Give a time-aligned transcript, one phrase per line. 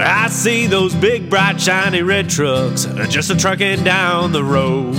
[0.00, 4.94] I see those big, bright, shiny red trucks just a trucking down the road.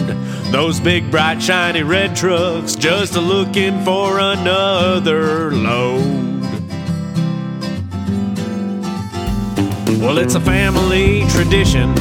[0.51, 6.43] Those big, bright, shiny red trucks just a looking for another load.
[10.01, 11.97] Well, it's a family tradition,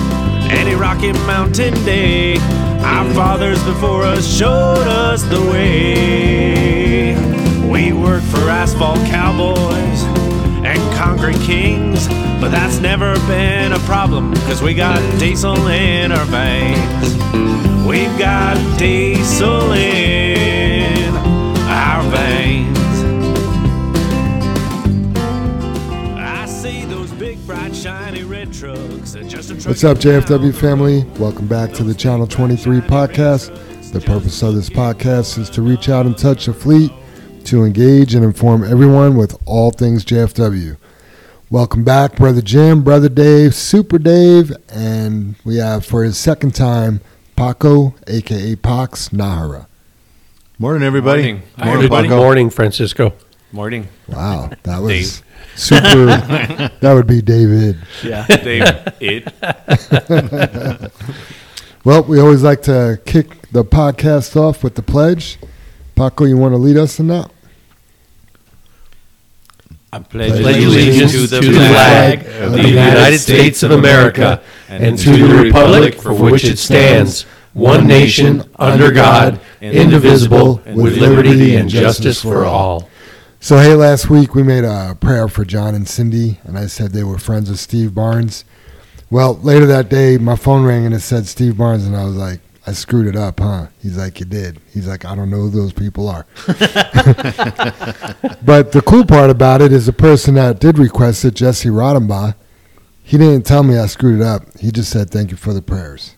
[0.50, 2.36] any Rocky Mountain day.
[2.82, 7.14] Our fathers before us showed us the way.
[7.70, 9.97] We work for asphalt cowboys
[10.98, 12.08] concrete kings,
[12.40, 17.14] but that's never been a problem because we got diesel in our veins.
[17.86, 22.78] We've got diesel in our veins.
[26.18, 29.12] I see those big, bright, shiny red trucks.
[29.12, 31.04] Just a What's up, JFW family?
[31.20, 33.92] Welcome back to the Channel 23 podcast.
[33.92, 36.90] The purpose of this podcast is to reach out and touch the fleet,
[37.44, 40.76] to engage and inform everyone with all things JFW.
[41.50, 47.00] Welcome back, Brother Jim, Brother Dave, Super Dave, and we have for his second time,
[47.36, 49.66] Paco, aka Pox Najera.
[50.58, 51.22] Morning, everybody.
[51.22, 51.42] Morning.
[51.56, 52.08] Morning, everybody.
[52.08, 52.16] Paco.
[52.18, 53.14] Morning, Francisco.
[53.50, 53.88] Morning.
[54.08, 55.22] Wow, that was Dave.
[55.56, 55.86] super.
[56.80, 57.78] that would be David.
[58.04, 58.64] Yeah, Dave.
[59.00, 60.92] It.
[61.84, 65.38] Well, we always like to kick the podcast off with the pledge.
[65.94, 67.30] Paco, you want to lead us in that?
[69.90, 75.16] I pledge Pledge allegiance to the flag of the United States of America and to
[75.16, 77.22] the republic for which it stands,
[77.54, 82.88] one nation, under God, indivisible, with liberty and justice for all.
[83.40, 86.90] So, hey, last week we made a prayer for John and Cindy, and I said
[86.90, 88.44] they were friends of Steve Barnes.
[89.10, 92.16] Well, later that day, my phone rang and it said Steve Barnes, and I was
[92.16, 93.68] like, I screwed it up, huh?
[93.82, 94.60] He's like, You did.
[94.74, 96.26] He's like, I don't know who those people are.
[98.44, 102.34] but the cool part about it is the person that did request it, Jesse Rodenbaugh,
[103.02, 104.42] he didn't tell me I screwed it up.
[104.58, 106.14] He just said, Thank you for the prayers.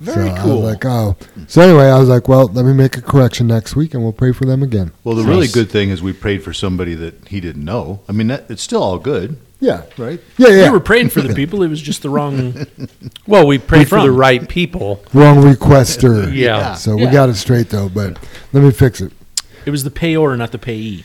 [0.00, 0.62] Very so I cool.
[0.62, 1.16] was like, oh.
[1.48, 4.12] So anyway, I was like, well, let me make a correction next week, and we'll
[4.12, 4.90] pray for them again.
[5.04, 8.00] Well, the really good thing is we prayed for somebody that he didn't know.
[8.08, 10.20] I mean, that, it's still all good, Yeah, right?
[10.36, 10.64] yeah, yeah.
[10.64, 11.62] We were praying for the people.
[11.62, 12.66] It was just the wrong.
[13.26, 15.02] Well, we prayed for the right people.
[15.14, 16.32] Wrong requester.
[16.34, 16.74] Yeah.
[16.74, 17.12] So we Yeah.
[17.12, 18.18] got it straight though, but
[18.52, 19.12] let me fix it.
[19.64, 21.04] It was the payor, not the payee.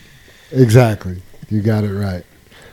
[0.52, 1.22] Exactly.
[1.48, 2.24] You got it right.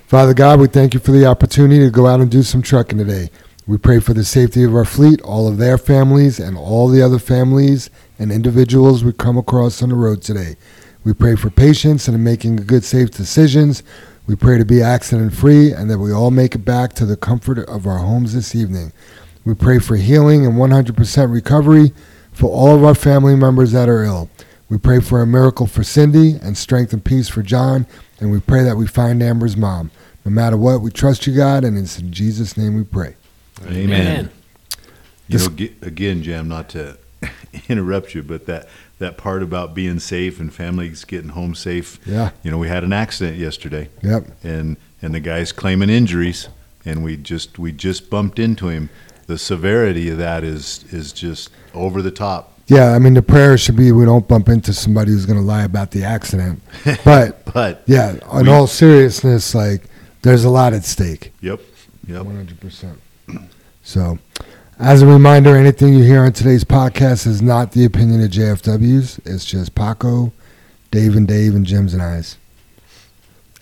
[0.08, 2.98] Father God, we thank you for the opportunity to go out and do some trucking
[2.98, 3.30] today.
[3.66, 7.02] We pray for the safety of our fleet, all of their families, and all the
[7.02, 10.56] other families and individuals we come across on the road today.
[11.04, 13.84] We pray for patience and making good, safe decisions.
[14.28, 17.16] We pray to be accident free and that we all make it back to the
[17.16, 18.92] comfort of our homes this evening.
[19.46, 21.94] We pray for healing and 100% recovery
[22.34, 24.30] for all of our family members that are ill.
[24.70, 27.88] We pray for a miracle for Cindy and strength and peace for John,
[28.20, 29.92] and we pray that we find Ambyr's mom.
[30.26, 33.16] No matter what, we trust you, God, and it's in Jesus' name we pray.
[33.66, 34.30] Amen.
[35.30, 35.46] You know,
[35.82, 36.98] again, Jam, not to
[37.70, 38.68] interrupt you, but that,
[39.00, 42.00] that part about being safe and families getting home safe.
[42.06, 42.32] Yeah.
[42.44, 44.26] You know, we had an accident yesterday, Yep.
[44.44, 46.50] and and the guy's claiming injuries,
[46.86, 48.90] and we just we just bumped into him.
[49.28, 52.54] The severity of that is is just over the top.
[52.68, 55.46] Yeah, I mean, the prayer should be we don't bump into somebody who's going to
[55.46, 56.62] lie about the accident.
[57.06, 59.84] But, But yeah, in We- all seriousness, like,
[60.22, 61.32] there's a lot at stake.
[61.40, 61.62] yep,
[62.08, 62.24] yep.
[62.26, 62.98] 100%.
[63.84, 64.20] So,
[64.80, 69.20] as a reminder, anything you hear on today's podcast is not the opinion of JFW's.
[69.26, 70.32] It's just Paco,
[70.92, 72.38] Dave and Dave, and Jim's and I's.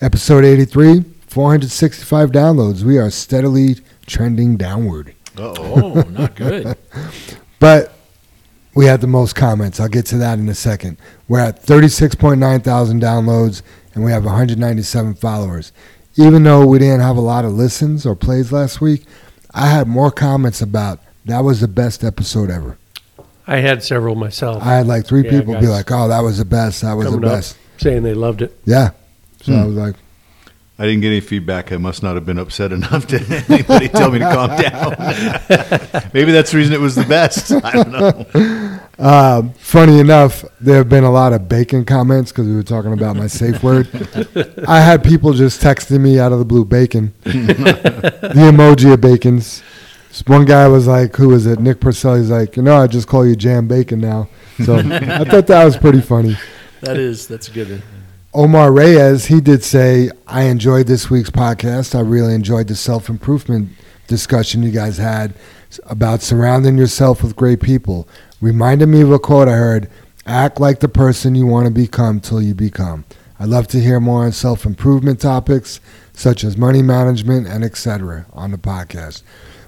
[0.00, 2.82] Episode 83, 465 downloads.
[2.82, 5.14] We are steadily trending downward.
[5.38, 5.92] Uh oh.
[5.96, 6.76] Oh, not good.
[7.58, 7.94] But
[8.74, 9.80] we had the most comments.
[9.80, 10.98] I'll get to that in a second.
[11.28, 13.62] We're at 36.9 thousand downloads
[13.94, 15.72] and we have 197 followers.
[16.16, 19.04] Even though we didn't have a lot of listens or plays last week,
[19.54, 22.78] I had more comments about that was the best episode ever.
[23.46, 25.68] I had several myself I had like three Yeah, people be guys.
[25.70, 26.82] like, "Oh, that was the best.
[26.82, 28.58] That was the coming up best." saying they loved it.
[28.64, 28.90] Yeah.
[29.42, 29.58] So Hmm.
[29.60, 29.94] I was like,
[30.78, 31.72] I didn't get any feedback.
[31.72, 36.10] I must not have been upset enough to anybody tell me to calm down.
[36.12, 37.52] Maybe that's the reason it was the best.
[37.52, 38.80] I don't know.
[38.98, 42.92] Um, funny enough, there have been a lot of bacon comments because we were talking
[42.92, 43.88] about my safe word.
[44.68, 49.62] I had people just texting me out of the blue bacon, the emoji of bacons.
[50.26, 52.16] One guy was like, "Who is it?" Nick Purcell.
[52.16, 54.28] He's like, "You know, I just call you Jam Bacon now."
[54.64, 56.36] So I thought that was pretty funny.
[56.80, 57.70] That is that's a good.
[57.70, 57.82] One.
[58.36, 61.94] Omar Reyes, he did say, I enjoyed this week's podcast.
[61.94, 63.70] I really enjoyed the self improvement
[64.06, 65.34] discussion you guys had
[65.84, 68.06] about surrounding yourself with great people.
[68.42, 69.88] Reminded me of a quote I heard
[70.26, 73.06] act like the person you want to become till you become.
[73.38, 75.80] I'd love to hear more on self improvement topics
[76.12, 78.26] such as money management and etc.
[78.34, 79.22] on the podcast.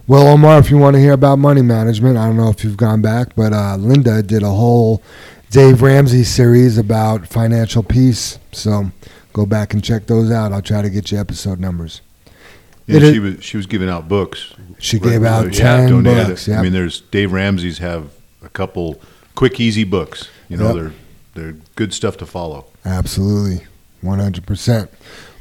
[0.08, 2.78] Well, Omar, if you want to hear about money management, I don't know if you've
[2.78, 5.02] gone back, but uh, Linda did a whole
[5.50, 8.38] Dave Ramsey series about financial peace.
[8.52, 8.90] So
[9.34, 10.52] go back and check those out.
[10.52, 12.00] I'll try to get you episode numbers.
[12.86, 14.54] And It she was she was giving out books.
[14.78, 16.48] She gave out Yeah, 10 donated books.
[16.48, 16.60] Yeah.
[16.60, 18.10] I mean, there's Dave Ramsey's have
[18.42, 18.98] a couple
[19.34, 20.30] quick, easy books.
[20.48, 20.74] You know, Yep.
[20.74, 20.92] they're
[21.34, 22.64] they're good stuff to follow.
[22.86, 23.66] Absolutely.
[24.02, 24.88] 100%.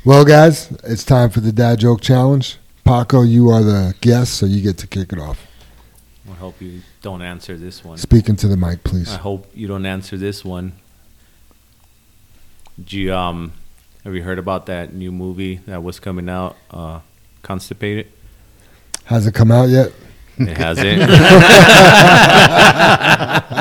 [0.04, 2.58] Well, guys, it's time for the dad joke challenge.
[2.88, 5.46] Paco, you are the guest, so you get to kick it off.
[6.32, 7.98] I hope you don't answer this one.
[7.98, 9.14] Speaking to the mic, please.
[9.14, 10.72] I hope you don't answer this one.
[12.82, 13.52] Do you, um,
[14.06, 17.02] have you heard about that new movie that was coming out, uh,
[17.42, 18.08] Constipated?
[19.04, 19.92] Has it come out yet?
[20.40, 21.02] It hasn't.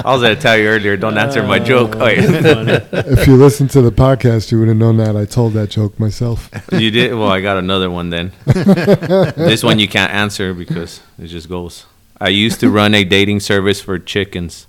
[0.06, 1.96] I was going to tell you earlier, don't answer my joke.
[1.96, 2.80] Oh, yeah.
[2.92, 5.98] if you listened to the podcast, you would have known that I told that joke
[5.98, 6.50] myself.
[6.72, 7.14] you did?
[7.14, 8.32] Well, I got another one then.
[8.44, 11.86] this one you can't answer because it just goes.
[12.20, 14.66] I used to run a dating service for chickens,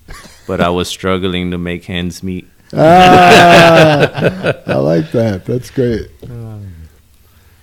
[0.48, 2.48] but I was struggling to make hens meet.
[2.74, 5.46] ah, I like that.
[5.46, 6.10] That's great.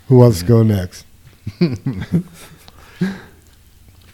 [0.08, 1.04] Who wants to go next?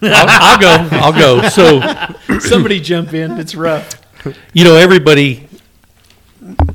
[0.02, 0.88] I'll, I'll go.
[0.96, 1.48] I'll go.
[1.48, 3.32] So, Somebody jump in.
[3.32, 3.94] It's rough.
[4.52, 5.46] you know, everybody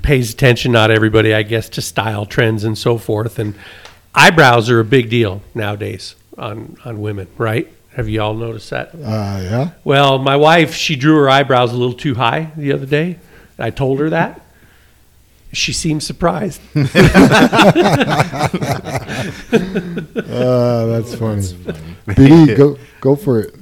[0.02, 3.40] pays attention, not everybody, I guess, to style trends and so forth.
[3.40, 3.56] And
[4.14, 7.72] eyebrows are a big deal nowadays on, on women, right?
[7.96, 8.94] Have you all noticed that?
[8.94, 9.00] Uh,
[9.42, 9.70] yeah.
[9.84, 13.20] Well, my wife, she drew her eyebrows a little too high the other day.
[13.58, 14.45] I told her that.
[15.56, 16.62] She seemed surprised.
[16.76, 16.84] Uh,
[20.86, 21.42] that's funny.
[22.08, 23.56] BD, go go for it.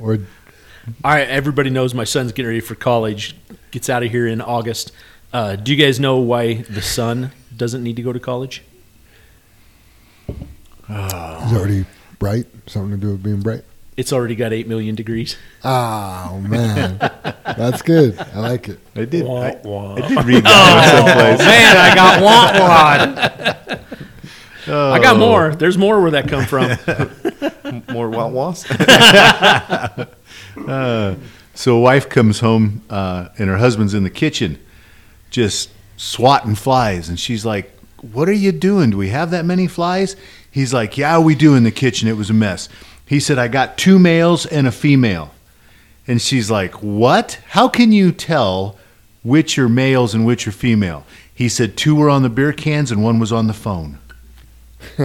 [0.00, 0.20] Or All
[1.02, 3.36] right, everybody knows my son's getting ready for college.
[3.72, 4.92] Gets out of here in August.
[5.32, 8.62] Uh, do you guys know why the son doesn't need to go to college?
[10.86, 11.86] he's already
[12.20, 12.46] bright.
[12.66, 13.64] Something to do with being bright.
[13.96, 15.36] It's already got eight million degrees.
[15.62, 18.18] Oh man, that's good.
[18.18, 18.80] I like it.
[18.96, 19.24] I did.
[19.24, 19.94] Wah, I, wah.
[19.94, 21.38] I did read that someplace.
[21.38, 24.74] Man, I got want one.
[24.76, 25.54] I got more.
[25.54, 26.76] There's more where that come from.
[27.92, 28.66] More what was?
[30.68, 31.16] Uh,
[31.54, 34.56] so a wife comes home uh, and her husband's in the kitchen,
[35.28, 37.76] just swatting flies, and she's like,
[38.12, 38.90] "What are you doing?
[38.90, 40.14] Do we have that many flies?"
[40.48, 42.06] He's like, "Yeah, we do in the kitchen.
[42.08, 42.68] It was a mess."
[43.06, 45.32] He said, "I got two males and a female,"
[46.06, 47.38] and she's like, "What?
[47.48, 48.76] How can you tell
[49.22, 51.04] which are males and which are female?"
[51.34, 53.98] He said, two were on the beer cans and one was on the phone."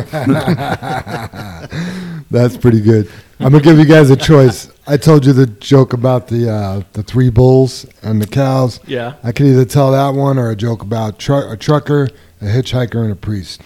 [2.31, 3.09] That's pretty good.
[3.39, 4.71] I'm gonna give you guys a choice.
[4.85, 8.79] I told you the joke about the uh, the three bulls and the cows.
[8.85, 9.13] Yeah.
[9.23, 12.09] I could either tell that one or a joke about tru- a trucker,
[12.41, 13.61] a hitchhiker, and a priest.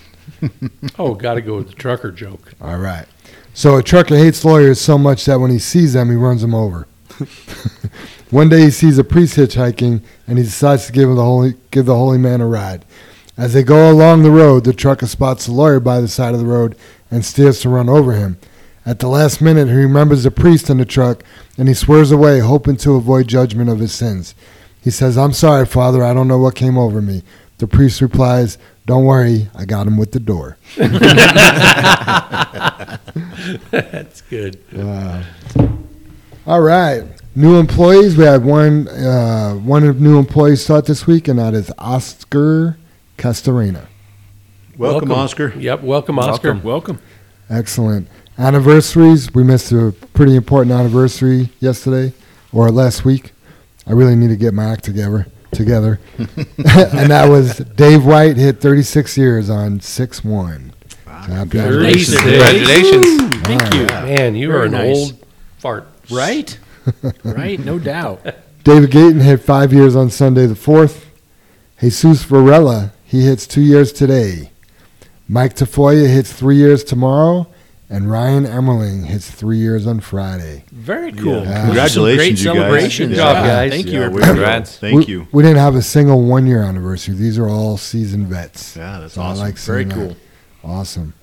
[1.00, 2.54] Oh, got to go with the trucker joke.
[2.62, 3.06] All right.
[3.56, 6.56] So a trucker hates lawyers so much that when he sees them, he runs them
[6.56, 6.88] over.
[8.32, 11.86] One day he sees a priest hitchhiking, and he decides to give the holy give
[11.86, 12.84] the holy man a ride.
[13.38, 16.40] As they go along the road, the trucker spots the lawyer by the side of
[16.40, 16.76] the road
[17.12, 18.38] and steers to run over him.
[18.88, 21.24] At the last minute, he remembers the priest in the truck,
[21.56, 24.34] and he swears away, hoping to avoid judgment of his sins.
[24.82, 26.04] He says, "I'm sorry, Father.
[26.04, 27.22] I don't know what came over me."
[27.60, 30.58] The priest replies, "Don't worry, I got him with the door."
[33.72, 34.60] That's good.
[34.74, 35.24] Wow.
[36.46, 37.04] All right.
[37.36, 38.16] New employees.
[38.16, 42.78] We had one uh, one new employee start this week, and that is Oscar
[43.18, 43.88] Castorena.
[44.78, 45.54] Welcome, Oscar.
[45.58, 45.82] Yep.
[45.82, 46.54] Welcome, Oscar.
[46.54, 46.63] Welcome.
[46.63, 47.00] Welcome.
[47.50, 48.08] Excellent.
[48.38, 49.34] Anniversaries.
[49.34, 52.13] We missed a pretty important anniversary yesterday
[52.52, 53.32] or last week.
[53.88, 55.28] I really need to get my act together.
[55.53, 60.74] Together, and that was Dave White hit 36 years on 6 1.
[61.25, 62.17] Congratulations.
[62.17, 63.38] Congratulations.
[63.43, 63.86] Thank you.
[63.86, 64.95] Man, you are an nice.
[64.95, 65.25] old
[65.57, 65.88] fart.
[66.12, 66.57] Right.
[67.24, 67.60] right.
[67.60, 68.25] No doubt.
[68.63, 71.05] David Gayton hit five years on Sunday the 4th.
[71.79, 74.51] Jesus Varela, he hits two years today.
[75.27, 77.48] Mike Tafoya hits three years tomorrow.
[77.90, 80.63] And Ryan Emmerling hits three years on Friday.
[80.72, 81.44] Very cool.
[81.44, 81.68] Yeah.
[81.68, 82.56] Those are some great Congratulations, you guys.
[82.56, 83.10] celebrations.
[83.10, 83.48] Good job, Yeah.
[83.48, 83.72] guys.
[83.72, 83.92] Thank you.
[83.94, 84.22] Yeah, everybody.
[84.22, 84.78] we- Congrats.
[84.78, 85.28] Thank we, you.
[85.32, 87.13] We didn't have a single one year anniversary.
[87.16, 88.75] These are all seasoned vets.
[88.75, 89.42] Yeah, that's So awesome.
[89.44, 90.16] I like Very seeing that.
[90.63, 90.72] cool.
[90.72, 91.13] Awesome.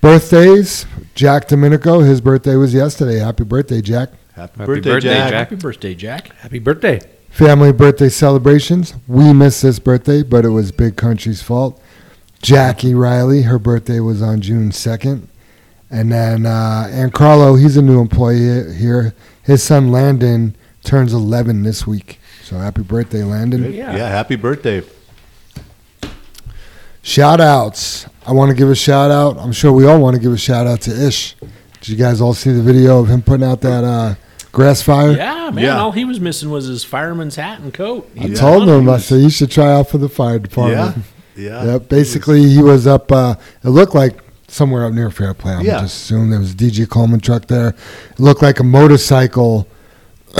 [0.00, 0.86] Birthdays.
[1.14, 3.18] Jack Domenico, his birthday was yesterday.
[3.18, 4.10] Happy birthday, Jack.
[4.34, 5.30] Happy, Happy birthday, birthday, Jack.
[5.30, 5.32] Jack.
[5.50, 6.36] Happy birthday, Jack.
[6.38, 7.00] Happy birthday.
[7.28, 8.94] Family birthday celebrations.
[9.06, 11.80] We missed this birthday, but it was Big Country's fault.
[12.42, 15.26] Jackie Riley, her birthday was on June 2nd.
[15.90, 19.14] And then uh, and Carlo, he's a new employee here.
[19.42, 22.20] His son Landon turns 11 this week.
[22.44, 23.72] So happy birthday, Landon.
[23.72, 23.96] Yeah.
[23.96, 24.82] yeah happy birthday.
[27.02, 28.06] Shout outs.
[28.26, 29.38] I want to give a shout out.
[29.38, 31.34] I'm sure we all want to give a shout out to Ish.
[31.80, 34.14] Did you guys all see the video of him putting out that uh,
[34.52, 35.12] grass fire?
[35.12, 35.64] Yeah, man.
[35.64, 35.80] Yeah.
[35.80, 38.10] All he was missing was his fireman's hat and coat.
[38.16, 38.92] I He was told him, it.
[38.92, 41.04] I said, you should try out for the fire department.
[41.36, 41.62] Yeah.
[41.64, 41.72] Yeah.
[41.72, 41.88] Yep.
[41.88, 43.10] Basically, he was up.
[43.10, 44.20] Uh, it looked like
[44.52, 45.52] somewhere up near Fairplay.
[45.52, 45.80] I'm Yeah.
[45.80, 47.68] just assuming there was a DG Coleman truck there.
[48.10, 49.66] It looked like a motorcycle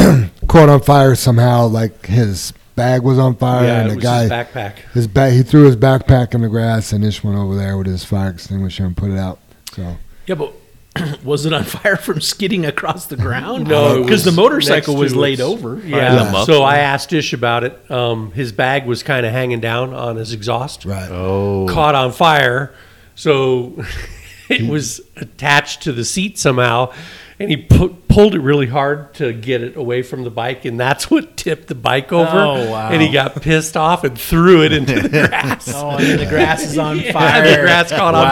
[0.49, 1.67] caught on fire somehow.
[1.67, 4.73] Like his bag was on fire, yeah, and it the was guy his backpack.
[4.95, 7.87] his ba- he threw his backpack in the grass, and Ish went over there with
[7.87, 9.39] his fire extinguisher and put it out.
[9.75, 10.55] So Yeah, but
[11.25, 13.69] was it on fire from skidding across the ground?
[13.69, 15.81] No, because the motorcycle was laid its- over.
[15.85, 16.15] Yeah.
[16.25, 16.47] them up.
[16.47, 17.91] So I asked Ish about it.
[17.91, 20.85] Um, his bag was kind of hanging down on his exhaust.
[20.85, 21.09] right.
[21.11, 21.67] Oh.
[21.69, 22.73] Caught on fire.
[23.21, 23.85] So
[24.49, 26.93] it was attached to the seat somehow.
[27.39, 30.79] And he pu- pulled it really hard to get it away from the bike, and
[30.79, 32.29] that's what tipped the bike over.
[32.39, 32.91] Oh, wow.
[32.91, 35.73] And he got pissed off and threw it into the grass.
[35.75, 37.49] Oh, and the grass is on Yeah, fire.
[37.57, 38.27] the grass caught on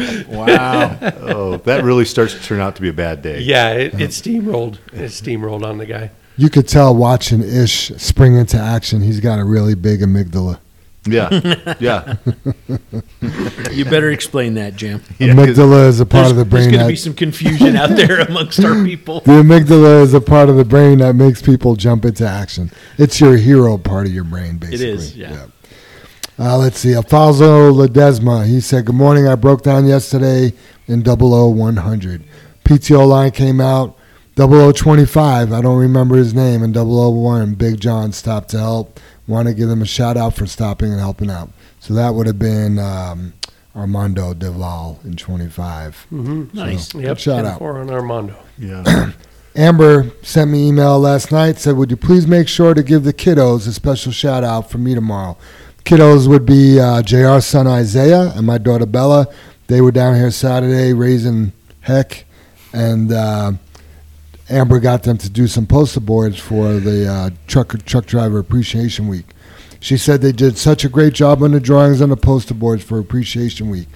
[0.00, 0.24] fire.
[0.28, 0.98] Wow.
[1.22, 3.40] Oh, that really starts to turn out to be a bad day.
[3.40, 4.78] Yeah, it, it steamrolled.
[4.92, 6.12] It steamrolled on the guy.
[6.36, 9.00] You could tell watching Ish spring into action.
[9.02, 10.60] He's got a really big amygdala.
[11.06, 11.74] Yeah.
[11.80, 12.16] Yeah.
[13.72, 15.02] You better explain that, Jim.
[15.18, 16.62] Yeah, 'cause- amygdala is a part of the brain.
[16.62, 19.20] there's brain going to be some confusion out there amongst our people.
[19.24, 22.70] The amygdala is a part of the brain that makes people jump into action.
[22.98, 24.86] It's your hero part of your brain, basically.
[24.88, 25.46] is, yeah.
[26.38, 26.94] Uh, let's see.
[26.94, 29.28] Alfonso Ledesma, he said, Good morning.
[29.28, 30.52] I broke down yesterday
[30.88, 32.24] in 00100.
[32.64, 33.96] PTO line came out.
[34.36, 38.98] 0025, I don't remember his name, and 001, Big John stopped to help.
[39.26, 41.50] Want to give them a shout out for stopping and helping out.
[41.80, 43.32] So that would have been um,
[43.74, 46.06] Armando Deval in 25.
[46.10, 46.88] Nice.
[46.90, 47.58] So, Yep, shout out.
[47.58, 48.36] four on Armando.
[48.58, 49.10] yeah.
[49.54, 53.12] Ambyr sent me email last night said, "Would you please make sure to give the
[53.12, 55.36] kiddos a special shout out for me tomorrow?"
[55.84, 59.28] Kiddos would be uh, Jr's son Isaiah and my daughter Bella.
[59.68, 62.24] They were down here Saturday raising heck,
[62.72, 63.52] and uh,
[64.48, 69.08] Ambyr got them to do some poster boards for the uh, truck truck driver appreciation
[69.08, 69.26] week.
[69.80, 72.82] She said they did such a great job on the drawings on the poster boards
[72.82, 73.88] for appreciation week.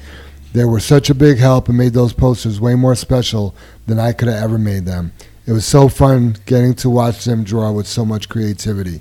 [0.52, 3.54] They were such a big help and made those posters way more special
[3.86, 5.12] than I could have ever made them.
[5.46, 9.00] It was so fun getting to watch them draw with so much creativity.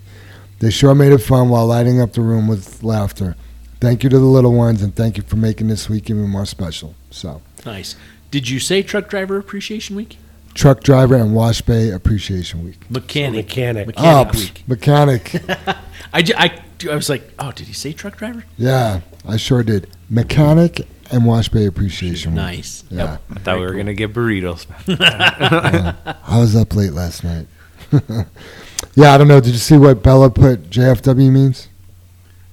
[0.59, 3.35] They sure made it fun while lighting up the room with laughter.
[3.79, 6.45] Thank you to the little ones and thank you for making this week even more
[6.45, 6.95] special.
[7.11, 7.95] So, Nice.
[8.31, 10.17] Did you say Truck Driver Appreciation Week?
[10.57, 12.79] Truck Driver and Wash Bay Appreciation Week.
[12.89, 13.45] Mechanic.
[13.45, 13.87] Mechanic.
[13.87, 14.63] Mechanic Oh, Week.
[14.67, 15.35] mechanic.
[16.13, 16.59] I, ju- I,
[16.89, 18.43] I was like, oh, did he say Truck Driver?
[18.57, 19.87] yeah, I sure did.
[20.09, 22.37] Mechanic and Wash Bay Appreciation Week.
[22.37, 22.83] Nice.
[22.89, 23.17] Yeah.
[23.29, 24.65] I thought we were gonna get burritos.
[26.27, 27.47] I was up late last night.
[28.95, 29.39] yeah, I don't know.
[29.39, 31.67] Did you see what Bella put JFW means?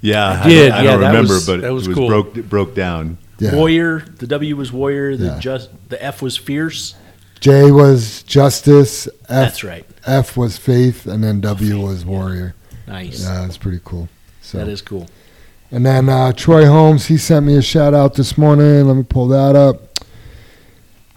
[0.03, 0.43] Yeah.
[0.45, 0.73] I did.
[0.73, 2.09] I Yeah, don't remember, was- but that was it was cool.
[2.09, 3.17] broke it broke down.
[3.39, 3.55] Yeah.
[3.57, 4.01] Warrior.
[4.19, 5.17] The W was Warrior.
[5.17, 5.39] The Yeah.
[5.41, 6.95] just the F was Fierce.
[7.45, 9.07] J was Justice.
[9.07, 9.85] F, That's right.
[10.07, 12.55] F was Faith, and then W was Warrior.
[12.87, 13.23] Nice.
[13.23, 14.09] Yeah, that's pretty cool.
[14.41, 14.57] So.
[14.57, 15.11] That is cool.
[15.71, 18.87] And then uh, Troy Holmes, he sent me a shout out this morning.
[18.87, 19.99] Let me pull that up.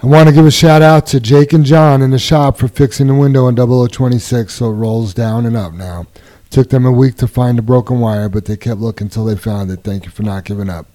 [0.03, 2.67] I want to give a shout out to Jake and John in the shop for
[2.67, 6.07] fixing the window in 0026 so it rolls down and up now.
[6.49, 9.37] Took them a week to find the broken wire, but they kept looking until they
[9.37, 9.85] found it.
[9.85, 10.87] Thank you for not giving up.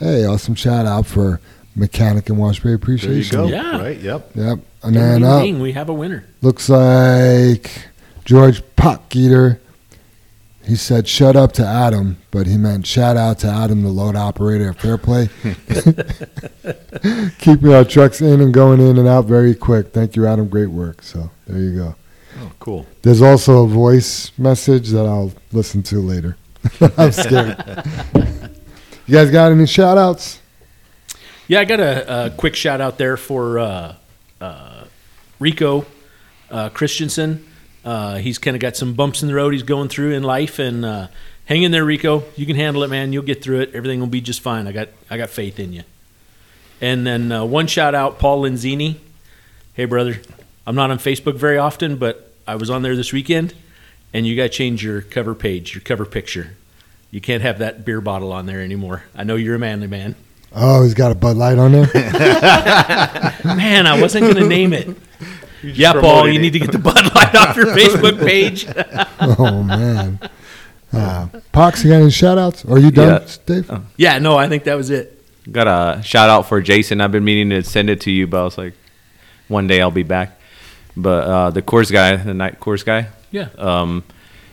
[0.00, 1.40] Hey, awesome shout out for
[1.76, 3.36] Mechanic and Wash Bay There you Appreciation.
[3.36, 3.46] go.
[3.46, 3.80] Yeah.
[3.80, 3.98] Right.
[3.98, 4.30] Yep.
[4.34, 4.58] Yep.
[4.82, 6.24] And then ding, up, uh, ding, we have a winner.
[6.42, 7.70] looks like
[8.24, 9.58] George Pockgeeter.
[10.64, 14.14] He said, shut up to Adam, but he meant shout out to Adam, the load
[14.14, 15.28] operator at Fairplay.
[17.38, 19.92] Keeping our uh, trucks in and going in and out very quick.
[19.92, 20.48] Thank you, Adam.
[20.48, 21.02] Great work.
[21.02, 21.94] So there you go.
[22.40, 22.86] Oh, cool.
[23.02, 26.36] There's also a voice message that I'll listen to later.
[26.98, 27.56] I'm scared.
[29.06, 30.39] you guys got any shout outs?
[31.50, 33.96] Yeah, I got a, a quick shout out there for uh,
[34.40, 34.84] uh,
[35.40, 35.84] Rico
[36.48, 37.44] uh, Christensen.
[37.84, 40.60] Uh, he's kind of got some bumps in the road he's going through in life,
[40.60, 41.08] and uh,
[41.46, 42.22] hang in there, Rico.
[42.36, 43.12] You can handle it, man.
[43.12, 43.74] You'll get through it.
[43.74, 44.68] Everything will be just fine.
[44.68, 45.82] I got I got faith in you.
[46.80, 48.98] And then uh, one shout out, Paul Lenzini.
[49.74, 50.20] Hey, brother.
[50.68, 53.54] I'm not on Facebook very often, but I was on there this weekend,
[54.14, 56.56] and you got to change your cover page, your cover picture.
[57.10, 59.02] You can't have that beer bottle on there anymore.
[59.16, 60.14] I know you're a manly man.
[60.52, 61.86] Oh, he's got a Bud Light on there?
[63.44, 64.96] Man, I wasn't going to name it.
[65.62, 66.42] Yeah, Paul, you it.
[66.42, 68.66] need to get the Bud Light off your Facebook page.
[69.20, 70.18] oh, man.
[70.92, 72.64] Uh, Pox, you got any shout outs?
[72.64, 73.36] Are you done, Yeah.
[73.46, 73.70] Dave?
[73.96, 75.16] yeah, no, I think that was it.
[75.52, 77.00] Got a shout out for Jason.
[77.00, 78.74] I've been meaning to send it to you, but I was like,
[79.48, 80.38] one day I'll be back.
[80.96, 83.48] But uh, the course guy, the night course guy, Yeah.
[83.58, 84.02] um,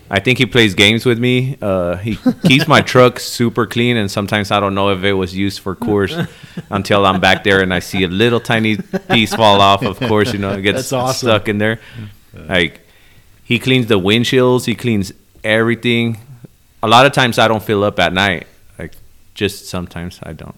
[0.09, 1.57] I think he plays games with me.
[1.61, 5.35] Uh, he keeps my truck super clean, and sometimes I don't know if it was
[5.35, 6.15] used for course
[6.69, 8.77] until I'm back there and I see a little tiny
[9.09, 9.83] piece fall off.
[9.83, 11.27] Of course, you know it gets awesome.
[11.27, 11.79] stuck in there.
[12.33, 12.81] Like
[13.43, 15.11] he cleans the windshields, he cleans
[15.43, 16.17] everything.
[16.81, 18.47] A lot of times I don't fill up at night.
[18.79, 18.93] Like
[19.33, 20.57] just sometimes I don't.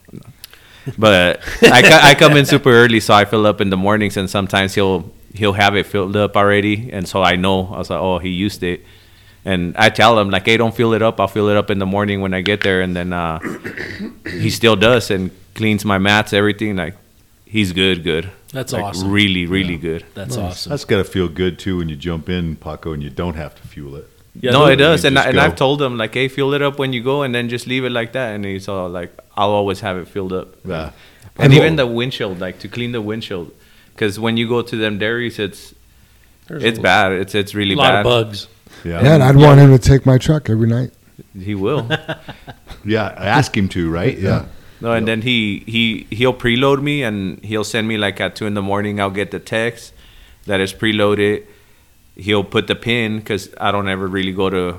[0.98, 4.30] But I, I come in super early, so I fill up in the mornings, and
[4.30, 8.00] sometimes he'll he'll have it filled up already, and so I know I was like,
[8.00, 8.84] oh, he used it,
[9.46, 11.20] and I tell him like, hey, don't fill it up.
[11.20, 13.40] I'll fill it up in the morning when I get there, and then uh,
[14.30, 16.76] he still does and cleans my mats, everything.
[16.76, 16.96] Like
[17.46, 18.30] he's good, good.
[18.52, 19.12] That's Like, awesome.
[19.12, 20.04] Really, really good.
[20.16, 20.72] That's awesome.
[20.72, 23.54] That's got to feel good too when you jump in, Paco, and you don't have
[23.62, 24.10] to fuel it.
[24.42, 26.80] Yeah, no, it does, and I, and I've told him like, hey, fill it up
[26.80, 28.34] when you go, and then just leave it like that.
[28.36, 30.56] And he's all like, I'll always have it filled up.
[30.66, 30.92] Yeah.
[31.36, 33.52] And And even what- the windshield, like to clean the windshield,
[33.94, 35.74] because when you go to them dairies, it's
[36.48, 37.12] There's it's a bad.
[37.14, 38.00] It's it's really A lot bad.
[38.00, 38.48] of bugs.
[38.84, 39.02] Yeah.
[39.04, 40.92] Yeah, and I'd want him to take my truck every night.
[41.38, 41.90] He will.
[42.86, 43.08] Yeah.
[43.18, 44.18] Ask him to, right?
[44.18, 44.46] Yeah.
[44.80, 48.46] No, and then he he he'll preload me, and he'll send me like at two
[48.46, 49.02] in the morning.
[49.02, 49.94] I'll get the text
[50.46, 51.44] that is preloaded.
[52.16, 54.78] He'll put the pin because I don't ever really go to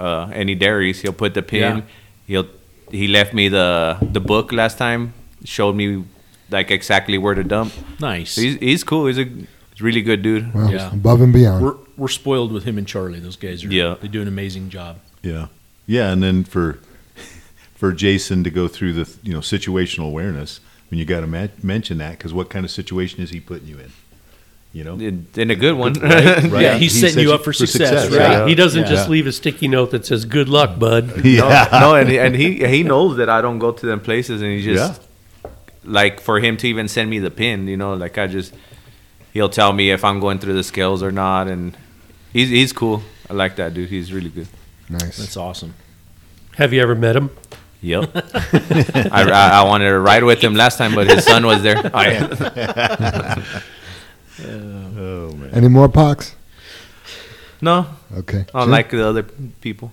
[0.00, 1.02] uh, any dairies.
[1.02, 1.76] He'll put the pin.
[1.78, 1.82] Yeah.
[2.26, 2.48] He'll
[2.90, 5.12] he left me the the book last time.
[5.44, 6.04] Showed me
[6.50, 7.72] like exactly where to dump.
[8.00, 8.32] Nice.
[8.32, 9.06] So he's he's cool.
[9.06, 9.28] He's a
[9.76, 10.54] he's a really good dude.
[10.54, 10.92] Well, Yeah.
[10.92, 11.64] above and beyond.
[11.64, 13.20] We're we're spoiled with him and Charlie.
[13.20, 13.68] Those guys are.
[13.68, 13.96] Yeah.
[14.00, 14.98] They do an amazing job.
[15.22, 15.46] Yeah.
[15.86, 16.10] Yeah.
[16.12, 16.78] And then for
[17.74, 21.26] for Jason to go through the you know situational awareness, I mean, you got to
[21.26, 23.92] ma- mention that because what kind of situation is he putting you in?
[24.72, 24.94] You know.
[24.98, 25.94] In, in a good one.
[26.00, 26.62] Right, right.
[26.62, 28.20] Yeah, he's He setting you up for success, right?
[28.20, 28.46] Yeah.
[28.46, 28.88] He doesn't Yeah.
[28.90, 31.68] just leave a sticky note that says "Good luck, bud." Yeah.
[31.72, 34.42] No, no, and he, and he he knows that I don't go to them places,
[34.42, 35.00] and he just
[35.84, 38.52] like for him to even send me the pin, you know, like I just
[39.36, 41.76] he'll tell me if I'm going through the scales or not, and
[42.32, 43.02] he's he's cool.
[43.30, 43.88] I like that dude.
[43.90, 44.48] He's really good.
[44.88, 45.18] nice.
[45.18, 45.74] That's awesome.
[46.56, 47.28] Have you ever met him?
[47.82, 48.10] Yep.
[49.12, 51.78] I, I I wanted to ride with him last time, but his son was there.
[51.94, 53.42] Oh, yeah.
[54.38, 55.50] Oh man.
[55.52, 56.34] Any more pox?
[57.60, 57.86] No,
[58.18, 58.44] Okay.
[58.54, 59.22] unlike the other
[59.62, 59.90] people.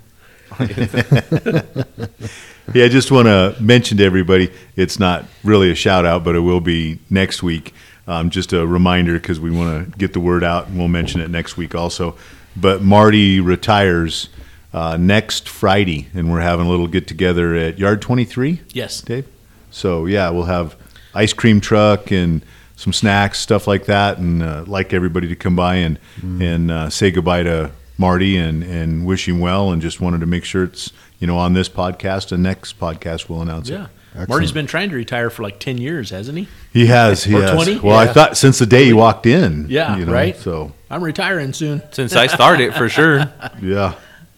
[2.73, 6.35] Yeah, I just want to mention to everybody, it's not really a shout out, but
[6.35, 7.73] it will be next week.
[8.05, 11.21] Um, just a reminder because we want to get the word out, and we'll mention
[11.21, 12.15] it next week also.
[12.55, 14.27] But Marty retires
[14.73, 19.01] uh, next Friday, and we're having a little get together at Yard 23, Yes.
[19.01, 19.25] Dave.
[19.71, 20.75] So yeah, we'll have
[21.15, 22.43] ice cream truck and
[22.75, 26.89] some snacks, stuff like that, and uh, like everybody to come by and and uh,
[26.89, 30.63] say goodbye to Marty and and wish him well, and just wanted to make sure
[30.65, 33.73] it's you know on this podcast and next podcast we'll announce it.
[33.73, 33.85] Yeah.
[33.85, 33.89] it.
[34.27, 36.47] Marty's been trying to retire for like ten years, hasn't he?
[36.71, 37.51] He has, he Or has.
[37.51, 37.79] 20?
[37.79, 40.35] Well, I thought since the day he walked in, Yeah, you know, right.
[40.37, 41.81] So I'm retiring soon.
[41.91, 43.31] Since I started, for sure.
[43.61, 43.95] yeah,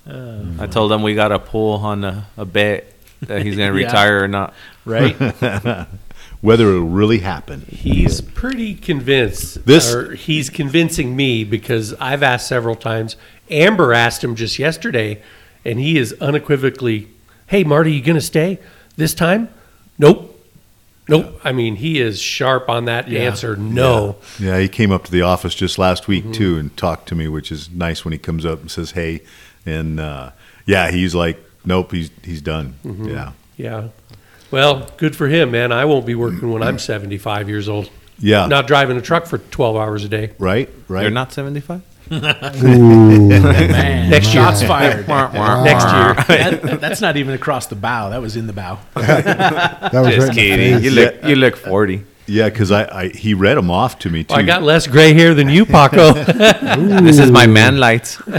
[0.09, 3.71] uh, I told him we got a pull on a, a bet that he's gonna
[3.79, 3.85] Yeah.
[3.85, 4.53] retire or not.
[4.85, 5.15] Right?
[6.41, 7.65] whether it'll really happen.
[7.67, 9.65] He's pretty convinced.
[9.65, 13.15] This- or he's convincing me because I've asked several times.
[13.49, 15.21] Ambyr asked him just yesterday,
[15.63, 17.07] and he is unequivocally,
[17.47, 18.59] "Hey, Marty, you gonna stay
[18.95, 19.49] this time?"
[19.97, 20.37] Nope,
[21.07, 21.39] nope.
[21.43, 23.21] I mean, he is sharp on that Yeah.
[23.21, 23.55] answer.
[23.55, 24.17] No.
[24.39, 27.27] Yeah, he came up to the office just last week too and talked to me,
[27.27, 29.21] which is nice when he comes up and says, "Hey,"
[29.65, 30.31] and uh,
[30.65, 33.87] yeah, he's like, "Nope, he's he's done." Yeah, Yeah.
[34.51, 35.71] Well, good for him, man.
[35.71, 37.89] I won't be working when I'm 75 years old.
[38.19, 40.31] yeah, Not driving a truck for 12 hours a day.
[40.39, 41.01] right, right.
[41.01, 41.81] You're not 75.
[42.11, 44.43] Ooh, Man, Next year.
[44.43, 45.07] shots fired.
[45.07, 46.13] Next year.
[46.61, 48.09] That- that's not even across the bow.
[48.09, 48.79] That was in the bow.
[48.93, 50.73] that was Just right in the kidding.
[50.75, 50.83] face.
[50.83, 52.03] You look you look 40.
[52.27, 54.33] Yeah, because I, I he read them off to me too.
[54.33, 56.13] I got less gray hair than you, Paco.
[57.03, 58.19] This is my man lights.
[58.27, 58.31] oh,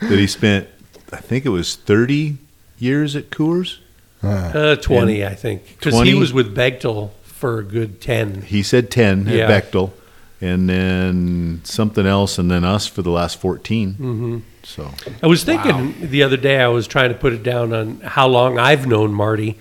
[0.00, 0.68] that he spent,
[1.12, 2.36] I think it was thirty
[2.78, 3.78] years at Coors.
[4.22, 5.62] Uh, 20, I think.
[5.78, 6.10] Because 20?
[6.10, 8.42] he was with Bechtel for a good 10.
[8.42, 9.48] He said ten Yeah.
[9.50, 9.92] at Bechtel,
[10.40, 14.38] and then something else, and then us for the last 14 Mm-hmm.
[14.62, 14.90] So
[15.22, 18.26] I was thinking the other day, I was trying to put it down on how
[18.26, 19.56] long I've known Marty.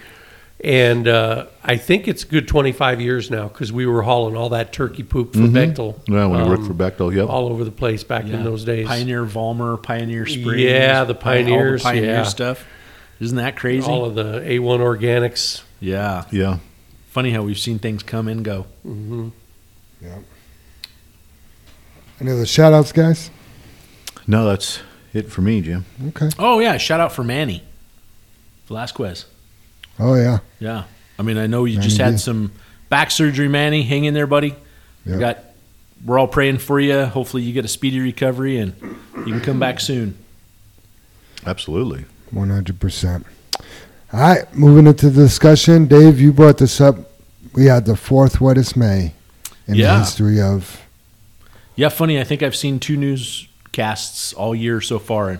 [0.64, 4.50] And uh, I think it's a good 25 years now because we were hauling all
[4.50, 6.00] that turkey poop for Bechtel.
[6.08, 7.30] yeah, when he worked um, for Bechtel, yep.
[7.30, 8.38] All over the place back Yeah.
[8.38, 8.88] in those days.
[8.88, 10.62] Pioneer Volmer, Pioneer Springs.
[10.62, 12.24] Yeah, the Pi- all Pioneers, Pioneer yeah.
[12.24, 12.66] stuff.
[13.20, 13.86] Isn't that crazy?
[13.88, 15.62] All of the A1 organics.
[15.80, 16.24] yeah.
[16.32, 16.58] yeah.
[17.12, 18.66] Funny how we've seen things come and go.
[22.20, 23.30] Any other shout outs, guys?
[24.28, 24.80] No, that's
[25.14, 25.86] it for me, Jim.
[26.10, 26.30] Okay.
[26.40, 27.64] Oh yeah, shout out for Manny
[28.68, 29.26] Velasquez.
[30.00, 30.40] Oh, yeah.
[30.60, 30.86] Yeah,
[31.20, 32.18] I mean I know you just had D.
[32.18, 32.52] some
[32.90, 33.84] back surgery, Manny.
[33.84, 34.56] Hang in there, buddy.
[35.06, 35.14] Yeah.
[35.14, 35.40] We got
[36.06, 37.06] we're all praying for you.
[37.06, 38.76] Hopefully, you get a speedy recovery and
[39.18, 40.18] you can come back soon.
[41.46, 42.06] Absolutely.
[42.32, 43.26] One hundred percent.
[44.14, 45.86] All right, moving into the discussion.
[45.88, 46.96] Dave, you brought this up.
[47.54, 49.14] We had the fourth wettest May
[49.68, 50.82] in the history of.
[51.76, 52.20] Yeah, funny.
[52.20, 55.40] I think I've seen two newscasts all year so far, and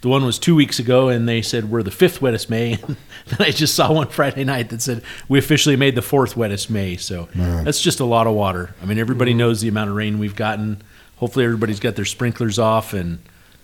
[0.00, 2.78] the one was two weeks ago, and they said we're the fifth wettest May.
[3.24, 6.34] And then I just saw one Friday night that said we officially made the fourth
[6.36, 6.96] wettest May.
[6.96, 7.64] So Man.
[7.64, 8.74] that's just a lot of water.
[8.82, 9.38] I mean, everybody mm-hmm.
[9.38, 10.82] knows the amount of rain we've gotten.
[11.18, 13.20] Hopefully, everybody's got their sprinklers off, and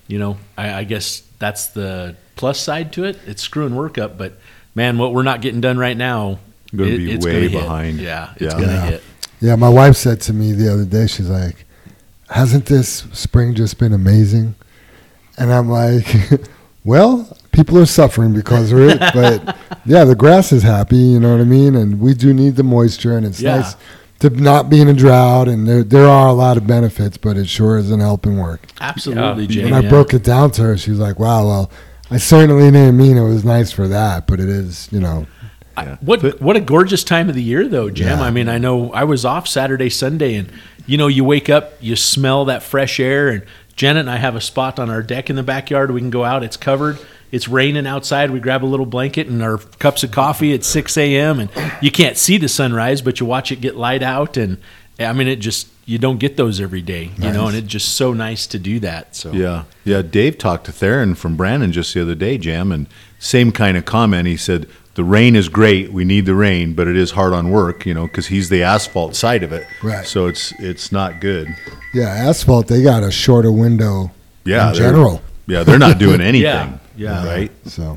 [0.07, 3.19] you know, I, I guess that's the plus side to it.
[3.27, 4.39] It's screwing work up, but
[4.77, 6.39] man, what we're not getting done right now,
[6.75, 7.53] Gonna it- be it's way gonna hit.
[7.53, 8.01] behind.
[8.01, 8.51] Yeah, it's Yeah.
[8.53, 8.87] gonna Yeah.
[8.87, 9.03] hit.
[9.41, 11.65] Yeah, my wife said to me the other day, she's like,
[12.31, 14.55] "Hasn't this spring just been amazing?"
[15.37, 16.07] And I'm like,
[16.85, 20.97] "Well, people are suffering because of it, but yeah, the grass is happy.
[20.97, 21.75] You know what I mean?
[21.75, 23.59] And we do need the moisture, and it's Yeah.
[23.59, 23.77] nice
[24.21, 25.49] to not be in a drought.
[25.49, 29.45] And there there are a lot of benefits, but it sure isn't helping work." Absolutely,
[29.45, 29.49] Yeah.
[29.49, 29.65] Jay.
[29.65, 29.89] When I yeah.
[29.91, 31.71] broke it down to her, she was like, "Wow, well."
[32.11, 35.27] I certainly didn't mean it was nice for that, but it is, you know,
[35.77, 35.97] Yeah.
[36.01, 38.19] What But- what a gorgeous time of the year though, Jim.
[38.19, 38.23] Yeah.
[38.25, 40.49] I mean, I know I was off Saturday, Sunday, and
[40.89, 43.45] you know, you wake up, you smell that fresh air, and
[43.77, 45.93] Janet and I have a spot on our deck in the backyard.
[45.93, 46.43] We can go out.
[46.43, 46.99] It's covered.
[47.31, 48.31] It's raining outside.
[48.31, 51.41] We grab a little blanket and our cups of coffee at six a.m.
[51.41, 51.51] and
[51.83, 54.57] you can't see the sunrise, but you watch it get light out, and
[54.99, 57.95] I mean, it just you don't get those every day, you know, and it's just
[57.97, 59.15] so nice to do that.
[59.15, 60.03] So Yeah, yeah.
[60.03, 62.87] Dave talked to Theron from Brandon just the other day, Jam, and
[63.19, 64.27] same kind of comment.
[64.27, 64.67] He said
[64.99, 65.93] the rain is great.
[65.93, 68.65] We need the rain, but it is hard on work, you know, because he's the
[68.65, 69.65] asphalt side of it.
[69.81, 70.05] Right.
[70.05, 71.47] So it's it's not good.
[71.95, 72.67] yeah, asphalt.
[72.67, 74.11] They got a shorter window
[74.45, 74.71] Yeah.
[74.71, 75.23] in general.
[75.47, 76.81] Yeah, they're not doing anything.
[76.97, 77.25] yeah.
[77.25, 77.53] Right.
[77.67, 77.97] So,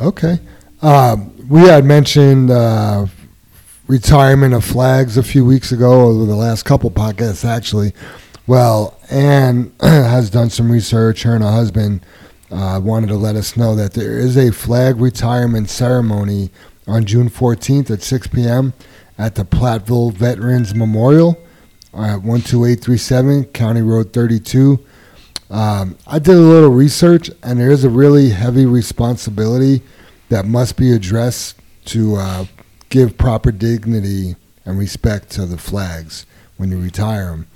[0.00, 0.38] okay.
[0.80, 3.06] Um, we had mentioned uh,
[3.86, 7.92] retirement of flags a few weeks ago, or the last couple podcasts, actually.
[8.46, 11.24] Well, Anne has done some research.
[11.24, 12.00] Her and her husband
[12.50, 16.50] uh, wanted to let us know that there is a flag retirement ceremony
[16.86, 18.72] on June 14th at 6 p.m.
[19.18, 21.32] at the Platteville Veterans Memorial
[21.92, 24.84] at 12837 County Road 32.
[25.48, 29.82] Um, I did a little research, and there is a really heavy responsibility
[30.28, 31.56] that must be addressed
[31.86, 32.44] to uh,
[32.88, 37.46] give proper dignity and respect to the flags when you retire them.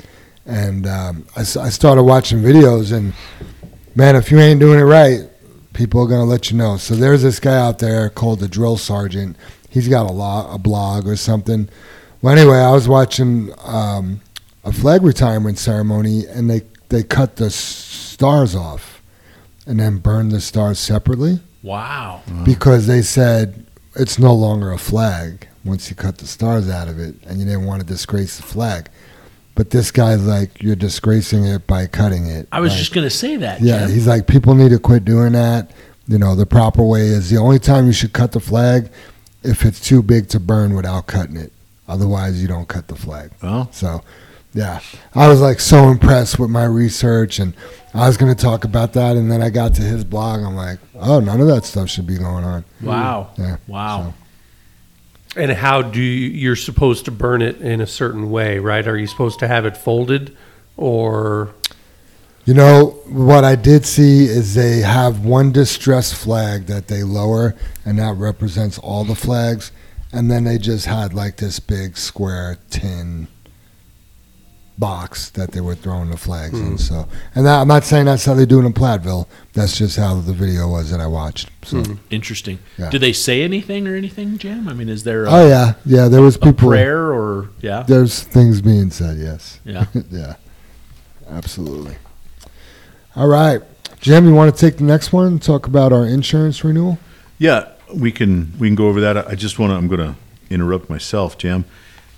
[0.47, 3.13] And um, I, I started watching videos, and
[3.95, 5.29] man, if you ain't doing it right,
[5.73, 6.77] people are gonna let you know.
[6.77, 9.37] So there's this guy out there called the drill sergeant.
[9.69, 11.69] He's got a law, a blog or something.
[12.23, 14.21] Well, anyway, I was watching um,
[14.65, 19.01] a flag retirement ceremony, and they they cut the stars off,
[19.67, 25.47] and then burned the stars separately wow, because they said it's no longer a flag
[25.65, 28.43] once you cut the stars out of it, and you didn't want to disgrace the
[28.43, 28.89] flag.
[29.55, 32.49] But this guy's like, you're disgracing it by cutting it.
[32.53, 33.61] I was Like, just gonna say that.
[33.61, 33.91] yeah, Jim.
[33.91, 35.71] he's like, people need to quit doing that.
[36.09, 38.91] You know, the proper way is the only time you should cut the flag
[39.43, 41.53] if it's too big to burn without cutting it.
[41.89, 43.31] Otherwise, you don't cut the flag.
[43.43, 44.03] Oh, So,
[44.55, 44.81] yeah,
[45.15, 47.55] I was like so impressed with my research, and
[47.95, 50.41] I was going to talk about that, and then I got to his blog.
[50.43, 52.65] I'm like, oh, none of that stuff should be going on.
[52.81, 53.31] Wow.
[53.39, 53.57] Yeah.
[53.69, 54.15] Wow.
[55.37, 58.87] And how do you, you're supposed to burn it in a certain way, right?
[58.87, 60.37] Are you supposed to have it folded
[60.77, 61.55] or
[62.47, 67.55] You know, what I did see is they have one distress flag that they lower,
[67.85, 69.71] and that represents all the flags.
[70.13, 73.29] And then they just had like this big square tin
[74.81, 76.71] box that they were throwing the flags in.
[76.71, 76.77] Hmm.
[76.77, 79.29] So, and that, I'm not saying that's how they do it in Platteville.
[79.53, 81.51] That's just how the video was that I watched.
[81.63, 81.95] So, hmm.
[82.11, 82.59] Interesting.
[82.79, 82.91] Yeah.
[82.91, 84.67] Do they say anything or anything, Jim?
[84.69, 86.71] I mean, is there a, oh yeah, yeah, there was a people.
[86.71, 89.19] prayer or yeah, There's things being said.
[89.19, 89.61] Yes.
[89.65, 89.85] yeah?
[90.11, 90.35] yeah,
[91.29, 91.97] absolutely.
[93.15, 93.61] All right,
[94.01, 95.27] Jim, you want to take the next one?
[95.27, 96.99] and Talk about our insurance renewal.
[97.39, 97.69] yeah.
[97.93, 99.17] We can we can go over that.
[99.17, 99.75] I just want to.
[99.75, 100.15] I'm going to
[100.49, 101.65] interrupt myself, Jam.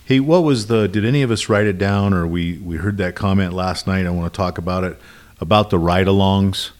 [0.05, 0.89] Hey, what was the?
[0.89, 4.05] Did any of us write it down, or we we heard that comment last night?
[4.07, 4.99] I want to talk about it
[5.41, 6.71] about the ride-alongs,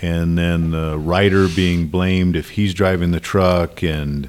[0.00, 4.28] and then the rider being blamed if he's driving the truck, and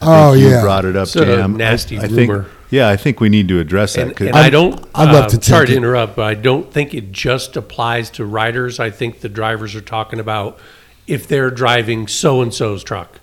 [0.00, 0.62] I Oh, think you yeah.
[0.62, 1.56] brought it up, It's a Jam.
[1.56, 2.46] nasty I, I think, rumor.
[2.70, 4.02] yeah, I think we need to address that.
[4.08, 4.78] And, 'cause- and I don't.
[4.94, 8.10] I'd love to uh, Sorry take to interrupt, but I don't think it just applies
[8.10, 8.78] to riders.
[8.78, 10.58] I think the drivers are talking about
[11.06, 13.20] if they're driving so and so's truck,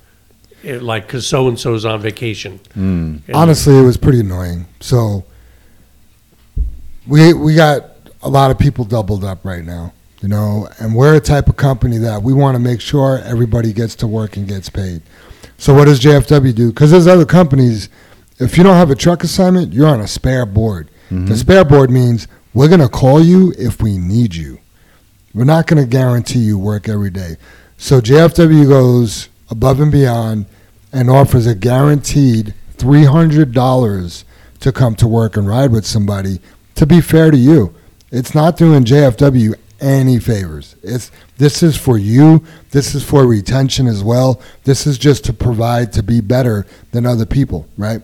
[0.64, 2.60] It- like because so and so's on vacation.
[2.74, 3.18] Hmm.
[3.28, 4.66] And- Honestly, it was pretty annoying.
[4.80, 5.24] So
[7.08, 7.86] we we got
[8.22, 11.58] a lot of people doubled up right now, you know, and we're a type of
[11.58, 15.02] company that we want to make sure everybody gets to work and gets paid.
[15.58, 16.70] So what does JFW do?
[16.70, 17.90] Because there's other companies.
[18.40, 20.90] If you don't have a truck assignment, you're on a spare board.
[21.10, 21.26] Mm-hmm.
[21.28, 24.60] The spare board means We're going to call you if we need you.
[25.34, 27.38] We're not going to guarantee you work every day.
[27.78, 30.46] So JFW goes above and beyond
[30.94, 34.24] and offers a guaranteed $300
[34.60, 36.40] to come to work and ride with somebody
[36.76, 37.74] to be fair to you.
[38.12, 40.76] It's not doing JFW any favors.
[40.82, 42.44] It's this is for you.
[42.72, 44.42] This is for retention as well.
[44.64, 48.02] This is just to provide to be better than other people, right?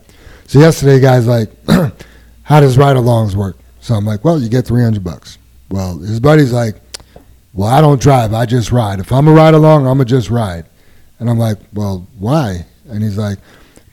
[0.47, 1.51] So yesterday, guys, like,
[2.43, 3.57] how does ride-alongs work?
[3.81, 5.37] So I'm like, well, you get 300 bucks.
[5.69, 6.75] Well, his buddy's like,
[7.53, 8.33] well, I don't drive.
[8.33, 8.99] I just ride.
[8.99, 10.65] If I'm a ride along, I'm gonna just ride.
[11.19, 12.65] And I'm like, well, why?
[12.89, 13.37] And he's like,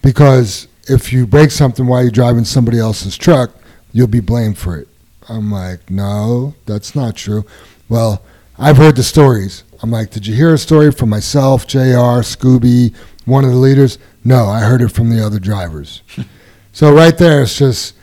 [0.02, 3.50] because if you break something while you're driving somebody else's truck,
[3.92, 4.88] you'll be blamed for it.
[5.28, 7.44] I'm like, no, that's not true.
[7.88, 8.22] Well,
[8.59, 9.64] I've heard the stories.
[9.82, 13.98] I'm like, did you hear a story from myself, JR, Scooby, one of the leaders?
[14.24, 16.02] No, I heard it from the other drivers.
[16.72, 17.94] so right there, it's just,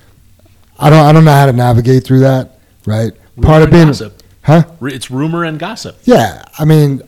[0.78, 3.14] I don't, I don't know how to navigate through that, right?
[3.36, 4.24] Rumor and gossip.
[4.44, 4.64] huh?
[4.82, 5.98] It's rumor and gossip.
[6.04, 7.02] Yeah, I mean,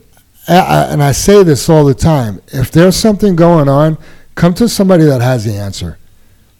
[0.47, 2.41] And I say this all the time.
[2.47, 3.97] If there's something going on,
[4.35, 5.97] come to somebody that has the answer.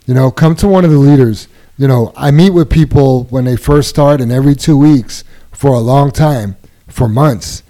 [0.06, 1.48] You know, come to one of the leaders.
[1.78, 5.74] You know, I meet with people when they first start, and every two weeks for
[5.74, 6.56] a long time,
[6.88, 7.64] for months,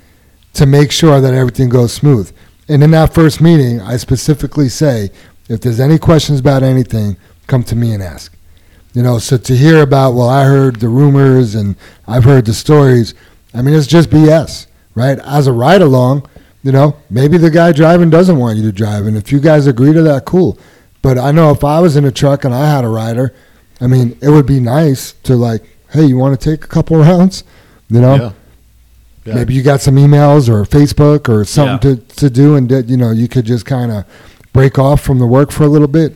[0.53, 2.31] to make sure that everything goes smooth.
[2.67, 5.11] And in that first meeting, I specifically say,
[5.49, 8.35] if there's any questions about anything, come to me and ask.
[8.93, 11.75] You know, so to hear about, well, I heard the rumors and
[12.07, 13.13] I've heard the stories,
[13.53, 15.19] I mean, it's just BS, right?
[15.19, 16.27] As a ride along,
[16.63, 19.05] you know, maybe the guy driving doesn't want you to drive.
[19.05, 20.57] And if you guys agree to that, cool.
[21.01, 23.33] But I know if I was in a truck and I had a rider,
[23.79, 26.97] I mean, it would be nice to like, hey, you want to take a couple
[27.09, 27.43] rounds?
[27.89, 28.31] You know, Yeah.
[29.25, 29.35] Yeah.
[29.35, 33.09] maybe you got some emails or Facebook or something to, to do, and you know
[33.11, 34.05] you could just kind of
[34.53, 36.15] break off from the work for a little bit.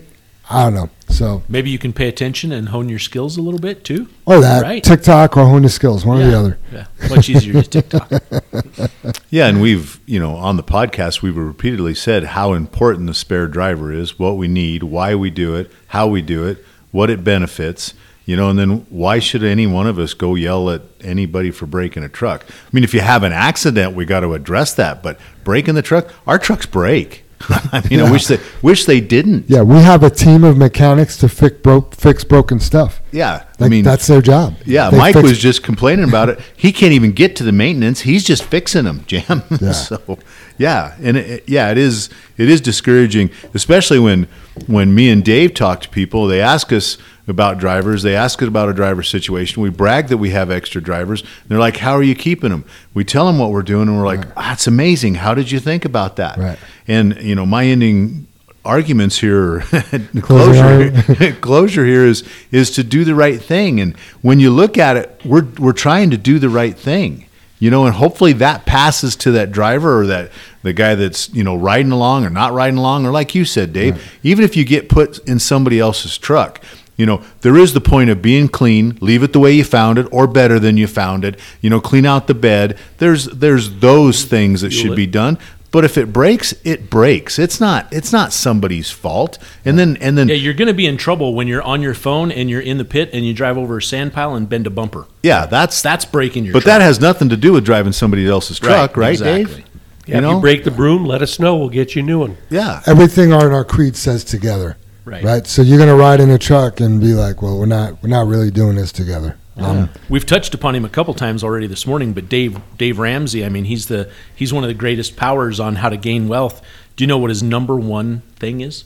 [0.49, 0.89] I don't know.
[1.09, 4.07] So Maybe you can pay attention and hone your skills a little bit too.
[4.25, 4.83] or that Right.
[4.83, 6.57] TikTok or hone the skills, one or the other.
[6.71, 8.11] Yeah, much easier to TikTok.
[9.31, 13.47] Yeah, and we've, you know, on the podcast, we've repeatedly said how important the spare
[13.47, 17.23] driver is, what we need, why we do it, how we do it, what it
[17.23, 17.93] benefits,
[18.25, 21.67] you know, and then why should any one of us go yell at anybody for
[21.67, 22.43] breaking a truck?
[22.49, 25.81] I mean, if you have an accident, we got to address that, but breaking the
[25.83, 27.23] truck, our trucks break.
[27.71, 29.45] I mean, I wish they wish they didn't.
[29.49, 33.01] Yeah, we have a team of mechanics to fix broke fix broken stuff.
[33.11, 34.55] Yeah, Like, I mean, that's their job.
[34.65, 36.39] Yeah, They Mike fix- was just complaining about it.
[36.55, 38.01] He can't even get to the maintenance.
[38.01, 39.41] He's just fixing them, Jam.
[39.61, 39.71] Yeah.
[39.71, 40.19] so,
[40.57, 44.27] yeah, and it- yeah, it is it is discouraging, especially when
[44.67, 46.27] when me and Dave talk to people.
[46.27, 48.03] They ask us about drivers.
[48.03, 49.61] They ask us about a driver situation.
[49.61, 51.23] We brag that we have extra drivers.
[51.47, 54.05] They're like, "How are you keeping them?" We tell them what we're doing, and we're
[54.05, 55.15] like, "That's amazing.
[55.15, 56.59] How did you think about that?" Right.
[56.87, 58.27] And you know, my ending
[58.65, 59.61] arguments here
[60.21, 60.91] closure
[61.41, 65.19] closure here is is to do the right thing and when you look at it
[65.23, 67.25] we're we're trying to do the right thing
[67.59, 70.31] you know and hopefully that passes to that driver or that
[70.63, 73.73] the guy that's you know riding along or not riding along or like you said
[73.73, 76.61] Dave even if you get put in somebody else's truck
[76.97, 79.97] you know there is the point of being clean leave it the way you found
[79.97, 83.79] it or better than you found it you know clean out the bed there's there's
[83.79, 84.95] those things that Fuel should it.
[84.95, 85.37] be done
[85.71, 90.17] but if it breaks it breaks it's not it's not somebody's fault and then and
[90.17, 92.61] then Yeah, you're going to be in trouble when you're on your phone and you're
[92.61, 95.05] in the pit and you drive over a sand pile and bend a bumper.
[95.23, 96.53] yeah that's That's breaking your.
[96.53, 96.79] but truck.
[96.79, 99.43] that has nothing to do with driving somebody else's truck right, exactly.
[99.61, 99.65] Dave
[100.07, 100.29] Yeah, You know?
[100.31, 101.55] if you break the broom, let us know.
[101.57, 102.37] We'll get you a new one.
[102.49, 104.77] yeah everything on our creed says together.
[105.05, 105.23] Right.
[105.23, 105.47] Right.
[105.47, 108.27] So you're gonna ride in a truck and be like, well, we're not we're not
[108.27, 109.37] really doing this together.
[109.59, 113.45] Um, We've touched upon him a couple times already this morning, but Dave Dave Ramsey,
[113.45, 116.61] I mean, he's the he's one of the greatest powers on how to gain wealth.
[116.95, 118.85] Do you know what his number one thing is?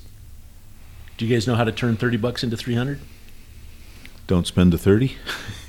[1.18, 3.00] Do you guys know how to turn thirty bucks into three hundred?
[4.26, 5.16] don't spend the 30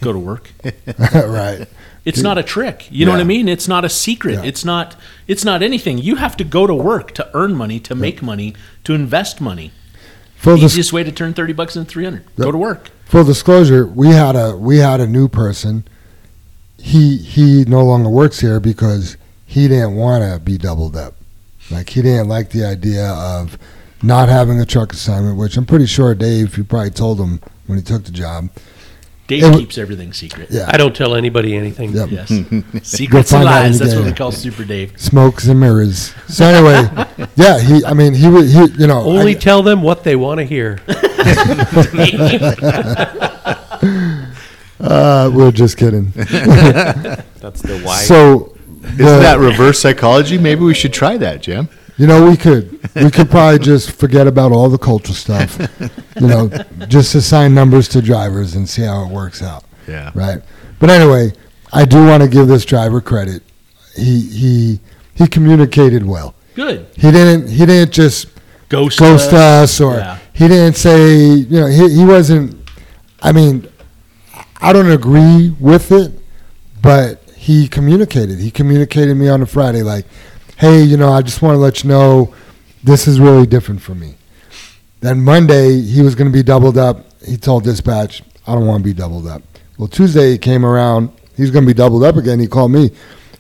[0.01, 0.53] Go to work.
[1.15, 1.67] right.
[2.05, 2.87] It's not a trick.
[2.91, 3.49] You know what I mean?
[3.49, 4.35] It's not a secret.
[4.35, 4.45] Yeah.
[4.45, 5.99] It's not it's not anything.
[5.99, 9.73] You have to go to work to earn money, to make money, to invest money.
[10.45, 12.25] Full, dis- Easiest way to turn thirty bucks into three hundred.
[12.37, 12.91] Go to work.
[13.07, 15.85] full disclosure, we had a we had a new person.
[16.79, 21.15] He he no longer works here because he didn't want to be doubled up.
[21.71, 23.59] Like he didn't like the idea of
[24.03, 27.79] not having a truck assignment, which I'm pretty sure Dave, you probably told him when
[27.79, 28.51] he took the job.
[29.27, 30.49] Dave It keeps everything secret.
[30.51, 30.67] Yeah.
[30.69, 31.93] I don't tell anybody anything.
[31.93, 32.11] Yep.
[32.11, 32.29] Yes.
[32.83, 33.73] Secrets find and out lies.
[33.75, 35.01] you That's get what we call Super Dave.
[35.01, 36.15] Smokes and mirrors.
[36.29, 37.07] So anyway,
[37.37, 37.83] yeah, he.
[37.87, 38.45] I mean, he would.
[38.47, 40.79] He, you know, Only I- tell them what they want to hear.
[44.81, 46.11] uh, we're just kidding.
[46.11, 47.97] That's the why.
[48.03, 52.37] So, isn't the- that reverse psychology maybe we should try that jam You know, we
[52.37, 55.59] could we could probably just forget about all the cultural stuff.
[56.21, 56.49] You know,
[56.89, 59.65] just assign numbers to drivers and see how it works out.
[59.87, 60.11] Yeah.
[60.15, 60.41] Right.
[60.81, 61.33] But anyway,
[61.73, 63.43] I do want to give this driver credit.
[63.97, 64.81] He he
[65.15, 66.35] he communicated well.
[66.55, 66.87] Good.
[66.97, 68.27] He didn't he didn't just
[68.69, 70.19] Ghost, ghost us or Yeah.
[70.33, 72.57] he didn't say you know he, he wasn't
[73.23, 73.69] i mean
[74.61, 76.11] i don't agree with it
[76.83, 80.07] but he communicated he communicated me on a friday like
[80.59, 82.33] hey you know i just want to let you know
[82.83, 84.15] this is really different for me.
[85.01, 87.07] Then monday he was going to be doubled up.
[87.27, 89.43] He told dispatch i don't want to be doubled up.
[89.79, 91.11] Well tuesday he came around.
[91.37, 92.39] He's going to be doubled up again.
[92.39, 92.91] He called me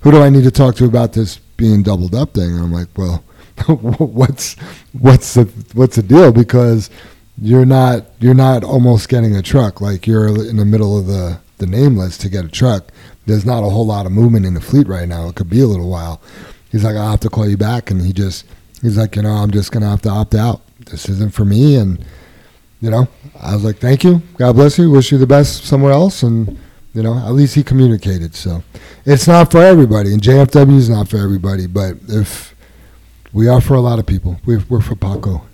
[0.02, 2.50] who do i need to talk to about this being doubled up thing?
[2.50, 3.22] And i'm like well
[3.68, 4.54] what's
[4.92, 6.32] what's the what's the deal?
[6.32, 6.90] Because
[7.40, 9.80] you're not you're not almost getting a truck.
[9.80, 12.90] Like you're in the middle of the the name list to get a truck.
[13.26, 15.28] There's not a whole lot of movement in the fleet right now.
[15.28, 16.20] It could be a little while
[16.74, 18.44] he's like i'll have to call you back and he just
[18.82, 21.76] he's like you know i'm just gonna have to opt out this isn't for me
[21.76, 22.04] and
[22.80, 23.06] you know
[23.40, 26.58] i was like thank you god bless you wish you the best somewhere else and
[26.92, 28.62] you know at least he communicated so
[29.06, 32.54] it's not for everybody and jfw is not for everybody but if
[33.34, 34.40] we are for a lot of people.
[34.46, 35.44] We're, we're for Paco.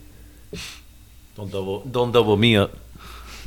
[1.34, 2.76] Don't double, don't double me up.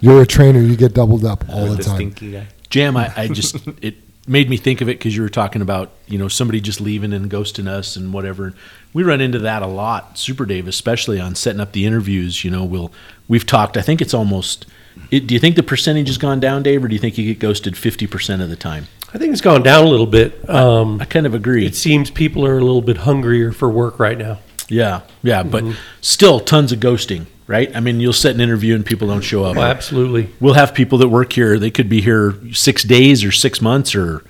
[0.00, 0.60] You're a trainer.
[0.60, 1.96] You get doubled up all with the time.
[1.96, 2.46] stinky guy.
[2.70, 5.90] Jam, I, I just it made me think of it because you were talking about
[6.06, 8.54] you know somebody just leaving and ghosting us and whatever.
[8.92, 12.44] We run into that a lot, Super Dave, especially on setting up the interviews.
[12.44, 12.92] You know, we'll
[13.28, 13.76] we've talked.
[13.76, 14.66] I think it's almost.
[15.10, 17.24] It, do you think the percentage has gone down, Dave, or do you think you
[17.24, 18.86] get ghosted fifty percent of the time?
[19.14, 20.48] I think it's gone down a little bit.
[20.48, 21.66] Um, I kind of agree.
[21.66, 24.38] it seems people are a little bit hungrier for work right now.
[24.72, 25.78] Yeah, yeah, but Mm-hmm.
[26.00, 27.74] still tons of ghosting, right?
[27.76, 29.56] I mean, you'll set an interview and people don't show up.
[29.56, 30.30] Oh, absolutely.
[30.40, 31.58] We'll have people that work here.
[31.58, 34.24] They could be here six days or six months or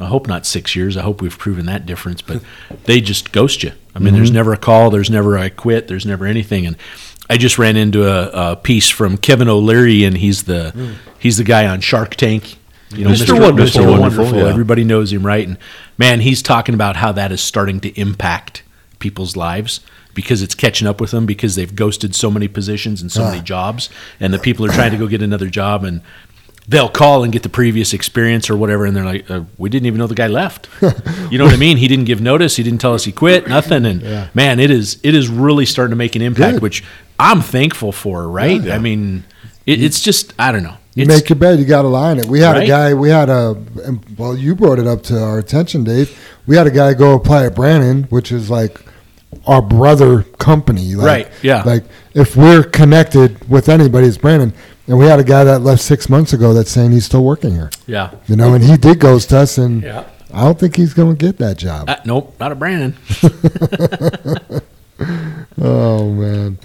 [0.00, 0.96] I hope not six years.
[0.96, 2.22] I hope we've proven that difference.
[2.22, 2.42] But
[2.84, 3.72] they just ghost you.
[3.94, 4.90] I mean, there's never a call.
[4.90, 5.88] There's never I quit.
[5.88, 6.66] There's never anything.
[6.66, 6.76] And
[7.30, 11.44] I just ran into a, a piece from Kevin O'Leary, and he's the he's the
[11.44, 12.56] guy on Shark Tank.
[12.90, 13.38] You know, Mr.
[13.38, 13.82] Wonderful.
[13.82, 13.90] Mr.
[13.90, 14.38] Wonderful, Wonderful.
[14.38, 14.48] yeah.
[14.48, 15.46] Everybody knows him, right?
[15.46, 15.58] And
[15.98, 18.62] man, he's talking about how that is starting to impact
[18.98, 19.80] people's lives
[20.14, 23.40] because it's catching up with them because they've ghosted so many positions and so many
[23.40, 26.00] jobs, and the people are trying to go get another job and
[26.68, 29.86] they'll call and get the previous experience or whatever, and they're like, uh, "We didn't
[29.86, 30.68] even know the guy left."
[31.30, 31.78] you know what I mean?
[31.78, 32.56] He didn't give notice.
[32.56, 33.48] He didn't tell us he quit.
[33.48, 33.86] Nothing.
[33.86, 36.62] And man, it is it is really starting to make an impact, Good.
[36.62, 36.84] which
[37.18, 38.28] I'm thankful for.
[38.28, 38.68] Right?
[38.70, 39.24] I mean,
[39.66, 40.76] it, it's just I don't know.
[40.98, 42.26] You It's- make your bed, you got to lie in it.
[42.26, 42.64] We had Right?
[42.64, 43.56] a guy, we had a,
[44.16, 46.10] well, you brought it up to our attention, Dave.
[46.46, 48.80] We had a guy go apply at Brannon, which is like
[49.46, 50.94] our brother company.
[50.94, 51.62] Like, Right, yeah.
[51.64, 51.84] Like
[52.14, 54.52] if we're connected with anybody, it's Brannon.
[54.88, 57.52] And we had a guy that left six months ago that's saying he's still working
[57.52, 57.70] here.
[57.86, 58.10] yeah.
[58.26, 60.04] You know, and he did ghost us, and Yeah.
[60.34, 61.88] I don't think he's going to get that job.
[61.90, 62.94] Uh, nope, not a Brannon.
[65.60, 66.58] Oh man,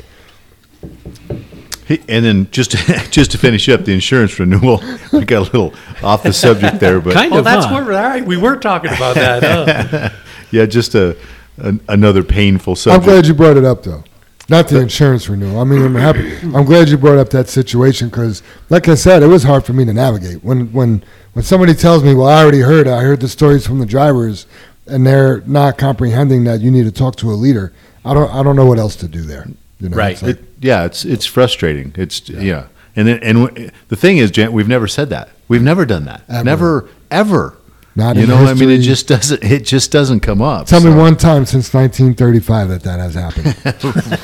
[1.88, 2.78] He, and then just to,
[3.12, 4.82] just to finish up the insurance renewal,
[5.14, 7.46] we got a little off the subject there, but Kind Well, of.
[7.46, 7.74] that's huh?
[7.74, 9.90] what, all right, we were talking about that.
[9.92, 10.10] huh?
[10.52, 11.18] yeah, just a,
[11.58, 13.04] an another painful subject.
[13.04, 14.04] I'm glad you brought it up though.
[14.50, 15.58] Not the insurance renewal.
[15.60, 16.36] I mean, I'm happy.
[16.54, 19.72] I'm glad you brought up that situation because, like I said, it was hard for
[19.72, 20.44] me to navigate.
[20.44, 22.86] When when when somebody tells me, "Well, I already heard.
[22.86, 24.46] I heard the stories from the drivers,"
[24.86, 27.72] and they're not comprehending that you need to talk to a leader.
[28.04, 28.30] I don't.
[28.34, 29.48] I don't know what else to do there.
[29.84, 30.14] You know, Right.
[30.14, 31.32] it's like- It, yeah, it's it's oh.
[31.32, 31.94] frustrating.
[31.98, 32.66] It's yeah,
[32.96, 35.30] and then and w- the thing is, Jan, we've never said that.
[35.48, 36.24] We've never done that.
[36.30, 36.44] Ever.
[36.44, 37.58] Never ever.
[37.96, 39.44] Not you in know, I mean, it just doesn't.
[39.44, 40.66] It just doesn't come up.
[40.66, 43.56] Tell me one time since 1935 that that has happened.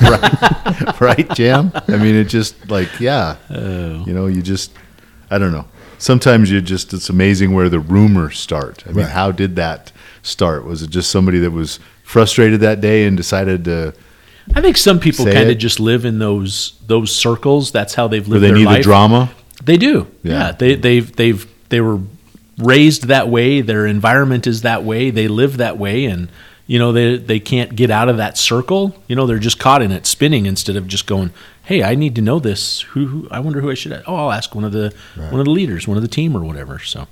[0.00, 1.70] right, right, Jam.
[1.86, 4.02] I mean, it just like yeah, Oh.
[4.06, 4.72] you know, you just
[5.30, 5.66] I don't know.
[5.98, 8.82] Sometimes you just it's amazing where the rumors start.
[8.86, 9.12] I mean, Right.
[9.12, 9.92] how did that
[10.22, 10.64] start?
[10.64, 13.92] Was it just somebody that was frustrated that day and decided to?
[14.54, 15.52] I think some people Say kind it.
[15.52, 17.70] of just live in those those circles.
[17.72, 18.78] That's how they've lived they their need life.
[18.78, 19.30] the drama.
[19.64, 20.06] They do.
[20.22, 20.32] Yeah.
[20.46, 20.52] Yeah.
[20.52, 22.00] They they've they've they were
[22.58, 23.60] raised that way.
[23.60, 25.10] Their environment is that way.
[25.10, 26.28] They live that way, and
[26.66, 28.94] you know they they can't get out of that circle.
[29.06, 31.30] You know they're just caught in it, spinning instead of just going.
[31.62, 32.80] Hey, I need to know this.
[32.80, 33.92] Who, who I wonder who I should.
[34.06, 36.40] Oh, I'll ask one of the one of the leaders, one of the team, or
[36.44, 36.78] whatever.
[36.80, 37.06] So.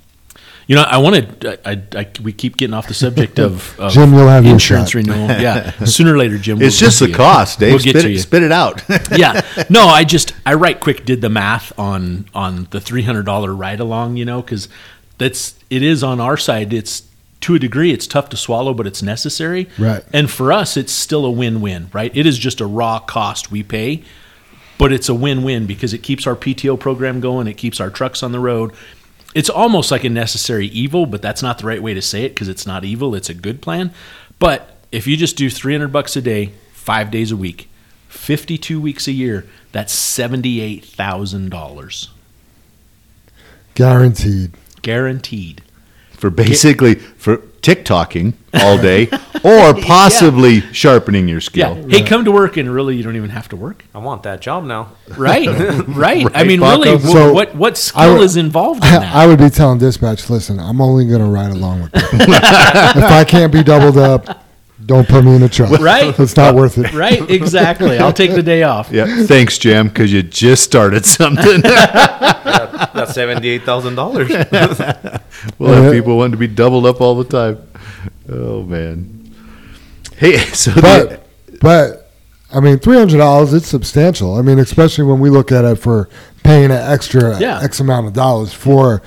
[0.69, 1.43] You know, I wanted.
[1.47, 4.53] I, I, I we keep getting off the subject of, of Jim, you'll have your
[4.53, 4.95] insurance shot.
[4.97, 5.27] renewal.
[5.39, 6.61] Yeah, sooner or later, Jim.
[6.61, 7.73] It's we'll just the cost, Dave.
[7.73, 8.83] We'll get spit, to it, you spit it out.
[9.17, 9.41] yeah.
[9.67, 13.51] No, I just I right quick did the math on on the three hundred dollar
[13.51, 14.17] ride along.
[14.17, 14.69] You know, because
[15.17, 16.71] that's it is on our side.
[16.71, 17.01] It's
[17.41, 19.67] to a degree it's tough to swallow, but it's necessary.
[19.79, 20.03] Right.
[20.13, 21.89] And for us, it's still a win win.
[21.93, 22.15] Right.
[22.15, 24.03] It is just a raw cost we pay,
[24.77, 27.47] but it's a win win because it keeps our PTO program going.
[27.47, 28.71] It keeps our trucks on the road.
[29.35, 32.29] It's almost like a necessary evil, but that's not the right way to say it
[32.29, 33.13] because it's not evil.
[33.13, 33.93] It's a good plan.
[34.39, 37.69] But if you just do 300 bucks a day, five days a week,
[38.07, 42.07] 52 weeks a year, that's $78,000.
[43.75, 44.51] Guaranteed.
[44.81, 45.61] guaranteed.
[46.19, 49.07] For basically for TikToking all day,
[49.43, 51.75] or possibly sharpening your skill.
[51.77, 51.81] Yeah.
[51.83, 51.89] skill.
[51.89, 53.83] Hey, come to work, and really, you don't even have to work.
[53.93, 54.91] I want that job now.
[55.17, 55.47] Right.
[55.87, 56.27] right.
[56.33, 56.71] I mean, Paco?
[56.83, 59.15] really, wh- So, what what I skill would- is involved in that?
[59.15, 62.01] I would be telling dispatch, listen, I'm only going to ride along with you.
[62.13, 64.45] if I can't be doubled up,
[64.85, 65.79] don't put me in a truck.
[65.79, 66.17] Right.
[66.19, 66.93] It's not worth it.
[66.93, 67.29] right.
[67.29, 67.97] Exactly.
[67.99, 68.89] I'll take the day off.
[68.91, 71.61] Yeah, thanks, Jim, because you just started something.
[71.61, 74.29] That's seventy-eight thousand dollars.
[75.57, 75.91] We'll have uh-huh.
[75.91, 77.67] people wanting to be doubled up all the time.
[78.29, 79.33] Oh man.
[80.17, 82.11] Hey, so the, But, but
[82.51, 83.53] I mean, three hundred dollars.
[83.53, 84.35] It's substantial.
[84.35, 86.09] I mean, especially when we look at it for
[86.43, 87.61] paying an extra Yeah.
[87.61, 89.01] X amount of dollars for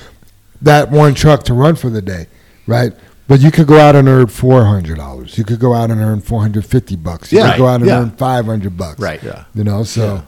[0.62, 2.26] that one truck to run for the day,
[2.66, 2.92] right?
[3.28, 5.38] But you could go out and earn four hundred dollars.
[5.38, 7.32] You could go out and earn four hundred fifty bucks.
[7.32, 8.00] You Yeah, could go out and yeah.
[8.00, 9.00] earn five hundred bucks.
[9.00, 9.22] Right.
[9.22, 9.44] Yeah.
[9.54, 10.24] You know, so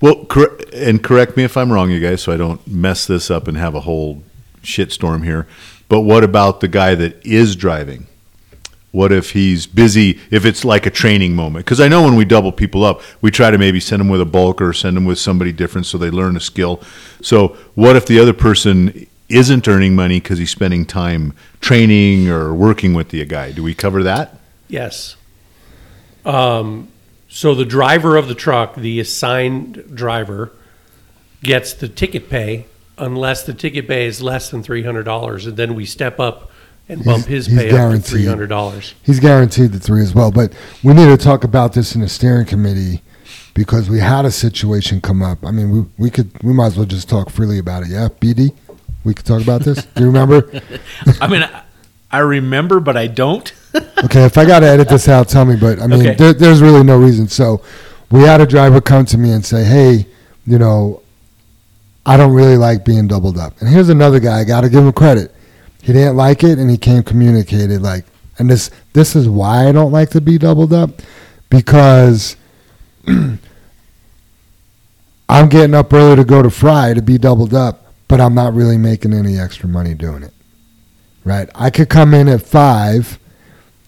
[0.00, 3.30] well, cor- and correct me if I'm wrong, you guys, so I don't mess this
[3.30, 4.22] up and have a whole
[4.68, 5.46] shitstorm here.
[5.88, 8.06] But what about the guy that is driving?
[8.90, 10.18] What if he's busy?
[10.30, 11.64] If it's like a training moment?
[11.64, 14.20] Because I know when we double people up, we try to maybe send them with
[14.20, 16.80] a bulk or send them with somebody different so they learn a skill.
[17.20, 22.54] So what if the other person isn't earning money because he's spending time training or
[22.54, 23.52] working with the guy?
[23.52, 24.38] Do we cover that?
[24.68, 25.16] Yes.
[26.24, 26.88] Um,
[27.28, 30.52] so the driver of the truck, the assigned driver,
[31.42, 32.66] gets the ticket pay
[33.00, 36.50] unless the ticket pay is less than three hundred dollars, and then we step up
[36.88, 38.04] and bump He's- his he's pay up to guaranteed.
[38.06, 38.94] three hundred dollars.
[39.02, 40.30] he's guaranteed the three as well.
[40.30, 43.02] But we need to talk about this in the steering committee
[43.54, 45.44] because we had a situation come up.
[45.44, 47.88] I mean, we, we could we might as well just talk freely about it.
[47.90, 48.54] Yeah, BD,
[49.04, 49.84] we could talk about this.
[49.84, 50.50] Do you remember?
[51.20, 51.62] I mean, I,
[52.10, 53.52] I remember, but I don't.
[54.04, 55.56] Okay, if I got to edit this out, tell me.
[55.56, 56.14] But I mean, Okay.
[56.14, 57.26] there, there's really no reason.
[57.28, 57.62] So
[58.12, 60.06] we had a driver come to me and say, "Hey,
[60.46, 61.02] you know,
[62.08, 64.40] I don't really like being doubled up." And here's another guy.
[64.40, 65.34] I got to give him credit.
[65.82, 68.04] He didn't like it, and he came communicated like,
[68.38, 70.90] and this this is why I don't like to be doubled up
[71.50, 72.36] because
[73.06, 73.38] I'm
[75.48, 78.78] getting up early to go to fry to be doubled up, but I'm not really
[78.78, 80.32] making any extra money doing it.
[81.24, 81.48] Right?
[81.54, 83.18] I could come in at five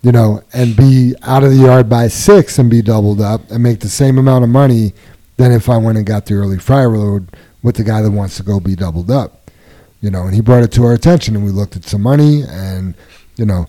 [0.02, 3.62] you know, and be out of the yard by six and be doubled up and
[3.62, 4.94] make the same amount of money
[5.36, 7.28] than if I went and got the early fry load
[7.62, 9.50] with the guy that wants to go be doubled up.
[10.00, 12.42] You know, and he brought it to our attention and we looked at some money
[12.48, 12.94] and,
[13.36, 13.66] you know,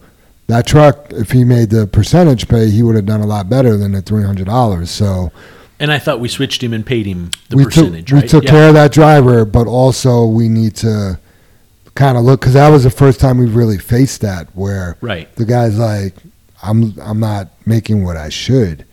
[0.48, 3.76] that truck, if he made the percentage pay, he would have done a lot better
[3.76, 4.90] than the three hundred dollars.
[4.92, 5.32] So
[5.80, 8.08] And I thought we switched him and paid him the we percentage.
[8.10, 8.24] took right?
[8.24, 8.50] we took Yeah.
[8.50, 11.20] care of that driver, but also we need to
[11.96, 15.34] kind of look because that was the first time we really faced that where Right.
[15.36, 16.16] the guy's like,
[16.64, 18.86] I'm I'm not making what I should.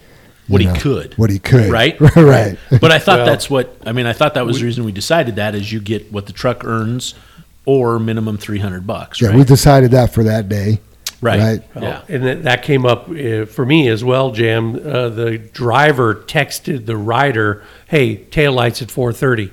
[0.49, 1.15] You What he could.
[1.19, 1.71] What he could.
[1.79, 2.01] Right?
[2.17, 2.59] right.
[2.81, 4.07] But I thought Well, that's what I mean.
[4.07, 6.65] I thought that was the reason we decided that is you get what the truck
[6.65, 7.15] earns,
[7.67, 9.21] or minimum three hundred bucks.
[9.21, 9.37] Yeah, right?
[9.37, 10.81] we decided that for that day.
[11.21, 11.39] right.
[11.41, 11.63] right.
[11.83, 12.03] Yeah.
[12.09, 14.77] And that- that came up uh, for me as well, Jam.
[14.77, 19.51] Uh, the driver texted the rider, "Hey, taillights at 4:30,"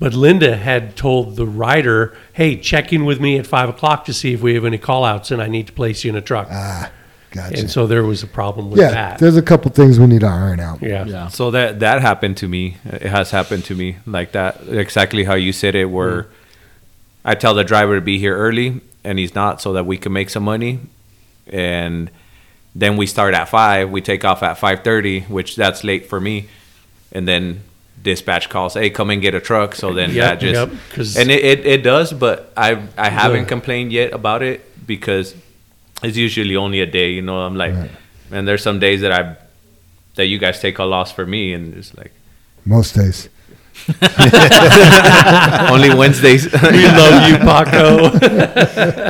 [0.00, 4.12] but Linda had told the rider, "Hey, check in with me at five o'clock to
[4.12, 6.48] see if we have any callouts, and I need to place you in a truck."
[6.50, 6.90] Ah,
[7.36, 7.58] gotcha.
[7.60, 9.18] and so there was a problem with yeah, that.
[9.18, 10.82] there's a couple things we need to iron out.
[10.82, 11.04] Yeah.
[11.04, 11.28] Yeah.
[11.28, 12.76] So that that happened to me.
[12.84, 14.60] It has happened to me like that.
[14.68, 15.86] Exactly how you said it.
[15.86, 16.26] Where
[17.24, 20.12] I tell the driver to be here early, and he's not, so that we can
[20.12, 20.80] make some money.
[21.52, 22.10] And
[22.74, 23.90] then we start at five.
[23.90, 26.48] We take off at five thirty, which that's late for me.
[27.12, 27.62] And then
[28.02, 31.16] dispatch calls, "Hey, come and get a truck." So then Yep, that just yep, 'cause-
[31.16, 33.48] and it, it, it does, but I I haven't Yeah.
[33.54, 35.34] complained yet about it because
[36.02, 37.10] it's usually only a day.
[37.12, 37.74] You know, I'm like,
[38.30, 39.36] and there's some days that I
[40.16, 42.12] that you guys take a loss for me, and it's like
[42.64, 43.28] Most days.
[45.70, 46.46] only Wednesdays.
[46.62, 48.10] We love you, Paco.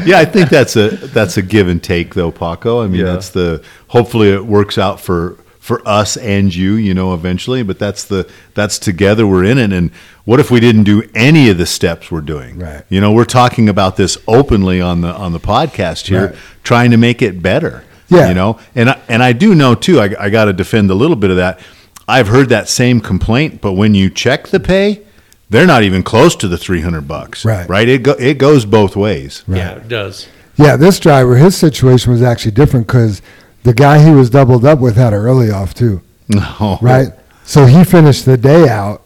[0.05, 2.83] yeah, I think that's a that's a give and take though, Paco.
[2.83, 3.13] I mean, Yeah.
[3.13, 5.37] that's the hopefully it works out for
[5.67, 7.63] for us and you, you know, eventually.
[7.65, 9.73] But that's the that's together we're in it.
[9.73, 9.91] And
[10.25, 12.59] what if we didn't do any of the steps we're doing?
[12.59, 12.85] Right.
[12.89, 16.37] You know, we're talking about this openly on the on the podcast here, Right.
[16.63, 17.83] trying to make it better.
[18.09, 18.29] Yeah.
[18.29, 19.99] You know, and I, and I do know too.
[19.99, 21.59] I, I got to defend a little bit of that.
[22.07, 25.03] I've heard that same complaint, but when you check the pay,
[25.51, 27.45] they're not even close to the three hundred bucks.
[27.45, 27.69] Right.
[27.69, 27.89] Right.
[27.89, 29.43] It go, it goes both ways.
[29.49, 30.29] Yeah, it does.
[30.57, 33.21] Yeah, this driver, his situation was actually different because
[33.67, 36.01] the guy he was doubled up with had an early off too.
[36.29, 36.79] No.
[36.81, 37.09] right?
[37.45, 39.03] So he finished the day out.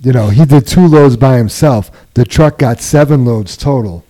[0.00, 1.92] You know, he did two loads by himself.
[2.14, 4.04] The truck got seven loads total.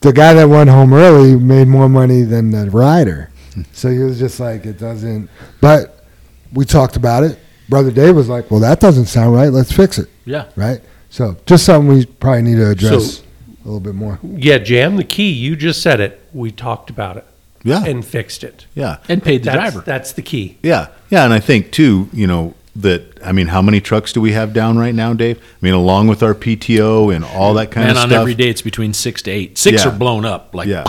[0.00, 3.30] The guy that went home early made more money than the rider.
[3.72, 5.30] So he was just like, it doesn't.
[5.62, 6.04] But
[6.52, 7.38] we talked about it.
[7.70, 9.48] Brother Dave was like, well, that doesn't sound right.
[9.48, 10.10] Let's fix it.
[10.26, 10.50] Yeah.
[10.56, 10.82] Right?
[11.08, 14.18] So just something we probably need to address a little bit more.
[14.22, 16.20] Yeah, Jam, the key, you just said it.
[16.34, 17.24] We talked about it
[17.66, 18.66] Yeah, and fixed it.
[18.74, 19.80] yeah, and paid the That's, driver.
[19.84, 20.56] that's the key.
[20.62, 21.24] yeah, yeah.
[21.24, 24.52] And I think too, you know, that I mean, how many trucks do we have
[24.52, 25.38] down right now, Dave?
[25.38, 28.04] I mean, along with our PTO and all that kind Man, of stuff.
[28.04, 29.58] And on every day it's between six to eight.
[29.58, 29.90] Six Yeah.
[29.90, 30.84] are blown up, like Yeah.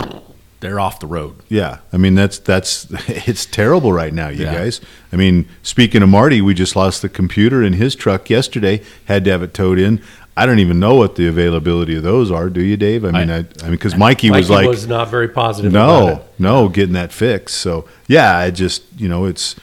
[0.60, 1.36] they're off the road.
[1.48, 4.52] Yeah, I mean that's that's it's terrible right now, you Yeah.
[4.54, 4.80] guys.
[5.12, 8.82] I mean, speaking of Marty, we just lost the computer in his truck yesterday.
[9.06, 10.02] Had to have it towed in.
[10.38, 12.48] I don't even know what the availability of those are.
[12.48, 13.04] Do you, Dave?
[13.04, 15.86] I mean, I, I, mean, because Mikey, was Mikey like, was not very positive about
[15.86, 16.22] no, it.
[16.38, 17.56] no, getting that fixed.
[17.56, 19.56] So yeah, I just you know it's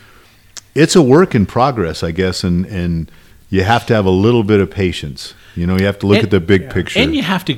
[0.76, 3.10] it's a work in progress, I guess, and and
[3.50, 5.34] you have to have a little bit of patience.
[5.56, 7.00] You know, you have to look And- at the big picture.
[7.00, 7.58] And you have to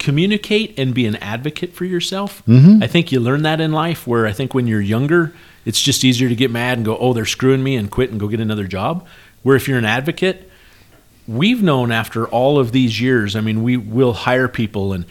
[0.00, 2.42] communicate and be an advocate for yourself.
[2.48, 2.82] Mm-hmm.
[2.82, 5.32] I think you learn that in life where I think when you're younger,
[5.64, 8.18] it's just easier to get mad and go, oh, they're screwing me and quit and
[8.18, 9.06] go get another job.
[9.42, 10.45] Where if you're an advocate,
[11.26, 15.04] we've known after all of these years, I mean, we will hire people and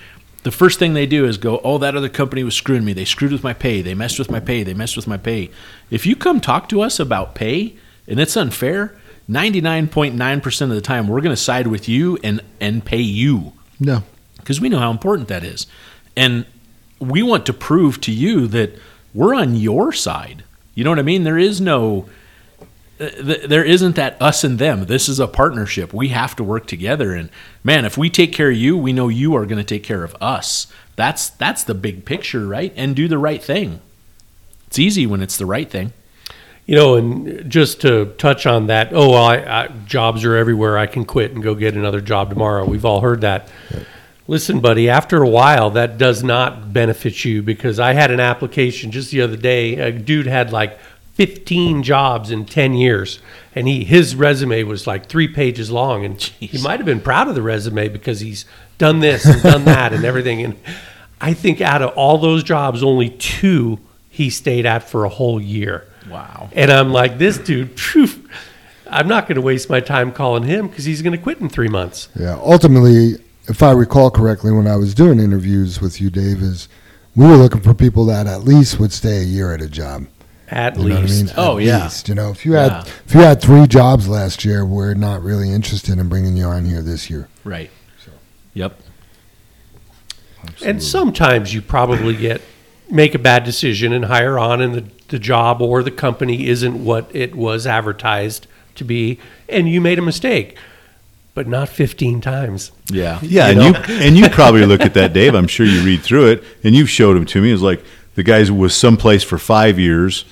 [0.43, 2.93] the first thing they do is go, oh, that other company was screwing me.
[2.93, 3.81] They screwed with my pay.
[3.81, 4.61] They messed with my pay.
[4.61, 5.49] They messed with my pay.
[5.89, 7.75] If you come talk to us about pay
[8.07, 8.95] and it's unfair,
[9.27, 14.03] 99.9% of the time, we're going to side with you and, and pay you no,
[14.37, 15.65] because we know how important that is.
[16.15, 16.45] And
[16.99, 18.77] we want to prove to you that
[19.13, 20.43] we're on your side.
[20.75, 21.23] You know what I mean?
[21.23, 22.07] There is no,
[22.97, 24.85] there isn't that us and them.
[24.85, 25.93] This is a partnership.
[25.93, 27.13] We have to work together.
[27.13, 27.29] And
[27.63, 30.03] man, if we take care of you, we know you are going to take care
[30.03, 30.67] of us.
[30.95, 32.73] That's that's the big picture, right?
[32.75, 33.81] And do the right thing.
[34.67, 35.91] It's easy when it's the right thing.
[36.65, 40.79] You know, and just to touch on that, oh, I, I, jobs are everywhere.
[40.79, 42.65] I can quit and go get another job tomorrow.
[42.65, 43.49] We've all heard that.
[44.27, 48.89] Listen, buddy, after a while, that does not benefit you because I had an application
[48.89, 49.75] just the other day.
[49.75, 50.79] A dude had like
[51.15, 53.19] 15 jobs in 10 years,
[53.55, 56.05] and he his resume was like three pages long.
[56.05, 58.45] And he might have been proud of the resume because he's
[58.77, 60.43] done this and done that and everything.
[60.43, 60.59] And
[61.21, 65.41] I think out of all those jobs, only two he stayed at for a whole
[65.41, 65.87] year.
[66.09, 66.49] Wow.
[66.53, 68.09] And I'm like, this dude, phew,
[68.89, 71.49] I'm not going to waste my time calling him because he's going to quit in
[71.49, 72.09] three months.
[72.19, 72.39] Yeah.
[72.41, 73.15] Ultimately,
[73.47, 76.67] if I recall correctly, when I was doing interviews with you, Dave, is
[77.15, 80.07] we were looking for people that at least would stay a year at a job.
[80.51, 81.25] At You know what I least.
[81.25, 81.33] mean?
[81.37, 81.83] Oh, At yeah.
[81.83, 82.83] least, you know, if you had Yeah.
[83.07, 86.65] if you had three jobs last year, we're not really interested in bringing you on
[86.65, 87.27] here this year.
[87.43, 87.71] Right.
[88.05, 88.11] So.
[88.53, 88.79] Yep.
[90.63, 92.41] And sometimes you probably get
[92.89, 96.83] make a bad decision and hire on, and the, the job or the company isn't
[96.85, 99.17] what it was advertised to be,
[99.49, 100.55] and you made a mistake,
[101.33, 102.71] but not 15 times.
[102.91, 103.19] Yeah.
[103.23, 105.33] Yeah, and you and you probably look at that, Dave.
[105.33, 107.51] I'm sure you read through it, and you've showed them to me.
[107.51, 107.83] It's like
[108.15, 110.25] the guy was someplace for five years,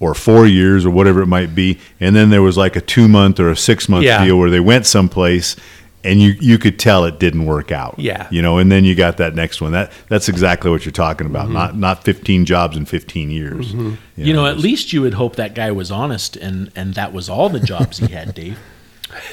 [0.00, 3.08] or four years, or whatever it might be, and then there was like a two
[3.08, 4.24] month or a six month Yeah.
[4.24, 5.56] deal where they went someplace,
[6.04, 7.96] and you you could tell it didn't work out.
[7.98, 8.28] Yeah.
[8.30, 9.72] you know, and then you got that next one.
[9.72, 11.46] That that's exactly what you're talking about.
[11.46, 11.54] Mm-hmm.
[11.54, 13.72] Not not 15 jobs in 15 years.
[13.72, 13.94] Mm-hmm.
[14.16, 17.28] You know, at least you would hope that guy was honest and and that was
[17.28, 18.58] all the jobs he had, Dave.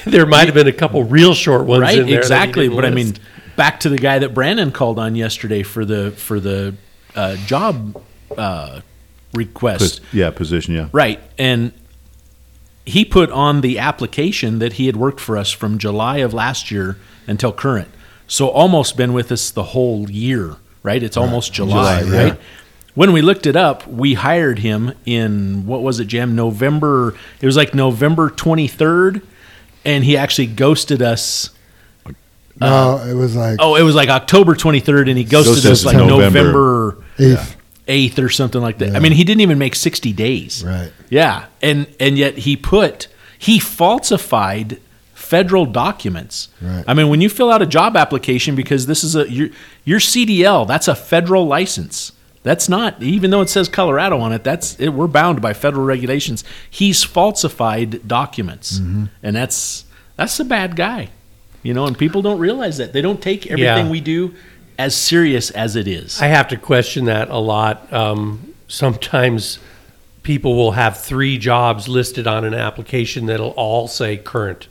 [0.06, 1.98] There might have been a couple real short ones right?
[1.98, 2.18] in there.
[2.18, 2.62] Exactly.
[2.64, 3.14] didn't But I mean,
[3.56, 6.74] back to the guy that Brannon called on yesterday for the for the
[7.16, 8.00] uh, job
[8.36, 8.80] uh,
[9.32, 10.02] request.
[10.02, 10.74] Pos- yeah, position.
[10.74, 11.20] Yeah, Right.
[11.38, 11.72] And
[12.84, 16.70] he put on the application that he had worked for us from July of last
[16.70, 16.96] year
[17.26, 17.88] until current.
[18.28, 21.02] So almost been with us the whole year, right?
[21.02, 22.30] It's almost July, July, yeah.
[22.30, 22.40] right?
[22.94, 26.34] When we looked it up, we hired him in what was it, Jim?
[26.34, 27.14] November.
[27.40, 29.22] It was like November 23rd,
[29.84, 31.50] and he actually ghosted us.
[32.58, 35.80] No, it was like Oh, it was like October 23rd, and he ghosted, Ghosted us
[35.80, 37.04] us like November, November.
[37.18, 37.56] Eighth,
[37.88, 38.96] eighth or something like that.
[38.96, 40.64] I mean, he didn't even make 60 days.
[40.64, 40.92] right?
[41.08, 43.08] Yeah, and and yet he put
[43.38, 44.80] he falsified
[45.14, 46.48] federal documents.
[46.60, 46.84] Right.
[46.86, 49.48] I mean, when you fill out a job application because this is a your
[49.84, 52.12] your CDL, that's a federal license.
[52.42, 54.44] That's not even though it says Colorado on it.
[54.44, 56.44] That's it, we're bound by federal regulations.
[56.70, 59.04] He's falsified documents, Mm-hmm.
[59.22, 59.84] and that's
[60.16, 61.08] that's a bad guy.
[61.62, 63.90] You know, and people don't realize that they don't take everything Yeah.
[63.90, 64.34] we do
[64.78, 66.20] as serious as it is.
[66.20, 67.92] I have to question that a lot.
[67.92, 69.58] Um, sometimes
[70.22, 74.68] people will have three jobs listed on an application that'll all say current.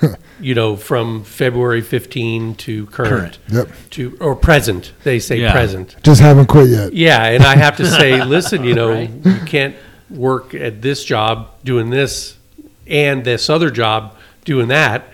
[0.40, 3.38] you know, from February 15 to current, Current.
[3.48, 3.68] Yep.
[3.90, 4.92] to or present.
[5.02, 5.50] They say Yeah.
[5.52, 5.96] present.
[6.04, 6.92] Just haven't quit yet.
[6.92, 9.10] Yeah, and I have to say, listen, you know, Right.
[9.24, 9.74] you can't
[10.08, 12.36] work at this job doing this
[12.86, 14.14] and this other job
[14.44, 15.08] doing that.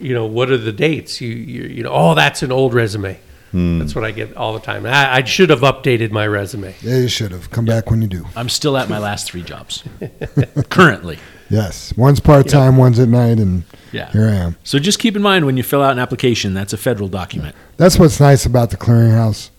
[0.00, 1.20] You know, what are the dates?
[1.20, 3.18] You you, you know, oh, that's an old resume.
[3.52, 3.78] Hmm.
[3.78, 4.84] That's what I get all the time.
[4.86, 6.74] I, I should have updated my resume.
[6.82, 8.26] Yeah, you should have come back when you do.
[8.34, 9.84] I'm still at my last three jobs
[10.70, 11.18] currently.
[11.50, 14.10] Yes, one's part time, one's at night, and Yeah.
[14.10, 14.56] here I am.
[14.64, 17.54] So just keep in mind when you fill out an application, that's a federal document.
[17.76, 19.50] That's what's nice about the clearinghouse.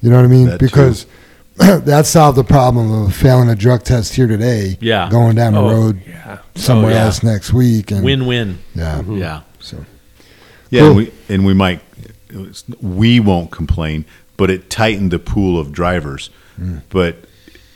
[0.00, 0.46] You know what I mean?
[0.46, 1.06] That because
[1.56, 4.78] that solved the problem of failing a drug test here today.
[4.80, 5.10] Yeah.
[5.10, 6.38] Going down the Oh, road yeah.
[6.40, 7.04] Oh, somewhere Oh, yeah.
[7.06, 7.90] else next week.
[7.90, 8.58] And Win-win.
[8.76, 9.02] Yeah.
[9.02, 9.40] Yeah.
[9.58, 9.84] So
[10.70, 10.88] Yeah, Cool.
[10.88, 11.80] and we and we might
[12.80, 14.04] we won't complain,
[14.36, 16.30] but it tightened the pool of drivers.
[16.60, 16.82] Mm.
[16.90, 17.16] But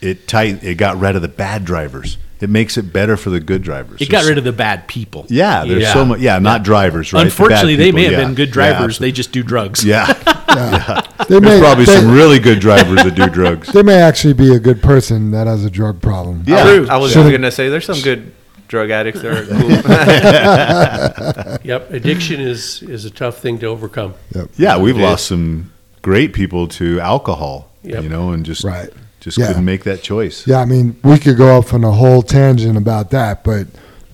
[0.01, 2.19] it tight it got rid of the bad drivers.
[2.41, 4.03] It makes it better for the good drivers.
[4.03, 5.25] It got rid of the bad people.
[5.31, 5.93] Yeah, there's Yeah.
[5.95, 6.21] so much.
[6.21, 7.21] Yeah, not drivers, right?
[7.21, 8.19] The Unfortunately, they may have yeah.
[8.25, 8.99] been good Yeah, drivers.
[8.99, 9.83] they just do drugs.
[9.85, 13.69] Yeah, they there's may probably they, some really good drivers that do drugs.
[13.73, 16.43] they may actually be a good person that has a drug problem.
[16.47, 18.33] Yeah, I was Should've- going to say there's some good
[18.75, 19.71] drug addicts are cool.
[21.65, 24.15] Yep, addiction is is a tough thing to overcome.
[24.57, 24.77] yeah.
[24.77, 25.73] We've It lost some
[26.03, 27.71] great people to alcohol.
[27.85, 28.03] Yep.
[28.03, 28.91] You know, and just Right.
[29.21, 29.47] just Yeah.
[29.47, 30.47] couldn't make that choice.
[30.47, 33.67] Yeah, I mean, we could go off on a whole tangent about that, but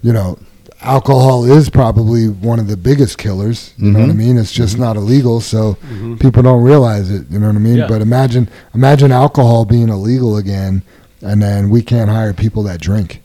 [0.02, 0.38] you know,
[0.82, 3.72] alcohol is probably one of the biggest killers.
[3.78, 4.20] You know what mm-hmm.
[4.20, 4.38] I mean?
[4.38, 4.84] It's just mm-hmm.
[4.84, 6.16] not illegal, so mm-hmm.
[6.16, 7.22] people don't realize it.
[7.30, 7.78] You know what I mean?
[7.78, 7.88] Yeah.
[7.88, 10.82] But imagine, imagine alcohol being illegal again,
[11.22, 13.22] and then we can't hire people that drink.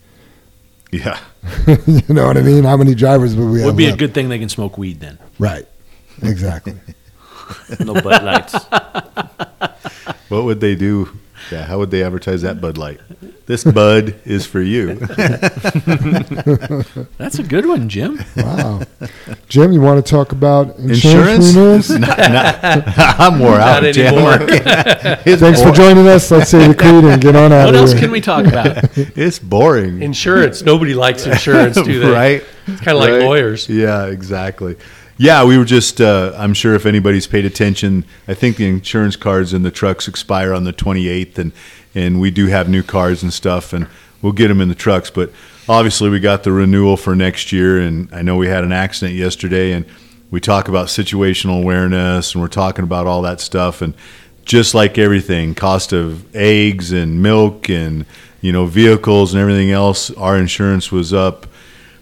[0.95, 1.19] Yeah.
[1.87, 2.63] you know what I mean?
[2.63, 3.67] How many drivers would we have?
[3.67, 5.17] Would be a good thing they can smoke weed then.
[5.39, 5.67] right.
[6.21, 6.73] Exactly.
[7.81, 8.53] no Bud Lights.
[10.29, 11.09] What would they do?
[11.51, 12.99] Yeah, how would they advertise that Bud Light?
[13.45, 14.95] This Bud is for you.
[17.17, 18.19] That's a good one, Jim.
[18.35, 18.81] wow.
[19.47, 21.89] Jim, you want to talk about insurance, Insurance?
[21.99, 22.83] Not- not-
[23.19, 23.83] I'm more out.
[23.83, 24.13] Not Jim.
[24.13, 24.37] anymore.
[24.41, 26.31] It's Thanks for joining us.
[26.31, 28.01] Let's say the creed and get on out What of else here.
[28.01, 28.77] can we talk about?
[28.97, 30.01] It's boring.
[30.01, 30.63] Insurance.
[30.63, 32.09] Nobody likes insurance, do they?
[32.09, 32.43] right?
[32.67, 33.21] It's kind of like Right?
[33.23, 33.69] lawyers.
[33.69, 34.75] Yeah, exactly.
[35.17, 39.15] Yeah, we were just, uh, I'm sure if anybody's paid attention, I think the insurance
[39.15, 41.53] cards in the trucks expire on the 28th, and,
[41.93, 43.87] and we do have new cards and stuff, and
[44.21, 45.09] we'll get them in the trucks.
[45.09, 45.31] But
[45.69, 49.17] obviously, we got the renewal for next year, and I know we had an accident
[49.17, 49.85] yesterday, and
[50.31, 53.93] we talk about situational awareness, and we're talking about all that stuff, and
[54.43, 58.05] just like everything, cost of eggs and milk and
[58.41, 61.47] you know vehicles and everything else, our insurance was up.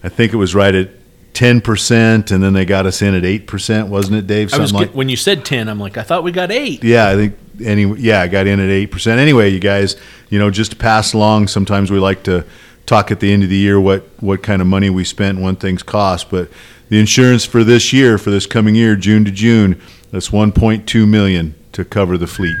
[0.02, 0.90] I think it was right at
[1.34, 4.54] ten percent, and then they got us in at eight percent, wasn't it, Dave?
[4.54, 6.82] I was Something get, when you said ten, I'm like, I thought we got eight.
[6.82, 9.20] yeah, I think any yeah, I got in at eight percent.
[9.20, 9.96] Anyway, you guys,
[10.30, 11.48] you know, just to pass along.
[11.48, 12.46] Sometimes we like to
[12.86, 15.44] talk at the end of the year what what kind of money we spent, and
[15.44, 16.30] what things cost.
[16.30, 16.48] But
[16.88, 19.80] the insurance for this year, for this coming year, June to June,
[20.10, 22.56] that's one point two million to cover the fleet.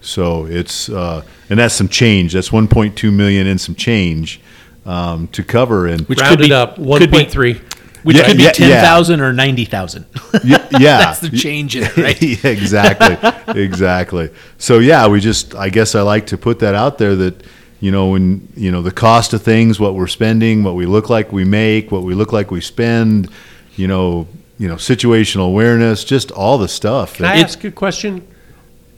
[0.00, 2.32] So it's uh, and that's some change.
[2.32, 4.40] That's one point two million and some change
[4.88, 5.86] um, to cover.
[5.86, 7.77] And Which Rounded could be up, 1.3.
[8.04, 9.24] Which Yeah, could be yeah, ten yeah.
[9.24, 10.06] or ninety thousand.
[10.44, 10.98] yeah, yeah.
[10.98, 12.20] That's the change in it, right?
[12.44, 13.16] exactly,
[13.62, 14.30] exactly.
[14.58, 17.42] So yeah, we just I guess I like to put that out there that
[17.80, 21.10] you know when you know the cost of things, what we're spending, what we look
[21.10, 23.30] like we make, what we look like we spend,
[23.76, 24.26] you know,
[24.58, 27.14] you know, situational awareness, just all the stuff.
[27.14, 28.26] Can I that- ask a question?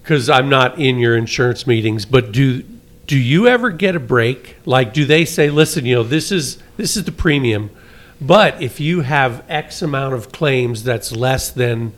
[0.03, 2.63] Because I'm not in your insurance meetings, but do
[3.07, 4.57] do you ever get a break?
[4.65, 7.71] Like, do they say, "Listen, you know, this is this is the premium,
[8.21, 11.93] but if you have X amount of claims that's less than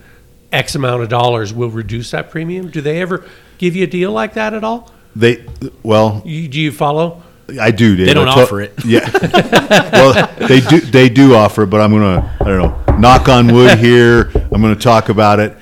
[0.53, 2.71] X amount of dollars, we'll reduce that premium"?
[2.71, 3.25] Do they ever
[3.59, 4.91] give you a deal like that at all?
[5.15, 5.45] they
[5.83, 7.23] well, You, do you follow?
[7.61, 7.97] I do.
[7.97, 8.07] Dave.
[8.07, 8.73] They don't I offer it.
[8.85, 9.11] Yeah.
[9.93, 10.81] well, they do.
[10.81, 12.37] They do offer it, but I'm gonna.
[12.41, 12.97] I don't know.
[12.99, 14.31] Knock on wood here.
[14.35, 15.57] I'm gonna talk about it,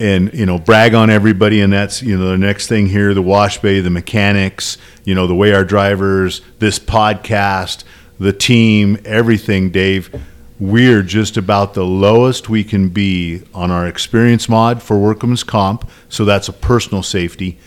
[0.00, 1.60] and you know, brag on everybody.
[1.60, 4.78] And that's you know the next thing here: the wash bay, the mechanics.
[5.04, 7.84] You know, the way our drivers, this podcast,
[8.18, 9.70] the team, everything.
[9.70, 10.14] Dave,
[10.58, 15.88] we're just about the lowest we can be on our experience mod for workman's comp.
[16.08, 17.58] So that's a personal safety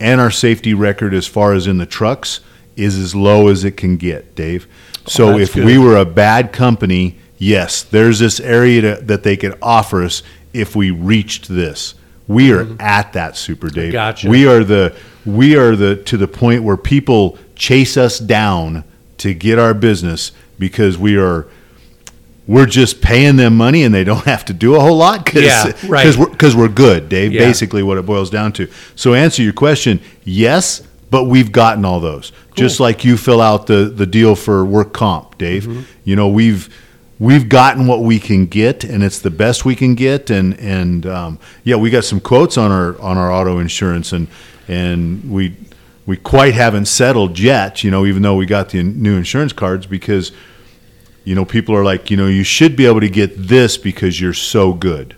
[0.00, 2.40] and our safety record as far as in the trucks
[2.76, 4.66] is as low as it can get, Dave.
[5.06, 5.64] So that's if good.
[5.64, 10.22] we were a bad company, yes, there's this area to, that they could offer us
[10.52, 11.94] if we reached this.
[12.28, 12.80] We are mm-hmm.
[12.80, 13.92] at that super Dave.
[13.92, 14.28] Gotcha.
[14.28, 18.84] We are the we are the to the point where people chase us down
[19.18, 21.46] to get our business because we are
[22.46, 25.42] we're just paying them money and they don't have to do a whole lot because
[25.42, 26.16] Yeah, right.
[26.16, 27.32] we're, 'cause we're good, Dave.
[27.32, 27.40] Yeah.
[27.40, 28.68] Basically, what it boils down to.
[28.94, 32.30] So, answer your question: Yes, but we've gotten all those.
[32.54, 35.64] Just like you fill out the the deal for work comp, Dave.
[35.64, 35.80] Mm-hmm.
[36.04, 36.68] You know we've
[37.18, 40.30] we've gotten what we can get, and it's the best we can get.
[40.30, 44.28] And and um, yeah, we got some quotes on our on our auto insurance, and
[44.68, 45.56] and we
[46.06, 47.82] we quite haven't settled yet.
[47.84, 50.32] You know, even though we got the new insurance cards because
[51.24, 54.20] you know people are like, you know, you should be able to get this because
[54.20, 55.16] you're so good.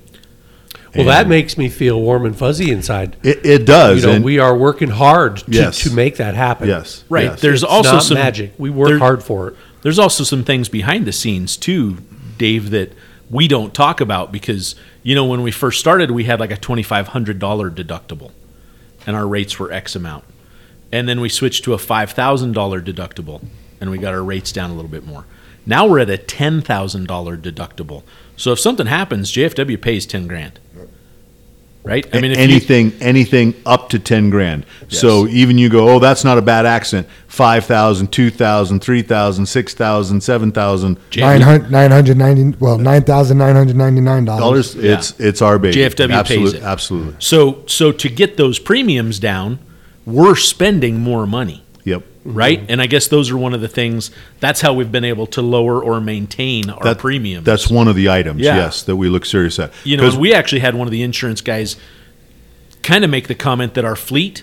[0.94, 3.16] Well, And that makes me feel warm and fuzzy inside.
[3.22, 4.00] it, it does.
[4.00, 5.82] You know, and- we are working hard to, Yes.
[5.82, 6.66] to make that happen.
[6.66, 7.24] yes, Right.
[7.24, 7.40] yes.
[7.42, 8.54] There's It's also not some magic.
[8.56, 9.56] We work there- hard for it.
[9.82, 11.98] There's also some things behind the scenes too,
[12.38, 12.92] Dave, that
[13.30, 16.56] we don't talk about because you know when we first started, we had like a
[16.56, 18.30] twenty five hundred dollar deductible,
[19.06, 20.24] and our rates were X amount,
[20.92, 23.44] and then we switched to a five thousand dollar deductible,
[23.80, 25.24] and we got our rates down a little bit more.
[25.66, 28.02] Now we're at a ten thousand dollar deductible.
[28.36, 30.58] So if something happens, JFW pays ten grand.
[31.84, 32.06] Right?
[32.14, 34.66] I mean, if you- anything, anything up to ten grand.
[34.88, 37.08] So even you go, oh, that's not a bad accident.
[37.28, 42.56] Five thousand, two thousand, three thousand, six thousand, seven thousand Nine hundred, nine hundred ninety.
[42.58, 44.74] Well, nine thousand nine hundred ninety nine dollars.
[44.74, 44.84] dollars.
[44.84, 45.78] It's it's our baby.
[45.78, 46.62] JFW pays it.
[46.62, 47.14] Absolutely.
[47.20, 49.58] So so to get those premiums down,
[50.08, 51.62] we're spending more money.
[51.84, 52.02] Yep.
[52.24, 52.62] right?
[52.68, 54.10] And I guess those are one of the things.
[54.40, 57.46] That's how we've been able to lower or maintain our That- premiums.
[57.46, 58.42] That's one of the items.
[58.42, 58.56] Yeah.
[58.56, 59.72] Yes, that we look serious at.
[59.84, 60.18] you know.
[60.18, 61.76] we actually had one of the insurance guys
[62.82, 64.42] kind of make the comment that our fleet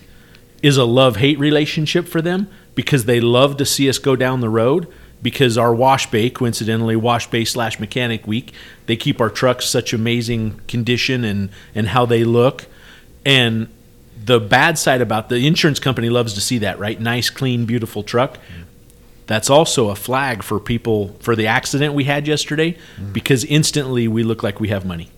[0.63, 4.41] is a love hate relationship for them because they love to see us go down
[4.41, 4.87] the road.
[5.21, 8.51] Because our wash bay, coincidentally, wash bay slash mechanic week,
[8.85, 12.65] they keep our trucks such amazing condition and and how they look.
[13.25, 13.67] And
[14.25, 16.99] the bad side about the insurance company loves to see that, right?
[16.99, 18.37] Nice, clean, beautiful truck.
[19.27, 22.77] That's also a flag for people for the accident we had yesterday
[23.11, 25.09] because instantly we look like we have money.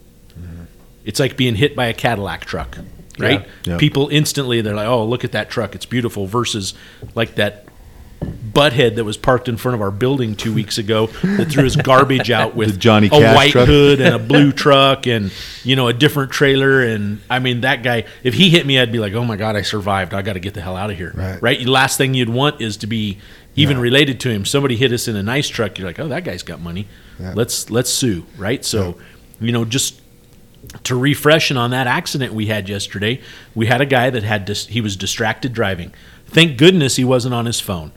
[1.03, 2.77] It's like being hit by a Cadillac truck,
[3.17, 3.41] right?
[3.63, 3.73] Yeah.
[3.73, 3.77] Yeah.
[3.77, 5.73] People instantly they're like, "Oh, look at that truck.
[5.73, 6.73] It's beautiful." versus
[7.15, 7.66] like that
[8.21, 11.75] butthead that was parked in front of our building two weeks ago that threw his
[11.75, 13.67] garbage out with The Johnny a white truck.
[13.67, 15.31] hood and a blue truck and
[15.63, 16.81] you know a different trailer.
[16.81, 19.55] And I mean that guy if he hit me I'd be like oh my god
[19.55, 20.13] I survived.
[20.13, 21.11] I got to get the hell out of here.
[21.15, 21.41] Right.
[21.41, 21.61] right?
[21.65, 23.19] Last thing you'd want is to be
[23.55, 24.45] even related to him.
[24.45, 25.77] Somebody hit us in a nice truck.
[25.77, 26.87] You're like oh that guy's got money.
[27.19, 27.33] Yeah.
[27.35, 28.25] let's let's sue.
[28.37, 28.65] Right?
[28.65, 28.97] So
[29.39, 30.01] you know just
[30.83, 33.21] to refresh and on that accident we had yesterday,
[33.53, 35.93] we had a guy that had dis- he was distracted driving.
[36.25, 37.91] Thank goodness he wasn't on his phone.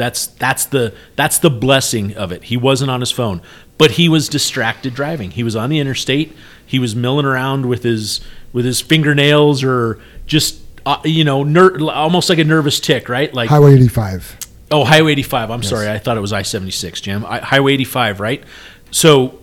[0.00, 2.44] That's that's the that's the blessing of it.
[2.44, 3.42] He wasn't on his phone,
[3.76, 5.32] but he was distracted driving.
[5.32, 6.34] He was on the interstate.
[6.64, 8.22] He was milling around with his
[8.54, 13.32] with his fingernails or just uh, you know ner- almost like a nervous tick, right?
[13.34, 14.38] Like Highway eighty five.
[14.70, 15.50] Oh, Highway 85.
[15.50, 15.90] I'm sorry.
[15.90, 17.26] I thought it was I 76, Jim.
[17.26, 18.44] I, Highway 85, right?
[18.92, 19.40] So,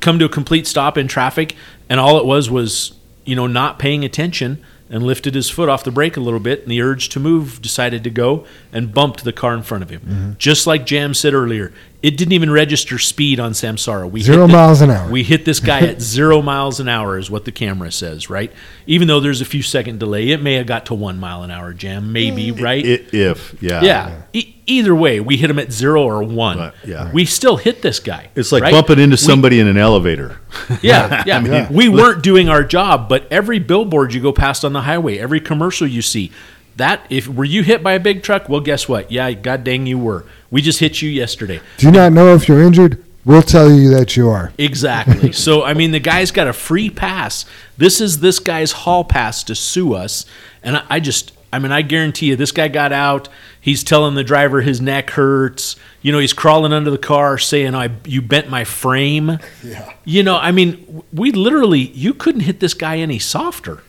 [0.00, 1.56] come to a complete stop in traffic,
[1.88, 4.64] and all it was was, you know, not paying attention
[4.94, 7.60] and lifted his foot off the brake a little bit, and the urge to move
[7.60, 10.00] decided to go and bumped the car in front of him.
[10.02, 10.32] Mm-hmm.
[10.38, 11.72] Just like Jam said earlier,
[12.04, 14.10] it didn't even register speed on Samsara.
[14.10, 15.10] We Zero hit the- miles an hour.
[15.10, 18.52] We hit this guy at zero miles an hour, is what the camera says, right?
[18.86, 21.50] Even though there's a few second delay, it may have got to one mile an
[21.50, 22.84] hour, Jam, maybe, right?
[22.84, 24.22] I- if yeah, Yeah.
[24.34, 26.58] E- either way, we hit him at zero or one.
[26.58, 27.10] Right, yeah.
[27.10, 28.28] We still hit this guy.
[28.34, 28.72] It's like right?
[28.72, 30.40] bumping into We- somebody in an elevator.
[30.82, 31.40] yeah, yeah.
[31.42, 31.72] Yeah.
[31.72, 35.40] We weren't doing our job, but every billboard you go past on the highway, every
[35.40, 36.32] commercial you see,
[36.76, 39.10] that if were you hit by a big truck, well, guess what?
[39.10, 40.24] Yeah, god dang, you were.
[40.50, 41.60] We just hit you yesterday.
[41.78, 43.04] Do you not know if you're injured?
[43.24, 44.52] We'll tell you that you are.
[44.58, 45.32] Exactly.
[45.46, 47.46] so I mean, the guy's got a free pass.
[47.76, 50.26] This is this guy's hall pass to sue us,
[50.62, 53.28] and I, I just, I mean, I guarantee you, this guy got out.
[53.60, 55.76] He's telling the driver his neck hurts.
[56.02, 59.94] You know, he's crawling under the car saying, "I, you bent my frame." Yeah.
[60.04, 63.82] You know, I mean, we literally, you couldn't hit this guy any softer.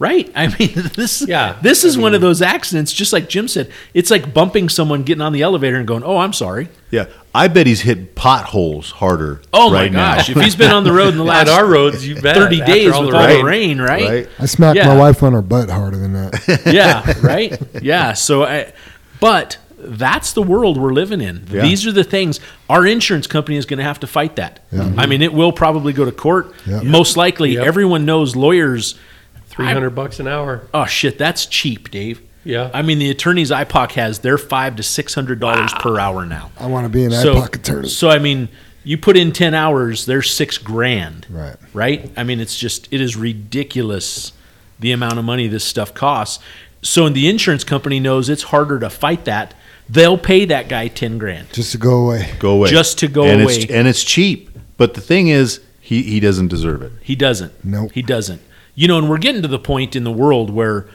[0.00, 0.30] Right?
[0.36, 1.56] I mean, this Yeah.
[1.60, 3.70] this is one of those accidents, just like Jim said.
[3.94, 7.48] It's like bumping someone getting on the elevator and going, "Oh, I'm sorry." Yeah, I
[7.48, 9.40] bet he's hit potholes harder.
[9.52, 10.28] Oh right my gosh!
[10.28, 10.38] now.
[10.38, 12.36] If he's been on the road in the last our roads, you bet.
[12.36, 13.38] 30 days all with the all rain.
[13.38, 14.04] the rain, right?
[14.08, 14.28] right?
[14.38, 14.86] I smacked Yeah.
[14.86, 16.62] my wife on her butt harder than that.
[16.72, 17.60] Yeah, right?
[17.82, 18.12] Yeah.
[18.12, 18.72] So, I,
[19.20, 21.44] but that's the world we're living in.
[21.50, 21.62] Yeah.
[21.62, 22.38] These are the things.
[22.70, 24.64] Our insurance company is going to have to fight that.
[24.70, 24.92] Yeah.
[24.96, 26.54] I mean, it will probably go to court.
[26.66, 26.82] Yeah.
[26.82, 27.66] Most likely, Yep.
[27.66, 28.94] everyone knows lawyers.
[29.58, 30.68] Three hundred bucks an hour.
[30.72, 32.22] Oh shit, that's cheap, Dave.
[32.44, 32.70] Yeah.
[32.72, 36.52] I mean, the attorneys IPOC has they're five to six hundred dollars per hour now.
[36.58, 37.88] I want to be an So, IPOC attorney.
[37.88, 38.48] so I mean,
[38.84, 41.26] you put in ten hours, there's six grand.
[41.28, 41.56] Right.
[41.74, 42.08] right?
[42.16, 44.32] I mean, it's just it is ridiculous
[44.78, 46.42] the amount of money this stuff costs.
[46.80, 49.54] So, and the insurance company knows it's harder to fight that.
[49.88, 51.52] They'll pay that guy ten grand.
[51.52, 52.30] Just to go away.
[52.38, 52.70] Go away.
[52.70, 53.56] Just to go and away.
[53.56, 54.50] It's, and it's cheap.
[54.76, 56.92] But the thing is, he, he doesn't deserve it.
[57.02, 57.64] He doesn't.
[57.64, 57.90] Nope.
[57.92, 58.40] He doesn't.
[58.78, 60.86] You know, and we're getting to the point in the world where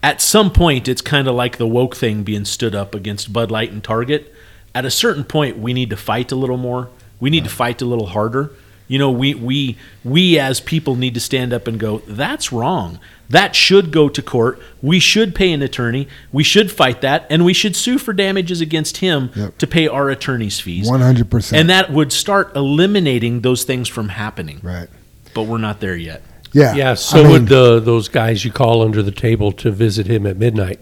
[0.00, 3.50] at some point it's kind of like the woke thing being stood up against Bud
[3.50, 4.32] Light and Target.
[4.76, 6.88] At a certain point we need to fight a little more.
[7.18, 8.52] We need to fight a little harder.
[8.86, 13.00] You know, we we we as people need to stand up and go, that's wrong.
[13.28, 14.60] That should go to court.
[14.80, 16.06] We should pay an attorney.
[16.30, 19.58] We should fight that and we should sue for damages against him Yep.
[19.58, 20.88] to pay our attorney's fees.
[20.88, 21.58] 100%.
[21.58, 24.88] And that would start eliminating those things from happening Right.
[25.34, 26.22] but we're not there yet.
[26.56, 26.74] Yeah.
[26.74, 30.06] Yeah, so I mean, would the, those guys you call under the table to visit
[30.06, 30.80] him at midnight.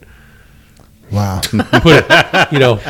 [1.11, 1.41] Wow.
[1.51, 2.81] Put, a- you know,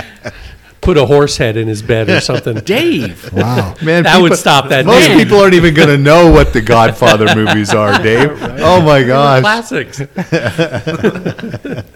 [0.82, 2.57] put a horse head in his bed or something.
[2.64, 3.32] Dave.
[3.32, 3.74] Wow.
[3.82, 5.18] Man, That would stop that Most man.
[5.18, 8.37] people aren't even going to know what the Godfather movies are, Dave.
[8.61, 9.41] Oh my gosh.
[9.41, 9.99] Classics.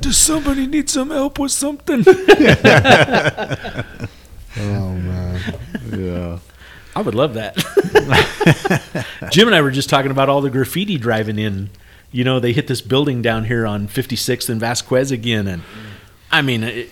[0.01, 2.03] Does somebody need some help with something?
[4.61, 5.41] Oh man.
[5.93, 6.39] Yeah.
[6.99, 7.55] I would love that.
[9.31, 11.71] Jim and I were just talking about all the graffiti driving in.
[12.11, 15.63] You know, they hit this building down here on 56th and Vasquez again, and
[16.33, 16.91] I mean, it,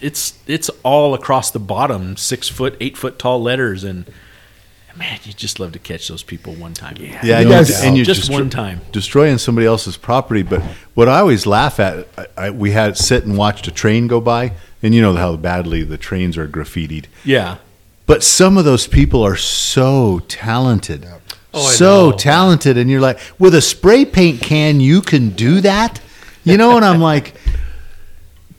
[0.00, 4.04] it's it's all across the bottom, six foot, eight foot tall letters, and
[4.94, 6.96] man, you just love to catch those people one time.
[6.98, 8.80] Yeah, Yeah, You and, guys- and you're just destro- one time.
[8.92, 10.42] destroying somebody else's property.
[10.42, 10.62] But
[10.94, 14.20] what I always laugh at, I, I, we had sit and watched a train go
[14.20, 14.52] by,
[14.82, 17.06] and you know how badly the trains are graffitied.
[17.24, 17.58] Yeah,
[18.06, 21.06] But some of those people are so talented,
[21.52, 22.16] Oh, so know.
[22.16, 26.00] talented, and you're like, with a spray paint can, you can do that,
[26.44, 26.76] you know?
[26.76, 27.34] And I'm like,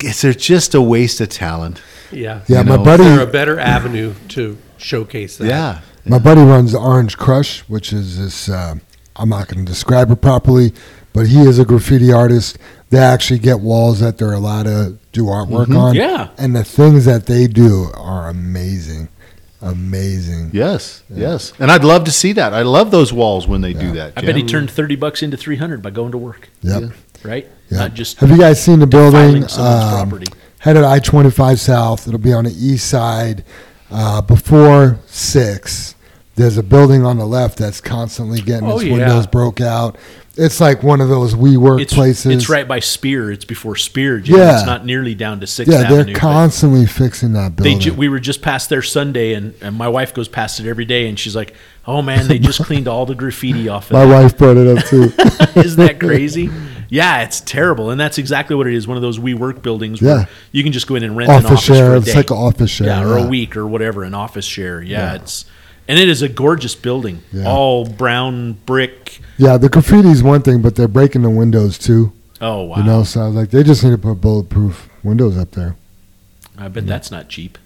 [0.03, 1.81] is there just a waste of talent?
[2.11, 2.41] Yeah.
[2.47, 3.03] Yeah, You my know, buddy.
[3.03, 5.47] Is there a better avenue to showcase that?
[5.47, 8.49] Yeah, My buddy runs Orange Crush, which is this.
[8.49, 8.75] Uh,
[9.15, 10.73] I'm not going to describe it properly,
[11.13, 12.57] but he is a graffiti artist.
[12.89, 15.95] They actually get walls that they're allowed to do artwork on.
[15.95, 16.29] Yeah.
[16.37, 19.09] and the things that they do are amazing,
[19.61, 20.51] amazing.
[20.53, 21.53] yes, yes.
[21.59, 22.53] And I'd love to see that.
[22.53, 24.13] I love those walls when they do that.
[24.17, 26.49] I bet he turned 30 bucks into 300 by going to work.
[26.61, 26.91] Yep.
[27.23, 27.47] Right?
[27.69, 27.79] Yeah.
[27.79, 29.43] Not just Have you guys seen the building?
[29.43, 29.49] um,
[30.09, 30.27] property.
[30.59, 32.07] headed I 25 South.
[32.07, 33.43] It'll be on the east side.
[33.89, 35.95] Uh, before 6,
[36.35, 38.93] there's a building on the left that's constantly getting Oh, its yeah.
[38.93, 39.97] windows broke out.
[40.37, 42.31] It's like one of those WeWork It's, places.
[42.31, 43.31] it's right by Speer.
[43.31, 44.19] It's before Speer.
[44.19, 44.37] Jim.
[44.37, 44.57] Yeah.
[44.57, 46.03] It's not nearly down to 6th Yeah, Avenue.
[46.05, 47.79] they're constantly fixing that They building.
[47.79, 50.85] ju- we were just past there Sunday, and, and my wife goes past it every
[50.85, 51.53] day, and she's like,
[51.87, 54.77] "Oh man, they just cleaned all the graffiti off." Of My that." wife brought it
[54.77, 55.11] up too.
[55.59, 56.49] Isn't that crazy?
[56.89, 58.87] Yeah, it's terrible, and that's exactly what it is.
[58.87, 60.25] One of those WeWork buildings where Yeah.
[60.53, 61.89] you can just go in and rent an office office share.
[61.89, 62.87] for a It's like an office share.
[62.87, 63.25] yeah, or yeah.
[63.25, 64.81] a week or whatever, an office share.
[64.81, 65.43] Yeah, it's
[65.87, 67.45] and it is a gorgeous building, Yeah.
[67.47, 69.19] all brown brick.
[69.37, 72.11] Yeah, the graffiti's one thing, but they're breaking the windows too.
[72.41, 72.77] Oh wow!
[72.77, 75.75] You know, so I was like, they just need to put bulletproof windows up there.
[76.57, 77.57] I bet that's not cheap.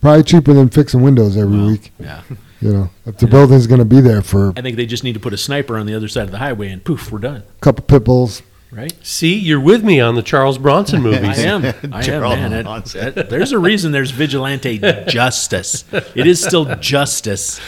[0.00, 1.92] Probably cheaper than fixing windows every Well, week.
[1.98, 2.22] Yeah,
[2.60, 5.14] You know, if the building's going to be there for I think they just need
[5.14, 7.42] to put a sniper on the other side of the highway, and poof, we're done.
[7.56, 8.42] a couple pit bulls.
[8.74, 8.92] Right?
[9.06, 11.38] See, you're with me on the Charles Bronson movies.
[11.38, 11.74] I movies.
[11.84, 11.92] am.
[11.94, 12.52] I am, Charles man.
[12.52, 13.18] It- Bronson.
[13.18, 15.84] it- there's a reason there's vigilante justice.
[15.92, 17.60] It is still justice.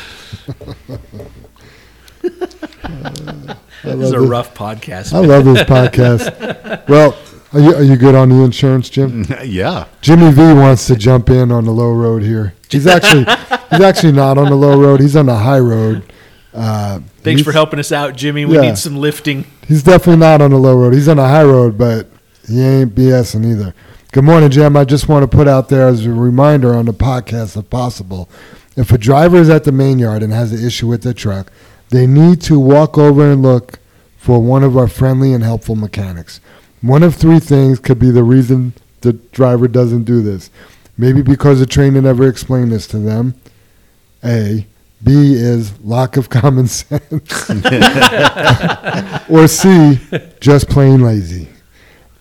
[2.23, 4.29] This is a this.
[4.29, 5.13] rough podcast.
[5.13, 6.89] I love this podcast.
[6.89, 7.17] Well,
[7.53, 9.25] are you, are you good on the insurance, Jim?
[9.45, 9.87] yeah.
[10.01, 12.55] Jimmy V wants to jump in on the low road here.
[12.69, 13.25] He's actually
[13.71, 15.01] he's actually not on the low road.
[15.01, 16.03] He's on the high road.
[16.57, 18.45] Uh, Thanks for helping us out, Jimmy.
[18.47, 18.63] We Yeah.
[18.63, 19.45] need some lifting.
[19.69, 20.95] He's definitely not on the low road.
[20.95, 22.09] He's on the high road, but
[22.49, 23.75] he ain't BSing either.
[24.13, 24.77] Good morning, Jim.
[24.77, 28.29] I just want to put out there as a reminder on the podcast, if possible,
[28.77, 31.53] if a driver is at the main yard and has an issue with their truck,
[31.91, 33.79] they need to walk over and look
[34.17, 36.41] for one of our friendly and helpful mechanics.
[36.81, 40.51] One of three things could be the reason the driver doesn't do this.
[40.97, 43.35] Maybe because the trainer never explained this to them.
[44.25, 44.67] A.
[45.03, 47.51] B is lack of common sense.
[49.31, 49.99] or C,
[50.41, 51.49] just plain lazy.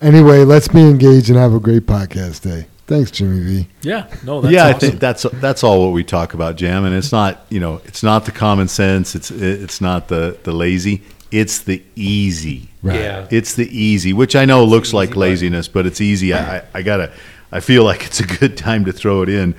[0.01, 2.67] Anyway, let's be engaged and have a great podcast day.
[2.87, 3.67] Thanks, Jimmy V.
[3.81, 6.85] Yeah, no, that's yeah, I think that's that's all what we talk about, Jam.
[6.85, 9.15] And it's not you know it's not the common sense.
[9.15, 11.01] It's it's not the the lazy.
[11.31, 12.69] It's the easy.
[12.83, 12.99] Right.
[12.99, 13.27] Yeah.
[13.31, 16.33] It's the easy, which I know looks like laziness, but it's easy.
[16.33, 17.11] I, I, I gotta.
[17.51, 19.55] I feel like it's a good time to throw it in,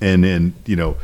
[0.00, 0.96] and and you know,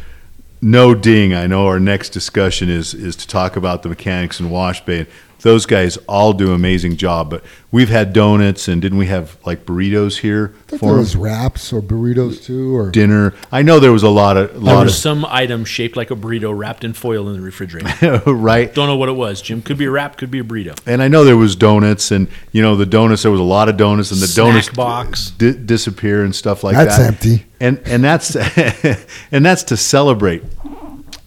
[0.64, 1.34] no ding.
[1.34, 5.06] I know our next discussion is is to talk about the mechanics in Wash Bay.
[5.40, 7.28] Those guys all do an amazing job.
[7.30, 10.94] But we've had donuts, and didn't we have like burritos here I think for there
[10.94, 10.98] 'em?
[11.00, 13.34] was wraps or burritos too, or dinner.
[13.52, 16.16] I know there was a lot of There lot was some item shaped like a
[16.16, 18.22] burrito wrapped in foil in the refrigerator.
[18.26, 18.74] right.
[18.74, 19.60] Don't know what it was, Jim.
[19.60, 20.78] Could be a wrap, could be a burrito.
[20.86, 23.22] And I know there was donuts, and you know the donuts.
[23.22, 25.30] There was a lot of donuts, and the Snack donuts box.
[25.30, 27.06] di- disappear and stuff like That's that.
[27.08, 27.44] empty.
[27.60, 28.34] And and that's
[29.30, 30.42] and that's to celebrate.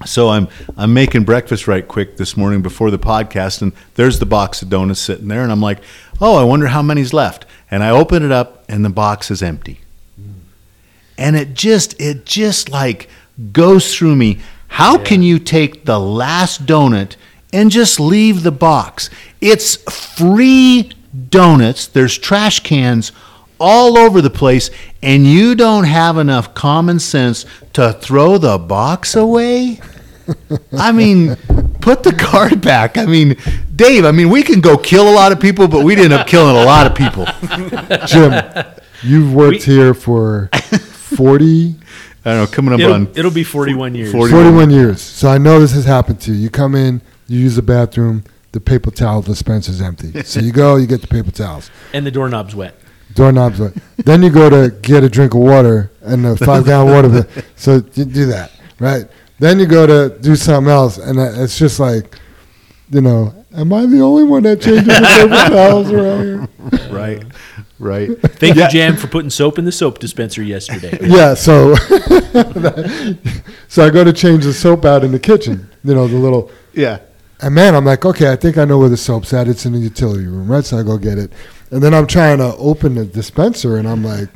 [0.05, 4.25] So I'm I'm making breakfast right quick this morning before the podcast, and there's the
[4.25, 5.79] box of donuts sitting there, and I'm like,
[6.21, 7.45] oh, I wonder how many's left.
[7.71, 9.79] And I open it up, and the box is empty.
[10.21, 10.33] Mm.
[11.17, 13.09] And it just it just like
[13.51, 14.39] goes through me.
[14.67, 17.15] How can you take the last donut
[17.51, 19.09] and just leave the box?
[19.41, 20.91] It's free
[21.29, 21.87] donuts.
[21.87, 23.11] There's trash cans
[23.59, 24.69] all over the place,
[25.01, 29.79] and you don't have enough common sense to throw the box away?
[30.73, 31.35] I mean,
[31.81, 32.97] put the card back.
[32.97, 33.37] I mean,
[33.75, 36.27] Dave, I mean, we can go kill a lot of people, but we'd end up
[36.27, 37.25] killing a lot of people.
[38.07, 38.33] Jim,
[39.03, 41.75] you've worked here for 40,
[42.25, 44.11] I don't know, coming up It'll, on it'll be 41 years.
[44.11, 45.01] 40 41 years.
[45.01, 46.37] So I know this has happened to you.
[46.37, 50.23] You come in, you use the bathroom, the paper towel dispenser's empty.
[50.23, 51.69] So you go, you get the paper towels.
[51.93, 52.75] And the doorknob's wet.
[53.17, 53.59] Doorknobs.
[53.59, 53.73] wet.
[53.97, 57.09] then you go to get a drink of water and a five gallon water.
[57.09, 57.43] bill.
[57.55, 59.05] So you do that, right?
[59.39, 62.17] Then you go to do something else, and it's just like,
[62.89, 66.89] you know, am I the only one that changes the paper towels around here?
[66.91, 67.23] right,
[67.79, 68.09] right.
[68.39, 70.97] Thank you, Jam, for putting soap in the soap dispenser yesterday.
[71.07, 71.33] Yeah.
[71.35, 71.75] So,
[73.67, 75.69] so I go to change the soap out in the kitchen.
[75.83, 76.99] You know, the little Yeah,
[77.41, 79.47] And man, I'm like, okay, I think I know where the soap's at.
[79.47, 80.63] It's in the utility room, right?
[80.65, 81.31] So I go get it.
[81.71, 84.29] And then I'm trying to open the dispenser, and I'm like,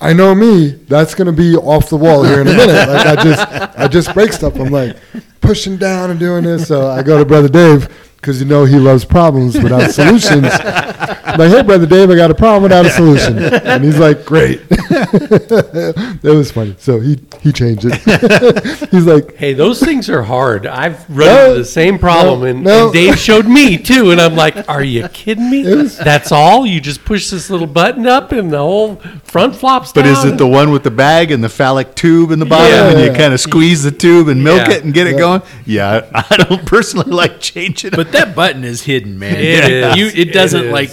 [0.00, 0.70] I know me.
[0.70, 2.88] That's gonna be off the wall here in a minute.
[2.88, 4.56] Like I just, I just break stuff.
[4.56, 4.96] I'm like
[5.40, 6.68] pushing down and doing this.
[6.68, 7.88] So I go to brother Dave
[8.22, 10.46] because you know he loves problems without solutions.
[10.48, 14.24] I'm like, hey, brother Dave, I got a problem without a solution, and he's like,
[14.24, 14.60] great.
[14.68, 16.74] that was funny.
[16.78, 18.88] So he he changed it.
[18.90, 20.66] he's like, Hey, those things are hard.
[20.66, 22.84] I've run No, into the same problem, no, and, no.
[22.84, 24.10] and Dave showed me too.
[24.12, 25.64] And I'm like, "Are you kidding me?
[25.74, 26.64] was- That's all?
[26.66, 30.04] You just push this little button up, and the whole front flops down.
[30.04, 32.46] but down." is it the one with the bag and the phallic tube in the
[32.46, 32.90] bottom, Yeah.
[32.90, 34.74] and you kind of squeeze the tube and milk Yeah.
[34.74, 35.42] it and get it going?
[35.66, 37.92] Yeah, I don't personally like changing.
[37.92, 37.96] it.
[37.96, 39.36] But that button is hidden, man.
[39.36, 39.96] It is.
[39.96, 40.72] You, it doesn't It is.
[40.72, 40.90] like,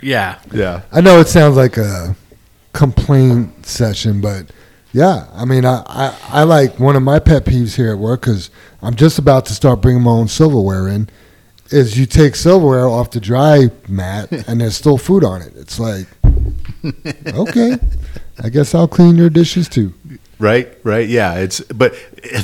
[0.00, 0.38] yeah.
[0.52, 2.14] yeah, I know it sounds like a
[2.72, 4.50] complaint session, but
[4.92, 8.22] yeah, I mean, I, I, I like one of my pet peeves here at work
[8.22, 8.50] because
[8.82, 11.08] I'm just about to start bringing my own silverware in.
[11.70, 15.52] Is you take silverware off the dry mat and there's still food on it.
[15.56, 16.06] It's like,
[17.26, 17.76] okay,
[18.42, 19.92] I guess I'll clean your dishes too.
[20.38, 21.08] Right, right.
[21.08, 21.60] Yeah, it's.
[21.60, 21.94] But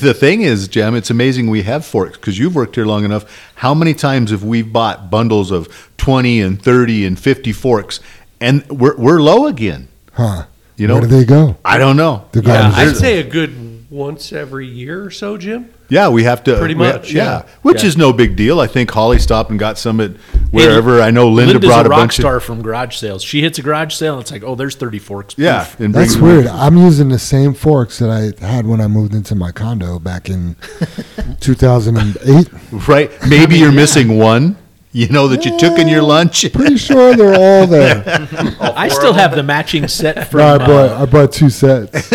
[0.00, 3.52] the thing is, Jim, it's amazing we have forks because you've worked here long enough.
[3.56, 8.00] How many times have we bought bundles of twenty and thirty and fifty forks,
[8.40, 9.88] and we're we're low again?
[10.12, 10.46] Huh?
[10.76, 11.56] You know, Where do they go?
[11.64, 12.26] I don't know.
[12.32, 12.72] They're yeah.
[12.74, 15.72] I'd say a good once every year or so, Jim.
[15.90, 17.42] Yeah, we have to Pretty we- much, yeah.
[17.62, 17.88] which Yeah.
[17.88, 18.58] is no big deal.
[18.58, 20.12] I think Holly stopped and got some at
[20.50, 21.02] wherever.
[21.02, 23.22] I know Linda Linda's brought a a rock bunch star of from garage sales.
[23.22, 25.34] She hits a garage sale, and it's like, oh, there's 30 forks.
[25.36, 25.80] yeah, Poof.
[25.80, 26.46] and That's brings them weird.
[26.46, 30.30] I'm using the same forks that I had when I moved into my condo back
[30.30, 30.56] in
[31.40, 32.48] 2008.
[32.88, 33.10] Right?
[33.28, 34.56] Maybe you're missing one.
[34.92, 36.50] You know that you took in your lunch.
[36.52, 38.04] Pretty sure they're all there.
[38.60, 40.38] I still have the matching set from.
[40.38, 42.08] No, I uh, bought I bought two sets.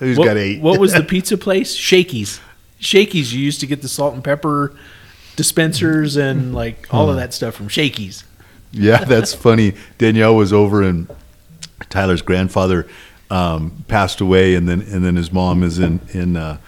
[0.00, 0.60] Who's what, got eight?
[0.60, 1.74] what was the pizza place?
[1.74, 2.40] Shakey's.
[2.80, 3.32] Shakey's.
[3.32, 4.74] You used to get the salt and pepper
[5.36, 8.24] dispensers and like all of that stuff from Shakey's.
[8.72, 9.74] Yeah, that's funny.
[9.98, 11.08] Danielle was over and
[11.88, 12.86] Tyler's grandfather
[13.30, 16.58] um, passed away, and then and then his mom is in in uh,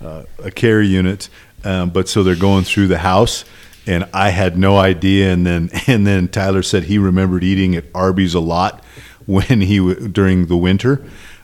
[0.00, 1.28] uh, a care unit.
[1.64, 3.44] Um, but so they're going through the house,
[3.86, 5.32] and I had no idea.
[5.32, 8.84] And then and then Tyler said he remembered eating at Arby's a lot
[9.26, 11.02] when he w- during the winter.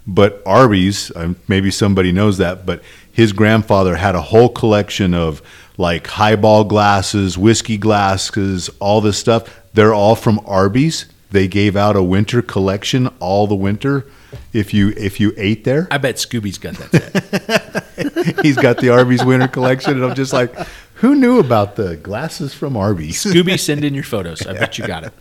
[0.09, 2.81] But Arby's, um, maybe somebody knows that, but
[3.17, 5.41] his grandfather had a whole collection of
[5.79, 9.59] like highball glasses, whiskey glasses, all this stuff.
[9.73, 11.07] They're all from Arby's.
[11.31, 14.05] They gave out a winter collection all the winter.
[14.53, 18.39] If you if you ate there, I bet Scooby's got that set.
[18.45, 20.55] he's got the Arby's winter collection, and I'm just like,
[20.97, 23.25] who knew about the glasses from Arby's?
[23.25, 24.47] Scooby, send in your photos.
[24.47, 25.15] I bet you got it.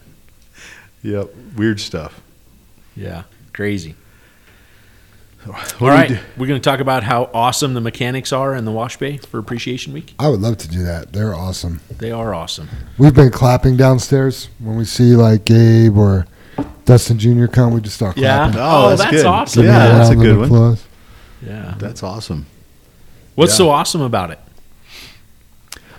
[1.01, 2.21] yep, weird stuff.
[2.93, 3.23] Yeah,
[3.53, 3.95] crazy.
[5.45, 8.65] What All do we we're going to talk about how awesome the mechanics are in
[8.65, 10.13] the wash bay for Appreciation Week.
[10.17, 11.13] I would love to do that.
[11.13, 11.81] They're awesome.
[11.99, 12.67] They are awesome.
[12.97, 16.25] We've been clapping downstairs when we see like Gabe or
[16.85, 17.45] Dustin Jr.
[17.45, 17.73] come.
[17.73, 18.37] We just start Yeah.
[18.51, 18.59] clapping.
[18.61, 19.25] Oh, that's that's good.
[19.25, 19.61] awesome.
[19.63, 20.45] Giving Yeah, that's a good one.
[20.45, 20.83] applause.
[21.45, 21.75] Yeah.
[21.77, 22.47] That's awesome.
[23.35, 23.57] What's Yeah.
[23.57, 24.39] so awesome about it?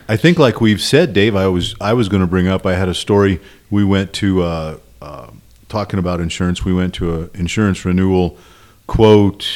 [0.08, 2.64] I think, like we've said, Dave, I was I was going to bring up.
[2.66, 3.40] I had a story.
[3.70, 5.26] We went to uh, uh,
[5.68, 6.64] talking about insurance.
[6.64, 8.38] We went to an insurance renewal
[8.86, 9.46] quote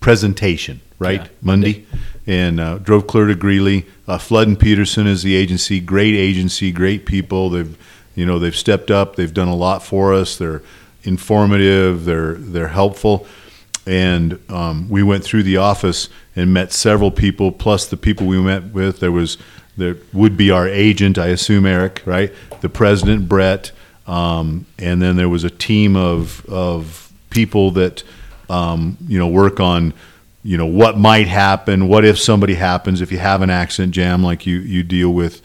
[0.00, 1.22] presentation, right?
[1.22, 1.28] Yeah.
[1.42, 1.86] Monday,
[2.26, 3.86] and uh, drove clear to Greeley.
[4.06, 5.80] Uh, Flood and Peterson is the agency.
[5.80, 7.50] Great agency, great people.
[7.50, 7.76] They've
[8.14, 9.16] you know they've stepped up.
[9.16, 10.36] They've done a lot for us.
[10.36, 10.62] They're
[11.02, 12.04] informative.
[12.04, 13.26] They're they're helpful
[13.88, 18.38] and um, we went through the office and met several people plus the people we
[18.38, 19.38] met with there was
[19.78, 23.72] there would be our agent i assume eric right the president brett
[24.06, 28.02] um, and then there was a team of of people that
[28.48, 29.92] um, you know work on
[30.42, 34.22] you know what might happen what if somebody happens if you have an accident jam
[34.22, 35.42] like you you deal with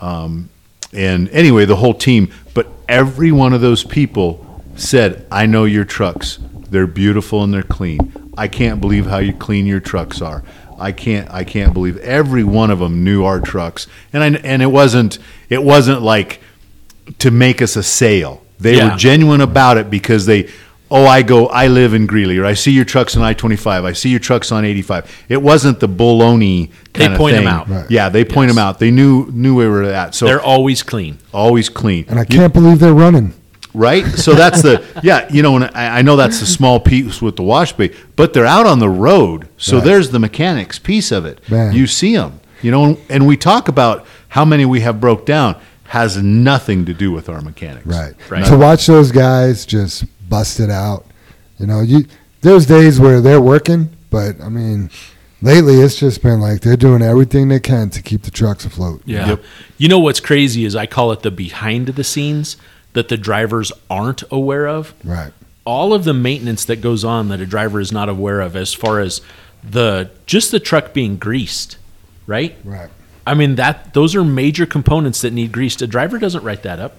[0.00, 0.48] um,
[0.92, 5.84] and anyway the whole team but every one of those people said i know your
[5.84, 6.38] trucks
[6.68, 10.42] they're beautiful and they're clean i can't believe how you clean your trucks are
[10.76, 14.60] I can't I can't believe every one of them knew our trucks, and I, and
[14.60, 16.40] it wasn't it wasn't like
[17.20, 18.42] to make us a sale.
[18.58, 18.90] They Yeah.
[18.90, 20.48] were genuine about it because they.
[20.96, 21.48] Oh, I go.
[21.48, 23.84] I live in Greeley, or I see your trucks on I twenty five.
[23.84, 25.10] I see your trucks on eighty five.
[25.28, 27.48] It wasn't the baloney They kind of point 'em thing.
[27.52, 27.68] out.
[27.68, 27.90] Right.
[27.90, 28.56] Yeah, they point Yes.
[28.56, 28.78] them out.
[28.78, 30.14] They knew knew where we were at.
[30.14, 31.18] So They're always clean.
[31.32, 32.04] always clean.
[32.08, 33.32] And I can't believe they're running.
[33.74, 34.06] right?
[34.06, 37.34] So that's the yeah, you know, and I, I know that's the small piece with
[37.34, 39.84] the wash bay, but they're out on the road, so Right.
[39.86, 41.40] there's the mechanics piece of it.
[41.50, 41.72] Man.
[41.74, 45.56] You see them, you know, and we talk about how many we have broke down
[45.88, 47.84] has nothing to do with our mechanics.
[47.86, 48.14] Right.
[48.30, 48.44] Right.
[48.46, 51.06] To watch those guys just bust it out.
[51.58, 52.06] You know, you
[52.40, 54.90] there's days where they're working, but I mean,
[55.40, 59.02] lately it's just been like they're doing everything they can to keep the trucks afloat.
[59.04, 59.28] Yeah.
[59.28, 59.42] Yep.
[59.78, 62.56] You know what's crazy is I call it the behind the scenes
[62.94, 64.94] that the drivers aren't aware of.
[65.04, 65.32] Right.
[65.64, 68.74] All of the maintenance that goes on that a driver is not aware of as
[68.74, 69.20] far as
[69.62, 71.78] the just the truck being greased,
[72.26, 72.56] right?
[72.64, 72.90] Right.
[73.26, 75.80] I mean that those are major components that need greased.
[75.82, 76.96] A driver doesn't write that up.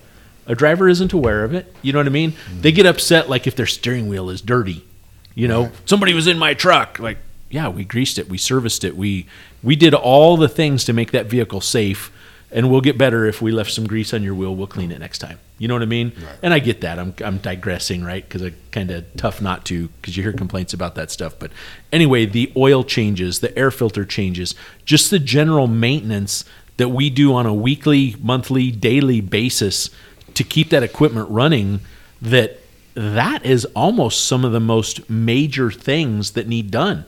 [0.48, 1.74] A driver isn't aware of it.
[1.82, 2.34] You know what I mean?
[2.34, 2.62] Mm-hmm.
[2.62, 4.86] They get upset like if their steering wheel is dirty.
[5.34, 6.98] You know, somebody was in my truck.
[7.00, 7.18] Like,
[7.50, 9.28] yeah, we greased it, we serviced it, we
[9.62, 12.12] we did all the things to make that vehicle safe,
[12.52, 14.56] and we'll get better if we left some grease on your wheel.
[14.56, 15.40] We'll clean it next time.
[15.58, 16.14] You know what I mean?
[16.42, 17.00] And I get that.
[17.00, 18.24] I'm I'm digressing, right?
[18.24, 21.38] Because I kind of tough not to, because you hear complaints about that stuff.
[21.38, 21.52] But
[21.92, 26.46] anyway, the oil changes, the air filter changes, just the general maintenance
[26.78, 29.90] that we do on a weekly, monthly, daily basis
[30.36, 31.82] to keep that equipment running.
[32.22, 32.60] That
[32.94, 37.06] that is almost some of the most major things that need done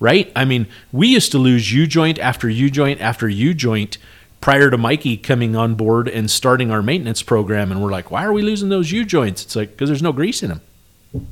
[0.00, 0.30] right?
[0.36, 3.98] I mean, we used to lose U joint after U joint after U joint
[4.40, 7.72] prior to Mikey coming on board and starting our maintenance program.
[7.72, 9.42] And we're like, why are we losing those U joints?
[9.42, 11.26] It's like, because there's no grease in them,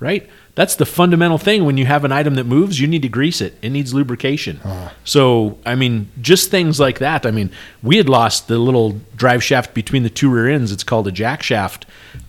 [0.00, 0.28] right?
[0.54, 1.64] That's the fundamental thing.
[1.64, 3.56] When you have an item that moves, you need to grease it.
[3.60, 4.60] It needs lubrication.
[4.62, 4.90] Uh-huh.
[5.02, 7.26] So, I mean, just things like that.
[7.26, 7.50] I mean,
[7.82, 10.70] we had lost the little drive shaft between the two rear ends.
[10.70, 11.86] It's called a jack shaft.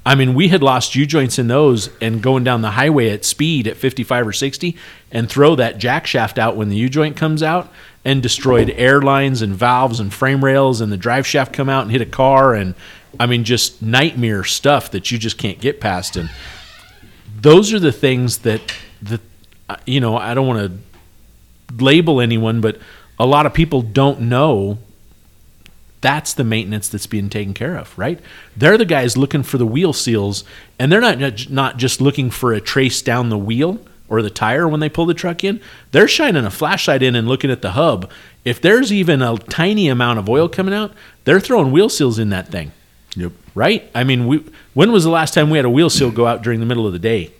[0.08, 3.26] I mean, we had lost U joints in those and going down the highway at
[3.26, 4.76] speed at 55 or 60
[5.12, 7.72] and throw that jack shaft out when the U joint comes out
[8.04, 11.84] and destroyed air lines and valves and frame rails and the drive shaft come out
[11.84, 12.56] and hit a car.
[12.56, 12.74] And
[13.20, 16.16] I mean, just nightmare stuff that you just can't get past.
[16.16, 16.30] And
[17.42, 18.62] those are the things that
[19.02, 19.22] that
[19.70, 22.78] uh, you know I don't want to label anyone, but
[23.20, 24.80] a lot of people don't know
[26.02, 28.20] that's the maintenance that's being taken care of, right?
[28.56, 30.44] They're the guys looking for the wheel seals,
[30.78, 34.68] and they're not not just looking for a trace down the wheel or the tire
[34.68, 35.60] when they pull the truck in.
[35.92, 38.12] They're shining a flashlight in and looking at the hub.
[38.44, 40.92] If there's even a tiny amount of oil coming out,
[41.24, 42.72] they're throwing wheel seals in that thing
[43.16, 43.32] Yep.
[43.56, 43.90] Right?
[43.96, 44.44] I mean, we
[44.74, 46.86] when was the last time we had a wheel seal go out during the middle
[46.86, 47.32] of the day?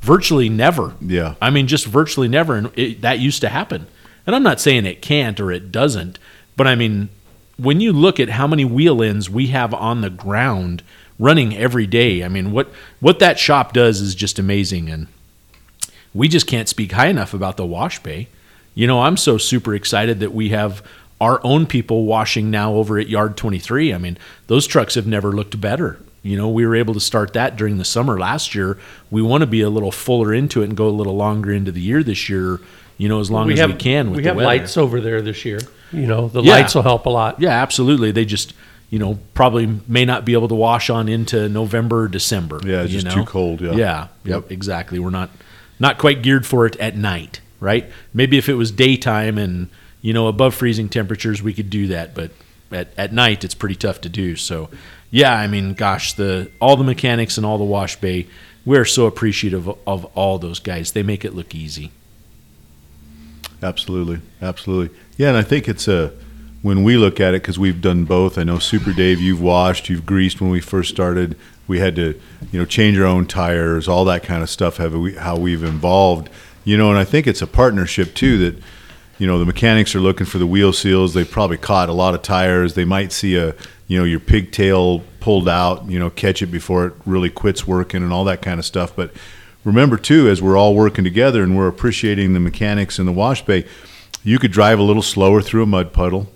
[0.00, 0.94] Virtually never.
[1.00, 1.34] Yeah.
[1.42, 3.86] I mean, just virtually never, and it, that used to happen.
[4.26, 6.18] And I'm not saying it can't or it doesn't,
[6.56, 7.08] but I mean,
[7.56, 10.82] when you look at how many wheel ends we have on the ground
[11.18, 12.68] running every day, I mean, what
[13.00, 15.06] what that shop does is just amazing, and
[16.14, 18.28] we just can't speak high enough about the wash bay.
[18.74, 20.82] You know, I'm so super excited that we have
[21.22, 23.94] our own people washing now over at Yard 23.
[23.94, 24.18] I mean,
[24.48, 26.00] those trucks have never looked better.
[26.24, 28.76] You know, we were able to start that during the summer last year.
[29.10, 31.70] We want to be a little fuller into it and go a little longer into
[31.70, 32.60] the year this year.
[32.98, 34.10] You know, as long we as have we can.
[34.10, 34.46] With we the have weather.
[34.46, 35.60] lights over there this year.
[35.92, 36.52] You know, the Yeah.
[36.54, 37.40] lights will help a lot.
[37.40, 38.10] Yeah, absolutely.
[38.12, 38.52] They just,
[38.90, 42.60] you know, probably may not be able to wash on into November, or December.
[42.64, 43.22] Yeah, it's you just know?
[43.22, 43.72] too cold, yeah.
[43.72, 44.06] Yeah.
[44.24, 44.50] Yep.
[44.50, 44.98] Exactly.
[44.98, 45.30] We're not
[45.80, 47.90] not quite geared for it at night, right?
[48.14, 49.68] Maybe if it was daytime and
[50.02, 52.32] you know above freezing temperatures, we could do that, but
[52.70, 54.36] at, at night it's pretty tough to do.
[54.36, 54.68] So,
[55.10, 58.26] yeah, I mean, gosh, the all the mechanics and all the wash bay,
[58.66, 60.92] we're so appreciative of, of all those guys.
[60.92, 61.92] They make it look easy.
[63.62, 64.96] Absolutely, absolutely.
[65.16, 66.12] Yeah, and I think it's a
[66.62, 68.38] when we look at it because we've done both.
[68.38, 70.40] I know Super Dave, you've washed, you've greased.
[70.40, 71.36] When we first started,
[71.68, 72.20] we had to,
[72.50, 74.78] you know, change our own tires, all that kind of stuff.
[74.78, 76.28] Have we how we've involved,
[76.64, 78.62] you know, and I think it's a partnership too that.
[79.22, 81.14] You know the mechanics are looking for the wheel seals.
[81.14, 82.74] They've probably caught a lot of tires.
[82.74, 83.54] They might see a,
[83.86, 85.88] you know, your pigtail pulled out.
[85.88, 88.96] You know, catch it before it really quits working and all that kind of stuff.
[88.96, 89.12] But
[89.64, 93.44] remember too, as we're all working together and we're appreciating the mechanics in the wash
[93.44, 93.64] bay,
[94.24, 96.26] you could drive a little slower through a mud puddle.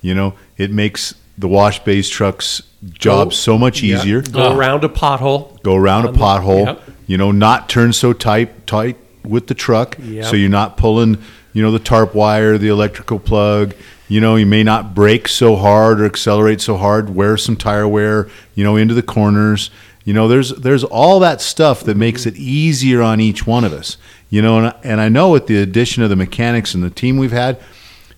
[0.00, 2.62] You know, it makes the wash bay's truck's
[2.92, 3.96] job Go- so much Yeah.
[3.98, 4.22] easier.
[4.22, 4.56] Go ah.
[4.56, 5.60] around a pothole.
[5.64, 6.66] Go around a On the- pothole.
[6.66, 6.82] yep.
[7.08, 10.26] You know, not turn so tight tight with the truck, Yep.
[10.26, 11.18] so you're not pulling.
[11.52, 13.74] You know, the tarp wire, the electrical plug.
[14.08, 17.14] You know, you may not brake so hard or accelerate so hard.
[17.14, 18.28] Wear some tire wear.
[18.54, 19.70] You know, into the corners.
[20.04, 23.72] You know, there's there's all that stuff that makes it easier on each one of
[23.72, 23.96] us.
[24.28, 27.18] You know, and and I know with the addition of the mechanics and the team
[27.18, 27.60] we've had,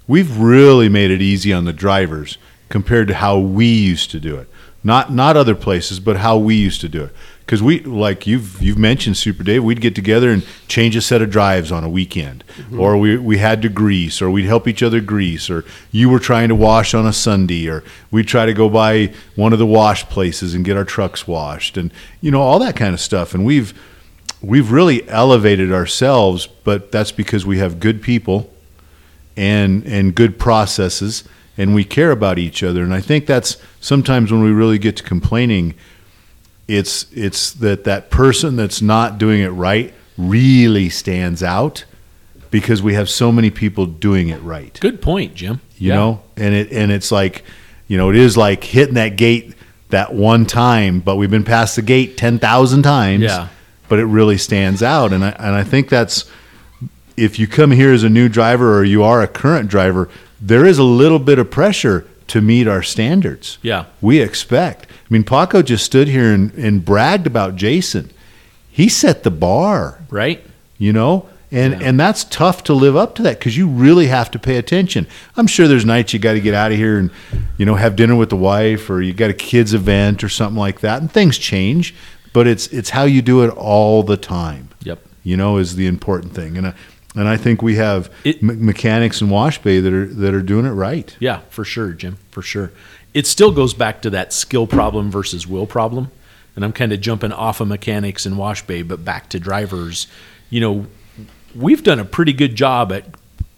[0.06, 2.38] we've really made it easy on the drivers
[2.68, 4.48] compared to how we used to do it.
[4.84, 7.14] Not not other places, but how we used to do it.
[7.44, 11.20] Because we like you've you've mentioned Super Dave, we'd get together and change a set
[11.20, 12.80] of drives on a weekend, mm-hmm.
[12.80, 16.18] or we we had to grease, or we'd help each other grease, or you were
[16.18, 19.66] trying to wash on a Sunday, or we'd try to go by one of the
[19.66, 23.34] wash places and get our trucks washed, and you know all that kind of stuff.
[23.34, 23.74] And we've
[24.40, 28.50] we've really elevated ourselves, but that's because we have good people
[29.36, 31.24] and and good processes
[31.56, 32.82] and we care about each other.
[32.82, 35.74] And i think that's sometimes when we really get to complaining
[36.68, 41.84] it's it's that that person that's not doing it right really stands out
[42.50, 45.60] because we have so many people doing it right Good point, Jim.
[45.78, 45.94] you Yeah.
[45.96, 47.44] know and it and it's like
[47.88, 49.54] you know it is like hitting that gate
[49.90, 53.48] that one time but we've been past the gate 10,000 times Yeah.
[53.88, 56.24] but it really stands out and I and I think that's
[57.16, 60.08] if you come here as a new driver or you are a current driver
[60.40, 63.58] there is a little bit of pressure to meet our standards.
[63.62, 63.86] Yeah.
[64.00, 64.86] we expect.
[64.86, 68.10] I mean Paco just stood here and, and bragged about Jason.
[68.70, 70.00] He set the bar.
[70.10, 70.44] Right?
[70.78, 71.28] you know?
[71.50, 74.56] And and that's tough to live up to that because you really have to pay
[74.56, 75.06] attention.
[75.36, 77.10] I'm sure there's nights you got to get out of here and
[77.58, 80.58] you know have dinner with the wife or you got a kids event or something
[80.58, 81.94] like that and things change
[82.32, 84.70] but it's it's how you do it all the time.
[84.82, 85.00] Yep.
[85.22, 86.56] you know is the important thing.
[86.56, 86.74] And I,
[87.14, 90.42] and I think we have It- me- mechanics in Wash Bay that are that are
[90.42, 91.14] doing it right.
[91.20, 92.72] Yeah, for sure, Jim, for sure.
[93.14, 96.10] It still goes back to that skill problem versus will problem.
[96.54, 100.06] And I'm kind of jumping off of mechanics and wash bay, but back to drivers.
[100.50, 100.86] You know,
[101.54, 103.06] we've done a pretty good job at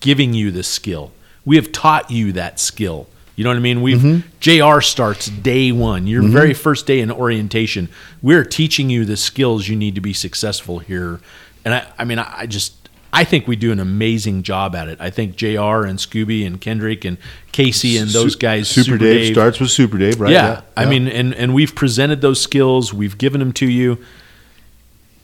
[0.00, 1.12] giving you the skill.
[1.44, 3.08] We have taught you that skill.
[3.36, 3.82] You know what I mean?
[3.82, 4.28] We've mm-hmm.
[4.38, 6.62] JR starts day one, your very mm-hmm.
[6.62, 7.88] first day in orientation.
[8.22, 11.20] We're teaching you the skills you need to be successful here.
[11.64, 12.83] And I, I mean, I I just,
[13.14, 15.00] I think we do an amazing job at it.
[15.00, 17.16] I think JR and Scooby and Kendrick and
[17.52, 20.32] Casey and those guys, Super, Dave, starts with Super Dave, right?
[20.32, 23.98] yeah, I mean, and and we've presented those skills, we've given them to you.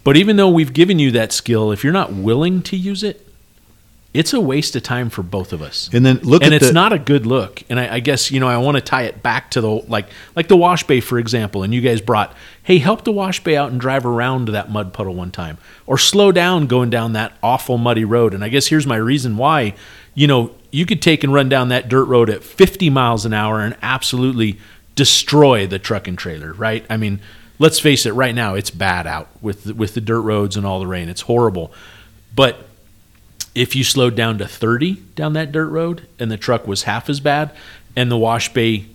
[0.04, 3.26] But even though we've given you that skill, if you're not willing to use it,
[4.12, 5.88] it's a waste of time for both of us.
[5.92, 7.62] And then look and it's the- not a good look.
[7.70, 10.08] And I, I guess you know I want to tie it back to the like
[10.34, 11.62] like the wash bay for example.
[11.62, 14.92] And you guys brought, hey, help the wash bay out and drive around that mud
[14.92, 18.34] puddle one time, or slow down going down that awful muddy road.
[18.34, 19.74] And I guess here's my reason why.
[20.12, 23.32] You know, you could take and run down that dirt road at 50 miles an
[23.32, 24.58] hour and absolutely
[24.96, 26.84] destroy the truck and trailer, right?
[26.90, 27.20] I mean,
[27.60, 28.12] let's face it.
[28.12, 31.08] Right now, it's bad out with the, with the dirt roads and all the rain.
[31.08, 31.72] It's horrible,
[32.34, 32.66] but
[33.54, 37.08] if you slowed down to 30 down that dirt road and the truck was half
[37.10, 37.50] as bad
[37.96, 38.86] and the wash bay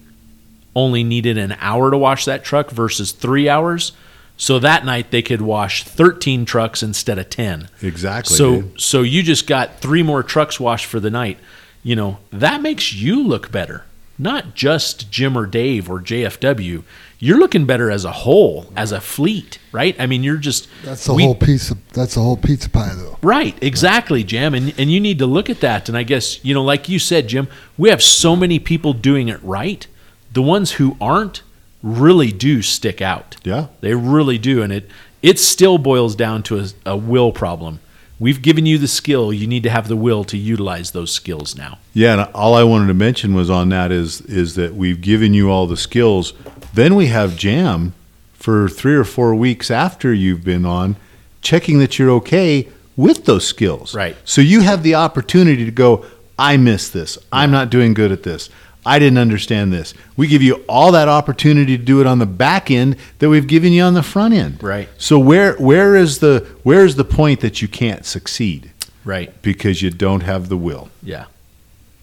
[0.75, 3.91] only needed an hour to wash that truck versus three hours
[4.37, 8.81] so that night they could wash 13 trucks instead of 10 Exactly, so dude.
[8.81, 11.37] so you just got three more trucks washed for the night.
[11.83, 13.85] You know that makes you look better
[14.17, 16.83] not just jim or dave or jfw
[17.19, 21.05] you're looking better as a whole as a fleet right i mean you're just That's
[21.05, 23.17] the we- whole piece of that's the whole pizza pie though.
[23.21, 24.53] Right, exactly, Jim.
[24.53, 25.87] And and you need to look at that.
[25.89, 27.47] And I guess, you know, like you said, Jim,
[27.77, 29.87] we have so many people doing it right.
[30.33, 31.41] The ones who aren't
[31.81, 33.37] really do stick out.
[33.43, 33.67] Yeah.
[33.81, 34.61] They really do.
[34.61, 34.89] And it
[35.23, 37.79] it still boils down to a, a will problem.
[38.19, 39.33] We've given you the skill.
[39.33, 41.79] You need to have the will to utilize those skills now.
[41.93, 45.33] Yeah, and all I wanted to mention was on that is is that we've given
[45.33, 46.33] you all the skills.
[46.75, 47.93] Then we have Jam
[48.33, 50.97] for three or four weeks after you've been on,
[51.41, 53.95] checking that you're okay with those skills.
[53.95, 54.15] Right.
[54.25, 56.05] So you have the opportunity to go,
[56.37, 57.17] I missed this.
[57.31, 58.49] I'm not doing good at this.
[58.85, 59.93] I didn't understand this.
[60.15, 63.47] We give you all that opportunity to do it on the back end that we've
[63.47, 64.61] given you on the front end.
[64.61, 64.89] Right.
[64.97, 68.71] So where where is the where is the point that you can't succeed
[69.03, 69.41] Right.
[69.41, 70.89] because you don't have the will?
[71.01, 71.25] Yeah.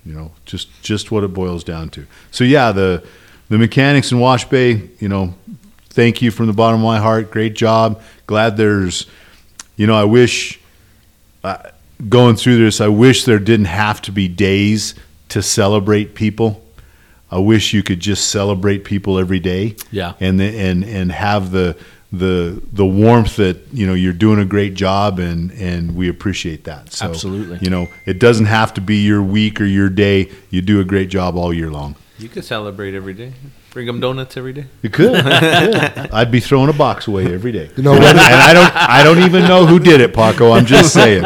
[0.04, 3.04] you know just just what it boils down to so yeah the
[3.52, 5.34] the mechanics in wash bay you know
[5.90, 7.30] thank you from the bottom of my heart.
[7.30, 8.00] Great job.
[8.26, 9.06] Glad there's
[9.76, 10.58] you know i wish
[11.44, 11.58] uh,
[12.08, 14.94] going through this i wish there didn't have to be days
[15.28, 16.62] to celebrate people.
[17.30, 19.76] I wish you could just celebrate people every day.
[19.90, 20.14] Yeah.
[20.20, 21.76] and the, and and have the
[22.10, 26.64] the the warmth that you know you're doing a great job and and we appreciate
[26.64, 26.92] that.
[26.92, 27.58] So Absolutely.
[27.60, 30.30] you know it doesn't have to be your week or your day.
[30.48, 33.32] You do a great job all year long You could celebrate every day.
[33.70, 34.66] Bring them donuts every day.
[34.82, 36.10] you could, you could.
[36.12, 39.20] i'd be throwing a box away every day You know, and i don't i don't
[39.20, 41.24] even know who did it paco i'm just saying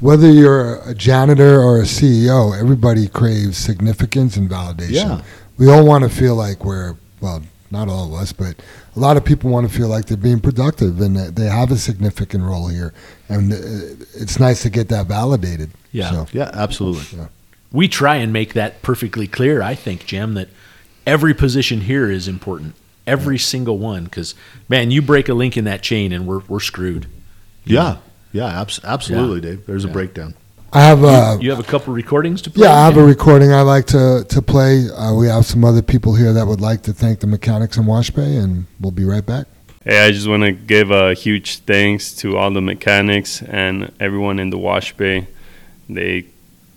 [0.00, 4.90] whether you're a janitor or a CEO, everybody craves significance and validation.
[4.90, 5.22] Yeah.
[5.56, 8.56] We all want to feel like we're well, not all of us, but
[8.94, 11.70] a lot of people want to feel like they're being productive and that they have
[11.70, 12.92] a significant role here,
[13.30, 13.56] and uh,
[14.14, 15.70] it's nice to get that validated.
[15.90, 16.10] Yeah.
[16.10, 17.26] So, Yeah, absolutely.
[17.74, 19.60] We try and make that perfectly clear.
[19.60, 20.48] I think, Jim, that
[21.06, 22.74] every position here is important.
[23.06, 24.34] Every single one, because
[24.66, 27.06] man, you break a link in that chain, and we're we're screwed.
[27.66, 27.98] Yeah,
[28.32, 29.66] yeah, abs- absolutely, Dave.
[29.66, 30.34] There's a breakdown.
[30.72, 32.66] I have uh, You have a couple recordings to play.
[32.66, 34.88] yeah, I have a recording I like to to play.
[34.90, 37.84] Uh, we have some other people here that would like to thank the mechanics in
[37.86, 39.46] Wash Bay, and we'll be right back.
[39.84, 44.38] Hey, I just want to give a huge thanks to all the mechanics and everyone
[44.38, 45.26] in the wash bay.
[45.90, 46.24] They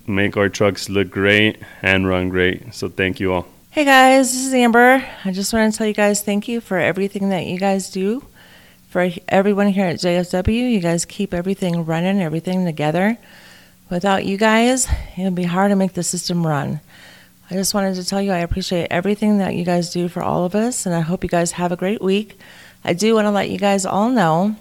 [0.08, 2.74] make our trucks look great and run great.
[2.74, 3.48] So thank you all.
[3.72, 5.06] Hey guys, this is Amber.
[5.24, 8.24] I just want to tell you guys thank you for everything that you guys do.
[8.90, 13.18] For everyone here at JFW, you guys keep everything running, everything together.
[13.90, 16.80] Without you guys, it would be hard to make the system run.
[17.52, 20.46] I just wanted to tell you I appreciate everything that you guys do for all
[20.46, 22.40] of us, and I hope you guys have a great week.
[22.84, 24.56] I do want to let you guys all know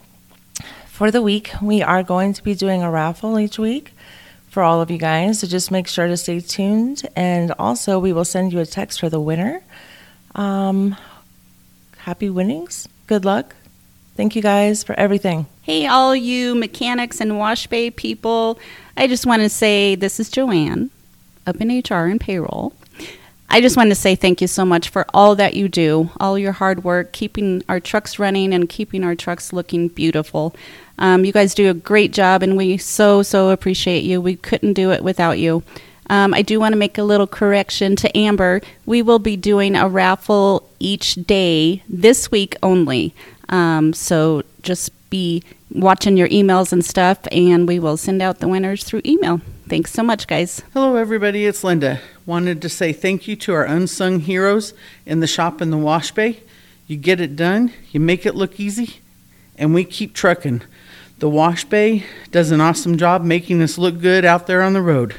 [0.96, 3.92] for the week, we are going to be doing a raffle each week
[4.56, 5.40] for all of you guys.
[5.40, 7.06] So just make sure to stay tuned.
[7.14, 9.60] And also, we will send you a text for the winner.
[10.34, 10.96] Um,
[11.98, 12.88] happy winnings.
[13.06, 13.54] Good luck.
[14.16, 15.44] Thank you guys for everything.
[15.60, 18.58] Hey, all you mechanics and wash bay people.
[18.96, 20.88] I just want to say this is Joanne
[21.46, 22.72] up in HR and payroll.
[23.50, 26.38] I just want to say thank you so much for all that you do, all
[26.38, 30.56] your hard work, keeping our trucks running and keeping our trucks looking beautiful.
[30.98, 34.20] Um, you guys do a great job, and we so, so appreciate you.
[34.20, 35.62] We couldn't do it without you.
[36.08, 38.60] Um, I do want to make a little correction to Amber.
[38.86, 43.14] We will be doing a raffle each day this week only.
[43.48, 48.48] Um, so just be watching your emails and stuff, and we will send out the
[48.48, 49.40] winners through email.
[49.68, 50.62] Thanks so much, guys.
[50.72, 51.44] Hello, everybody.
[51.44, 52.00] It's Linda.
[52.24, 54.74] Wanted to say thank you to our unsung heroes
[55.04, 56.40] in the shop in the wash bay.
[56.86, 59.00] You get it done, you make it look easy,
[59.56, 60.62] and we keep trucking.
[61.18, 64.82] The wash bay does an awesome job making us look good out there on the
[64.82, 65.14] road.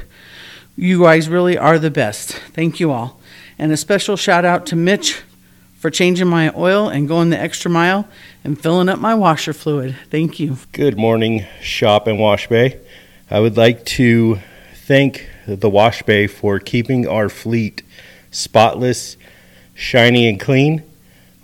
[0.76, 2.30] You guys really are the best.
[2.52, 3.20] Thank you all.
[3.58, 5.22] And a special shout out to Mitch
[5.76, 8.06] for changing my oil and going the extra mile
[8.44, 9.96] and filling up my washer fluid.
[10.08, 10.58] Thank you.
[10.70, 12.78] Good morning, Shop and Wash Bay.
[13.28, 14.38] I would like to
[14.86, 17.82] thank the Wash Bay for keeping our fleet
[18.30, 19.16] spotless,
[19.74, 20.84] shiny, and clean.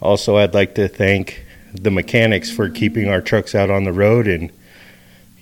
[0.00, 1.44] Also, I'd like to thank
[1.74, 4.52] the mechanics for keeping our trucks out on the road and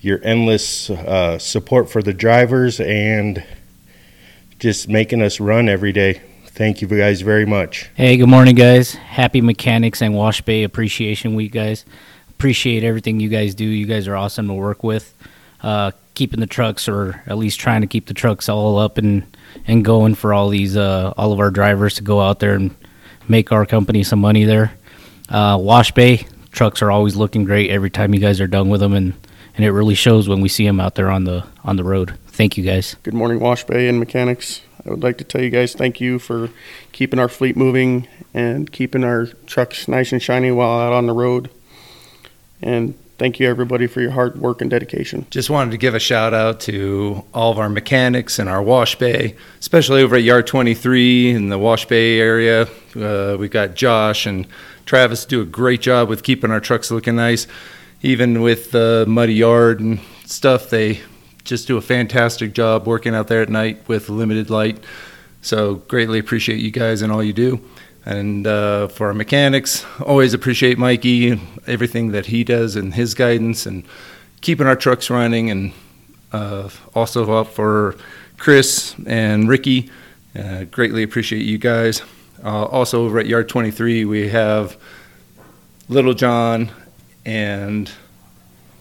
[0.01, 3.43] your endless uh, support for the drivers and
[4.59, 6.21] just making us run every day.
[6.47, 7.89] Thank you guys very much.
[7.95, 8.93] Hey, good morning, guys.
[8.93, 11.85] Happy Mechanics and Wash Bay Appreciation Week, guys.
[12.29, 13.65] Appreciate everything you guys do.
[13.65, 15.13] You guys are awesome to work with.
[15.61, 19.25] Uh, keeping the trucks, or at least trying to keep the trucks all up and
[19.65, 22.75] and going for all these uh, all of our drivers to go out there and
[23.27, 24.73] make our company some money there.
[25.29, 28.81] Uh, Wash Bay trucks are always looking great every time you guys are done with
[28.81, 29.13] them, and
[29.55, 32.17] and it really shows when we see them out there on the on the road.
[32.27, 32.95] Thank you, guys.
[33.03, 34.61] Good morning, Wash Bay and mechanics.
[34.85, 36.49] I would like to tell you guys thank you for
[36.91, 41.13] keeping our fleet moving and keeping our trucks nice and shiny while out on the
[41.13, 41.49] road.
[42.61, 45.25] And thank you, everybody, for your hard work and dedication.
[45.29, 48.95] Just wanted to give a shout out to all of our mechanics and our wash
[48.95, 52.67] bay, especially over at Yard 23 in the wash bay area.
[52.95, 54.45] Uh, we've got Josh and
[54.85, 57.47] Travis do a great job with keeping our trucks looking nice.
[58.01, 61.01] Even with the muddy yard and stuff, they
[61.43, 64.83] just do a fantastic job working out there at night with limited light.
[65.41, 67.61] So greatly appreciate you guys and all you do.
[68.05, 73.13] And uh, for our mechanics, always appreciate Mikey and everything that he does and his
[73.13, 73.85] guidance and
[74.41, 75.49] keeping our trucks running.
[75.49, 75.73] And
[76.33, 77.95] uh, also up for
[78.37, 79.89] Chris and Ricky.
[80.37, 82.01] Uh, greatly appreciate you guys.
[82.43, 84.77] Uh, also over at Yard 23, we have
[85.87, 86.69] Little John
[87.25, 87.91] and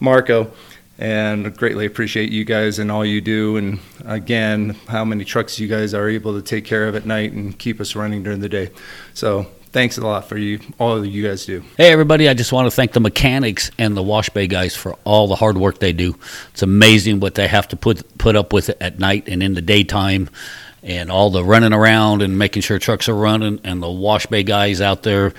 [0.00, 0.50] Marco
[0.98, 5.66] and greatly appreciate you guys and all you do and again how many trucks you
[5.66, 8.48] guys are able to take care of at night and keep us running during the
[8.48, 8.70] day.
[9.14, 11.64] So thanks a lot for you all you guys do.
[11.76, 14.96] Hey, everybody, I just want to thank the mechanics and the wash bay guys for
[15.04, 16.16] all the hard work they do.
[16.52, 19.62] It's amazing what they have to put, put up with at night and in the
[19.62, 20.28] daytime,
[20.82, 24.42] and all the running around and making sure trucks are running, and the wash bay
[24.42, 25.32] guys out there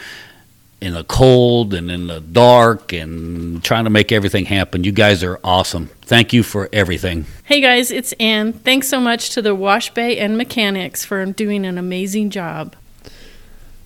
[0.81, 4.83] in the cold and in the dark and trying to make everything happen.
[4.83, 5.87] You guys are awesome.
[6.01, 7.25] Thank you for everything.
[7.45, 8.51] Hey guys, it's Ann.
[8.51, 12.75] Thanks so much to the Wash Bay and mechanics for doing an amazing job.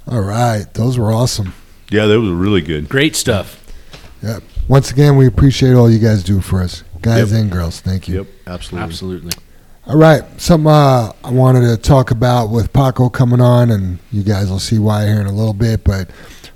[0.07, 1.53] All right, those were awesome.
[1.89, 2.89] Yeah, that was really good.
[2.89, 3.63] Great stuff.
[4.23, 4.41] Yep.
[4.67, 7.41] Once again, we appreciate all you guys do for us, guys Yep.
[7.41, 7.79] and girls.
[7.79, 8.15] Thank you.
[8.19, 8.83] Yep, absolutely.
[8.85, 9.31] Absolutely.
[9.89, 14.21] All right, something uh, I wanted to talk about with Paco coming on, and you
[14.21, 15.85] guys will see why here in a little bit.
[15.85, 16.09] But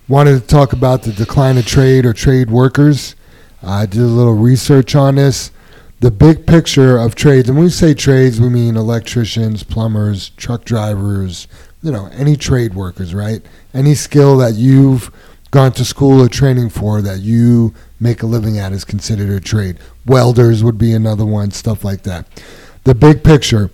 [0.10, 3.16] wanted to talk about the decline of trade or trade workers.
[3.64, 5.52] I did a little research on this.
[6.02, 10.66] The big picture of trades, and when we say trades, we mean electricians, plumbers, truck
[10.66, 11.48] drivers,
[11.82, 13.42] you know, any trade workers, right?
[13.74, 15.10] Any skill that you've
[15.52, 19.40] gone to school or training for that you make a living at is considered a
[19.40, 19.78] trade.
[20.06, 22.26] Welders would be another one, stuff like that.
[22.84, 23.70] The big picture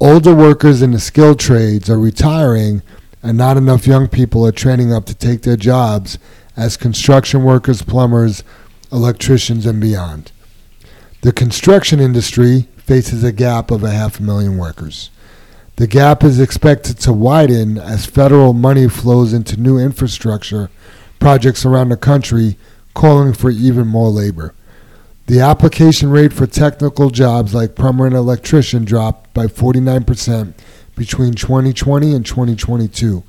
[0.00, 2.82] older workers in the skilled trades are retiring,
[3.22, 6.18] and not enough young people are training up to take their jobs
[6.58, 8.44] as construction workers, plumbers,
[8.92, 10.30] electricians, and beyond.
[11.22, 15.08] The construction industry faces a gap of a half a million workers.
[15.76, 20.68] The gap is expected to widen as federal money flows into new infrastructure
[21.18, 22.58] projects around the country,
[22.92, 24.52] calling for even more labor.
[25.30, 30.54] The application rate for technical jobs like plumber and electrician dropped by 49%
[30.96, 33.22] between 2020 and 2022.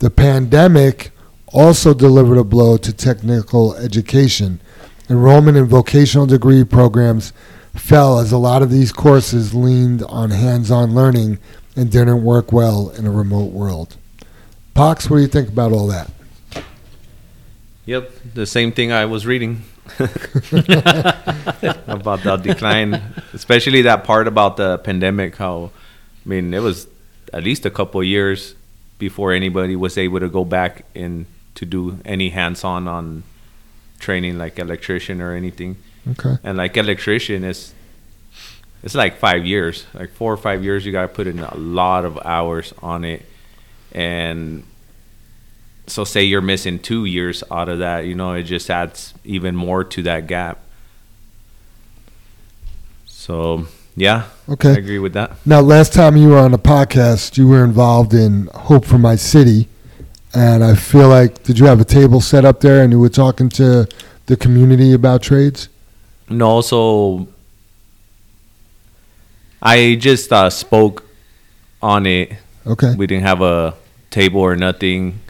[0.00, 1.12] The pandemic
[1.52, 4.60] also delivered a blow to technical education.
[5.08, 7.32] Enrollment in vocational degree programs
[7.76, 11.38] fell as a lot of these courses leaned on hands on learning
[11.76, 13.96] and didn't work well in a remote world.
[14.74, 16.10] Paco, what do you think about all that?
[17.84, 19.62] Yep, the same thing I was reading
[21.86, 23.00] about the decline,
[23.32, 25.36] especially that part about the pandemic.
[25.36, 25.70] How,
[26.24, 26.86] I mean, it was
[27.32, 28.54] at least a couple of years
[28.98, 33.22] before anybody was able to go back in to do any hands-on on
[33.98, 35.76] training like electrician or anything.
[36.10, 36.36] Okay.
[36.42, 37.72] And like electrician is
[38.82, 40.86] it's like five years, like four or five years.
[40.86, 43.26] You got to put in a lot of hours on it,
[43.92, 44.62] and
[45.86, 49.54] so say you're missing two years out of that, you know, it just adds even
[49.54, 50.58] more to that gap.
[53.06, 54.70] So yeah, Okay.
[54.70, 55.32] I agree with that.
[55.46, 59.16] Now, last time you were on the podcast, you were involved in Hope for My
[59.16, 59.68] City,
[60.34, 63.08] and I feel like did you have a table set up there and you were
[63.08, 63.88] talking to
[64.26, 65.68] the community about trades?
[66.28, 67.28] No, so
[69.62, 71.04] I just uh, spoke
[71.80, 72.32] on it.
[72.66, 72.94] Okay.
[72.96, 73.74] We didn't have a
[74.10, 75.20] table or nothing.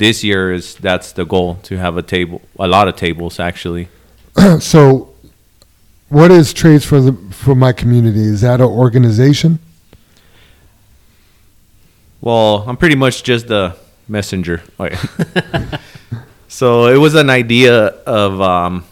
[0.00, 3.88] This year is that's the goal to have a table, a lot of tables actually.
[4.60, 5.12] so,
[6.08, 8.22] what is Trades for the for my community?
[8.22, 9.58] Is that an organization?
[12.22, 13.76] Well, I'm pretty much just the
[14.08, 14.62] messenger.
[14.78, 14.98] Like-
[16.48, 18.40] so it was an idea of.
[18.40, 18.84] Um,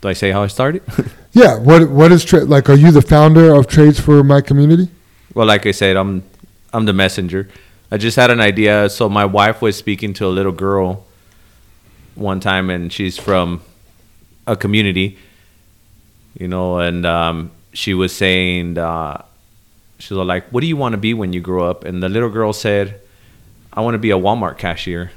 [0.00, 0.82] do I say how I started?
[1.36, 1.58] Yeah.
[1.58, 2.70] What what is tra- like?
[2.70, 4.88] Are you the founder of Trades for my community?
[5.34, 6.22] well, like I said, I'm
[6.72, 7.48] I'm the messenger.
[7.90, 8.88] I just had an idea.
[8.90, 11.04] So my wife was speaking to a little girl
[12.14, 13.60] one time, and she's from
[14.46, 15.18] a community,
[16.38, 19.22] you know, and um, she was saying, uh,
[19.98, 22.08] she was like, "What do you want to be when you grow up?" And the
[22.08, 23.00] little girl said,
[23.72, 25.10] "I want to be a Walmart cashier."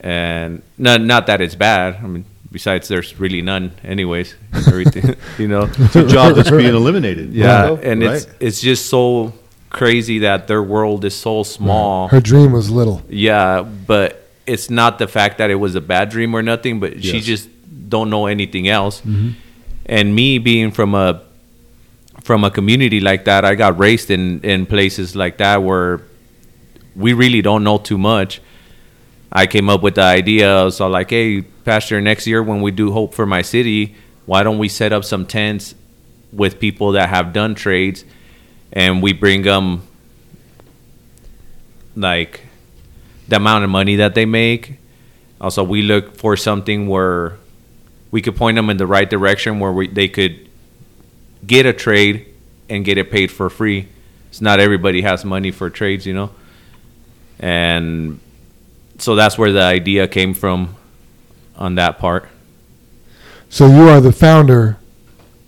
[0.00, 1.96] And not not that it's bad.
[1.96, 4.34] I mean, besides, there's really none, anyways.
[4.54, 7.32] Everything, you know, It's a job that's being eliminated.
[7.32, 8.36] Yeah, and it's Right.
[8.40, 9.32] it's just so
[9.74, 12.08] crazy that their world is so small.
[12.08, 13.02] Her dream was little.
[13.08, 17.02] Yeah, but it's not the fact that it was a bad dream or nothing, but
[17.02, 17.48] she just
[17.88, 19.02] don't know anything else.
[19.02, 19.34] Mhm.
[19.86, 21.20] And me being from a
[22.22, 26.00] from a community like that, I got raised in in places like that where
[26.96, 28.40] we really don't know too much.
[29.32, 30.70] I came up with the idea.
[30.70, 33.94] So like, hey, Pastor, next year when we do Hope for My City,
[34.26, 35.74] why don't we set up some tents
[36.32, 38.04] with people that have done trades,
[38.74, 39.82] and we bring them
[41.96, 42.42] like
[43.28, 44.74] the amount of money that they make.
[45.40, 47.36] Also, we look for something where
[48.10, 50.48] we could point them in the right direction where we, they could
[51.46, 52.26] get a trade
[52.68, 53.88] and get it paid for free.
[54.28, 56.30] It's not everybody has money for trades, you know.
[57.38, 58.20] And
[58.98, 60.76] so that's where the idea came from
[61.56, 62.28] on that part.
[63.48, 64.78] So you are the founder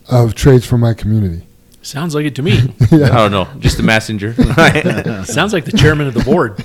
[0.09, 1.47] of Trades for my community.
[1.87, 2.59] Sounds like it to me.
[2.91, 3.07] Yeah.
[3.13, 4.35] I don't know, just a messenger.
[5.25, 6.61] Sounds like the chairman of the board.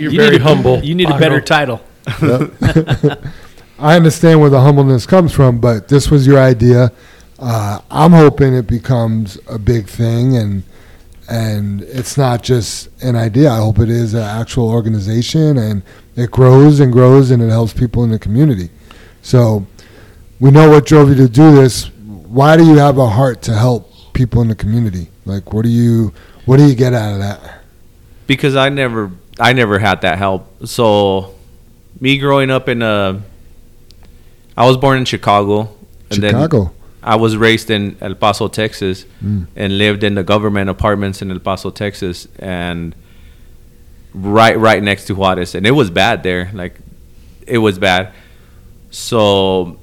[0.00, 1.82] You're You very need a- humble, You need a better title.
[2.22, 3.22] Yep.
[3.78, 6.90] I understand where the humbleness comes from, but this was your idea.
[7.38, 10.62] Uh, I'm hoping it becomes a big thing, and
[11.28, 13.50] and it's not just an idea.
[13.50, 15.82] I hope it is an actual organization, and
[16.14, 18.70] it grows and grows, and it helps people in the community.
[19.20, 19.66] So
[20.40, 21.90] we know what drove you to do this.
[21.90, 25.08] Why do you have a heart to help people in the community?
[25.24, 26.12] Like, what do you
[26.46, 27.40] what do you get out of that?
[28.26, 30.66] because I never I never had that help.
[30.66, 31.34] So
[32.00, 33.22] me growing up in a
[34.56, 35.68] I was born in Chicago
[36.10, 36.64] and Chicago.
[36.64, 36.70] then
[37.02, 39.46] I was raised in El Paso, Texas Mm.
[39.54, 42.94] and lived in the government apartments in El Paso, Texas and
[44.14, 46.74] right right next to Juarez and it was bad there like
[47.46, 48.12] it was bad.
[48.90, 49.78] So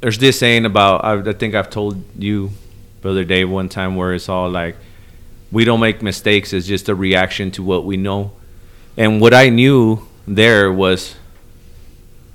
[0.00, 2.50] there's this saying about I, I think I've told you,
[3.00, 4.76] brother Dave, one time where it's all like
[5.52, 6.52] we don't make mistakes.
[6.52, 8.32] It's just a reaction to what we know.
[8.96, 11.16] And what I knew there was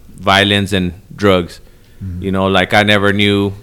[0.07, 1.59] violence and drugs.
[2.03, 2.23] Mm-hmm.
[2.23, 3.53] You know, like I never knew,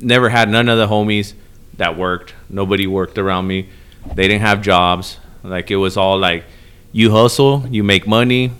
[0.00, 1.34] never had none of the homies
[1.76, 2.34] that worked.
[2.48, 3.68] Nobody worked around me.
[4.14, 5.18] They didn't have jobs.
[5.42, 6.44] Like it was all like
[6.92, 8.52] you hustle, you make money,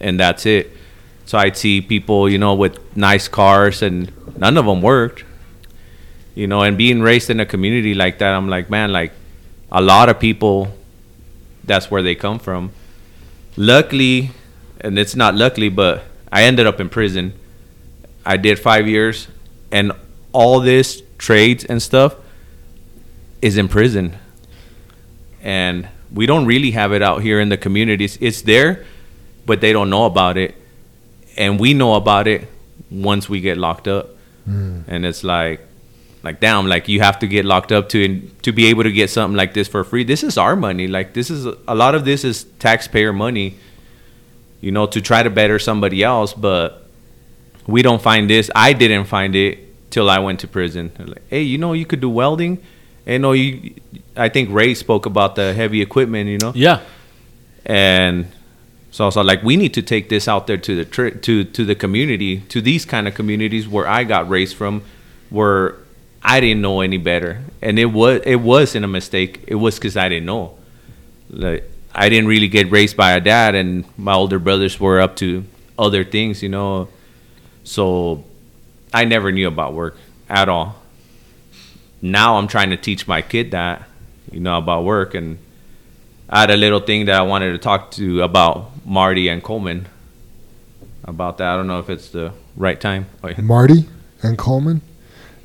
[0.00, 0.72] and that's it.
[1.26, 5.24] So I'd see people, you know, with nice cars, and none of them worked.
[6.36, 9.12] You know, and being raised in a community like that, I'm like, man, like
[9.72, 10.68] a lot of people,
[11.64, 12.72] that's where they come from.
[13.56, 14.30] Luckily,
[14.80, 17.32] and it's not luckily, but I ended up in prison.
[18.24, 19.28] I did five years,
[19.72, 19.92] and
[20.32, 22.16] all this trades and stuff
[23.40, 24.16] is in prison.
[25.42, 28.18] And we don't really have it out here in the communities.
[28.20, 28.84] It's there,
[29.46, 30.54] but they don't know about it.
[31.38, 32.46] And we know about it
[32.90, 34.10] once we get locked up.
[34.46, 34.84] Mm.
[34.86, 35.65] And it's like,
[36.26, 39.08] like damn, like you have to get locked up to to be able to get
[39.10, 40.04] something like this for free.
[40.04, 40.88] This is our money.
[40.88, 43.56] Like this is a lot of this is taxpayer money.
[44.60, 46.88] You know, to try to better somebody else, but
[47.66, 48.50] we don't find this.
[48.54, 50.90] I didn't find it till I went to prison.
[50.98, 52.58] Like, hey, you know, you could do welding.
[53.06, 53.74] And no, you.
[54.16, 56.28] I think Ray spoke about the heavy equipment.
[56.28, 56.52] You know.
[56.56, 56.80] Yeah.
[57.64, 58.26] And
[58.90, 61.44] so I was like, we need to take this out there to the tri- to
[61.44, 64.82] to the community, to these kind of communities where I got raised from,
[65.30, 65.76] where
[66.22, 69.44] I didn't know any better, and it was it wasn't a mistake.
[69.46, 70.56] It was because I didn't know.
[71.30, 75.16] Like I didn't really get raised by a dad, and my older brothers were up
[75.16, 75.44] to
[75.78, 76.88] other things, you know.
[77.64, 78.24] So
[78.92, 79.96] I never knew about work
[80.28, 80.76] at all.
[82.02, 83.84] Now I'm trying to teach my kid that,
[84.30, 85.38] you know, about work, and
[86.28, 89.86] I had a little thing that I wanted to talk to about Marty and Coleman
[91.04, 91.48] about that.
[91.48, 93.06] I don't know if it's the right time.
[93.22, 93.30] Oh.
[93.40, 93.86] Marty
[94.22, 94.82] and Coleman.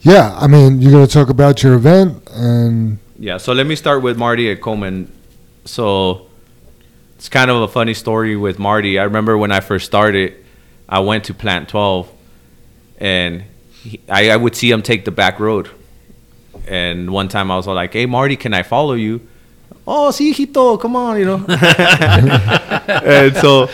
[0.02, 3.76] Yeah, I mean, you're going to talk about your event, and Yeah, so let me
[3.76, 5.12] start with Marty at Coleman.
[5.66, 6.28] So
[7.16, 8.98] it's kind of a funny story with Marty.
[8.98, 10.34] I remember when I first started,
[10.90, 12.12] I went to Plant 12,
[12.98, 13.44] and
[13.84, 15.70] he, I, I would see him take the back road.
[16.68, 19.22] And one time I was all like, "Hey, Marty, can I follow you?"
[19.86, 21.46] Oh, sí, hijito, come on, you know.
[22.88, 23.68] and so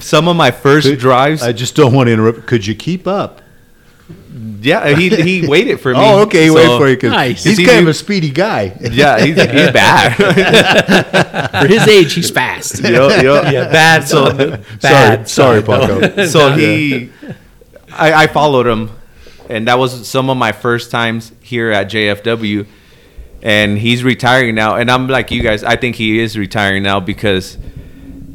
[0.00, 1.42] some of my first drives.
[1.42, 2.46] I just don't want to interrupt.
[2.46, 3.42] Could you keep up?
[4.60, 5.98] Yeah, he he waited for me.
[6.00, 6.96] Oh, okay, wait So- for you.
[6.96, 8.72] 'cause He's kind of a speedy guy.
[8.80, 10.14] Yeah, he's, he's bad.
[11.60, 12.82] For his age, he's fast.
[12.82, 13.42] Yo, yo.
[13.42, 14.30] Yeah, bad So.
[14.82, 15.62] Bad sorry, sorry.
[15.62, 16.26] Paco.
[16.26, 17.10] So he,
[17.92, 18.90] I, I followed him,
[19.48, 22.66] and that was some of my first times here at JFW.
[23.42, 25.62] And he's retiring now, and I'm like you guys.
[25.62, 27.56] I think he is retiring now because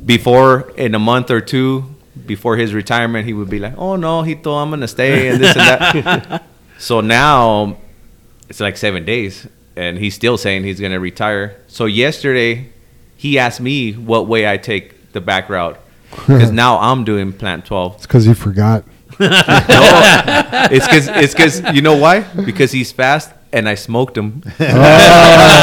[0.06, 1.90] before in a month or two
[2.25, 5.55] before his retirement, he would be like, "Oh no, Hito, I'm gonna stay," and this
[5.55, 6.43] and that.
[6.77, 7.77] so now
[8.49, 11.57] it's like seven days, and he's still saying he's gonna retire.
[11.67, 12.69] So yesterday,
[13.15, 15.79] he asked me what way I take the back route
[16.11, 17.95] because now I'm doing Plant 12.
[17.95, 18.83] it's because he forgot.
[19.19, 19.29] no,
[20.71, 22.21] it's because it's because you know why?
[22.21, 24.44] Because he's fast and I smoked him.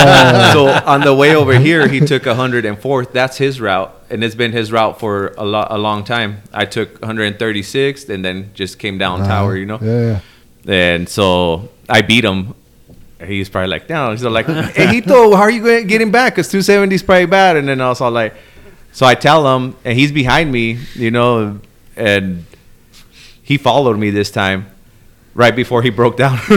[0.00, 0.50] Oh.
[0.52, 3.12] so on the way over here, he took 104th.
[3.12, 6.42] That's his route, and it's been his route for a lot a long time.
[6.52, 9.28] I took 136th and then just came down uh-huh.
[9.28, 9.78] Tower, you know.
[9.82, 10.20] Yeah,
[10.64, 10.72] yeah.
[10.72, 12.54] And so I beat him.
[13.24, 14.12] He's probably like, no.
[14.12, 16.34] He's like, hey, Hito, how are you getting back?
[16.34, 17.56] Because 270 is probably bad.
[17.56, 18.34] And then I was all like,
[18.92, 21.60] so I tell him, and he's behind me, you know,
[21.96, 22.44] and
[23.42, 24.66] he followed me this time.
[25.38, 26.36] Right before he broke down,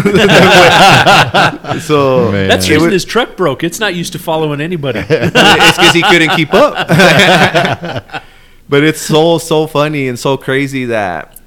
[1.82, 3.64] so That's it the reason his truck broke.
[3.64, 4.98] It's not used to following anybody.
[5.08, 6.88] it's because he couldn't keep up.
[8.70, 11.40] but it's so so funny and so crazy that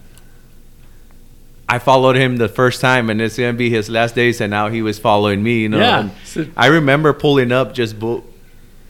[1.69, 4.69] I followed him the first time, and it's gonna be his last days, and now
[4.69, 5.63] he was following me.
[5.63, 6.11] You know, Yeah.
[6.37, 8.23] And I remember pulling up just bull,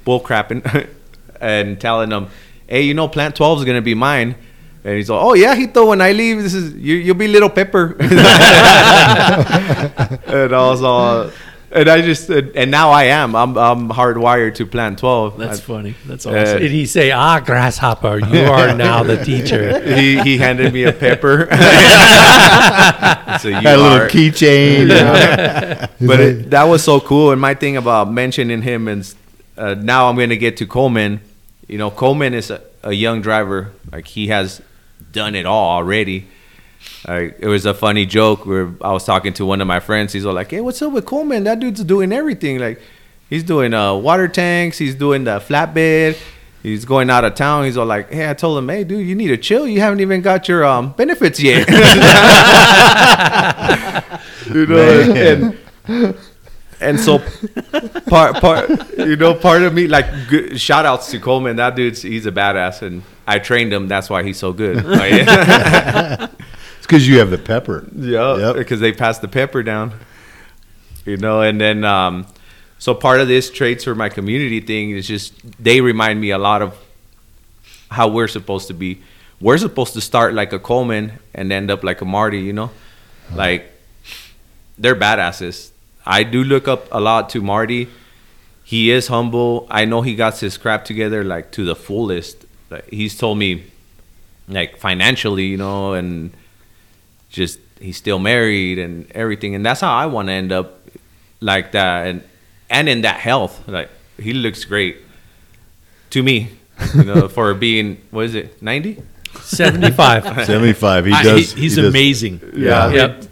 [0.05, 0.87] bull crapping
[1.41, 2.27] and telling him,
[2.67, 4.35] "Hey, you know, Plant 12 is gonna be mine."
[4.85, 5.87] And he's like, "Oh yeah, Hito.
[5.87, 6.97] When I leave, this is you.
[6.97, 8.11] You'll be Little Pepper." and
[10.55, 11.31] I was all,
[11.73, 13.35] and I just, and now I am.
[13.35, 15.39] I'm, I'm hardwired to Plant 12.
[15.39, 15.95] That's I- funny.
[16.07, 16.59] That's uh, awesome.
[16.61, 19.81] Did he say, "Ah, grasshopper, you are now the teacher"?
[19.97, 21.49] he he handed me a pepper.
[23.41, 24.89] so you Had a little are- keychain.
[24.91, 25.87] Yeah.
[25.99, 27.33] He's but it, that was so cool.
[27.33, 29.17] And my thing about mentioning him is
[29.57, 31.21] uh, now I'm going to get to Coleman.
[31.69, 33.73] You know, Coleman is a, a young driver.
[33.91, 34.61] Like he has
[35.15, 36.27] done it all already.
[37.09, 40.13] Like it was a funny joke where I was talking to one of my friends.
[40.13, 41.45] He's all like, "Hey, what's up with Coleman?
[41.45, 42.59] That dude's doing everything.
[42.59, 42.81] Like,
[43.31, 44.79] he's doing uh, water tanks.
[44.79, 46.19] He's doing the flatbed.
[46.63, 47.65] he's going out of town.
[47.65, 49.67] He's all like, "Hey, I told him, hey, dude, you need to chill.
[49.67, 51.69] You haven't even got your um, benefits yet."
[54.53, 55.59] you know, and
[56.81, 57.19] and so
[58.07, 58.69] part part
[58.99, 61.57] you know part of me like good, shout outs to Coleman.
[61.57, 63.89] That dude's he's a badass, and I trained him.
[63.89, 64.85] That's why he's so good.
[66.85, 67.89] It's because you have the pepper.
[67.97, 69.95] Yeah, because they passed the pepper down.
[71.07, 72.27] You know, and then um,
[72.79, 76.37] so part of this trades for my community thing is just they remind me a
[76.37, 76.77] lot of
[77.91, 79.01] how we're supposed to be.
[79.41, 82.41] We're supposed to start like a Coleman and end up like a Marty.
[82.41, 82.71] You know,
[83.35, 83.73] like
[84.77, 85.71] they're badasses.
[86.05, 87.89] I do look up a lot to Marty.
[88.63, 89.67] He is humble.
[89.71, 92.44] I know he got his crap together like to the fullest.
[92.71, 93.65] Like, he's told me,
[94.49, 96.33] like financially, you know, and
[97.31, 99.55] just he's still married and everything.
[99.55, 100.81] And that's how I want to end up
[101.41, 102.23] like that, and
[102.71, 103.67] and in that health.
[103.69, 104.97] Like he looks great
[106.11, 106.51] to me,
[106.95, 109.03] you know, for being what is it, ninety?
[109.43, 110.47] 75.
[110.47, 111.05] 75.
[111.07, 111.53] He I- does.
[111.53, 112.41] he- he's he does- amazing.
[112.57, 112.91] Yeah.
[112.91, 113.25] Yep.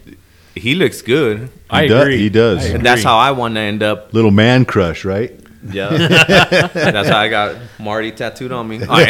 [0.55, 1.49] He looks good.
[1.71, 2.19] I He does- agree.
[2.19, 2.65] He does.
[2.71, 4.13] And that's how I want to end up.
[4.13, 5.33] Little man crush, right?
[5.71, 5.89] Yeah.
[6.75, 8.81] That's how I got Marty tattooed on me.
[8.89, 9.05] Oh,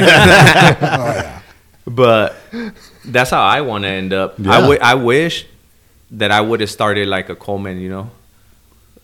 [0.82, 1.42] oh,
[1.86, 2.36] but
[3.04, 4.38] that's how I want to end up.
[4.38, 4.60] I Yeah.
[4.60, 5.46] wi- I wish
[6.12, 8.10] that I would have started like a Coleman, you know,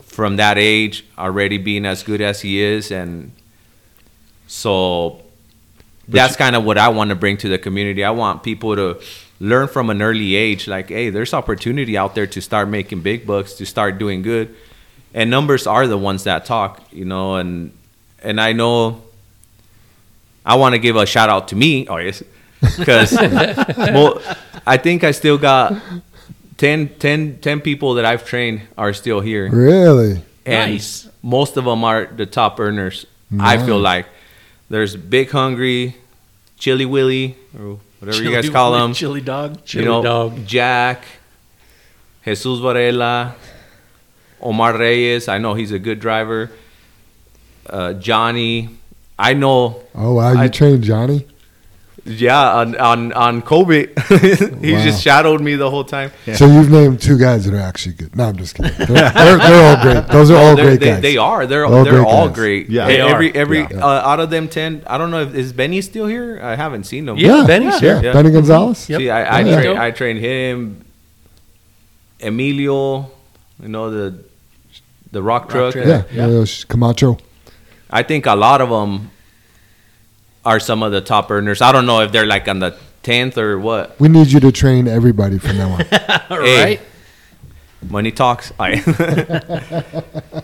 [0.03, 2.93] from that age, already being as good as he is.
[2.93, 3.33] And
[4.47, 5.21] so
[6.07, 8.05] that's kind of what I want to bring to the community.
[8.05, 9.01] I want people to
[9.41, 13.27] learn from an early age like, hey, there's opportunity out there to start making big
[13.27, 14.55] bucks, to start doing good.
[15.15, 17.73] And numbers are the ones that talk, you know, and
[18.23, 19.03] and I know
[20.45, 22.23] I want to give a shout out to me, oh yes,
[22.79, 24.21] because well,
[24.67, 25.75] I think I still got
[26.59, 29.49] 10, 10, 10 people that I've trained are still here.
[29.51, 30.23] Really?
[30.45, 31.09] And Nice.
[31.23, 33.07] most of them are the top earners.
[33.39, 34.07] I feel like
[34.71, 35.97] there's Big Hungry,
[36.59, 38.95] Chili Willy, or whatever you guys call Willy, them.
[38.95, 39.59] Chili Dog.
[39.75, 41.05] you know, Jack,
[42.25, 43.35] Jesus Varela,
[44.41, 45.29] Omar Reyes.
[45.29, 46.51] I know he's a good driver.
[47.69, 48.71] Uh, Johnny,
[49.19, 49.83] I know.
[49.95, 51.27] Oh wow, you I- trained Johnny?
[52.05, 54.83] Yeah, on on on Kobe, he Wow.
[54.83, 56.11] just shadowed me the whole time.
[56.37, 58.17] So you've named two guys that are actually good.
[58.17, 58.73] No, I'm just kidding.
[58.79, 60.07] They're, they're, they're all great.
[60.09, 61.03] Those are No, all they're- great they, guys.
[61.03, 61.47] They are.
[61.47, 62.35] They're All they're great all guys.
[62.37, 62.71] great.
[62.71, 62.87] Yeah.
[62.87, 63.37] They every are.
[63.37, 63.85] every Yeah.
[63.85, 66.41] uh, out of them ten, I don't know if is Benny still here.
[66.43, 67.19] I haven't seen him.
[67.19, 68.13] Yeah, Benny's yeah, here.
[68.15, 68.79] Benny Gonzalez.
[68.79, 69.61] See, I I, yeah.
[69.61, 70.85] train, I train him,
[72.23, 73.11] Emilio,
[73.63, 74.25] you know the
[75.13, 75.73] the rock truck.
[75.75, 75.87] truck.
[75.87, 76.27] Yeah, Yeah.
[76.29, 76.45] yeah.
[76.69, 77.19] Camacho.
[77.91, 79.11] I think a lot of them
[80.45, 81.61] are some of the top earners.
[81.63, 83.99] I don't know if they're like on the tenth or what.
[83.99, 85.81] We need you to train everybody from now on.
[86.29, 86.81] Hey, right.
[87.89, 88.53] Money talks.
[88.61, 89.85] I,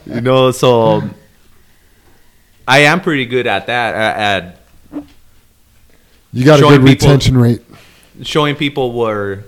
[0.07, 1.03] you know, so
[2.67, 3.95] I am pretty good at that.
[3.95, 4.17] At,
[4.95, 5.05] at
[6.33, 7.63] You got a Showing good people- retention rate.
[8.23, 9.45] showing people where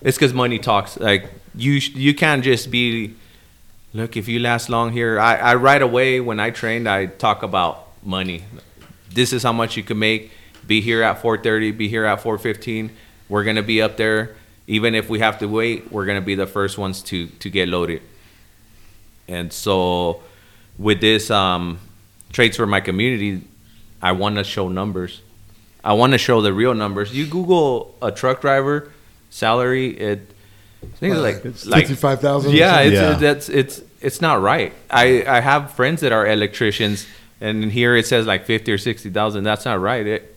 [0.00, 0.98] it's because money talks.
[0.98, 3.14] Like you, you can't just be.
[3.94, 7.42] Look, if you last long here, I, I right away when I trained, I talk
[7.42, 8.44] about money.
[9.12, 10.32] This is how much you can make.
[10.66, 11.76] Be here at 4:30.
[11.76, 12.90] Be here at 4:15.
[13.28, 14.34] We're gonna be up there.
[14.66, 17.68] Even if we have to wait, we're gonna be the first ones to to get
[17.68, 18.00] loaded.
[19.28, 20.22] And so,
[20.78, 21.78] with this um,
[22.32, 23.42] trades for my community,
[24.00, 25.20] I want to show numbers.
[25.84, 27.14] I want to show the real numbers.
[27.14, 28.90] You Google a truck driver
[29.30, 30.30] salary, it
[30.82, 33.12] I think it's like It's like 55,000 Yeah, it's Yeah.
[33.14, 34.72] that's it's it's not right.
[34.90, 37.06] I I have friends that are electricians,
[37.40, 39.44] and here it says like fifty or sixty thousand.
[39.44, 40.06] That's not right.
[40.06, 40.36] It,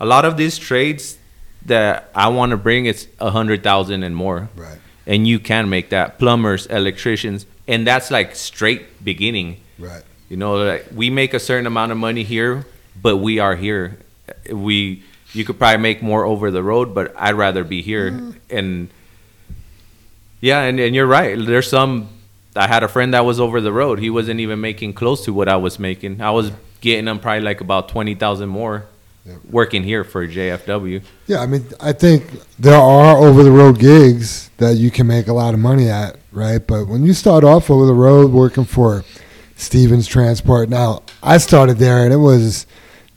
[0.00, 1.18] a lot of these trades
[1.66, 4.48] that I want to bring, it's a hundred thousand and more.
[4.56, 4.78] Right.
[5.06, 9.60] And you can make that plumbers, electricians, and that's like straight beginning.
[9.78, 10.02] Right.
[10.28, 12.64] You know, like we make a certain amount of money here,
[13.00, 13.98] but we are here.
[14.50, 18.10] We you could probably make more over the road, but I'd rather be here.
[18.10, 18.34] Mm.
[18.48, 18.88] And
[20.40, 21.36] yeah, and, and you're right.
[21.38, 22.08] There's some.
[22.54, 23.98] I had a friend that was over the road.
[23.98, 26.20] He wasn't even making close to what I was making.
[26.20, 28.86] I was getting him probably like about twenty thousand more,
[29.50, 31.02] working here for JFW.
[31.26, 32.24] Yeah, I mean, I think
[32.58, 36.16] there are over the road gigs that you can make a lot of money at,
[36.32, 36.64] right?
[36.64, 39.04] But when you start off over the road working for
[39.56, 42.66] Stevens Transport, now I started there and it was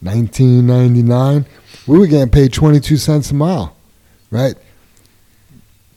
[0.02, 1.46] 1999.
[1.86, 3.76] We were getting paid 22 cents a mile,
[4.30, 4.54] right?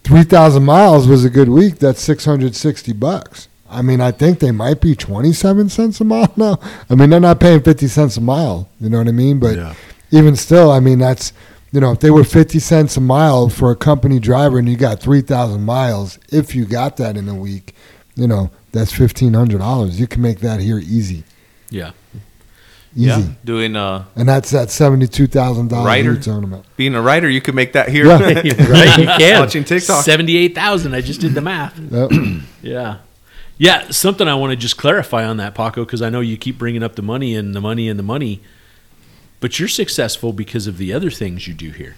[0.03, 1.79] 3,000 miles was a good week.
[1.79, 3.47] That's 660 bucks.
[3.69, 6.59] I mean, I think they might be 27 cents a mile now.
[6.89, 8.69] I mean, they're not paying 50 cents a mile.
[8.79, 9.39] You know what I mean?
[9.39, 9.73] But Yeah.
[10.11, 11.33] even still, I mean, that's,
[11.71, 14.75] you know, if they were 50 cents a mile for a company driver and you
[14.77, 17.73] got 3,000 miles, if you got that in a week,
[18.15, 19.99] you know, that's $1,500.
[19.99, 21.23] You can make that here easy.
[21.71, 21.91] Yeah.
[22.95, 23.05] Easy.
[23.07, 26.13] Yeah, doing uh, And that's that seventy-two thousand dollars Writer.
[26.13, 26.65] you're talking about.
[26.77, 28.05] being a writer, you could make that here.
[28.05, 28.17] Yeah.
[28.69, 29.39] right, you can.
[29.39, 30.03] Watching TikTok.
[30.05, 30.93] Seventy-eight thousand.
[30.93, 31.77] I just did the math.
[31.79, 32.11] Yep.
[32.61, 32.99] Yeah.
[33.57, 36.57] Yeah, something I want to just clarify on that, Paco, because I know you keep
[36.57, 38.41] bringing up the money and the money and the money,
[39.39, 41.95] but you're successful because of the other things you do here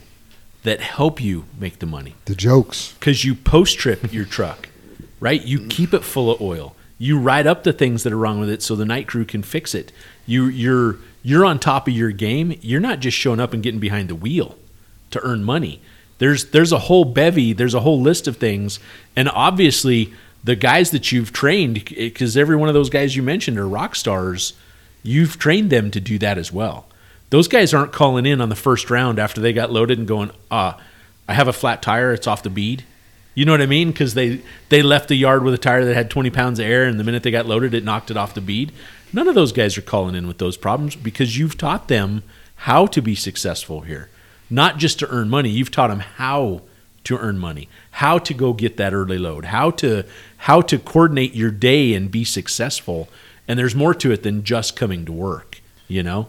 [0.64, 2.16] that help you make the money.
[2.26, 2.94] the jokes.
[3.00, 4.70] Because you post trip your truck,
[5.20, 5.42] right?
[5.44, 6.76] You keep it full of oil.
[6.98, 9.44] You write up the things that are wrong with it so the night crew can
[9.44, 9.92] fix it.
[10.26, 12.58] You, you're you're on top of your game.
[12.62, 14.58] You're not just showing up and getting behind the wheel
[15.12, 15.82] to earn money.
[16.18, 17.54] There's there's a whole bevy.
[17.54, 18.80] There's a whole list of things,
[19.16, 23.58] and obviously the guys that you've trained, because every one of those guys you mentioned
[23.58, 24.54] are rock stars.
[25.02, 26.88] You've trained them to do that as well.
[27.32, 30.32] Those guys aren't calling in on the first round after they got loaded and going,
[30.52, 30.80] ah,
[31.28, 32.14] I have a flat tire.
[32.14, 32.84] It's off the bead.
[33.34, 33.92] You know what I mean?
[33.92, 36.86] Because they they left the yard with a tire that had 20 pounds of air,
[36.86, 38.72] and the minute they got loaded, it knocked it off the bead.
[39.16, 42.22] None of those guys are calling in with those problems because you've taught them
[42.58, 44.10] how to be successful here,
[44.50, 45.50] not just to earn money.
[45.50, 46.64] You've taught them how
[47.06, 50.04] to earn money, how to go get that early load, how to
[50.40, 53.08] how to coordinate your day and be successful.
[53.48, 55.62] And there's more to it than just coming to work.
[55.88, 56.28] You know?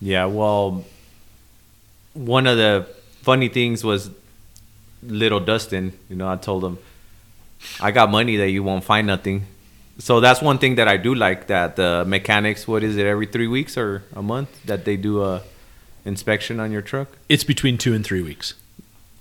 [0.00, 0.84] Yeah, well,
[2.14, 2.86] one of the
[3.22, 4.12] funny things was
[5.02, 5.98] little Dustin.
[6.08, 6.78] You know, I told him,
[7.80, 9.46] I got money that you won't find nothing.
[9.98, 12.68] So that's one thing that I do like that the mechanics.
[12.68, 13.04] What is it?
[13.06, 15.42] Every three weeks or a month that they do a
[16.04, 17.08] inspection on your truck.
[17.28, 18.54] It's between two and three weeks.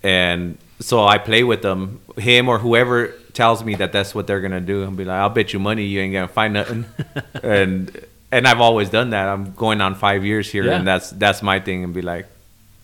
[0.03, 4.41] And so I play with them, him or whoever tells me that that's what they're
[4.41, 4.83] gonna do.
[4.83, 6.85] I'll be like, I'll bet you money you ain't gonna find nothing.
[7.43, 7.99] and
[8.31, 9.27] and I've always done that.
[9.27, 10.77] I'm going on five years here, Yeah.
[10.77, 11.83] and that's that's my thing.
[11.83, 12.27] And be like,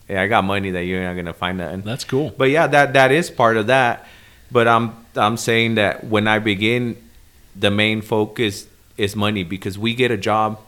[0.10, 1.82] yeah, I got money that you're not gonna find nothing.
[1.82, 2.34] That's cool.
[2.36, 4.07] But yeah, that that is part of that.
[4.52, 6.98] But I'm I'm saying that when I begin,
[7.56, 8.68] the main focus
[8.98, 10.60] is money because we get a job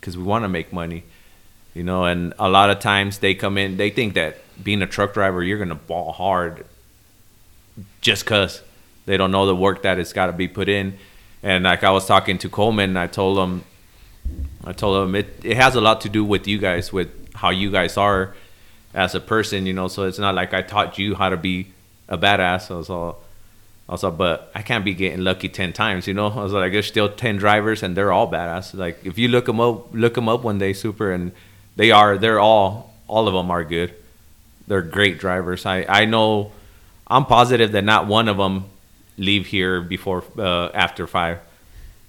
[0.00, 1.04] because we want to make money,
[1.74, 2.04] you know.
[2.04, 5.42] And a lot of times they come in, they think that being a truck driver,
[5.42, 6.64] you're gonna ball hard
[8.00, 8.62] just cause
[9.06, 10.98] they don't know the work that it's got to be put in.
[11.42, 13.64] And like I was talking to Coleman, I told him,
[14.64, 17.50] I told him it it has a lot to do with you guys, with how
[17.50, 18.34] you guys are
[18.92, 19.88] as a person, you know.
[19.88, 21.68] So it's not like I taught you how to be
[22.08, 22.70] a badass.
[22.70, 22.90] I was
[23.88, 26.28] all, I was all, but I can't be getting lucky ten times, you know.
[26.28, 28.74] I was like, there's still ten drivers, and they're all badass.
[28.74, 31.32] Like if you look them up, look them up one day, super, and
[31.76, 32.18] they are.
[32.18, 33.94] They're all, all of them are good.
[34.66, 35.64] They're great drivers.
[35.64, 36.52] I I know,
[37.06, 38.64] I'm positive that not one of them
[39.16, 41.38] leave here before uh, after five.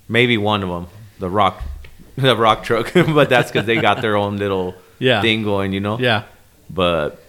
[0.08, 0.88] Maybe one of them,
[1.20, 1.62] the rock,
[2.18, 5.22] the rock truck, but that's because they got their own little Yeah.
[5.22, 5.98] thing going, you know.
[6.00, 6.24] Yeah.
[6.70, 7.24] But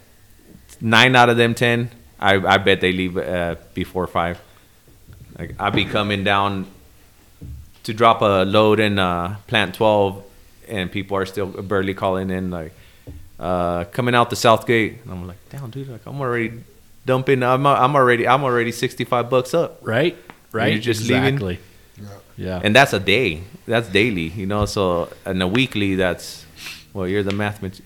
[0.81, 1.91] nine out of them ten,
[2.21, 4.41] I I bet they leave uh, before five.
[5.39, 6.67] Like I'll be coming down
[7.85, 10.23] to drop a load in uh, plant twelve,
[10.69, 12.73] and people are still barely calling in like
[13.39, 14.99] uh, coming out the south gate.
[15.03, 16.53] And I'm like, damn, dude, like I'm already
[17.07, 17.43] dumping.
[17.43, 19.79] I'm I'm already I'm already sixty five bucks up.
[19.83, 20.15] Right.
[20.15, 20.23] And
[20.53, 20.73] Right.
[20.73, 21.59] You're just exactly.
[21.97, 22.09] leaving.
[22.37, 22.57] Yeah.
[22.57, 23.43] yeah, And that's a day.
[23.67, 24.67] That's daily, you know.
[24.67, 26.45] So and a weekly, that's
[26.93, 27.81] well, you're the math mat-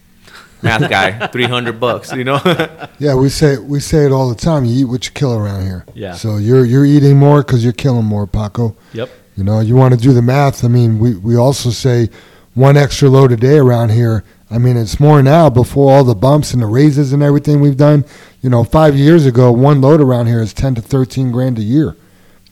[0.64, 1.26] math guy.
[1.28, 2.40] Three hundred bucks, you know.
[2.98, 4.64] Yeah, we say we say it all the time.
[4.64, 5.84] You eat what you kill around here.
[5.94, 6.14] Yeah.
[6.14, 8.76] So you're you're eating more because you're killing more, Paco.
[8.92, 9.10] Yep.
[9.36, 10.64] You know, you want to do the math.
[10.64, 12.08] I mean, we we also say
[12.54, 14.24] one extra load a day around here.
[14.50, 17.76] I mean, it's more now before all the bumps and the raises and everything we've
[17.76, 18.04] done.
[18.40, 21.62] You know, five years ago, one load around here is ten to thirteen grand a
[21.62, 21.96] year.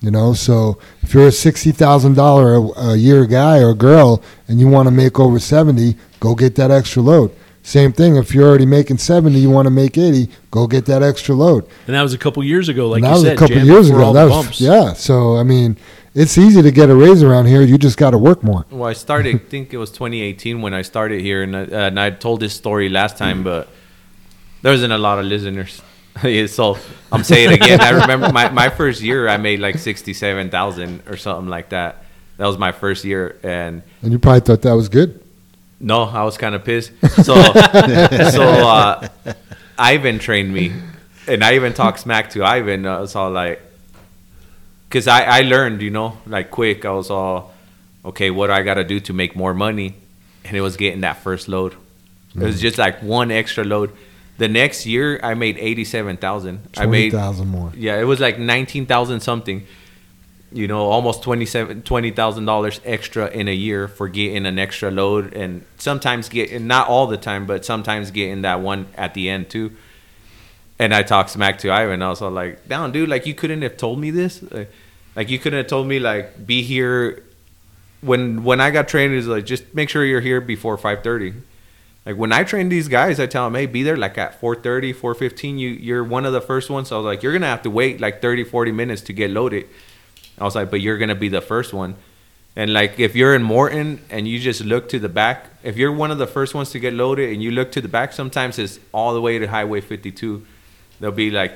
[0.01, 4.59] You know, so if you're a sixty thousand dollar a year guy or girl and
[4.59, 7.30] you want to make over seventy, go get that extra load.
[7.64, 8.16] Same thing.
[8.16, 11.66] If you're already making seventy, you want to make eighty, go get that extra load.
[11.86, 13.32] And that was a couple years ago, like And that you was said.
[13.34, 14.12] a couple years ago.
[14.12, 14.93] That was yeah.
[14.94, 15.76] So I mean,
[16.14, 17.62] it's easy to get a raise around here.
[17.62, 18.66] You just got to work more.
[18.70, 19.36] Well, I started.
[19.36, 22.40] I think it was 2018 when I started here, and, I- uh, and I told
[22.40, 23.68] this story last time, but
[24.62, 25.80] there wasn't a lot of listeners.
[26.48, 26.76] So
[27.10, 27.80] I'm saying it again.
[27.80, 32.05] I remember my, my first year, I made like 67,000 or something like that.
[32.36, 35.22] That was my first year, and And you probably thought that was good.
[35.82, 36.92] No, I was kind of pissed.
[37.22, 39.09] So, so uh,
[39.78, 40.72] Ivan trained me,
[41.28, 42.86] and I even talked smack to Ivan.
[42.86, 43.60] I was all like,
[44.88, 46.84] because I, I learned, you know, like quick.
[46.84, 47.52] I was all,
[48.04, 49.94] okay, what do I got to do to make more money?
[50.44, 51.74] And it was getting that first load.
[52.34, 52.60] It was Mm.
[52.60, 53.92] just like one extra load.
[54.38, 56.60] The next year, I made eighty-seven thousand.
[56.76, 57.70] I made 20,000 more.
[57.76, 59.66] Yeah, it was like nineteen thousand something.
[60.55, 64.91] You know, almost twenty-seven, twenty thousand dollars extra in a year for getting an extra
[64.91, 69.29] load, and sometimes getting not all the time, but sometimes getting that one at the
[69.29, 69.73] end too.
[70.79, 72.03] And I talked smack to Ivan.
[72.03, 73.09] I was like, "Down, dude!
[73.09, 74.43] Like you couldn't have told me this.
[74.43, 74.70] Like,
[75.15, 77.23] like you couldn't have told me like be here
[78.01, 81.35] when when I got trained, is like just make sure you're here before five thirty.
[82.05, 84.95] Like when I train these guys, I tell them, hey, be there like at 4.30,
[84.95, 85.59] 4.15.
[85.59, 86.89] You, you're one of the first ones.
[86.89, 89.12] So I was like, you're going to have to wait like 30, 40 minutes to
[89.12, 89.69] get loaded.
[90.38, 91.94] I was like, but you're going to be the first one.
[92.54, 95.92] And like if you're in Morton and you just look to the back, if you're
[95.92, 98.59] one of the first ones to get loaded and you look to the back, sometimes
[98.59, 100.44] it's all the way to Highway 52.
[101.00, 101.52] There'll be like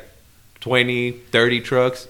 [0.61, 2.09] 20, 30 trucks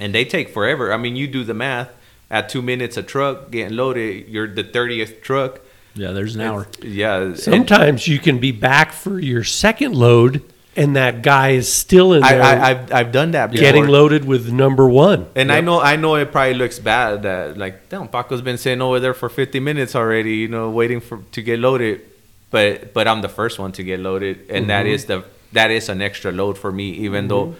[0.00, 0.92] and they take forever.
[0.92, 1.90] I mean, you do the math.
[2.32, 5.60] At two minutes a truck getting loaded, you're the 30th truck.
[5.94, 6.68] Yeah, there's an hour.
[6.80, 7.18] Yeah.
[7.22, 10.40] and- Sometimes you can be back for your second load,
[10.76, 12.42] and that guy is still in there.
[12.42, 13.60] I, I've, I've done that before.
[13.62, 15.26] getting loaded with number one.
[15.34, 18.80] And I know I know it probably looks bad that like damn Paco's been sitting
[18.82, 22.02] over there for 50 minutes already, you know, waiting for to get loaded.
[22.50, 24.90] But but I'm the first one to get loaded, and that Mhm.
[24.94, 27.54] is the that is an extra load for me, even though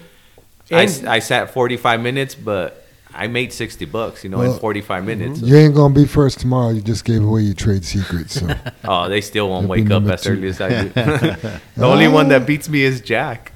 [0.71, 2.80] I, I sat 45 minutes, but
[3.13, 5.41] I made 60 bucks, you know, Well, in 45 minutes.
[5.41, 6.69] You ain't gonna be first tomorrow.
[6.71, 8.39] You just gave away your trade secrets.
[8.39, 8.47] So
[8.85, 10.31] Oh, they still won't You'll wake up number as two.
[10.31, 10.89] early as I do.
[11.75, 13.51] the only one that beats me is Jack.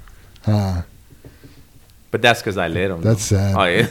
[0.45, 0.83] Ah.
[2.11, 3.01] But that's because I let him.
[3.01, 3.55] That's sad.
[3.57, 3.85] Oh yeah.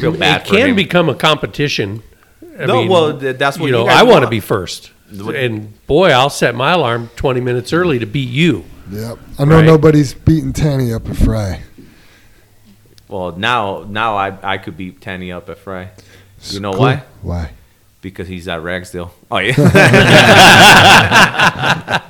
[0.00, 0.76] Feel bad it for can him.
[0.76, 2.02] become a competition.
[2.58, 3.90] I No, mean, well, that's what you you know.
[3.90, 8.06] I want to be first, and boy, I'll set my alarm twenty minutes early to
[8.06, 8.64] beat you.
[8.90, 9.18] Yep.
[9.38, 9.64] I know Right?
[9.64, 11.62] nobody's beating Tanny up at Fry.
[13.14, 15.90] Well, now now I I could beat Tanny up at Fry.
[16.50, 16.80] You know Cool.
[16.80, 17.02] why?
[17.22, 17.50] Why?
[18.00, 19.14] Because he's at Ragsdale.
[19.30, 19.54] Oh yeah.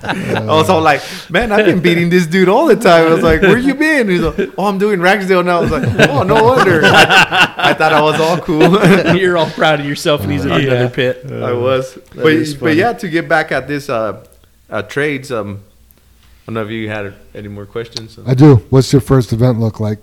[0.03, 3.07] I was all like, man, I've been beating this dude all the time.
[3.07, 4.09] I was like, where you been?
[4.09, 5.59] He's like, oh, I'm doing Ragsdale now.
[5.59, 6.81] I was like, oh, no wonder.
[6.83, 9.15] I, I thought I was all cool.
[9.15, 11.31] You're all proud of yourself, and he's in another pit.
[11.31, 11.99] I was.
[12.15, 14.25] But, is but yeah, to get back at this uh,
[14.71, 15.61] uh, trades, um,
[15.99, 18.19] I don't know if you had any more questions.
[18.27, 18.57] I do.
[18.71, 19.99] What's your first event look like?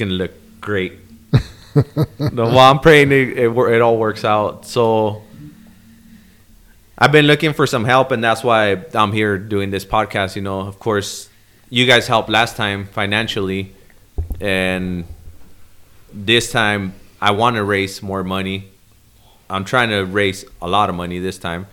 [0.00, 0.32] Gonna look
[0.62, 0.94] great.
[2.18, 4.64] no, well, I'm praying it, it, it all works out.
[4.64, 5.20] So
[6.96, 10.36] I've been looking for some help, and that's why I'm here doing this podcast.
[10.36, 11.28] You know, of course,
[11.68, 13.74] you guys helped last time financially,
[14.40, 15.04] and
[16.14, 18.70] this time I want to raise more money.
[19.50, 21.66] I'm trying to raise a lot of money this time,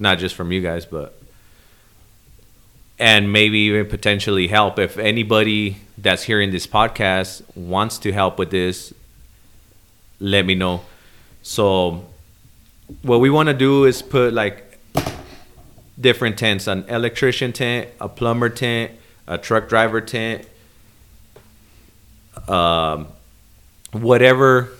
[0.00, 1.21] not just from you guys, but
[3.02, 4.78] and maybe even potentially help.
[4.78, 8.94] If anybody that's hearing this podcast wants to help with this
[10.20, 10.82] let me know.
[11.42, 12.06] So
[13.02, 14.78] what we want to do is put like
[16.00, 18.92] different tents an electrician tent a plumber tent
[19.26, 20.48] a truck driver tent
[22.48, 23.08] um,
[23.90, 24.70] whatever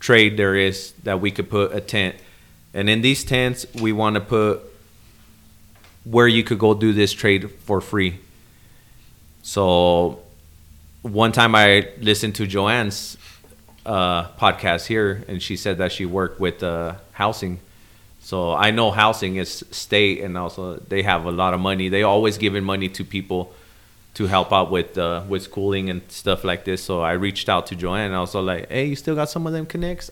[0.00, 2.14] trade there is that we could put a tent.
[2.74, 4.67] And in these tents we want to put
[6.04, 8.18] where you could go do this trade for free.
[9.42, 10.20] So
[11.02, 13.16] one time I listened to Joanne's
[13.86, 17.60] uh, podcast here, and she said that she worked with uh, housing.
[18.20, 21.88] So I know housing is state, and also they have a lot of money.
[21.88, 23.54] They always giving money to people
[24.14, 26.82] to help out with uh, with schooling and stuff like this.
[26.82, 29.46] So I reached out to Joanne, and I was like, "Hey, you still got some
[29.46, 30.10] of them connects?"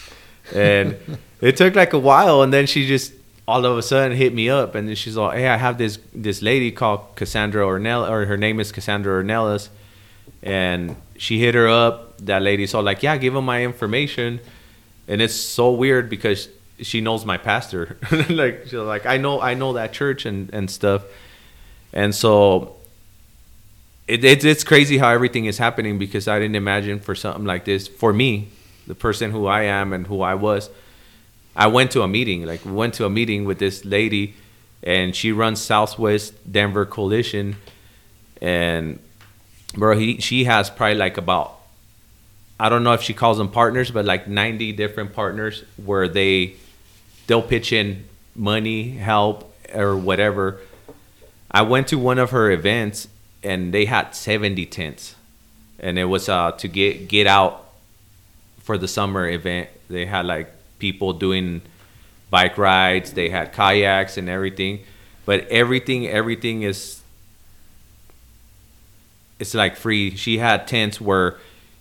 [0.54, 0.96] and
[1.40, 3.14] it took like a while, and then she just
[3.46, 5.98] all of a sudden hit me up, and then she's like, "Hey, I have this
[6.14, 9.68] this lady called Cassandra Ornell, or her name is Cassandra Ornelas,
[10.42, 12.18] and she hit her up.
[12.18, 14.40] That lady's all like, "Yeah, give him my information,"
[15.06, 16.48] and it's so weird because
[16.80, 17.98] she knows my pastor.
[18.30, 21.02] like she's like, "I know, I know that church and and stuff,"
[21.92, 22.76] and so.
[24.06, 27.64] It, it's it's crazy how everything is happening because I didn't imagine for something like
[27.64, 28.48] this for me,
[28.86, 30.68] the person who I am and who I was.
[31.56, 34.34] I went to a meeting, like went to a meeting with this lady,
[34.82, 37.56] and she runs Southwest Denver Coalition,
[38.42, 38.98] and
[39.74, 41.58] bro, he she has probably like about,
[42.58, 46.54] I don't know if she calls them partners, but like ninety different partners where they,
[47.26, 48.04] they'll pitch in
[48.34, 50.60] money, help, or whatever.
[51.50, 53.06] I went to one of her events,
[53.44, 55.14] and they had seventy tents,
[55.78, 57.68] and it was uh to get get out
[58.58, 59.68] for the summer event.
[59.88, 60.50] They had like
[60.84, 61.62] people doing
[62.28, 64.80] bike rides, they had kayaks and everything.
[65.24, 67.00] But everything, everything is
[69.38, 70.14] it's like free.
[70.14, 71.38] She had tents where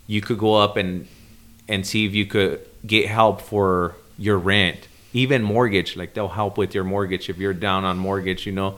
[0.07, 1.07] you could go up and
[1.67, 5.97] and see if you could get help for your rent, even mortgage.
[5.97, 8.77] Like they'll help with your mortgage if you're down on mortgage, you know,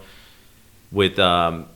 [0.90, 1.66] with um,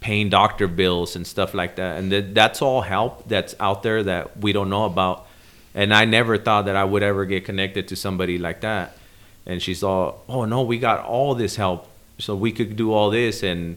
[0.00, 1.98] paying doctor bills and stuff like that.
[1.98, 5.26] And th- that's all help that's out there that we don't know about.
[5.74, 8.96] And I never thought that I would ever get connected to somebody like that.
[9.44, 11.88] And she's all, oh no, we got all this help,
[12.18, 13.42] so we could do all this.
[13.42, 13.76] And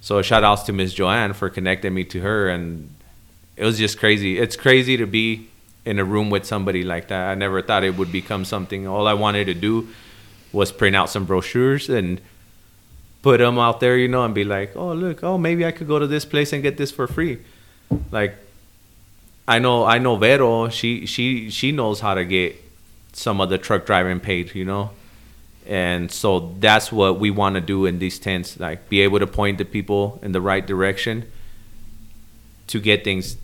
[0.00, 2.48] so shout outs to Miss Joanne for connecting me to her.
[2.48, 2.90] And
[3.56, 4.38] it was just crazy.
[4.38, 5.48] It's crazy to be
[5.84, 7.30] in a room with somebody like that.
[7.30, 8.88] I never thought it would become something.
[8.88, 9.88] All I wanted to do
[10.52, 12.20] was print out some brochures and
[13.22, 15.86] put them out there, you know, and be like, oh look, oh maybe I could
[15.86, 17.38] go to this place and get this for free.
[18.10, 18.36] Like,
[19.48, 20.68] I know, I know Vero.
[20.68, 22.56] She she she knows how to get
[23.12, 24.90] some of the truck driving paid, you know,
[25.66, 29.26] and so that's what we want to do in these tents, like be able to
[29.26, 31.30] point the people in the right direction
[32.68, 33.36] to get things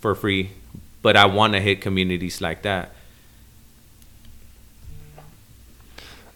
[0.00, 0.50] for free.
[1.02, 2.92] But I want to hit communities like that.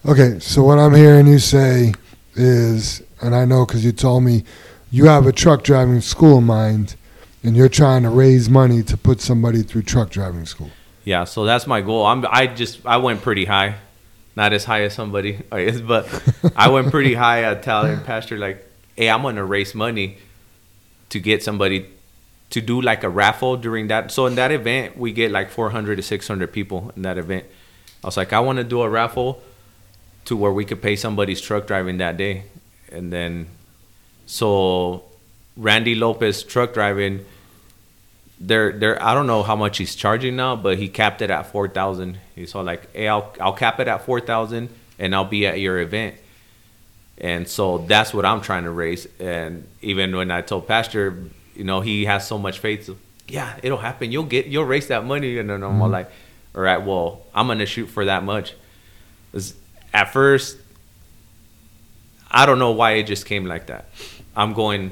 [0.03, 1.93] Okay, so what I'm hearing you say
[2.35, 4.43] is, and I know because you told me
[4.89, 6.95] you have a truck driving school in mind,
[7.43, 10.69] and you're trying to raise money to put somebody through truck driving school.
[11.03, 12.05] Yeah, so that's my goal.
[12.05, 13.75] I'm I just I went pretty high,
[14.35, 16.07] not as high as somebody is, but
[16.55, 18.63] I went pretty high at telling Pastor like,
[18.95, 20.17] "Hey, I'm gonna raise money
[21.09, 21.87] to get somebody
[22.51, 25.95] to do like a raffle during that." So in that event, we get like 400
[25.95, 27.45] to 600 people in that event.
[28.03, 29.41] I was like, I want to do a raffle
[30.25, 32.43] to where we could pay somebody's truck driving that day,
[32.91, 33.47] and then
[34.27, 35.03] so
[35.57, 37.25] Randy Lopez truck driving
[38.39, 41.51] they're they're I don't know how much he's charging now, but he capped it at
[41.51, 42.17] four thousand.
[42.35, 45.59] He saw like, "Hey, I'll I'll cap it at four thousand, and I'll be at
[45.59, 46.15] your event."
[47.19, 49.07] And so that's what I'm trying to raise.
[49.19, 51.19] And even when I told Pastor,
[51.55, 52.85] you know, he has so much faith.
[52.87, 52.97] So,
[53.27, 54.11] yeah, it'll happen.
[54.11, 55.91] You'll get you'll raise that money, and then I'm all Mhm.
[55.91, 56.09] like,
[56.55, 58.55] "All right, well, I'm gonna shoot for that much.
[59.93, 60.57] At first,
[62.31, 63.85] I don't know why it just came like that.
[64.35, 64.89] I'm going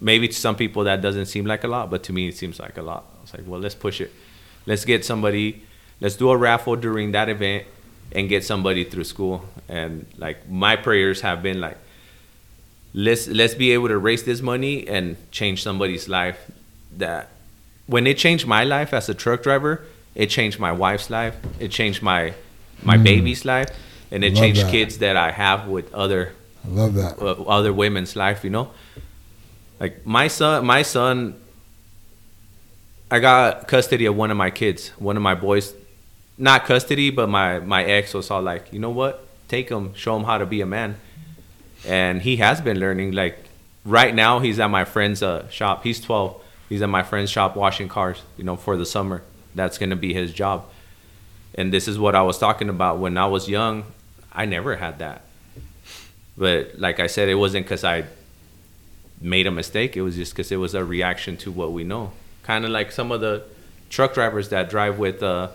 [0.00, 2.58] maybe to some people that doesn't seem like a lot, but to me it seems
[2.60, 3.04] like a lot.
[3.18, 4.12] I was like, well, let's push it.
[4.66, 5.62] Let's get somebody.
[6.00, 7.64] Let's do a raffle during that event
[8.12, 9.44] and get somebody through school.
[9.68, 11.78] And like my prayers have been like,
[12.94, 16.38] let's let's be able to raise this money and change somebody's life.
[16.96, 17.28] That
[17.86, 19.84] when it changed my life as a truck driver,
[20.14, 21.34] it changed my wife's life.
[21.58, 22.34] It changed my
[22.82, 23.02] my Mm.
[23.04, 23.68] baby's life,
[24.10, 24.70] and it Love changed that.
[24.70, 26.32] kids that I have with other
[26.64, 27.20] I love that.
[27.20, 28.70] uh, other women's life, you know.
[29.80, 31.40] Like my son, my son,
[33.10, 35.74] I got custody of one of my kids, one of my boys.
[36.36, 39.26] Not custody, but my my ex was all like, you know what?
[39.48, 40.96] Take him, show him how to be a man,
[41.86, 43.12] and he has been learning.
[43.12, 43.38] Like
[43.84, 45.84] right now, he's at my friend's uh, shop.
[45.84, 46.42] He's 12.
[46.68, 48.22] He's at my friend's shop washing cars.
[48.36, 49.22] You know, for the summer.
[49.54, 50.66] That's gonna be his job.
[51.54, 53.84] And this is what I was talking about when I was young.
[54.32, 55.22] I never had that.
[56.36, 58.04] But like I said, it wasn't because I
[59.20, 59.96] made a mistake.
[59.96, 62.12] It was just because it was a reaction to what we know.
[62.42, 63.44] Kind of like some of the
[63.90, 65.48] truck drivers that drive with uh,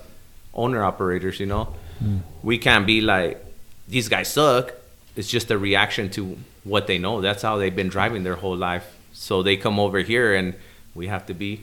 [0.52, 1.74] owner operators, you know.
[2.02, 2.20] Mm.
[2.42, 3.44] We can't be like,
[3.88, 4.72] these guys suck.
[5.16, 7.20] It's just a reaction to what they know.
[7.20, 8.96] That's how they've been driving their whole life.
[9.12, 10.54] So they come over here and
[10.94, 11.62] we have to be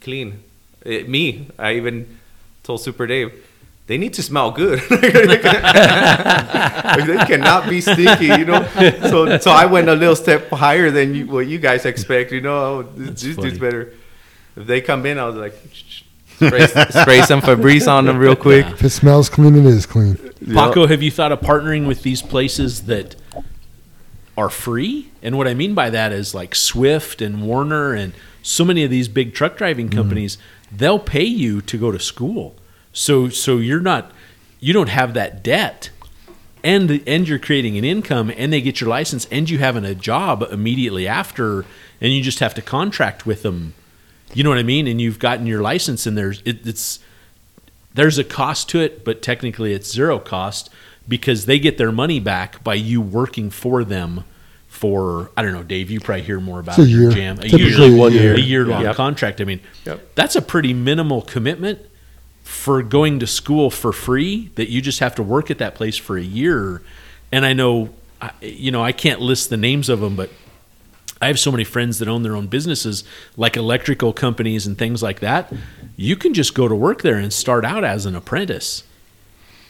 [0.00, 0.42] clean.
[0.84, 2.18] It, me, I even
[2.62, 3.45] told Super Dave,
[3.86, 4.80] they need to smell good.
[4.90, 5.38] they, they
[7.24, 8.66] cannot be stinky, you know.
[9.02, 12.40] So, so I went a little step higher than you, what you guys expect, you
[12.40, 12.56] know.
[12.56, 13.94] Oh, this this dude's better.
[14.56, 15.54] If they come in, I was like,
[16.36, 16.66] spray,
[17.02, 18.66] spray some Febreze on them real quick.
[18.66, 20.16] If it smells clean, it is clean.
[20.52, 23.14] Paco, have you thought of partnering with these places that
[24.36, 25.10] are free?
[25.22, 28.90] And what I mean by that is like Swift and Werner and so many of
[28.90, 29.98] these big truck driving mm-hmm.
[29.98, 30.38] companies,
[30.72, 32.56] they'll pay you to go to school.
[32.96, 34.10] So so you're not
[34.58, 35.90] you don't have that debt.
[36.64, 39.94] And and you're creating an income and they get your license and you having a
[39.94, 41.64] job immediately after
[42.00, 43.74] and you just have to contract with them.
[44.34, 44.86] You know what I mean?
[44.88, 46.98] And you've gotten your license and there's it, it's
[47.94, 50.70] there's a cost to it, but technically it's zero cost
[51.06, 54.24] because they get their money back by you working for them
[54.66, 55.90] for I don't know, Dave.
[55.90, 57.10] You probably hear more about It's a your year.
[57.10, 57.38] jam.
[57.38, 58.34] A Typically year, one year.
[58.34, 58.96] a year long Yep.
[58.96, 59.40] contract.
[59.40, 60.14] I mean, Yep.
[60.14, 61.80] that's a pretty minimal commitment
[62.66, 64.50] for going to school for free.
[64.56, 66.82] That you just have to work at that place for a year.
[67.30, 67.90] And I know,
[68.40, 70.30] you know, I can't list the names of them, but
[71.22, 73.04] I have so many friends that own their own businesses,
[73.36, 75.52] like electrical companies and things like that.
[75.94, 78.82] You can just go to work there and start out as an apprentice.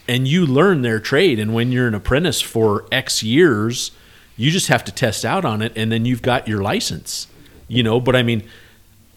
[0.07, 1.37] And you learn their trade.
[1.37, 3.91] And when you're an apprentice for X years,
[4.37, 7.27] you just have to test out on it and then you've got your license.
[7.67, 8.41] You know, but I mean,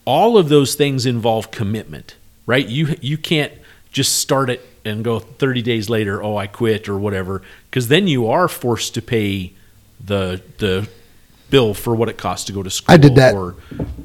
[0.04, 2.68] all of those things involve commitment, right?
[2.68, 3.54] You you can't
[3.90, 8.06] just start it and go 30 days later, oh, I quit or whatever, because then
[8.06, 9.52] you are forced to pay
[10.04, 10.88] the the
[11.50, 12.94] bill for what it costs to go to school.
[12.94, 13.34] I did that.
[13.34, 13.56] or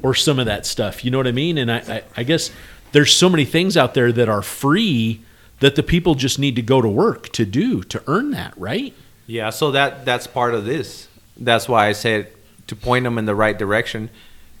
[0.02, 1.04] or some of that stuff.
[1.04, 1.58] You know what I mean?
[1.58, 2.50] And I, I, I guess
[2.92, 5.20] there's so many things out there that are free
[5.60, 8.92] that the people just need to go to work to do to earn that, right?
[9.26, 11.08] Yeah, so that that's part of this.
[11.36, 12.28] That's why I said
[12.66, 14.10] to point them in the right direction.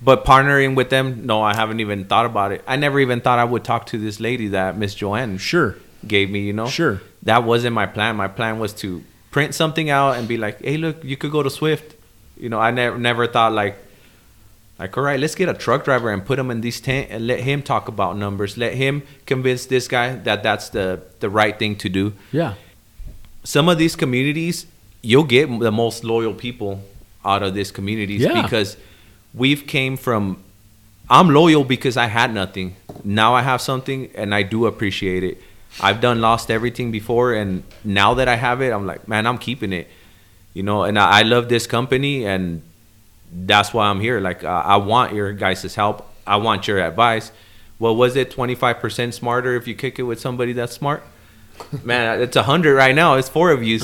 [0.02, 2.62] But partnering with them, no, I haven't even thought about it.
[2.66, 6.30] I never even thought I would talk to this lady that Miss Joanne sure gave
[6.30, 6.40] me.
[6.40, 7.00] You know, Sure.
[7.22, 8.16] That wasn't my plan.
[8.16, 11.42] My plan was to print something out and be like, hey, look, you could go
[11.42, 11.96] to Swift.
[12.38, 13.76] You know, I never never thought like.
[14.78, 17.26] Like, all right, let's get a truck driver and put him in these tent and
[17.26, 18.58] let him talk about numbers.
[18.58, 22.54] Let him convince this guy that that's the the right thing to do yeah
[23.42, 24.66] some of these communities
[25.02, 26.82] you'll get the most loyal people
[27.24, 28.42] out of these communities Yeah.
[28.42, 28.76] because
[29.36, 30.42] we've came from
[31.08, 32.74] i'm loyal because i had nothing.
[33.04, 35.40] Now i have something and i do appreciate it.
[35.80, 39.38] I've done lost everything before and now that i have it i'm like man i'm
[39.38, 39.88] keeping it.
[40.54, 42.62] You know and i, I love this company and
[43.30, 44.20] that's why i'm here.
[44.20, 46.10] Like uh, i want your guys' help.
[46.26, 47.30] I want your advice.
[47.78, 48.30] What was it?
[48.30, 51.04] 25% smarter if you kick it with somebody that's smart
[51.84, 53.14] man it's a hundred right now.
[53.14, 53.78] It's four of you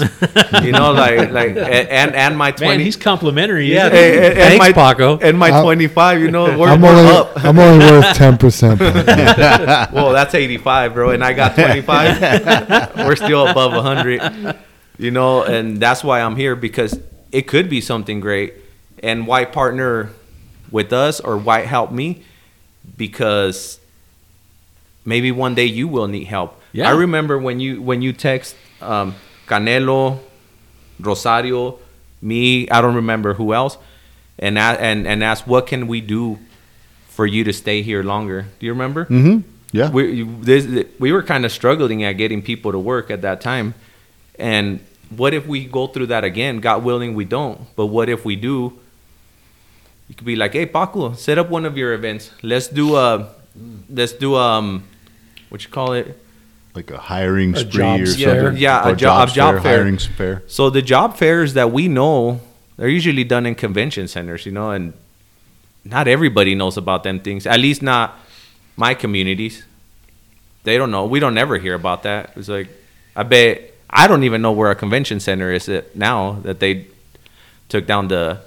[0.62, 3.72] you know like like and and my 20 Man, he's complimentary.
[3.72, 5.18] yeah isn't and, and Thanks, my, Paco.
[5.18, 7.32] and my I'm- 25 you know we're, I'm we're only up.
[7.44, 8.80] I'm only worth ten percent.
[9.92, 14.56] well that's 85 bro and i got 25 we're still above 100
[14.98, 16.98] you know and that's why i'm here because
[17.32, 18.52] it could be something great.
[19.02, 20.10] And why partner
[20.70, 22.22] with us or why help me?
[22.96, 23.80] Because
[25.04, 26.88] maybe one day you will need help Yeah.
[26.88, 29.14] i remember when you when you text um,
[29.46, 30.18] canelo
[31.00, 31.78] rosario
[32.20, 33.76] me i don't remember who else
[34.38, 36.38] and and and ask what can we do
[37.08, 39.48] for you to stay here longer do you remember Mm-hmm.
[39.74, 39.90] Yeah.
[39.90, 43.74] we this, we were kind of struggling at getting people to work at that time
[44.38, 44.80] and
[45.10, 48.36] what if we go through that again god willing we don't but what if we
[48.36, 48.78] do
[50.08, 53.28] you could be like hey paco set up one of your events let's do a
[53.88, 54.84] let's do um
[55.48, 56.21] what you call it
[56.74, 58.06] like a hiring A spree or fair.
[58.06, 58.56] something.
[58.62, 59.78] Yeah, Or a job, a job fair.
[59.78, 60.42] hiring fair.
[60.46, 62.40] So the job fairs that we know,
[62.76, 64.94] they're usually done in convention centers, you know, and
[65.84, 67.46] not everybody knows about them things.
[67.46, 68.16] At least not
[68.76, 69.64] my communities.
[70.64, 71.04] They don't know.
[71.06, 72.32] We don't ever hear about that.
[72.36, 72.68] It's like
[73.16, 76.86] I bet I don't even know where a convention center is now that they
[77.68, 78.38] took down the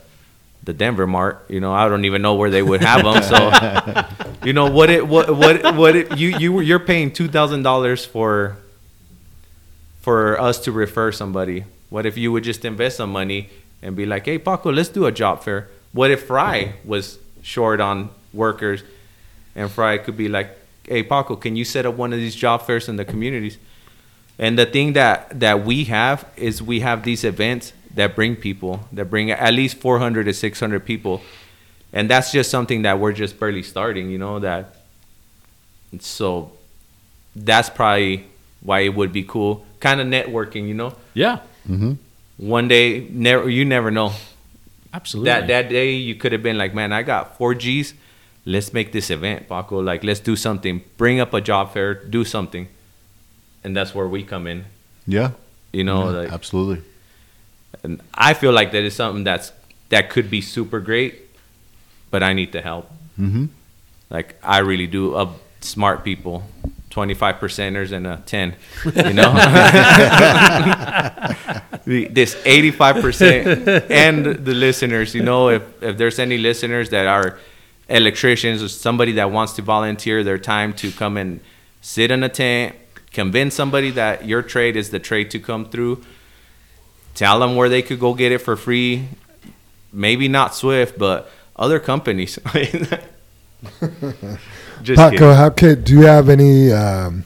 [0.66, 1.46] the Denver Mart.
[1.48, 3.24] You know, I don't even know where they would have them.
[3.24, 7.64] So, you know, what it what what what it, you you you're paying two thousand
[7.64, 8.58] dollars for
[10.02, 11.64] for us to refer somebody.
[11.90, 13.50] What if you would just invest some money
[13.82, 15.70] and be like, hey Paco, let's do a job fair.
[15.94, 18.84] What if Fry was short on workers,
[19.56, 22.64] and Fry could be like, hey Paco, can you set up one of these job
[22.64, 23.58] fairs in the communities?
[24.38, 28.88] And the thing that that we have is we have these events that bring people,
[28.92, 31.22] that bring at least 400 to 600 people.
[31.94, 34.76] And that's just something that we're just barely starting, you know, that
[36.00, 36.52] so
[37.36, 38.26] that's probably
[38.62, 39.66] why it would be cool.
[39.80, 40.96] Kind of networking, you know?
[41.14, 41.40] Yeah.
[41.70, 41.94] Mm-hmm.
[42.38, 44.12] One day, never you never know.
[44.94, 45.32] Absolutely.
[45.32, 47.94] That that day you could have been like, man, I got four G's.
[48.46, 49.80] Let's make this event, Paco.
[49.82, 50.84] Like, let's do something.
[50.98, 51.94] Bring up a job fair.
[51.94, 52.68] Do something.
[53.64, 54.66] And that's where we come in.
[55.08, 55.32] Yeah.
[55.74, 56.84] You know, Yeah, like absolutely.
[57.84, 59.52] And I feel like that is something that's
[59.90, 61.22] that could be super great,
[62.12, 62.90] but I need the help.
[63.20, 63.46] Mm-hmm.
[64.10, 65.16] Like I really do.
[65.16, 65.30] Uh,
[65.66, 66.44] smart people,
[66.90, 68.56] twenty five percenters and a ten.
[68.86, 69.34] You know,
[71.86, 75.14] this eighty five percent and the listeners.
[75.16, 77.40] You know, if if there's any listeners that are
[77.90, 81.40] electricians or somebody that wants to volunteer their time to come and
[81.82, 82.76] sit in a tent,
[83.12, 86.04] convince somebody that your trade is the trade to come through.
[87.16, 89.08] Tell them where they could go get it for free.
[89.92, 92.38] Maybe not Swift, but other companies.
[94.82, 96.72] Just Paco, how could do you have any?
[96.72, 97.24] Um,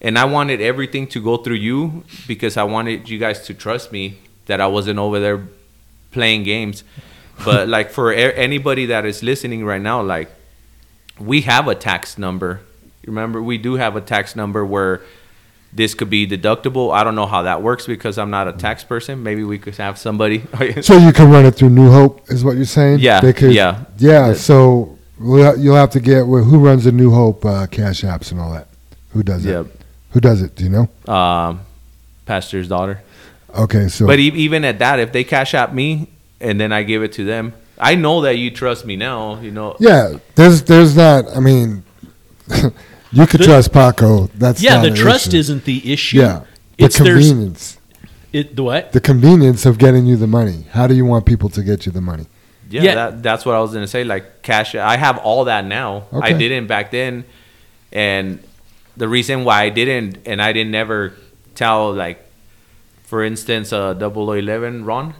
[0.00, 3.92] and I wanted everything to go through you because I wanted you guys to trust
[3.92, 5.46] me that I wasn't over there
[6.10, 6.84] playing games.
[7.44, 10.30] But like for a- anybody that is listening right now, like
[11.18, 12.62] we have a tax number
[13.06, 15.00] remember we do have a tax number where
[15.72, 16.92] this could be deductible.
[16.92, 19.22] I don't know how that works because I'm not a tax person.
[19.22, 20.42] Maybe we could have somebody.
[20.82, 22.98] So you can run it through New Hope, is what you're saying?
[23.00, 23.84] Yeah, They could- yeah.
[23.98, 24.32] yeah.
[24.34, 28.40] So you'll have to get well, who runs the New Hope uh, cash apps and
[28.40, 28.66] all that.
[29.12, 29.50] Who does it?
[29.50, 29.66] Yep.
[30.12, 30.56] Who does it?
[30.56, 31.12] Do you know?
[31.12, 31.60] um,
[32.26, 33.02] pastor's daughter.
[33.56, 36.08] Okay, so but even at that, if they cash out me
[36.40, 39.40] and then I give it to them, I know that you trust me now.
[39.40, 39.76] You know.
[39.80, 41.24] yeah, there's there's not.
[41.36, 41.82] I mean,
[43.12, 44.28] you could The- trust Paco.
[44.34, 45.36] That's yeah, not the an trust issue.
[45.38, 46.18] isn't the issue.
[46.18, 46.40] Yeah,
[46.78, 47.78] the it's there's convenience.
[48.32, 48.92] it the what?
[48.92, 50.66] The convenience of getting you the money.
[50.72, 52.26] How do you want people to get you the money?
[52.70, 52.94] Yeah, Yeah.
[52.94, 54.04] That, that's what I was gonna say.
[54.04, 56.04] Like cash, I have all that now.
[56.12, 57.24] I didn't back then,
[57.92, 58.38] and
[58.96, 61.14] the reason why I didn't, and I didn't never
[61.54, 62.24] tell like,
[63.02, 65.14] for instance, uh, double eleven Ron,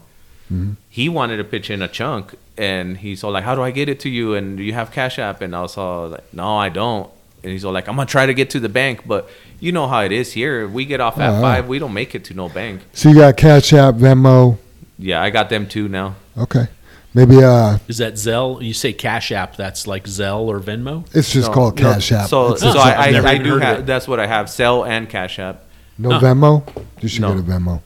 [0.53, 0.77] Mhm.
[0.89, 3.89] he wanted to pitch in a chunk, and he's all like, "How do I get
[3.89, 4.35] it to you?
[4.35, 7.11] And do you have Cash App?" And I was all like, "No, I don't."
[7.43, 9.29] And he's all like, "I'm gonna try to get to the bank, but
[9.61, 10.65] you know how it is here.
[10.65, 11.41] If we get off at wow.
[11.41, 14.59] five, we don't make it to no bank." So you got Cash App, Venmo.
[14.99, 16.17] Yeah, I got them too now.
[16.37, 16.69] Okay,
[17.15, 18.63] maybe uh, Is that Zelle?
[18.63, 19.57] You say Cash App?
[19.57, 21.07] That's like Zelle or Venmo?
[21.15, 22.29] it's just No, called no, Cash App.
[22.29, 23.79] So, It's so just- I, I've never I, I even do heard of have.
[23.81, 23.87] it.
[23.87, 24.47] That's what I have.
[24.47, 25.65] Zelle and Cash App.
[25.97, 26.21] no Huh.
[26.21, 26.85] Venmo.
[27.01, 27.35] You should No.
[27.35, 27.81] get a Venmo.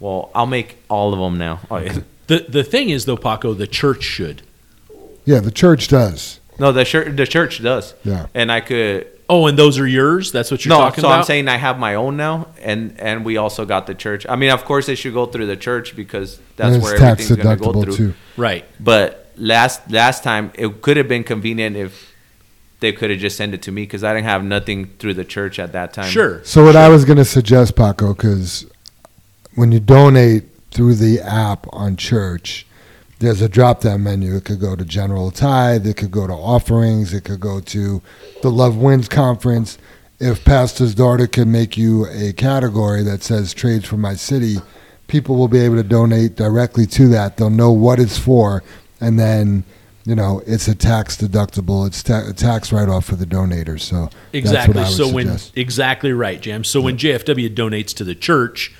[0.00, 1.60] Well, I'll make all of them now.
[1.70, 1.98] Oh, yeah.
[2.26, 4.42] The the thing is though, Paco, the church should.
[5.24, 6.39] Yeah, the church does.
[6.60, 7.16] No, the church.
[7.16, 7.94] The church does.
[8.04, 8.26] Yeah.
[8.34, 9.06] And I could.
[9.28, 10.32] Oh, and those are yours.
[10.32, 11.18] That's what you're no, talking so about.
[11.20, 14.26] I'm saying I have my own now, and and we also got the church.
[14.28, 17.30] I mean, of course, it should go through the church because that's And where tax
[17.30, 17.96] everything's going to go deductible through.
[17.96, 18.14] too.
[18.36, 18.64] right.
[18.80, 22.12] But last last time, it could have been convenient if
[22.80, 25.24] they could have just sent it to me because I didn't have nothing through the
[25.24, 26.10] church at that time.
[26.10, 26.42] Sure.
[26.44, 28.66] So what I was going to suggest, Paco, because
[29.54, 32.66] when you donate through the app on church,
[33.20, 34.34] there's a drop down menu.
[34.36, 38.02] It could go to general tithe, it could go to offerings, it could go to
[38.42, 39.78] the Love Wins conference.
[40.18, 44.56] If Pastor's daughter can make you a category that says trades for my city,
[45.06, 47.36] people will be able to donate directly to that.
[47.36, 48.62] They'll know what it's for,
[49.00, 49.64] and then
[50.04, 51.86] you know it's a tax deductible.
[51.86, 53.78] It's ta- a tax write off for the donor.
[53.78, 54.74] So that's Exactly.
[54.74, 55.52] what I would So when suggest.
[55.56, 56.64] exactly right, Jam.
[56.64, 58.72] So when JFW donates to the church,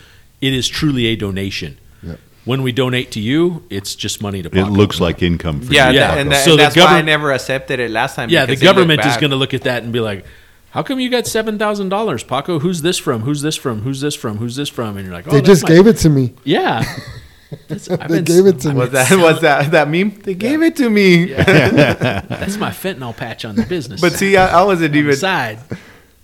[0.42, 1.78] it is truly a donation.
[2.02, 2.18] Yep.
[2.50, 4.70] When we donate to you, it's just money to It Paco.
[4.70, 5.98] looks like income for Yeah, you.
[6.00, 6.14] Yeah.
[6.16, 6.30] and, Paco.
[6.30, 8.28] that, So and the that's why I government- never accepted it last time.
[8.28, 10.24] Yeah, the because they look government is going to look at that and be like,
[10.70, 12.58] "How come you got seven thousand dollars, Paco?
[12.58, 13.22] Who's this from?
[13.22, 13.82] Who's this from?
[13.82, 14.38] Who's this from?
[14.38, 16.34] Who's this from?" And you're like, "Oh, they just my- gave it to me.
[16.42, 16.82] Yeah,
[17.68, 18.80] That's- I've They been- gave it to I've me.
[18.80, 20.10] Was that selling- was that that meme?
[20.24, 21.26] They gave it to me.
[21.34, 24.00] That's my fentanyl patch on the business.
[24.00, 25.14] But see, I, I wasn't even.
[25.14, 25.60] side.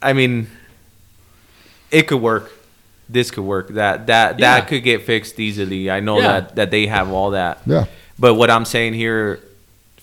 [0.02, 0.48] I mean,
[1.92, 2.52] it could work.
[3.08, 3.68] This could work.
[3.68, 4.58] That that Yeah.
[4.58, 5.90] that could get fixed easily.
[5.90, 6.26] I know Yeah.
[6.40, 7.60] that that they have all that.
[7.66, 7.84] Yeah.
[8.18, 9.38] But what I'm saying here,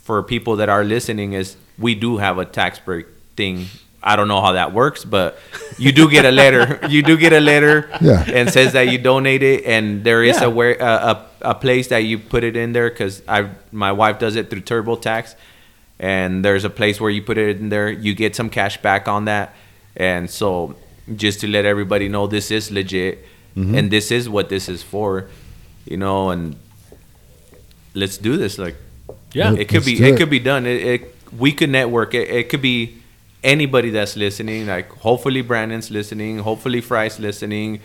[0.03, 3.05] for people that are listening, is we do have a tax break
[3.35, 3.65] thing.
[4.05, 5.39] I don't know how that works, but
[5.77, 6.79] you do get a letter.
[6.89, 8.23] you do get a letter, Yeah.
[8.27, 10.47] and says that you donated, and there is Yeah.
[10.47, 10.85] a where a,
[11.43, 14.49] a, a place that you put it in there because I my wife does it
[14.49, 15.35] through TurboTax,
[15.99, 17.89] and there's a place where you put it in there.
[17.89, 19.55] You get some cash back on that,
[19.95, 20.75] and so
[21.15, 23.25] just to let everybody know this is legit,
[23.57, 23.77] Mhm.
[23.77, 25.25] and this is what this is for,
[25.85, 26.55] you know, and
[27.93, 28.57] let's do this.
[28.57, 28.75] Like,
[29.33, 29.51] Yeah.
[29.53, 30.17] it could Let's be it it.
[30.17, 30.65] could be done.
[30.65, 32.13] It, it we could network.
[32.13, 32.95] It, it could be
[33.43, 34.67] anybody that's listening.
[34.67, 36.39] Like, hopefully Brandon's listening.
[36.39, 37.79] Hopefully Fry's listening.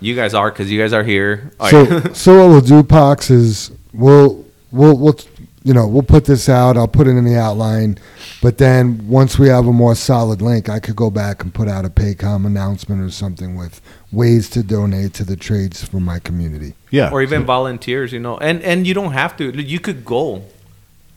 [0.00, 1.50] You guys are because you guys are here.
[1.58, 2.16] All So, right.
[2.24, 5.18] so what we'll do, Pox, is we'll we'll we'll
[5.66, 6.76] you know we'll put this out.
[6.76, 7.98] I'll put it in the outline,
[8.40, 11.68] but then once we have a more solid link, I could go back and put
[11.68, 13.80] out a Paycom announcement or something with
[14.12, 16.74] ways to donate to the trades for my community.
[16.90, 17.10] Yeah.
[17.10, 18.36] or even volunteers, you know.
[18.38, 19.44] And and you don't have to.
[19.60, 20.42] You could go.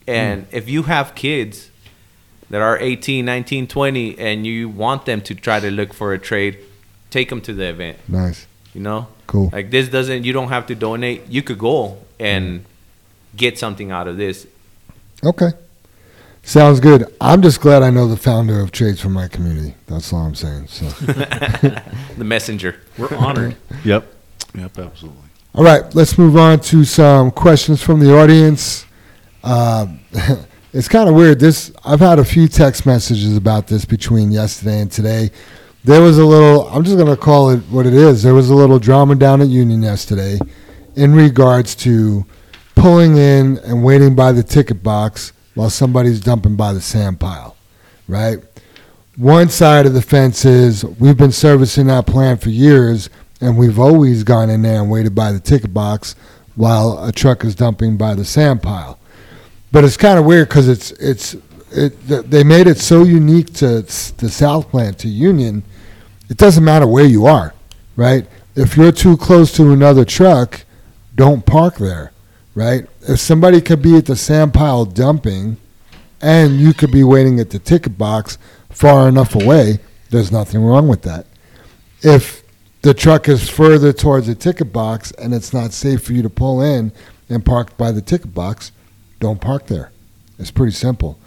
[0.08, 0.56] And Hmm.
[0.56, 1.70] if you have kids
[2.50, 6.18] that are 18, 19, 20 and you want them to try to look for a
[6.18, 6.58] trade,
[7.12, 9.06] take them to the event, Nice, you know?
[9.28, 9.52] cool.
[9.54, 11.28] Like this doesn't you don't have to donate.
[11.30, 12.66] You could go and
[13.40, 14.46] get something out of this.
[15.24, 15.50] Okay,
[16.44, 17.06] sounds good.
[17.20, 19.74] I'm just glad I know the founder of Trades for my community.
[19.88, 20.68] That's all I'm saying.
[20.68, 20.86] So,
[22.18, 22.76] The messenger.
[22.98, 23.56] We're honored.
[23.84, 24.14] Yep.
[24.56, 24.78] Yep.
[24.78, 25.22] Absolutely.
[25.56, 28.86] all right, let's move on to some questions from the audience.
[29.44, 29.88] Uh,
[30.74, 31.40] it's kind of weird.
[31.40, 35.32] This I've had a few text messages about this between yesterday and today.
[35.86, 36.68] There was a little.
[36.70, 38.22] I'm just going to call it what it is.
[38.22, 40.38] There was a little drama down at Union yesterday,
[40.96, 42.26] in regards to
[42.80, 47.58] pulling in and waiting by the ticket box while somebody's dumping by the sand pile,
[48.08, 48.40] right?
[49.18, 53.10] One side of the fence is we've been servicing that plant for years,
[53.42, 56.16] and we've always gone in there and waited by the ticket box
[56.56, 58.98] while a truck is dumping by the sand pile.
[59.74, 61.36] But it's kind of weird because it's it's
[61.72, 65.64] it, they made it so unique to the South Plant to Union.
[66.30, 67.54] It doesn't matter where you are,
[67.96, 68.26] right?
[68.56, 70.64] If you're too close to another truck,
[71.16, 72.12] don't park there,
[72.56, 72.86] right?
[73.02, 75.58] If somebody could be at the sand pile dumping,
[76.22, 78.38] and you could be waiting at the ticket box
[78.70, 81.26] far enough away, there's nothing wrong with that.
[82.02, 82.44] If
[82.82, 86.30] the truck is further towards the ticket box and it's not safe for you to
[86.30, 86.92] pull in
[87.30, 88.72] and park by the ticket box,
[89.20, 89.92] don't park there.
[90.38, 91.20] It's pretty simple.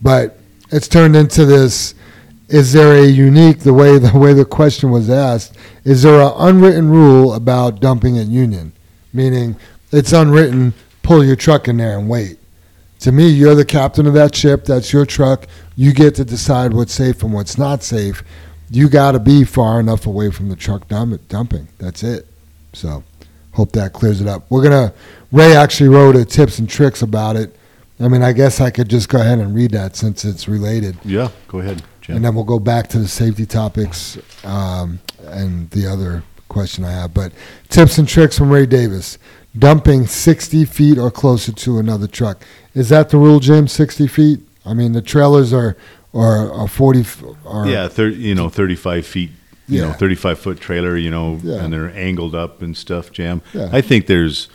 [0.00, 0.38] But
[0.70, 1.94] it's turned into this
[2.48, 6.32] is there a unique the way the way the question was asked, is there an
[6.36, 8.72] unwritten rule about dumping at Union?
[9.12, 9.56] Meaning
[9.92, 12.38] it's unwritten, pull your truck in there and wait.
[13.00, 15.46] To me, you're the captain of that ship, that's your truck.
[15.76, 18.24] You get to decide what's safe and what's not safe.
[18.70, 21.68] You got to be far enough away from the truck dump, dumping.
[21.78, 22.26] That's it.
[22.72, 23.02] So,
[23.52, 24.44] hope that clears it up.
[24.50, 24.92] We're gonna.
[25.32, 27.54] Ray actually wrote a tips and tricks about it.
[28.00, 30.96] I mean, I guess I could just go ahead and read that since it's related.
[31.04, 32.16] Yeah, go ahead, Jim.
[32.16, 36.92] And then we'll go back to the safety topics um, and the other question I
[36.92, 37.12] have.
[37.12, 37.32] But
[37.68, 39.18] tips and tricks from Ray Davis:
[39.56, 42.42] dumping 60 feet or closer to another truck.
[42.74, 43.68] Is that the rule, Jim?
[43.68, 44.40] 60 feet?
[44.64, 45.76] I mean, the trailers are
[46.14, 47.04] are, are 40.
[47.44, 49.30] Are, yeah, thir- you know, 35 feet,
[49.68, 51.62] you know, 35 foot trailer, you know, Yeah.
[51.62, 53.42] and they're angled up and stuff, Jam.
[53.52, 53.68] Yeah.
[53.72, 54.48] I think there's,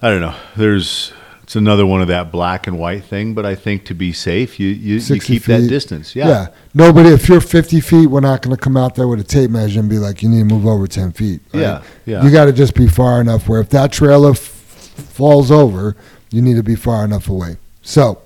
[0.00, 1.12] I don't know, there's,
[1.42, 4.60] it's another one of that black and white thing, but I think to be safe,
[4.60, 6.14] you, you, you 60 keep that distance.
[6.14, 6.28] Yeah.
[6.28, 6.46] Yeah.
[6.74, 9.50] Nobody, if you're 50 feet, we're not going to come out there with a tape
[9.50, 11.40] measure and be like, you need to move over 10 feet.
[11.52, 11.60] right?
[11.60, 12.24] Yeah, yeah.
[12.24, 15.96] You got to just be far enough where if that trailer f- falls over,
[16.30, 17.56] you need to be far enough away.
[17.82, 18.22] So,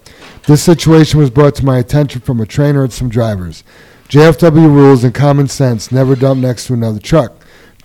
[0.47, 3.65] this situation was brought to my attention from a trainer and some drivers.
[4.09, 7.33] JFW rules and common sense never dump next to another truck.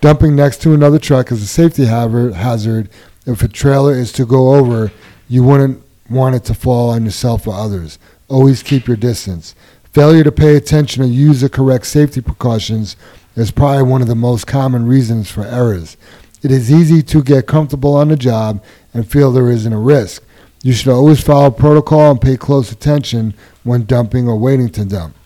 [0.00, 2.88] Dumping next to another truck is a safety hazard.
[3.26, 4.92] If a trailer is to go over,
[5.32, 7.98] you wouldn't want it to fall on yourself or others.
[8.28, 9.54] Always keep your distance.
[9.84, 12.96] Failure to pay attention or use the correct safety precautions
[13.34, 15.96] is probably one of the most common reasons for errors.
[16.42, 20.22] It is easy to get comfortable on the job and feel there isn't a risk.
[20.62, 23.32] You should always follow protocol and pay close attention
[23.62, 25.16] when dumping or waiting to dump.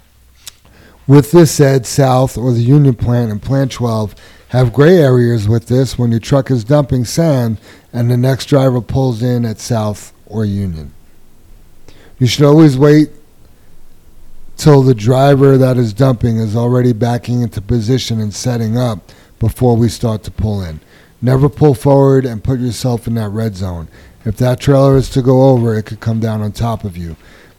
[1.09, 4.15] With this said, South or the Union plant and Plant 12
[4.51, 7.59] have gray areas with this when your truck is dumping sand
[7.97, 10.93] and the next driver pulls in at South or Union.
[12.19, 13.09] You should always wait
[14.59, 19.77] till the driver that is dumping is already backing into position and setting up before
[19.79, 20.81] we start to pull in.
[21.23, 23.89] Never pull forward and put yourself in that red zone.
[24.27, 27.17] If that trailer is to go over, it could come down on top of you.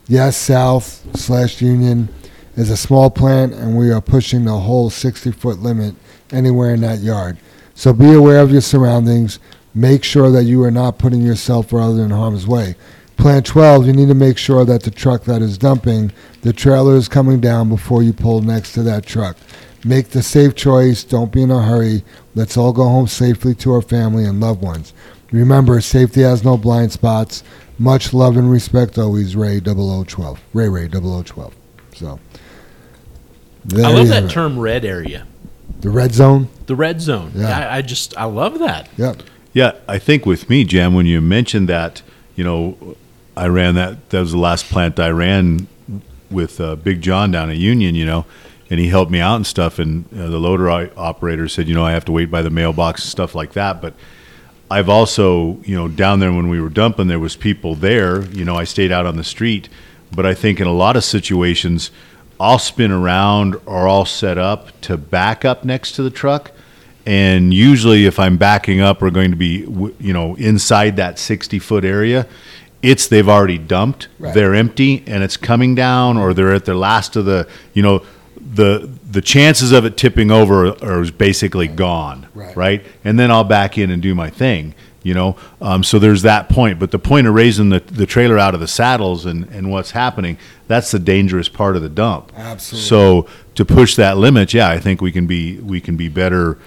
[0.08, 2.10] Yes, South slash Union
[2.56, 5.96] is a small plant, and we are pushing the whole 60 foot limit
[6.32, 7.40] anywhere in that yard.
[7.74, 9.40] So be aware of your surroundings.
[9.78, 12.74] Make sure that you are not putting yourself or others in harm's way.
[13.16, 16.96] Plant 12, you need to make sure that the truck that is dumping, the trailer
[16.96, 19.38] is coming down before you pull next to that truck.
[19.86, 21.04] Make the safe choice.
[21.04, 22.04] Don't be in a hurry.
[22.34, 24.94] Let's all go home safely to our family and loved ones.
[25.30, 27.44] Remember, safety has no blind spots.
[27.78, 30.40] Much love and respect always, Ray 0012.
[30.56, 31.54] Ray Ray 0012.
[31.94, 32.20] So,
[33.76, 34.32] I love that it.
[34.32, 35.28] term red area.
[35.82, 36.48] The red zone?
[36.66, 37.34] The red zone.
[37.36, 37.60] Yeah.
[37.60, 38.90] I, I just I love that.
[38.98, 39.18] Yep.
[39.18, 39.24] Yeah,
[39.88, 42.02] I think with me, Jam, when you mentioned that,
[42.36, 42.96] you know,
[43.36, 44.10] I ran that.
[44.10, 45.68] That was the last plant I ran
[46.30, 47.96] with uh, Big John down at Union.
[47.96, 48.26] You know,
[48.70, 49.80] and he helped me out and stuff.
[49.80, 53.04] And uh, the loader operator said, you know, I have to wait by the mailbox
[53.04, 53.82] and stuff like that.
[53.82, 53.94] But
[54.70, 58.24] I've also, you know, down there when we were dumping, there was people there.
[58.26, 59.70] You know, I stayed out on the street.
[60.14, 61.92] But I think in a lot of situations,
[62.40, 66.52] I'll spin around or I'll set up to back up next to the truck.
[67.08, 69.60] And usually, if I'm backing up or going to be,
[69.98, 72.28] you know, inside that 60 foot area,
[72.82, 74.10] it's they've already dumped.
[74.20, 74.34] Right.
[74.34, 78.06] They're empty, and it's coming down, or they're at their last of the, you know,
[78.36, 82.28] the the chances of it tipping over are is basically gone.
[82.36, 82.86] Right.
[83.06, 84.76] And then I'll back in and do my thing.
[85.02, 86.78] You know, um, so there's that point.
[86.78, 89.92] But the point of raising the, the trailer out of the saddles and, and what's
[89.92, 92.34] happening, that's the dangerous part of the dump.
[92.36, 92.86] Absolutely.
[92.86, 96.58] So to push that limit, yeah, I think we can be we can be better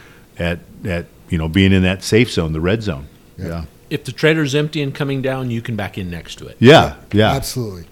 [0.40, 3.06] at at you know being in that safe zone, the red zone.
[3.36, 3.66] Yeah.
[3.90, 6.56] If the trailer's empty and coming down, you can back in next to it.
[6.60, 6.96] Yeah.
[7.12, 7.32] Yeah.
[7.32, 7.86] Absolutely.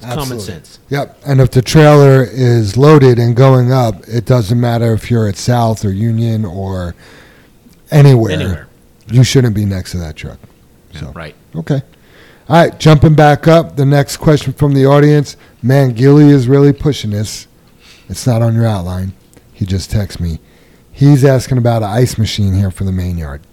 [0.00, 0.78] common sense.
[0.88, 1.18] Yep.
[1.26, 5.36] And if the trailer is loaded and going up, it doesn't matter if you're at
[5.36, 6.94] South or Union or
[7.90, 8.32] anywhere.
[8.32, 8.68] Anywhere.
[9.08, 10.38] You shouldn't be next to that truck.
[10.94, 11.34] So Right.
[11.54, 11.82] Okay.
[12.48, 13.76] All right, jumping back up.
[13.76, 15.36] The next question from the audience.
[15.62, 17.46] Man, Gilly is really pushing this.
[18.08, 19.12] It's not on your outline.
[19.52, 20.38] He just texted me.
[20.92, 23.40] He's asking about an ice machine here for the main yard.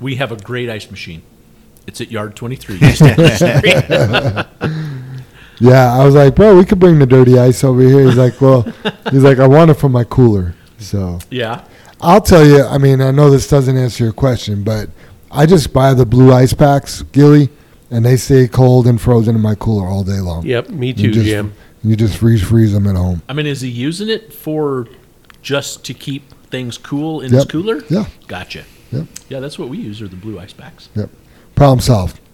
[0.00, 1.22] We have a great ice machine.
[1.88, 2.78] It's at yard 23.
[2.78, 5.16] Just down the street.
[5.60, 8.04] Yeah, I was like, bro, we could bring the dirty ice over here.
[8.04, 8.62] He's like, well,
[9.10, 10.54] he's like, I want it for my cooler.
[10.78, 11.64] So yeah.
[12.00, 12.62] I'll tell you.
[12.62, 14.88] I mean, I know this doesn't answer your question, but
[15.32, 17.48] I just buy the blue ice packs, Gilly,
[17.90, 20.46] and they stay cold and frozen in my cooler all day long.
[20.46, 21.54] Yep, me too, just- Jim.
[21.84, 23.22] You just freeze freeze them at home.
[23.28, 24.88] I mean, is he using it for
[25.42, 27.82] just to keep things cool in his cooler?
[27.88, 28.06] Yeah.
[28.26, 28.64] Gotcha.
[28.92, 29.06] Yep.
[29.28, 30.88] Yeah, that's what we use are the blue ice packs.
[30.94, 31.10] Yep.
[31.54, 32.20] Problem solved.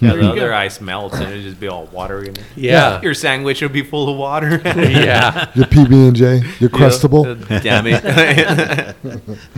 [0.00, 0.28] Yeah, the hmm.
[0.28, 2.28] other ice melts and it'd just be all watery.
[2.28, 2.44] in there.
[2.56, 3.00] Yeah.
[3.02, 4.60] Your sandwich would be full of water.
[4.64, 5.50] Yeah.
[5.54, 7.24] Your PB and J, your crustable.
[7.62, 8.96] damn it.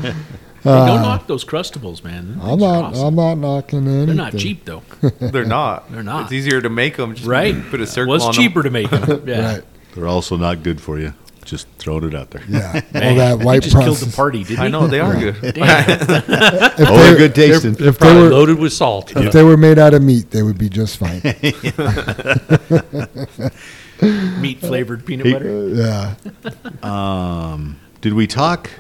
[0.62, 2.32] Hey, Uh, don't knock those crustables, man.
[2.32, 2.84] Them I'm not.
[2.84, 3.06] awesome.
[3.06, 4.06] I'm not knocking anything.
[4.06, 4.82] They're not cheap though.
[5.20, 5.90] They're not.
[5.90, 6.24] They're not.
[6.24, 7.14] It's easier to make them.
[7.14, 7.54] Just Right.
[7.70, 9.22] Put a circle Was on cheaper to make them.
[9.26, 9.54] Yeah.
[9.54, 9.64] Right.
[9.94, 11.14] They're also not good for you.
[11.46, 12.42] Just throwing it out there.
[12.48, 12.82] Yeah.
[12.94, 15.36] All Man, that he white just killed the party, didn't I know they are good.
[15.42, 17.72] If Oh, they- they're good tasting.
[17.72, 19.16] If, if they Probably were loaded with salt.
[19.16, 21.20] if they were made out of meat, they would be just fine.
[24.40, 25.68] Meat flavored peanut butter.
[25.68, 26.14] yeah.
[26.82, 28.70] Um, did we talk?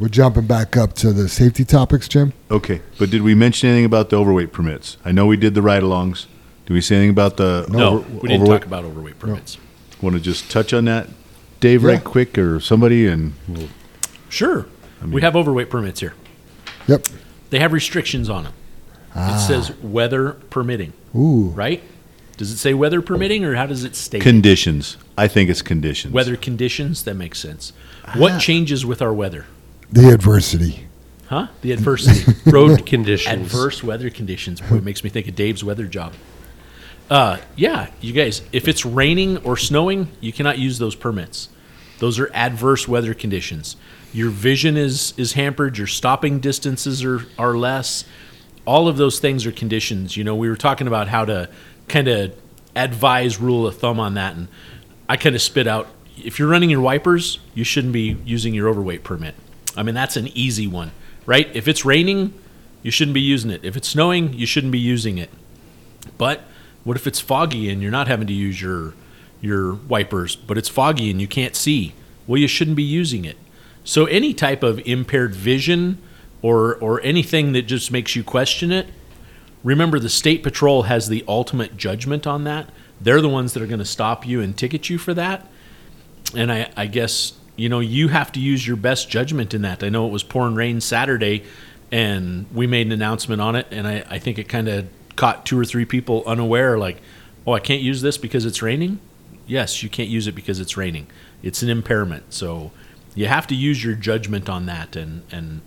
[0.00, 2.32] We're jumping back up to the safety topics, Jim.
[2.50, 4.96] Okay, but did we mention anything about the overweight permits?
[5.04, 6.24] I know we did the ride-alongs.
[6.64, 8.60] Did we say anything about the No, over- we didn't overweight?
[8.62, 9.58] talk about overweight permits.
[10.00, 11.08] Want to just touch on that,
[11.60, 11.88] Dave, Yeah.
[11.90, 13.68] right quick, or somebody, and we'll,
[14.30, 14.64] Sure.
[15.06, 16.14] we have overweight permits here.
[16.86, 17.06] Yep.
[17.50, 18.52] They have restrictions on them.
[19.14, 19.36] Ah.
[19.36, 21.52] It says weather permitting, Ooh.
[21.54, 21.82] right?
[22.38, 24.22] Does it say weather permitting or how does it state?
[24.22, 24.24] it?
[24.24, 24.96] conditions.
[25.18, 26.14] I think it's conditions.
[26.14, 27.74] weather conditions, that makes sense.
[28.14, 29.44] What changes with our weather?
[29.92, 30.86] The adversity.
[31.26, 31.48] Huh?
[31.62, 32.32] The adversity.
[32.50, 33.52] Road conditions.
[33.52, 34.60] Adverse weather conditions.
[34.60, 36.14] Boy, it makes me think of Dave's weather job.
[37.08, 41.48] Uh, yeah, you guys, if it's raining or snowing, you cannot use those permits.
[41.98, 43.76] Those are adverse weather conditions.
[44.12, 45.76] Your vision is is hampered.
[45.76, 48.04] Your stopping distances are are less.
[48.64, 50.16] All of those things are conditions.
[50.16, 51.48] You know, we were talking about how to
[51.88, 52.34] kind of
[52.76, 54.48] advise rule of thumb on that, and
[55.08, 55.88] I kind of spit out.
[56.16, 59.34] If you're running your wipers, you shouldn't be using your overweight permit.
[59.76, 60.92] I mean, that's an easy one,
[61.26, 61.48] right?
[61.54, 62.34] If it's raining,
[62.82, 63.64] you shouldn't be using it.
[63.64, 65.30] If it's snowing, you shouldn't be using it.
[66.18, 66.42] But
[66.84, 68.94] what if it's foggy and you're not having to use your
[69.42, 71.94] your wipers, but it's foggy and you can't see?
[72.26, 73.36] Well, you shouldn't be using it.
[73.84, 75.98] So any type of impaired vision
[76.42, 78.88] or or anything that just makes you question it,
[79.62, 82.68] remember the state patrol has the ultimate judgment on that.
[83.00, 85.46] They're the ones that are going to stop you and ticket you for that.
[86.34, 89.84] And I, I guess you know you have to use your best judgment in that.
[89.84, 91.44] I know it was pouring rain Saturday,
[91.92, 95.44] and we made an announcement on it, and I, I think it kind of caught
[95.44, 97.02] two or three people unaware, like,
[97.46, 98.98] oh, I can't use this because it's raining.
[99.46, 101.08] Yes, you can't use it because it's raining.
[101.42, 102.72] It's an impairment, so
[103.14, 105.60] you have to use your judgment on that, and and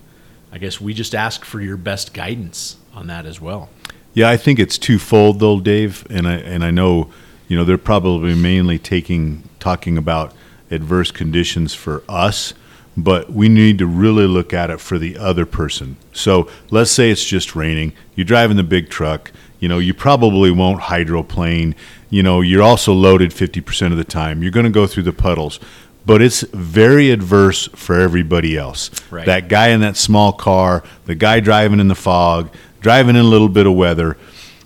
[0.51, 3.69] I guess we just ask for your best guidance on that as well.
[4.15, 7.11] Yeah, I think it's twofold though, Dave, and I and I know,
[7.47, 10.33] you know, they're probably mainly taking talking about
[10.73, 12.53] adverse conditions for us,
[12.95, 15.97] but we need to really look at it for the other person.
[16.11, 17.93] So let's say it's just raining.
[18.15, 19.31] You're driving the big truck.
[19.59, 21.75] You know, you probably won't hydroplane.
[22.09, 24.43] You know, you're also loaded 50% of the time.
[24.43, 25.59] You're going to go through the puddles.
[26.05, 28.91] But it's very adverse for everybody else.
[29.09, 29.25] Right.
[29.25, 33.27] That guy in that small car, the guy driving in the fog, driving in a
[33.27, 34.17] little bit of weather.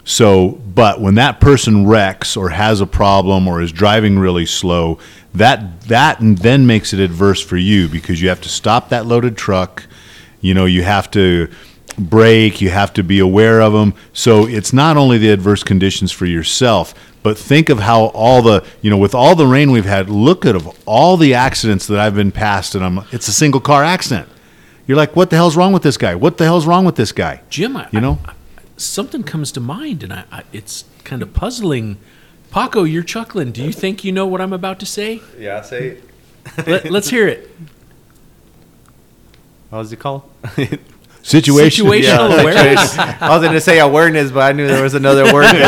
[0.08, 5.00] So, but when that person wrecks or has a problem or is driving really slow,
[5.36, 9.36] that that then makes it adverse for you because you have to stop that loaded
[9.36, 9.84] truck.
[10.40, 11.50] You know, you have to
[12.00, 13.96] brake, you have to be aware of them.
[14.14, 18.66] So, it's not only the adverse conditions for yourself, but think of how all the,
[18.82, 22.00] you know, with all the rain we've had, look at of all the accidents that
[22.00, 24.30] I've been past and I'm it's a single car accident.
[24.88, 26.16] You're like, what the hell's wrong with this guy?
[26.16, 27.42] What the hell's wrong with this guy?
[27.50, 28.20] Jim, I, You know?
[28.26, 28.36] I-
[28.78, 31.98] something comes to mind, and I, I, it's kind of puzzling.
[32.52, 33.52] Paco, you're chuckling.
[33.52, 35.22] Do you think you know what I'm about to say?
[35.38, 36.04] Yeah, say it.
[36.66, 37.50] Let, let's hear it.
[39.70, 40.24] What was it called?
[41.28, 41.86] Situation.
[41.86, 42.98] Situational Yeah, awareness.
[42.98, 45.66] I was going to say awareness, but I knew there was another word there.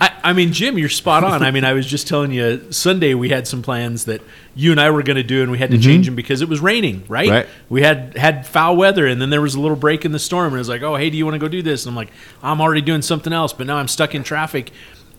[0.00, 1.44] I, I mean, Jim, you're spot on.
[1.44, 4.20] I mean, I was just telling you, Sunday we had some plans that
[4.56, 5.84] you and I were going to do, and we had to mm-hmm.
[5.84, 7.04] change them because it was raining.
[7.06, 7.30] Right?
[7.30, 7.46] Right.
[7.68, 10.46] We had had foul weather, and then there was a little break in the storm,
[10.46, 11.96] and it was like, "Oh, hey, do you want to go do this?" And I'm
[11.96, 12.10] like,
[12.42, 14.72] "I'm already doing something else," but now I'm stuck in traffic.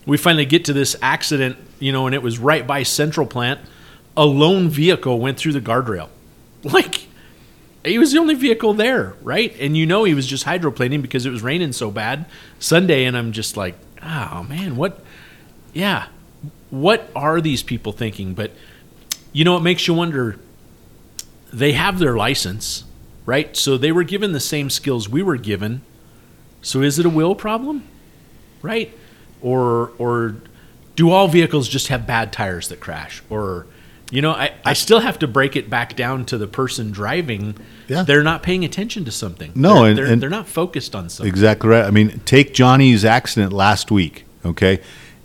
[0.04, 3.58] We finally get to this accident, you know, and it was right by Central Plant.
[4.18, 6.10] A lone vehicle went through the guardrail,
[6.62, 7.06] like
[7.84, 9.54] he was the only vehicle there, right?
[9.58, 12.26] And you know he was just hydroplaning because it was raining so bad
[12.58, 15.04] Sunday, and I'm just like, oh man, what?
[15.72, 16.06] Yeah,
[16.70, 18.34] what are these people thinking?
[18.34, 18.52] But
[19.32, 20.38] you know, it makes you wonder.
[21.52, 22.84] They have their license,
[23.26, 23.54] right?
[23.56, 25.82] So they were given the same skills we were given,
[26.62, 27.86] So is it a will problem?
[28.62, 28.96] Right?
[29.42, 30.36] Or or
[30.94, 33.22] do all vehicles just have bad tires that crash?
[33.28, 33.66] Or
[34.12, 37.56] you know, I, I still have to break it back down to the person driving.
[37.88, 38.02] Yeah.
[38.04, 39.50] They're not paying attention to something.
[39.54, 41.28] No, they're, and- they're, and- they're not focused on something.
[41.28, 41.84] Exactly right.
[41.84, 44.80] I mean, take Johnny's accident last week, okay?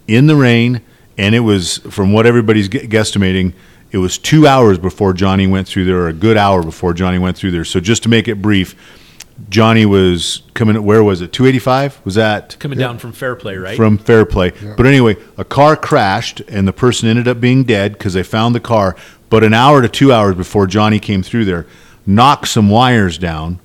[0.07, 0.81] In the rain,
[1.17, 3.53] and it was, from what everybody's gu- guesstimating,
[3.91, 7.19] it was two hours before Johnny went through there, or a good hour before Johnny
[7.19, 7.65] went through there.
[7.65, 8.75] So just to make it brief,
[9.49, 11.31] Johnny was coming, where was it?
[11.31, 12.01] 285?
[12.03, 12.57] Was that?
[12.59, 13.77] Coming down from Fairplay, right?
[13.77, 14.51] From Fairplay.
[14.75, 18.55] But anyway, a car crashed, and the person ended up being dead because they found
[18.55, 18.95] the car.
[19.29, 21.67] But an hour to two hours before Johnny came through there,
[22.05, 23.59] knocked some wires down.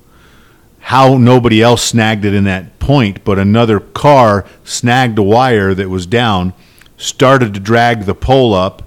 [0.79, 5.89] How nobody else snagged it in that point, but another car snagged a wire that
[5.89, 6.53] was down,
[6.97, 8.83] started to drag the pole up,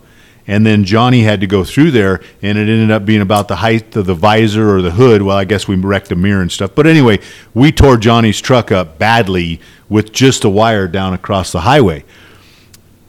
[0.47, 3.57] and then Johnny had to go through there, and it ended up being about the
[3.57, 5.23] height of the visor or the hood.
[5.23, 6.75] Well, I guess we wrecked a mirror and stuff.
[6.75, 7.21] But anyway,
[7.55, 12.05] we tore Johnny's truck up badly with just a wire down across the highway.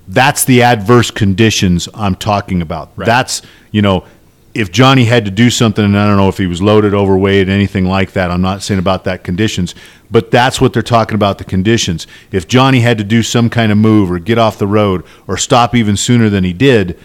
[0.07, 2.95] That's the adverse conditions I'm talking about.
[2.95, 3.41] That's,
[3.71, 4.05] you know,
[4.53, 7.49] if Johnny had to do something, and I don't know if he was loaded, overweight,
[7.49, 9.75] anything like that, I'm not saying about that conditions,
[10.09, 12.07] but that's what they're talking about the conditions.
[12.31, 15.37] If Johnny had to do some kind of move or get off the road or
[15.37, 16.97] stop even sooner than he did,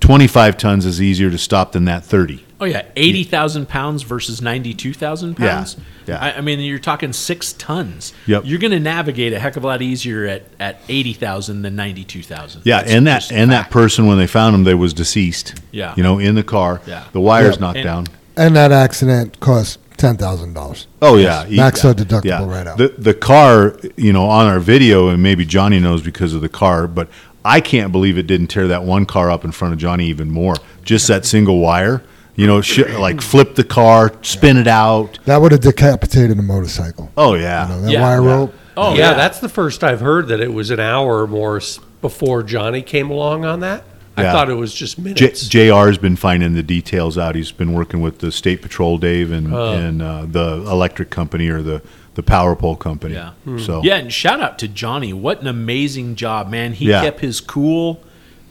[0.00, 2.44] 25 tons is easier to stop than that 30.
[2.60, 5.76] Oh yeah, eighty thousand pounds versus ninety-two thousand pounds.
[6.08, 6.18] yeah.
[6.18, 8.12] I, I mean, you're talking six tons.
[8.26, 8.42] Yep.
[8.46, 11.76] You're going to navigate a heck of a lot easier at, at eighty thousand than
[11.76, 12.62] ninety-two thousand.
[12.64, 15.54] Yeah, and that and that person when they found him, they was deceased.
[15.70, 15.94] Yeah.
[15.96, 16.80] you know, in the car.
[16.84, 17.04] Yeah.
[17.12, 17.60] the wires Yeah.
[17.60, 18.06] knocked And- down.
[18.36, 20.88] And that accident cost ten thousand dollars.
[21.00, 22.44] Oh yeah, he- max yeah, out deductible yeah.
[22.44, 22.78] right out.
[22.78, 26.48] The the car, you know, on our video, and maybe Johnny knows because of the
[26.48, 27.08] car, but
[27.48, 30.30] I can't believe it didn't tear that one car up in front of Johnny even
[30.30, 30.54] more.
[30.84, 32.02] Just that single wire,
[32.36, 35.18] you know, sh- like flip the car, spin it out.
[35.24, 37.10] That would have decapitated a motorcycle.
[37.16, 38.54] Oh yeah, You know, that wire rope.
[38.76, 39.14] Oh yeah, yeah.
[39.14, 42.82] that's the first I've heard that it was an hour or more s- before Johnny
[42.82, 43.82] came along on that.
[44.16, 44.32] I Yeah.
[44.32, 45.48] thought it was just J- minutes.
[45.48, 47.34] JR's been finding the details out.
[47.36, 49.72] He's been working with the state patrol, Dave, and Oh.
[49.72, 51.82] and uh, the electric company or the
[52.18, 53.14] the power pole company.
[53.14, 53.30] Yeah.
[53.44, 53.58] Hmm.
[53.58, 55.12] So Yeah, and shout out to Johnny.
[55.12, 56.72] What an amazing job, man.
[56.72, 57.04] He Yeah.
[57.04, 58.00] kept his cool.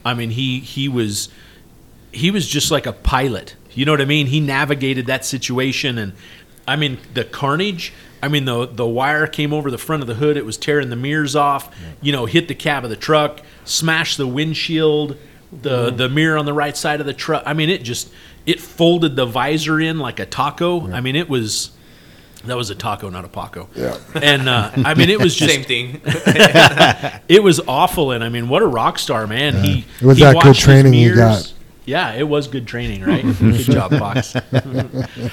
[0.05, 1.27] I mean, he he was
[2.13, 3.57] he was just like a pilot.
[3.73, 4.27] You know what I mean?
[4.27, 6.13] He navigated that situation and
[6.65, 7.91] I mean, the carnage,
[8.23, 10.89] I mean the the wire came over the front of the hood, it was tearing
[10.89, 11.69] the mirrors off,
[12.01, 15.17] you know, hit the cab of the truck, smashed the windshield,
[15.51, 15.97] the hmm.
[15.97, 17.43] the mirror on the right side of the truck.
[17.45, 18.13] I mean, it just
[18.45, 20.89] it folded the visor in like a taco.
[20.89, 21.71] I mean, it was
[22.45, 23.67] that was a taco, not a Paco.
[23.75, 23.97] Yeah.
[24.15, 26.01] And uh, I mean, it was just Same thing.
[27.27, 29.63] it was awful, and I mean, what a rock star, man!
[29.63, 31.17] He It was he that good watched training he mirrors.
[31.17, 31.53] got.
[31.85, 33.23] Yeah, it was good training, right?
[33.39, 34.35] good job, Fox.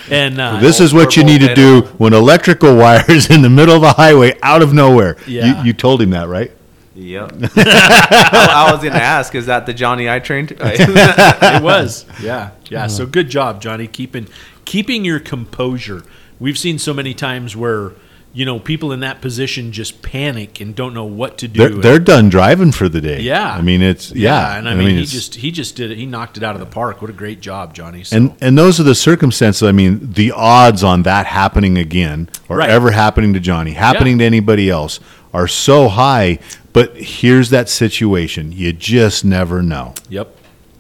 [0.09, 3.75] and uh, This is what you need to do when electrical wires in the middle
[3.75, 5.17] of the highway out of nowhere.
[5.27, 5.61] Yeah.
[5.61, 6.53] You, you told him that, right?
[6.95, 7.33] Yep.
[7.57, 10.53] I, I was gonna ask, is that the Johnny I trained?
[10.57, 12.87] it was, yeah, yeah.
[12.87, 14.29] So good job, Johnny, keeping
[14.65, 16.05] keeping your composure.
[16.41, 17.93] We've seen so many times where
[18.33, 21.69] you know people in that position just panic and don't know what to do.
[21.69, 23.21] They're, they're done driving for the day.
[23.21, 24.57] yeah, I mean, it's yeah.
[24.59, 25.97] and I mean, he just he just did it.
[25.97, 27.01] He knocked it out of the park.
[27.01, 28.03] What a great job, Johnny.
[28.03, 28.17] So.
[28.17, 29.63] and and those are the circumstances.
[29.63, 32.71] I mean, the odds on that happening again or Right.
[32.71, 34.99] ever happening to Johnny, happening to anybody else,
[35.33, 36.41] are so high.
[36.73, 39.95] But here's that situation: you just never know.
[40.09, 40.37] Yep.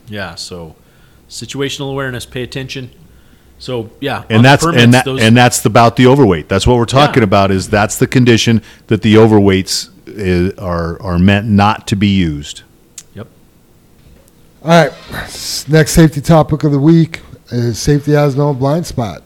[0.08, 0.34] Yeah.
[0.34, 0.74] So
[1.28, 2.26] situational awareness.
[2.26, 2.90] Pay attention.
[3.58, 6.48] So yeah, And that's permits, and that those- and that's about the overweight.
[6.48, 7.24] That's what we're talking Yeah.
[7.28, 7.50] about.
[7.50, 12.62] Is that's the condition that the overweights is, are are meant not to be used.
[13.14, 13.26] Yep.
[14.64, 14.92] All right.
[15.68, 17.20] Next safety topic of the week
[17.50, 19.22] is safety has no blind spot.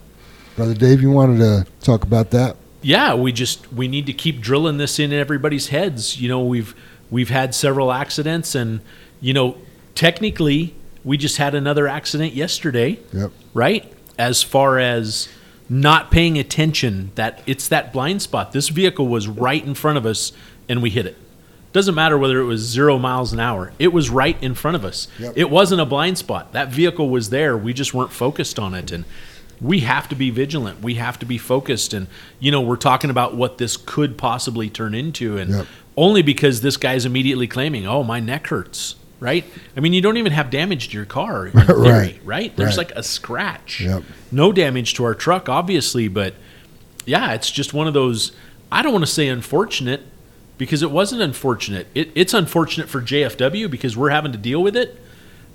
[0.57, 2.57] Brother Dave, you wanted to talk about that?
[2.81, 6.21] yeah, we just we need to keep drilling this in everybody's heads.
[6.21, 6.75] You know, we've
[7.11, 8.81] we've had several accidents, and
[9.21, 9.57] you know,
[9.97, 12.99] technically, we just had another accident yesterday.
[13.13, 13.33] Yep.
[13.55, 13.93] Right.
[14.19, 15.29] As far as
[15.69, 18.53] not paying attention, that it's that blind spot.
[18.53, 20.33] This vehicle was right in front of us,
[20.69, 21.17] and we hit it.
[21.73, 23.73] Doesn't matter whether it was zero miles an hour.
[23.79, 25.07] It was right in front of us.
[25.19, 25.35] Yep.
[25.37, 26.53] It wasn't a blind spot.
[26.53, 27.57] That vehicle was there.
[27.59, 28.91] We just weren't focused on it.
[28.91, 29.05] And
[29.61, 30.81] we have to be vigilant.
[30.81, 31.93] We have to be focused.
[31.93, 32.07] And,
[32.41, 35.37] you know, we're talking about what this could possibly turn into.
[35.37, 35.67] And Yep.
[35.97, 38.95] only because this guy's immediately claiming, oh, my neck hurts.
[39.21, 39.45] Right?
[39.77, 42.21] I mean, you don't even have damage to your car, in theory, Right.
[42.25, 42.57] right?
[42.57, 42.89] There's Right.
[42.89, 43.81] like a scratch.
[43.81, 44.05] Yep.
[44.31, 46.35] No damage to our truck, obviously, but
[47.05, 48.33] yeah, it's just one of those.
[48.71, 50.03] I don't want to say unfortunate
[50.57, 51.89] because it wasn't unfortunate.
[51.95, 55.01] It, it's unfortunate for JFW because we're having to deal with it,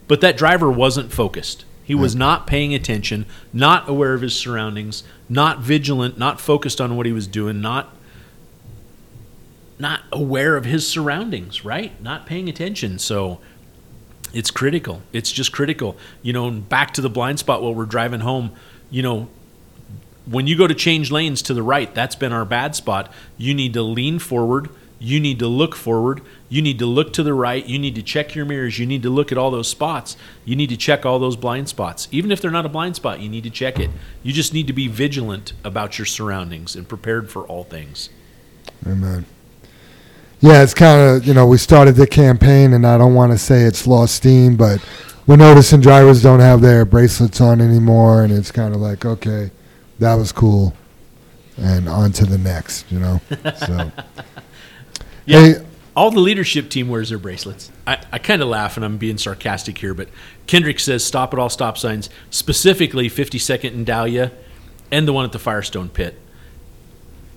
[0.10, 1.64] but that driver wasn't focused.
[1.86, 6.96] He was not paying attention, not aware of his surroundings, not vigilant, not focused on
[6.98, 7.94] what he was doing, not
[9.80, 12.00] not aware of his surroundings, right?
[12.02, 13.00] Not paying attention.
[13.00, 13.40] So
[14.34, 15.02] it's critical.
[15.14, 15.96] It's just critical.
[16.22, 18.52] You know, back to the blind spot while we're driving home,
[18.90, 19.30] you know,
[20.26, 23.12] when you go to change lanes to the right, that's been our bad spot.
[23.38, 24.70] You need to lean forward.
[25.00, 26.22] You need to look forward.
[26.48, 27.66] You need to look to the right.
[27.66, 28.80] You need to check your mirrors.
[28.80, 30.16] You need to look at all those spots.
[30.46, 32.08] You need to check all those blind spots.
[32.10, 33.90] Even if they're not a blind spot, you need to check it.
[34.24, 38.10] You just need to be vigilant about your surroundings and prepared for all things.
[38.88, 39.26] Amen.
[40.44, 43.38] Yeah, it's kind of, you know, we started the campaign, and I don't want to
[43.38, 44.84] say it's lost steam, but
[45.26, 49.52] we're noticing drivers don't have their bracelets on anymore, and it's kind of like, okay,
[50.00, 50.74] that was cool,
[51.58, 53.22] and on to the next, you know?
[53.56, 53.92] So,
[55.26, 55.40] Yeah.
[55.40, 55.66] Hey-
[55.96, 57.72] all the leadership team wears their bracelets.
[57.88, 60.10] I, I kind of laugh and I'm being sarcastic here, but
[60.48, 64.32] Kendrick says stop at all stop signs, specifically 52nd and Dahlia
[64.92, 66.20] and the one at the Firestone pit.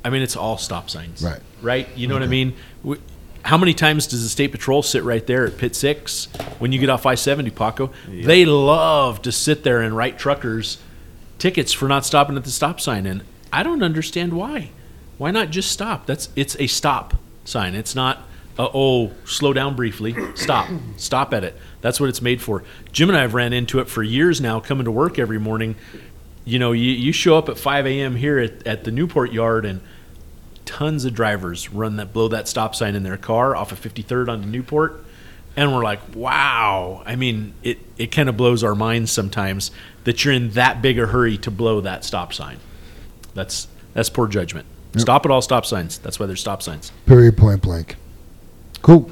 [0.06, 1.20] I mean, it's all stop signs.
[1.20, 1.40] Right.
[1.62, 1.88] Right?
[1.96, 2.30] You know what I mm-hmm.
[2.30, 2.54] mean?
[2.84, 2.98] We,
[3.42, 6.26] how many times does the state patrol sit right there at pit six
[6.58, 7.90] when you get off I 70, Paco?
[8.08, 10.78] They love to sit there and write truckers
[11.38, 13.04] tickets for not stopping at the stop sign.
[13.04, 13.22] And
[13.52, 14.70] I don't understand why.
[15.18, 16.06] Why not just stop?
[16.06, 17.14] That's it's a stop
[17.44, 17.74] sign.
[17.74, 18.18] It's not
[18.58, 20.14] a, oh slow down briefly.
[20.34, 20.68] Stop.
[20.96, 21.56] stop at it.
[21.80, 22.62] That's what it's made for.
[22.92, 24.60] Jim and I have ran into it for years now.
[24.60, 25.74] Coming to work every morning,
[26.44, 28.16] you know, you, you show up at 5 a.m.
[28.16, 29.80] here at, at the Newport yard and
[30.66, 34.28] tons of drivers run that blow that stop sign in their car off of 53rd
[34.28, 35.02] onto Newport.
[35.56, 37.02] And we're like, wow.
[37.06, 39.70] I mean, it, it kind of blows our minds sometimes
[40.04, 42.58] that you're in that big a hurry to blow that stop sign.
[43.32, 44.66] That's that's poor judgment.
[44.98, 45.98] Stop at all stop signs.
[45.98, 46.90] That's why there's stop signs.
[47.06, 47.96] period, point blank.
[48.82, 49.10] Cool.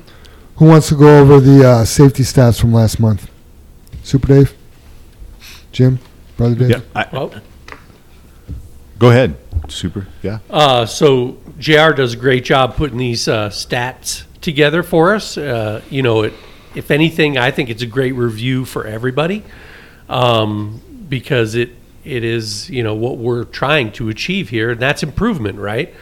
[0.57, 3.31] Who wants to go over the uh, safety stats from last month?
[4.03, 4.55] Super Dave?
[5.73, 5.99] Jim?
[6.37, 6.71] Brother Dave?
[6.71, 7.35] Yeah, I- Well,
[8.99, 9.37] Go ahead.
[9.69, 10.07] Super.
[10.23, 10.39] Yeah.
[10.49, 15.39] Uh, so JR does a great job putting these uh, stats together for us.
[15.39, 16.33] Uh, you know, it,
[16.75, 19.45] if anything, I think it's a great review for everybody
[20.09, 21.71] um, because it
[22.05, 25.95] it is you know what we're trying to achieve here, and that's improvement, right?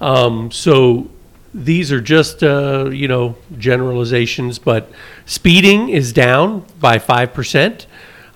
[0.00, 1.10] Um, so
[1.54, 4.90] these are just uh, you know generalizations, but
[5.26, 7.86] speeding is down by five percent.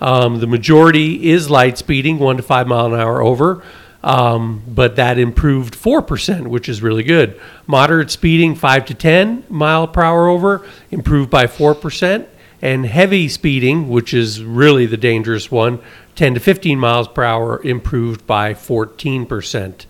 [0.01, 3.63] Um, the majority is light speeding, one to five mile an hour over,
[4.03, 7.41] um, but that improved four percent, which is really good.
[7.67, 12.29] Moderate speeding, five to ten mile per hour over, improved by four percent,
[12.61, 15.81] and heavy speeding, which is really the dangerous one,
[16.17, 19.87] ten to fifteen miles per hour, improved by fourteen percent.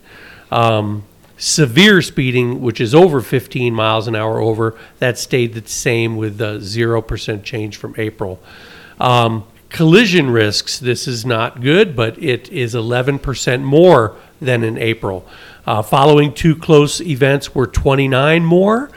[0.50, 1.04] Um,
[1.42, 6.38] severe speeding, which is over 15 miles an hour over, that stayed the same with
[6.38, 8.40] the 0% change from April.
[9.00, 15.26] Um, collision risks, this is not good, but it is 11% more than in April.
[15.66, 18.90] Uh, following two close events were 29 more.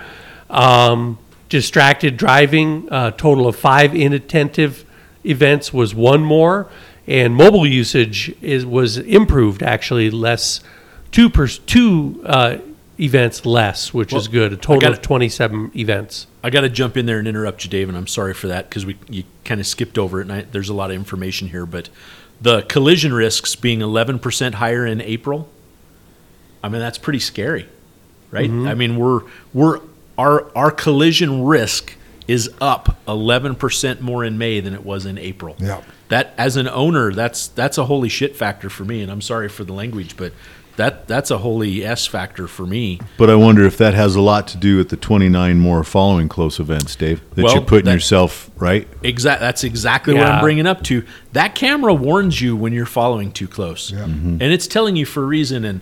[0.50, 1.18] Um,
[1.50, 4.86] distracted driving, a total of five inattentive
[5.24, 6.70] events was one more,
[7.08, 10.60] and mobile usage is was improved actually less
[11.12, 12.58] two per two uh,
[13.00, 14.54] events less, which is good.
[14.54, 16.28] A total gotta- of 27 events.
[16.44, 18.70] I got to jump in there and interrupt you, Dave, and I'm sorry for that
[18.70, 21.48] because we you kind of skipped over it, and I, there's a lot of information
[21.50, 21.66] here.
[21.66, 21.90] But
[22.42, 25.50] the collision risks being 11% higher in April,
[26.64, 27.68] I mean that's pretty scary,
[28.32, 28.50] right?
[28.50, 28.68] Mhm.
[28.68, 29.22] I mean we're
[29.54, 29.80] we're
[30.18, 31.96] our our collision risk
[32.28, 35.56] is up 11% more in May than it was in April.
[35.60, 35.82] Yeah.
[36.10, 39.50] That as an owner, that's that's a holy shit factor for me, and I'm sorry
[39.50, 40.32] for the language, but
[40.78, 43.00] that that's a holy s factor for me.
[43.18, 46.28] But I wonder if that has a lot to do with the 29 more following
[46.28, 48.88] close events, Dave, that Well, you're putting that- yourself right.
[49.04, 49.46] Exactly.
[49.46, 51.04] That's exactly what I'm bringing up to.
[51.34, 55.26] That camera warns you when you're following too close, and it's telling you for a
[55.28, 55.64] reason.
[55.66, 55.82] And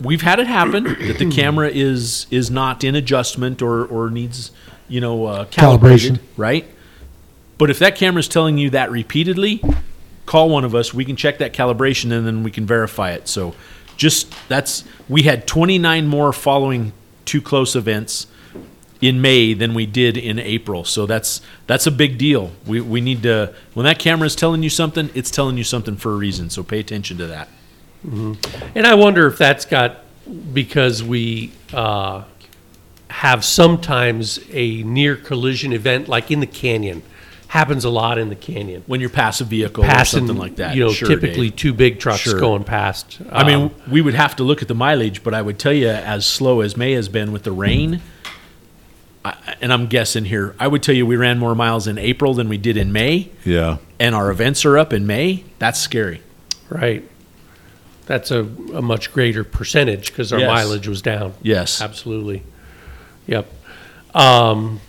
[0.00, 4.50] we've had it happen that the camera is is not in adjustment or or needs
[4.88, 6.18] you know uh, calibrated, Calibration.
[6.36, 6.64] right?
[7.58, 9.62] But if that camera is telling you that repeatedly,
[10.26, 10.92] call one of us.
[10.92, 13.28] We can check that calibration and then we can verify it.
[13.28, 13.54] So,
[13.96, 16.92] just that's we had 29 more following
[17.24, 18.26] too close events
[19.00, 20.84] in May than we did in April.
[20.84, 22.52] So that's that's a big deal.
[22.66, 25.96] We we need to when that camera is telling you something, it's telling you something
[25.96, 26.50] for a reason.
[26.50, 27.48] So pay attention to that.
[28.74, 30.04] And I wonder if that's got
[30.52, 32.24] because we uh,
[33.08, 37.02] have sometimes a near collision event, like in the canyon,
[37.54, 38.82] happens a lot in the canyon.
[38.86, 41.56] When you pass a vehicle Passing, or something like that, you know, Sure, typically Dave.
[41.56, 42.40] two big trucks Sure.
[42.40, 43.18] going past.
[43.30, 45.72] I mean, Um, we would have to look at the mileage, but I would tell
[45.72, 48.00] you, as slow as May has been with the rain,
[49.24, 52.34] I, and I'm guessing here, I would tell you we ran more miles in April
[52.34, 53.76] than we did in May, Yeah.
[54.00, 55.44] and our events are up in May.
[55.60, 56.22] That's scary.
[56.68, 57.04] right.
[58.06, 58.40] That's a,
[58.74, 60.48] a much greater percentage because our Yes.
[60.50, 61.34] mileage was down.
[61.40, 61.80] Yes.
[61.80, 62.42] Absolutely.
[63.28, 63.46] Yep.
[64.12, 64.80] Um,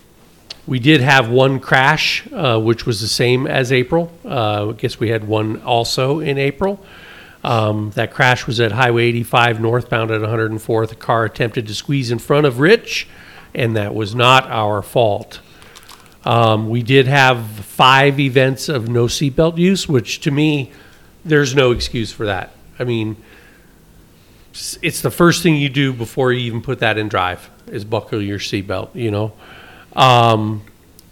[0.66, 4.12] we did have one crash, uh, which was the same as April.
[4.24, 6.84] Uh, I guess we had one also in April.
[7.44, 10.90] Um, that crash was at Highway 85 northbound at 104th.
[10.90, 13.06] A car attempted to squeeze in front of Rich,
[13.54, 15.40] and that was not our fault.
[16.24, 20.72] Um, we did have five events of no seatbelt use, which to me,
[21.24, 22.52] there's no excuse for that.
[22.80, 23.16] I mean,
[24.82, 28.20] it's the first thing you do before you even put that in drive is buckle
[28.20, 29.32] your seatbelt, you know.
[29.94, 30.62] Um,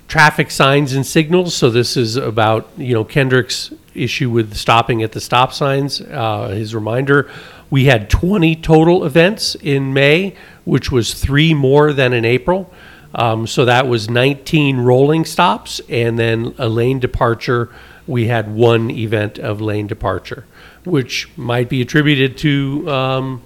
[0.09, 1.55] traffic signs and signals.
[1.55, 6.01] So this is about you know Kendrick's issue with stopping at the stop signs.
[6.01, 7.31] Uh, his reminder:
[7.70, 12.73] we had 20 total events in May, which was three more than in April.
[13.15, 17.70] Um, so that was 19 rolling stops, and then a lane departure.
[18.07, 20.44] We had one event of lane departure,
[20.85, 23.43] which might be attributed to um,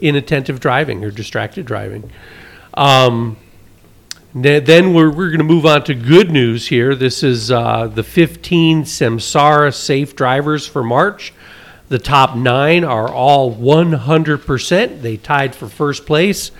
[0.00, 2.10] inattentive driving or distracted driving.
[2.74, 3.36] Um,
[4.32, 6.94] Then we're, we're going to move on to good news here.
[6.94, 11.32] This is uh, the 15 Samsara safe drivers for March.
[11.88, 15.02] The top nine are all 100%.
[15.02, 16.52] They tied for first place.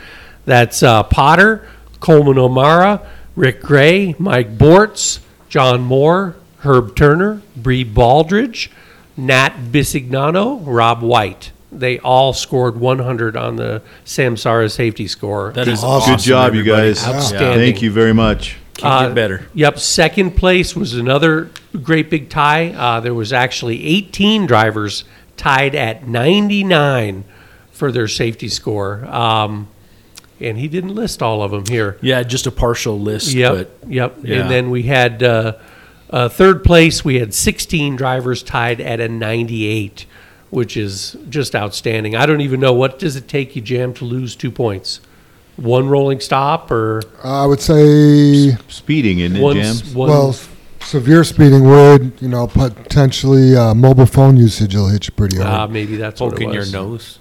[0.46, 1.68] That's uh, Potter,
[2.00, 8.68] Coleman O'Mara, Rick Gray, Mike Bortz, John Moore, Herb Turner, Bree Baldridge,
[9.16, 11.52] Nat Bisignano, Rob White.
[11.72, 15.52] They all scored 100 on the Samsara safety score.
[15.52, 16.16] That is awesome.
[16.16, 17.06] Good job, you guys.
[17.06, 17.58] Outstanding.
[17.58, 18.56] Thank you very much.
[18.74, 19.46] Can't get better.
[19.54, 19.78] Yep.
[19.78, 21.50] Second place was another
[21.82, 22.72] great big tie.
[22.72, 25.04] Uh, there was actually 18 drivers
[25.36, 27.24] tied at 99
[27.70, 29.04] for their safety score.
[29.06, 29.68] Um,
[30.40, 31.98] and he didn't list all of them here.
[32.00, 33.32] Yeah, just a partial list.
[33.32, 33.52] Yep.
[33.52, 34.16] But yep.
[34.22, 34.40] Yeah.
[34.40, 35.58] And then we had uh,
[36.08, 37.04] uh, third place.
[37.04, 40.06] We had 16 drivers tied at a 98,
[40.50, 42.14] which is just outstanding.
[42.16, 45.00] I don't even know what does it take you, Jam, to lose two points.
[45.56, 49.56] One rolling stop or I would say Speeding, isn't it, one,
[49.94, 50.34] one well,
[50.80, 55.44] severe speeding would you know potentially uh, mobile phone usage will hit you pretty Ah,
[55.58, 55.70] hard.
[55.70, 57.18] maybe that's what it Poking your nose.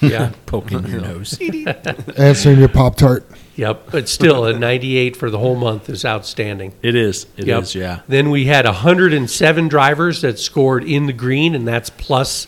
[0.00, 0.32] Yeah.
[0.46, 1.38] poking your nose.
[2.18, 3.26] Answering your pop tart.
[3.56, 6.74] Yep, but still, a 98 for the whole month is outstanding.
[6.82, 7.26] It is.
[7.38, 7.74] It is.
[7.74, 7.82] Yep.
[7.82, 8.02] Yeah.
[8.06, 12.46] Then we had 107 drivers that scored in the green, and that's plus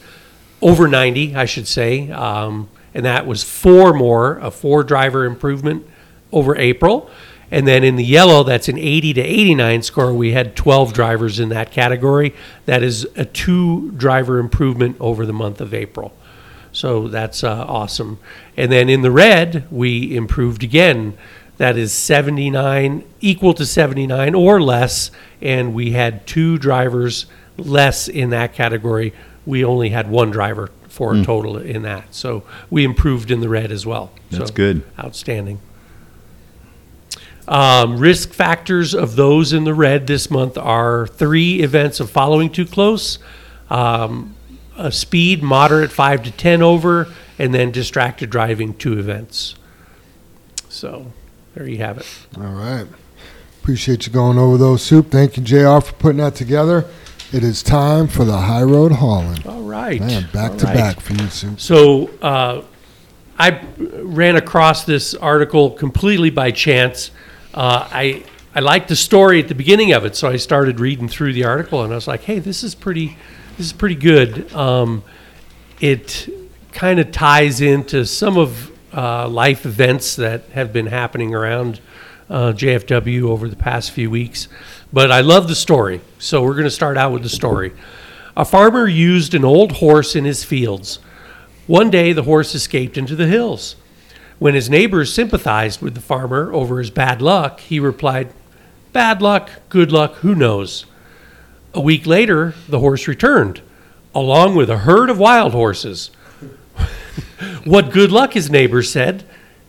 [0.60, 2.10] over 90, I should say.
[2.10, 5.86] Um, and that was four more, a four driver improvement
[6.30, 7.10] over April.
[7.50, 10.12] And then in the yellow, that's an 80 to 89 score.
[10.12, 12.34] We had 12 drivers in that category.
[12.66, 16.12] That is a two driver improvement over the month of April.
[16.72, 18.18] So that's uh, awesome.
[18.56, 21.16] And then in the red, we improved again.
[21.56, 25.10] That is 79, equal to 79 or less.
[25.42, 29.12] And we had two drivers less in that category.
[29.44, 32.12] We only had one driver for a total in that.
[32.14, 34.10] So we improved in the red as well.
[34.30, 34.82] That's So, good.
[34.98, 35.60] Outstanding.
[37.46, 42.50] Um, risk factors of those in the red this month are three events of following
[42.50, 43.18] too close,
[43.70, 44.34] um,
[44.78, 49.56] a speed moderate five to ten over, and then distracted driving two events.
[50.68, 51.12] So
[51.54, 52.06] there you have it.
[52.36, 52.86] All right.
[53.60, 55.10] Appreciate you going over those, Soup.
[55.10, 56.86] Thank you, JR, for putting that together.
[57.30, 59.46] It is time for the High Road Hauling.
[59.46, 60.00] All right.
[60.00, 61.60] Man, back to All back for you, Soup.
[61.60, 62.62] So uh,
[63.38, 67.10] I ran across this article completely by chance.
[67.52, 68.24] Uh, I
[68.54, 71.44] I liked the story at the beginning of it, so I started reading through the
[71.44, 73.18] article, and I was like, "Hey, this is pretty,
[73.58, 75.02] this is pretty good." Um,
[75.80, 76.28] it
[76.72, 81.80] kind of ties into some of uh, life events that have been happening around
[82.30, 84.48] uh, JFW over the past few weeks.
[84.92, 87.72] But I love the story, so we're going to start out with the story.
[88.36, 90.98] A farmer used an old horse in his fields.
[91.66, 93.76] One day, the horse escaped into the hills.
[94.38, 98.32] When his neighbors sympathized with the farmer over his bad luck, he replied,
[98.92, 100.86] Bad luck, good luck, who knows?
[101.74, 103.60] A week later, the horse returned,
[104.14, 106.10] along with a herd of wild horses.
[107.64, 109.24] what good luck, his neighbors said.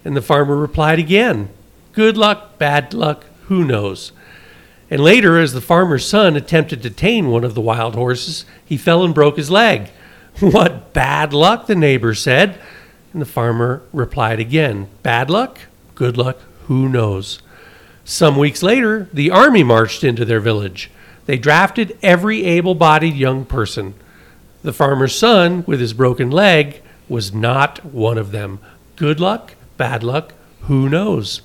[0.05, 1.49] And the farmer replied again,
[1.91, 4.13] Good luck, bad luck, who knows?
[4.89, 8.77] And later, as the farmer's son attempted to tame one of the wild horses, he
[8.77, 9.89] fell and broke his leg.
[10.39, 12.57] What bad luck, the neighbor said.
[13.11, 15.59] And the farmer replied again, Bad luck,
[15.95, 16.37] good luck,
[16.67, 17.41] who knows?
[18.05, 20.89] Some weeks later, the army marched into their village.
[21.29, 23.93] They drafted every able bodied young person.
[24.63, 28.57] The farmer's son, with his broken leg, was not one of them.
[28.95, 31.43] Good luck, bad luck, who knows?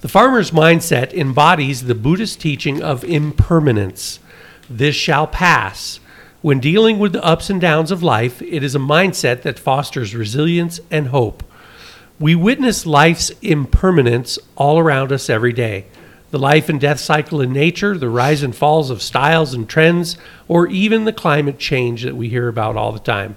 [0.00, 4.18] The farmer's mindset embodies the Buddhist teaching of impermanence.
[4.68, 6.00] This shall pass.
[6.40, 10.16] When dealing with the ups and downs of life, it is a mindset that fosters
[10.16, 11.44] resilience and hope.
[12.18, 15.86] We witness life's impermanence all around us every day.
[16.32, 20.16] The life and death cycle in nature, the rise and falls of styles and trends,
[20.48, 23.36] or even the climate change that we hear about all the time.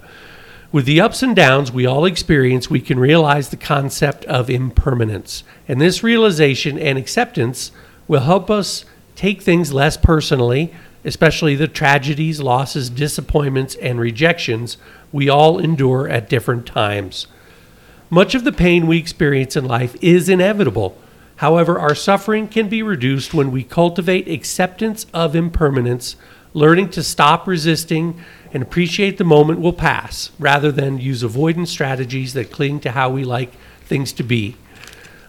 [0.71, 5.43] With the ups and downs we all experience, we can realize the concept of impermanence.
[5.67, 7.73] And this realization and acceptance
[8.07, 8.85] will help us
[9.17, 14.77] take things less personally, especially the tragedies, losses, disappointments, and rejections
[15.11, 17.27] we all endure at different times.
[18.09, 20.97] Much of the pain we experience in life is inevitable.
[21.37, 26.15] However, our suffering can be reduced when we cultivate acceptance of impermanence,
[26.53, 28.19] learning to stop resisting
[28.53, 33.09] and appreciate the moment will pass, rather than use avoidance strategies that cling to how
[33.09, 34.55] we like things to be.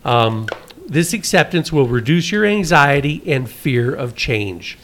[0.04, 0.46] Um,
[0.86, 4.78] this acceptance will reduce your anxiety and fear of change.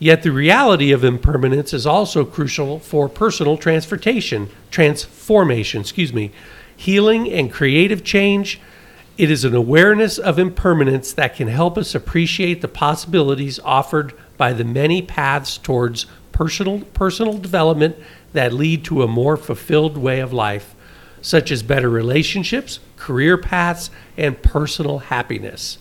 [0.00, 6.32] Yet the reality of impermanence is also crucial for personal transportation, transformation, excuse me,
[6.76, 8.60] healing and creative change.
[9.18, 14.52] It is an awareness of impermanence that can help us appreciate the possibilities offered by
[14.52, 17.96] the many paths towards personal personal development
[18.32, 20.76] that lead to a more fulfilled way of life,
[21.20, 25.78] such as better relationships, career paths, and personal happiness.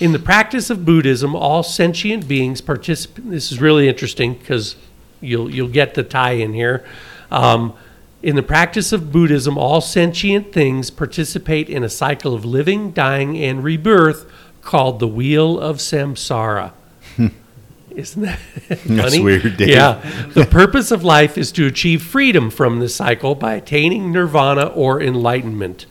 [0.00, 3.28] In the practice of Buddhism, all sentient beings participate.
[3.28, 4.76] This is really interesting because
[5.20, 6.86] you'll you'll get the tie in here.
[7.30, 7.74] Um,
[8.22, 13.36] in the practice of Buddhism, all sentient things participate in a cycle of living, dying,
[13.36, 16.72] and rebirth called the Wheel of Samsara.
[17.16, 17.28] Hmm.
[17.90, 19.20] Isn't that That's funny?
[19.20, 19.68] weird, Dave.
[19.68, 20.28] Yeah.
[20.34, 25.02] The purpose of life is to achieve freedom from this cycle by attaining nirvana or
[25.02, 25.86] enlightenment.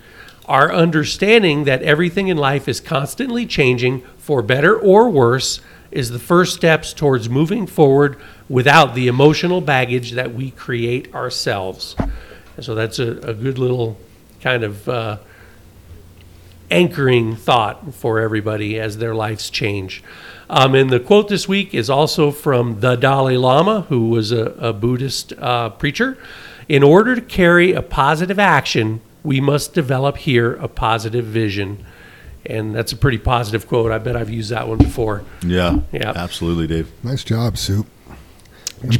[0.45, 5.61] Our understanding that everything in life is constantly changing for better or worse
[5.91, 8.17] is the first steps towards moving forward
[8.49, 11.95] without the emotional baggage that we create ourselves.
[12.55, 13.97] And so that's a, a good little
[14.41, 15.17] kind of uh,
[16.69, 20.03] anchoring thought for everybody as their lives change.
[20.49, 24.45] Um, and the quote this week is also from the Dalai Lama, who was a,
[24.59, 26.17] a Buddhist uh, preacher.
[26.67, 31.85] In order to carry a positive action, we must develop here a positive vision.
[32.45, 33.91] And that's a pretty positive quote.
[33.91, 35.23] I bet I've used that one before.
[35.45, 35.79] Yeah.
[35.91, 36.11] Yeah.
[36.15, 36.91] Absolutely, Dave.
[37.03, 37.85] Nice job, Soup.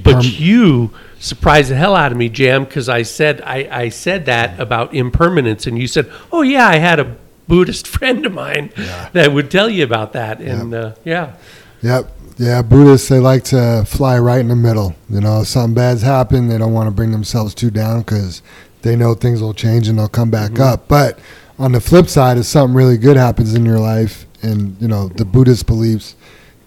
[0.04, 4.28] But you surprised the hell out of me, Jam, because I said I, I said
[4.28, 7.16] that about impermanence, and you said, "Oh yeah, I had a
[7.48, 8.72] Buddhist friend of mine
[9.14, 11.36] that would tell you about that." And uh, yeah,
[11.82, 12.12] Yep.
[12.38, 14.96] Yeah, Buddhists, they like to fly right in the middle.
[15.10, 18.42] You know, if something bad's happened, they don't want to bring themselves too down because
[18.84, 20.62] they know things will change and they'll come back Mm-hmm.
[20.64, 20.88] up.
[20.88, 21.20] But
[21.62, 25.08] on the flip side, if something really good happens in your life and, you know,
[25.10, 26.16] the Buddhist beliefs,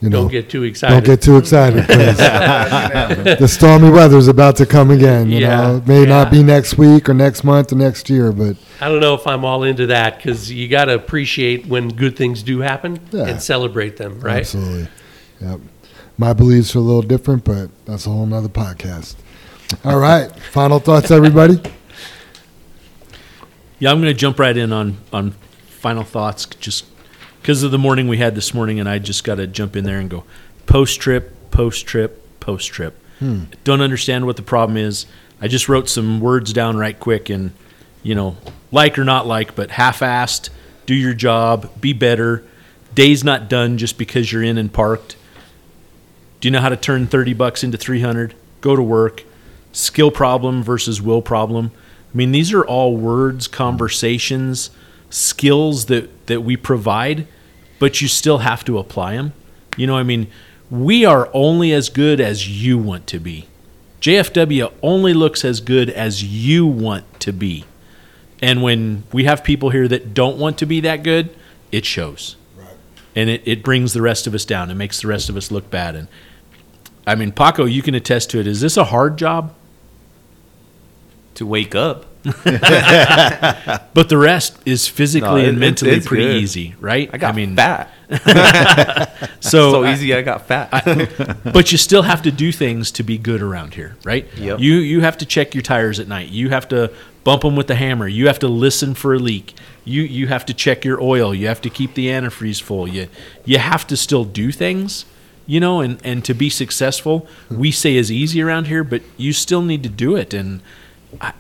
[0.01, 0.95] you know, Don't get too excited.
[0.95, 2.17] Don't get too excited because
[3.39, 5.31] the stormy weather is about to come again.
[5.31, 8.31] You Yeah, know, it may not be next week or next month or next year,
[8.31, 11.89] but I don't know if I'm all into that because you got to appreciate when
[11.89, 13.27] good things do happen Yeah.
[13.29, 14.39] and celebrate them, right?
[14.41, 14.89] Absolutely.
[15.41, 15.61] Yep.
[16.19, 19.15] My beliefs are a little different, but that's a whole nother podcast.
[19.85, 20.31] All right.
[20.53, 21.59] Final thoughts, everybody?
[23.85, 25.33] Yeah, I'm going to jump right in on on
[25.67, 26.87] final thoughts, just
[27.43, 29.85] because of the morning we had this morning, and I just got to jump in
[29.85, 30.25] there and go
[30.65, 32.99] post trip, post trip, post trip.
[33.19, 33.43] Hmm.
[33.63, 35.05] Don't understand what the problem is.
[35.39, 37.53] I just wrote some words down right quick, and
[38.03, 38.39] you know,
[38.73, 40.49] like or not like, but half-assed.
[40.87, 41.79] Do your job.
[41.79, 42.43] Be better.
[42.95, 45.17] Day's not done just because you're in and parked.
[46.41, 48.35] Do you know how to turn 30 bucks into 300?
[48.63, 49.25] Go to work.
[49.73, 51.71] Skill problem versus will problem.
[52.15, 54.71] I mean, these are all words, conversations,
[55.11, 57.27] skills that, that we provide,
[57.81, 59.33] but you still have to apply them.
[59.77, 60.29] You know, I mean,
[60.71, 63.49] we are only as good as you want to be.
[64.01, 67.65] JFW only looks as good as you want to be.
[68.41, 71.35] And when we have people here that don't want to be that good,
[71.73, 72.37] it shows.
[72.57, 72.69] Right.
[73.17, 74.71] And it, it brings the rest of us down.
[74.71, 75.97] It makes the rest of us look bad.
[75.97, 76.09] And
[77.07, 78.47] I mean, Paco, you can attest to it.
[78.47, 79.55] Is this a hard job?
[81.35, 82.07] To wake up.
[82.25, 86.37] but the rest is physically No, it- and it- mentally it's pretty good.
[86.37, 87.11] easy, right?
[87.13, 87.91] I got I mean, fat.
[89.41, 90.69] so So easy, I got fat.
[90.73, 94.27] I- but you still have to do things to be good around here, right?
[94.37, 94.61] Yep.
[94.61, 96.29] You you have to check your tires at night.
[96.31, 96.91] You have to
[97.25, 98.09] bump them with the hammer.
[98.09, 99.55] You have to listen for a leak.
[99.85, 101.35] You you have to check your oil.
[101.35, 102.89] You have to keep the antifreeze full.
[102.89, 103.09] You
[103.45, 105.05] you have to still do things,
[105.47, 109.33] you know, and and to be successful, we say is easy around here, but you
[109.33, 110.33] still need to do it.
[110.35, 110.61] And
[111.21, 111.33] I,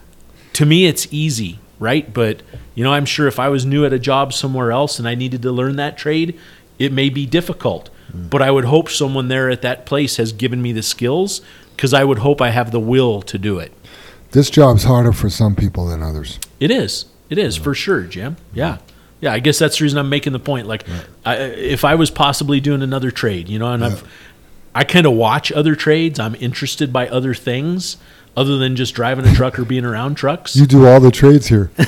[0.54, 2.12] to me, it's easy, right?
[2.12, 2.42] But
[2.74, 5.14] you know, I'm sure if I was new at a job somewhere else and I
[5.14, 6.38] needed to learn that trade,
[6.78, 7.90] it may be difficult.
[8.12, 8.30] Mm.
[8.30, 11.40] But I would hope someone there at that place has given me the skills
[11.76, 13.72] because I would hope I have the will to do it.
[14.32, 16.40] This job's harder for some people than others.
[16.58, 17.06] It is.
[17.30, 18.36] It is for sure, Jim.
[18.52, 18.78] Yeah,
[19.20, 19.32] yeah.
[19.32, 20.66] I guess that's the reason I'm making the point.
[20.66, 20.84] Like,
[21.24, 24.06] I, if I was possibly doing another trade, you know, and I've,
[24.74, 26.18] I kind of watch other trades.
[26.18, 27.96] I'm interested by other things
[28.36, 30.56] other than just driving a truck or being around trucks.
[30.56, 31.70] You do all the trades here.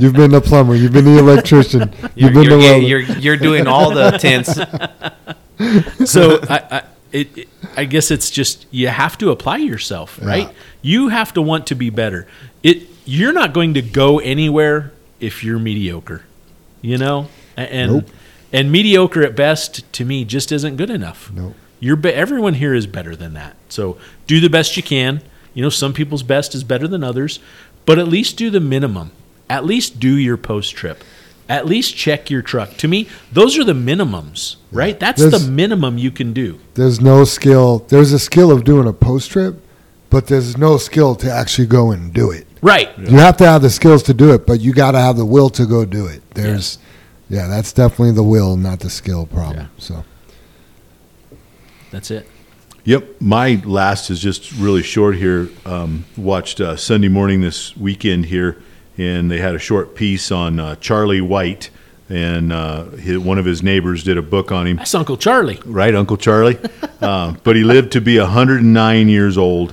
[0.00, 0.74] you've been the plumber.
[0.74, 1.92] You've been the electrician.
[2.16, 4.54] You're, You've been you're, the you're, you're doing all the tints.
[6.10, 10.48] so I, I, it, it- I guess it's just you have to apply yourself, right?
[10.80, 12.28] You have to want to be better.
[12.62, 16.22] It you're not going to go anywhere if you're mediocre,
[16.82, 18.04] you know, and Nope.
[18.52, 21.32] and mediocre at best to me just isn't good enough.
[21.34, 21.56] Nope.
[21.84, 23.56] You're be- everyone here is better than that.
[23.68, 25.20] So do the best you can.
[25.52, 27.40] You know, some people's best is better than others,
[27.84, 29.12] but at least do the minimum.
[29.50, 31.04] At least do your post trip.
[31.46, 32.78] At least check your truck.
[32.78, 34.98] To me, those are the minimums, right?
[34.98, 36.58] That's There's- the minimum you can do.
[36.72, 37.84] There's no skill.
[37.88, 39.60] There's a skill of doing a post trip,
[40.08, 42.46] but there's no skill to actually go and do it.
[42.62, 42.88] Right.
[42.98, 45.26] You have to have the skills to do it, but you got to have the
[45.26, 46.22] will to go do it.
[46.34, 46.78] There's,
[47.28, 49.68] yeah, that's definitely the will, not the skill problem.
[49.76, 50.02] So,
[51.94, 52.26] That's it.
[52.82, 55.48] Yep, my last is just really short here.
[55.64, 58.60] Um, watched uh, Sunday morning this weekend here,
[58.98, 61.70] and they had a short piece on uh, Charlie White,
[62.08, 64.78] and uh, his, one of his neighbors did a book on him.
[64.78, 65.60] That's Uncle Charlie.
[65.64, 66.58] Right, Uncle Charlie.
[67.00, 69.72] uh, but he lived to be 109 years old,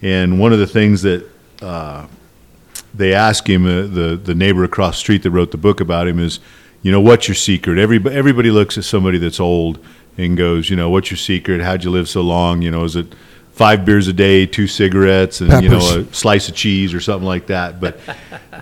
[0.00, 1.28] and one of the things that
[1.60, 2.06] uh,
[2.94, 6.08] they asked him, uh, the the neighbor across the street that wrote the book about
[6.08, 6.40] him, is,
[6.80, 7.78] you know, what's your secret?
[7.78, 9.78] Everybody everybody looks at somebody that's old
[10.16, 11.60] and goes, you know, what's your secret?
[11.60, 12.62] How'd you live so long?
[12.62, 13.14] You know, is it
[13.52, 17.26] five beers a day, two cigarettes, and you know, a slice of cheese or something
[17.26, 17.80] like that?
[17.80, 17.98] But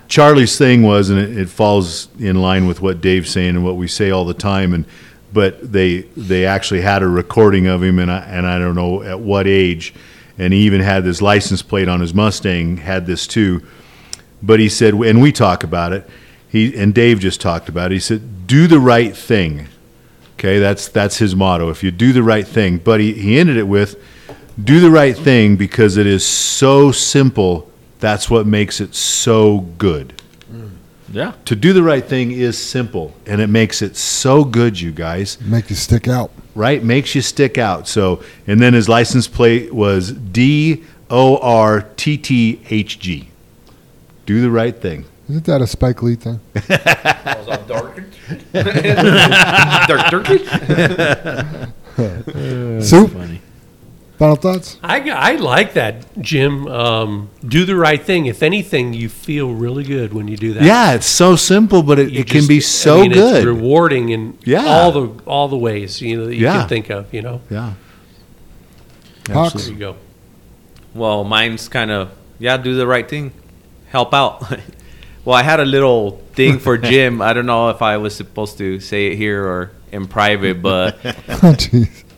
[0.08, 3.76] Charlie's thing was, and it, it falls in line with what Dave's saying and what
[3.76, 4.84] we say all the time, and
[5.32, 9.02] but they they actually had a recording of him, and I, and I don't know
[9.02, 9.94] at what age,
[10.38, 13.66] and he even had this license plate on his Mustang, had this too,
[14.42, 16.08] but he said, and we talk about it,
[16.48, 17.94] he and Dave just talked about it.
[17.94, 19.68] He said, "Do the right thing."
[20.40, 21.68] Okay, that's that's his motto.
[21.68, 24.02] If you do the right thing, but he, he ended it with,
[24.62, 27.70] "Do the right thing because it is so simple.
[27.98, 30.14] That's what makes it so good."
[30.50, 30.70] Mm.
[31.12, 31.32] Yeah.
[31.44, 35.38] To do the right thing is simple, and it makes it so good, you guys.
[35.42, 36.30] make you stick out.
[36.54, 36.82] Right?
[36.82, 37.86] Makes you stick out.
[37.86, 43.28] So, and then his license plate was D O R T T H G.
[44.24, 45.04] Do the right thing.
[45.30, 46.40] Isn't that a Spike Lee thing?
[52.82, 53.10] Soup.
[54.18, 54.78] Final thoughts?
[54.82, 56.66] I, I like that, Jim.
[56.68, 58.26] Um, do the right thing.
[58.26, 60.62] If anything, you feel really good when you do that.
[60.62, 63.36] Yeah, it's so simple, but it, You it can just- be I so mean, good.
[63.36, 64.66] It's rewarding in Yeah.
[64.66, 66.60] all the all the ways you know that you Yeah.
[66.60, 67.12] can think of.
[67.14, 67.40] You know.
[67.48, 67.72] Yeah.
[69.32, 69.64] Hawks.
[69.64, 69.96] There you go.
[70.92, 73.32] Well, mine's kind of yeah, do the right thing,
[73.88, 74.58] help out.
[75.24, 77.20] well, I had a little thing for Jim.
[77.22, 80.98] I don't know if I was supposed to say it here or in private, but
[81.28, 81.54] Oh.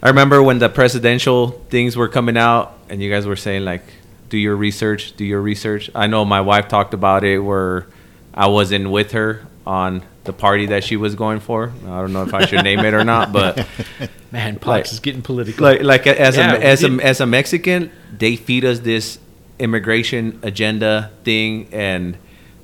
[0.03, 3.83] I remember when the presidential things were coming out, and you guys were saying like,
[4.31, 7.87] "Do your research, do your research." I know my wife talked about it where
[8.35, 11.73] I wasn't with her on the party that she was going for.
[11.85, 13.65] I don't know if I should name it or not, but
[14.33, 15.65] Man, Paco's Like- is getting political.
[15.65, 19.19] like like as Yeah, a as a did- as a Mexican, they feed us this
[19.61, 22.17] immigration agenda thing, and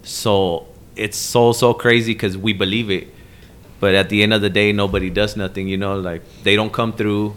[0.09, 3.09] so it's so so crazy because we believe it,
[3.81, 5.69] but at the end of the day, nobody does nothing.
[5.69, 7.37] You know, like they don't come through.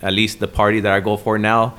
[0.00, 1.74] At least the party that I go for now,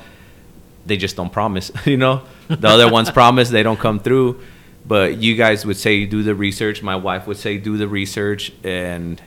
[0.86, 1.72] they just don't promise.
[1.86, 4.42] You know, the other ones promise, they don't come through.
[4.86, 6.82] But you guys would say do the research.
[6.82, 9.22] My wife would say do the research, and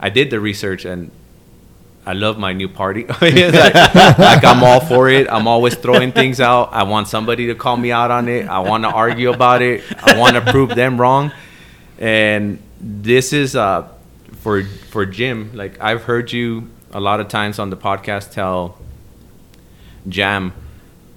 [0.00, 1.10] I did the research, and
[2.08, 3.04] I love my new party.
[3.20, 3.34] Like,
[4.18, 5.28] like, I'm all for it.
[5.30, 6.72] I'm always throwing things out.
[6.72, 8.48] I want somebody to call me out on it.
[8.48, 9.84] I want to argue about it.
[10.02, 11.32] I want to prove them wrong.
[11.98, 13.88] And this is uh,
[14.40, 15.50] for for Jim.
[15.52, 18.78] Like I've heard you a lot of times on the podcast tell
[20.08, 20.54] Jam,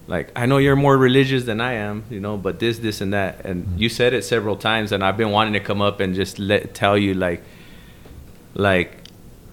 [0.07, 3.13] like I know you're more religious than I am, you know, but this, this, and
[3.13, 3.45] that.
[3.45, 6.37] And you said it several times, and I've been wanting to come up and just
[6.37, 7.43] let tell you like,
[8.55, 9.00] like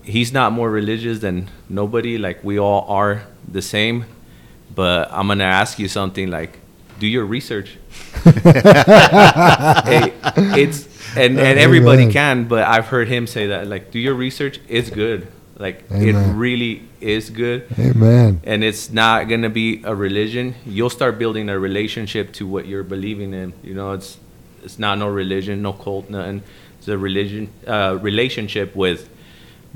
[0.09, 2.19] he's not more religious than nobody.
[2.19, 4.07] Like we all are the same.
[4.75, 6.59] But I'm gonna ask you something like,
[6.99, 7.77] do your research.
[8.25, 10.13] hey,
[10.63, 12.13] it's and and everybody Amen.
[12.13, 14.61] can, but I've heard him say that like, do your research.
[14.69, 15.27] It's good.
[15.59, 17.67] Like it really is good.
[17.79, 18.41] Amen.
[18.45, 20.55] And it's not gonna be a religion.
[20.65, 23.53] You'll start building a relationship to what you're believing in.
[23.65, 24.19] You know, it's
[24.63, 26.43] it's not no religion, no cult, nothing.
[26.79, 29.09] It's a religion, uh, relationship with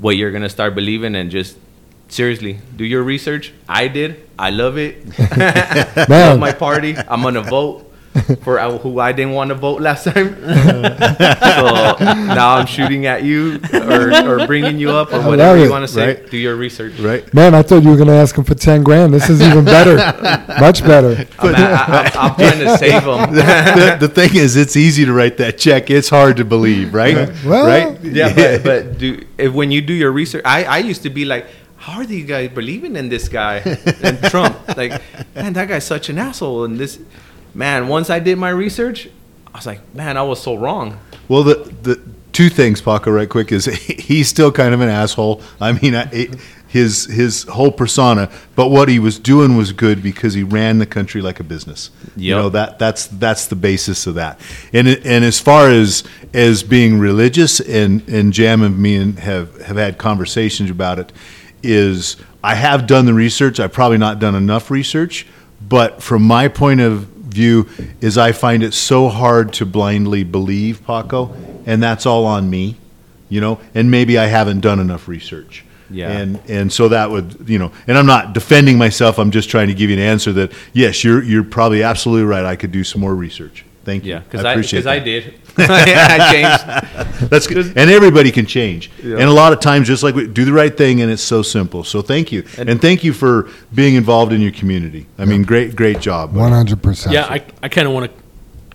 [0.03, 1.57] what you're gonna start believing and just
[2.09, 3.53] seriously do your research.
[3.69, 4.29] I did.
[4.37, 4.99] I love it.
[6.09, 6.97] love my party.
[6.97, 7.89] I'm gonna vote.
[8.43, 10.35] for uh, who I didn't want to vote last time.
[10.41, 15.65] so now I'm shooting at you or, or bringing you up or I whatever you
[15.65, 15.69] it.
[15.69, 16.07] want to say.
[16.07, 16.29] Right.
[16.29, 16.99] Do your research.
[16.99, 17.31] Right.
[17.33, 19.13] Man, I thought you were going to ask him for 10 grand.
[19.13, 19.95] This is even better.
[20.59, 21.27] Much better.
[21.39, 23.33] I'm, I, I, I'm trying to save him.
[23.33, 25.89] the, the thing is, it's easy to write that check.
[25.89, 27.31] It's hard to believe, right?
[27.43, 27.99] Well- right?
[28.03, 31.25] yeah, but, but do if when you do your research, I, I used to be
[31.25, 33.57] like, how are these guys believing in this guy
[34.01, 34.55] and Trump?
[34.77, 35.01] Like,
[35.35, 36.63] man, that guy's such an asshole.
[36.63, 36.97] And this,
[37.53, 39.07] man, once I did my research,
[39.53, 40.99] I was like, man, I was so wrong.
[41.27, 42.01] Well, the the
[42.31, 45.41] two things, Paco, right quick, is he's still kind of an asshole.
[45.61, 46.35] I mean, I, it,
[46.67, 50.87] his his whole persona, but what he was doing was good because he ran the
[50.87, 51.91] country like a business.
[52.15, 54.41] You know that that's that's the basis of that.
[54.73, 59.61] And and as far as as being religious, and and Jam and me and have
[59.61, 61.13] have had conversations about it,
[61.61, 63.59] is I have done the research.
[63.59, 65.27] I've probably not done enough research,
[65.61, 67.67] but from my point of view,
[68.01, 71.33] is I find it so hard to blindly believe Paco,
[71.65, 72.77] and that's all on me,
[73.29, 73.59] you know.
[73.75, 75.65] And maybe I haven't done enough research.
[75.89, 76.09] Yeah.
[76.11, 79.19] And and so that would you know, and I'm not defending myself.
[79.19, 82.45] I'm just trying to give you an answer that yes, you're you're probably absolutely right.
[82.45, 83.65] I could do some more research.
[83.83, 84.13] Thank you.
[84.13, 85.05] Yeah, because I, appreciate because I that.
[85.55, 85.69] Did.
[85.69, 87.29] I changed.
[87.29, 87.77] That's good.
[87.77, 88.91] And everybody can change.
[89.01, 89.17] Yeah.
[89.17, 91.41] And a lot of times, just like we do the right thing, and it's so
[91.41, 91.83] simple.
[91.83, 92.43] So thank you.
[92.57, 95.07] And, thank you for being involved in your community.
[95.17, 96.33] I mean, great, great job.
[96.33, 96.75] buddy.
[96.75, 97.11] 100%.
[97.11, 98.23] Yeah, I, I kind of want to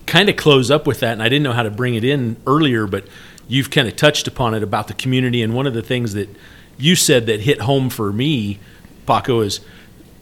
[0.05, 2.37] kind of close up with that, and I didn't know how to bring it in
[2.47, 3.05] earlier, but
[3.47, 6.29] you've kind of touched upon it about the community, and one of the things that
[6.77, 8.59] you said that hit home for me,
[9.05, 9.59] Paco, is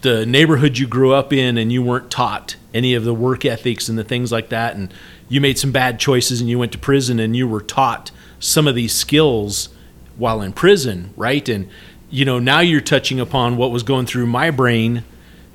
[0.02, 3.88] the neighborhood you grew up in, and you weren't taught any of the work ethics
[3.88, 4.92] and the things like that, and
[5.28, 8.66] you made some bad choices, and you went to prison, and you were taught some
[8.66, 9.68] of these skills
[10.16, 11.48] while in prison, right?
[11.48, 11.68] And
[12.10, 15.04] you know, now you're touching upon what was going through my brain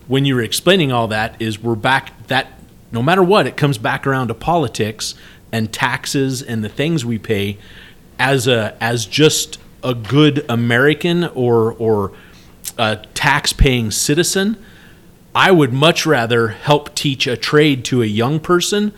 [0.08, 2.48] when you were explaining all that is we're back that
[2.92, 5.16] no matter what it comes back around to politics
[5.52, 7.58] and taxes and the things we pay
[8.20, 12.12] as a as just a good American or or
[12.78, 14.58] a tax paying citizen
[15.36, 18.94] I would much rather help teach a trade to a young person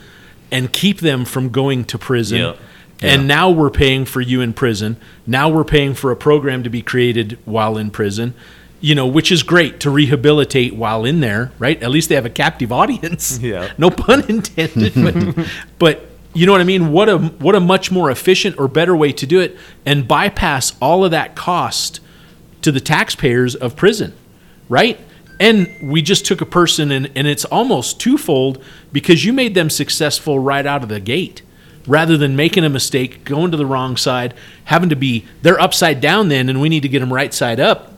[0.56, 2.56] and keep them from going to prison Yeah.
[3.02, 4.96] and now we're paying for you in prison.
[5.28, 8.34] Now we're paying for a program to be created while in prison,
[8.80, 11.82] you know, which is great to rehabilitate while in there, right?
[11.84, 13.40] At least they have a captive audience.
[13.42, 13.72] Yeah.
[13.78, 14.94] No pun intended.
[14.96, 15.48] But,
[15.80, 16.92] but you know what I mean?
[16.92, 20.74] What a what a much more efficient or better way to do it and bypass
[20.82, 22.00] all of that cost
[22.62, 24.12] to the taxpayers of prison,
[24.70, 25.00] right?
[25.40, 29.70] And we just took a person and, and it's almost twofold because you made them
[29.70, 31.42] successful right out of the gate
[31.88, 34.34] rather than making a mistake, going to the wrong side,
[34.66, 37.60] having to be, they're upside down then and we need to get them right side
[37.60, 37.94] up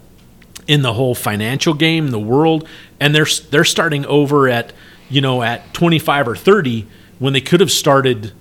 [0.67, 2.67] in the whole financial game, the world,
[2.99, 4.73] and they're they're starting over at
[5.09, 6.85] you know at 25 or 30
[7.19, 8.33] when they could have started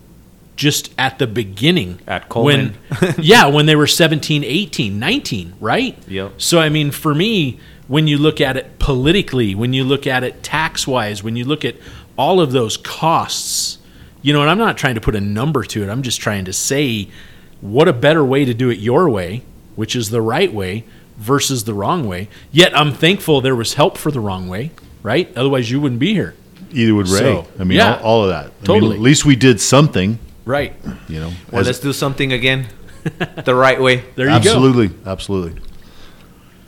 [0.57, 2.76] just at the beginning At Coleman.
[3.00, 6.33] when yeah when they were 17 18 19 right Yep.
[6.41, 10.24] so i mean for me when you look at it politically when you look at
[10.24, 11.74] it tax wise when you look at
[12.16, 13.78] all of those costs
[14.23, 16.44] you know and i'm not trying to put a number to it i'm just trying
[16.44, 17.08] to say
[17.60, 19.42] what a better way to do it your way
[19.74, 20.84] which is the right way
[21.16, 24.70] versus the wrong way yet i'm thankful there was help for the wrong way
[25.02, 26.34] right otherwise you wouldn't be here
[26.73, 27.18] Either would Ray.
[27.18, 27.97] So, I mean, yeah.
[27.97, 28.44] all, all of that.
[28.44, 28.97] I mean, Totally.
[28.97, 30.18] at least we did something.
[30.44, 30.74] right
[31.08, 31.32] You know.
[31.50, 32.66] Well, let's do something again
[33.44, 34.05] the right way.
[34.16, 34.36] there you go.
[34.36, 35.60] absolutely, absolutely.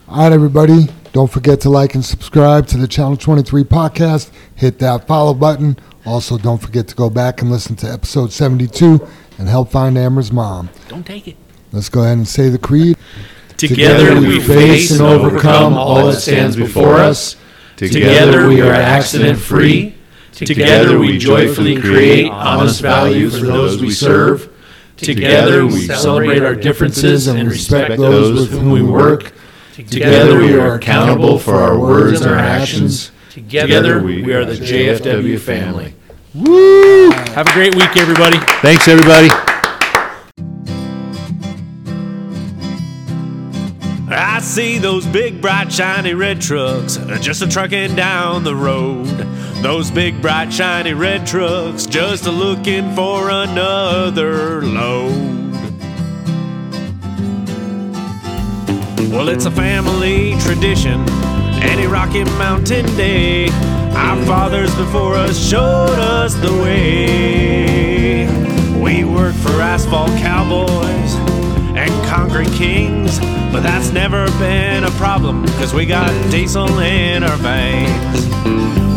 [0.08, 0.86] All right, everybody.
[1.12, 4.30] Don't forget to like and subscribe to the Channel 23 podcast.
[4.54, 5.76] Hit that follow button.
[6.06, 9.06] Also, don't forget to go back and listen to episode 72
[9.36, 10.70] and help find Ambyr's mom.
[10.88, 11.36] don't take it
[11.72, 12.96] Let's go ahead and say the creed.
[13.58, 17.36] together we face and overcome all that stands before us
[17.76, 19.94] Together we are accident free.
[20.32, 24.52] Together we joyfully create honest values for those we serve.
[24.96, 29.32] Together we celebrate our differences and respect those with whom we work.
[29.86, 33.12] Together we are accountable for our words and our actions.
[33.30, 35.94] Together we are the JFW family.
[36.34, 37.10] Woo!
[37.10, 38.38] Have a great week, everybody.
[38.60, 39.28] Thanks, everybody.
[44.10, 49.06] I see those big, bright, shiny red trucks just a trucking down the road.
[49.62, 55.47] Those big, bright, shiny red trucks just a looking for another load.
[59.10, 61.00] Well, it's a family tradition,
[61.62, 63.48] any Rocky Mountain day.
[63.96, 68.26] Our fathers before us showed us the way.
[68.78, 71.14] We work for asphalt cowboys
[71.74, 73.18] and concrete kings,
[73.50, 78.26] but that's never been a problem, cause we got diesel in our veins.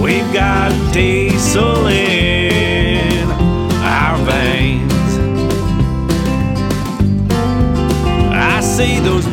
[0.01, 3.30] We've got diesel in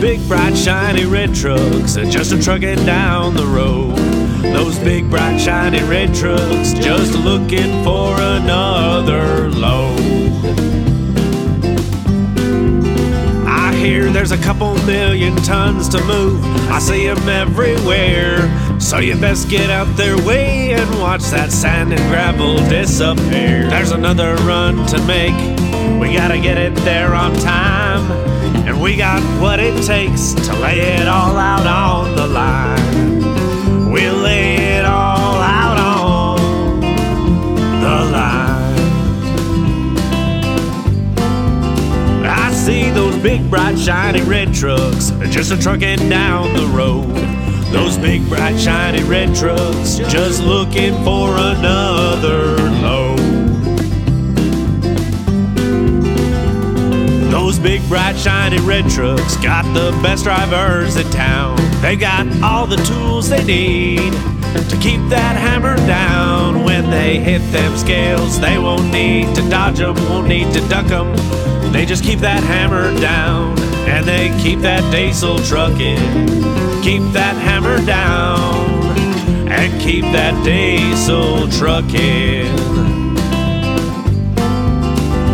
[0.00, 3.96] big, bright, shiny red trucks are just a trucking down the road.
[4.42, 9.98] Those big, bright, shiny red trucks just looking for another load.
[13.46, 16.44] I hear there's a couple million tons to move.
[16.70, 18.38] I see 'em everywhere.
[18.88, 23.68] So you best get out their way and watch that sand and gravel disappear.
[23.68, 25.34] There's another run to make.
[26.00, 28.10] We gotta get it there on time.
[28.66, 33.92] And we got what it takes to lay it all out on the line.
[33.92, 36.80] We'll lay it all out on
[37.82, 38.78] the line.
[42.24, 47.37] I see those big, bright, shiny red trucks just a trucking down the road.
[47.70, 53.18] Those big, bright, shiny red trucks just looking for another load.
[57.30, 61.58] Those big, bright, shiny red trucks got the best drivers in town.
[61.82, 66.64] They got all the tools they need to keep that hammer down.
[66.64, 70.86] When they hit them scales, they won't need to dodge them, won't need to duck
[70.86, 71.14] them.
[71.70, 75.96] They just keep that hammer down and they keep that diesel trucking.
[76.82, 78.78] Keep that hammer down
[79.48, 82.46] and keep that diesel trucking.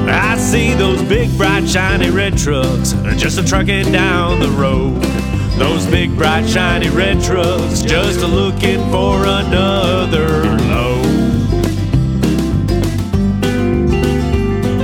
[0.09, 5.03] I see those big, bright, shiny red trucks just a trucking down the road.
[5.59, 11.05] Those big, bright, shiny red trucks just a looking for another load.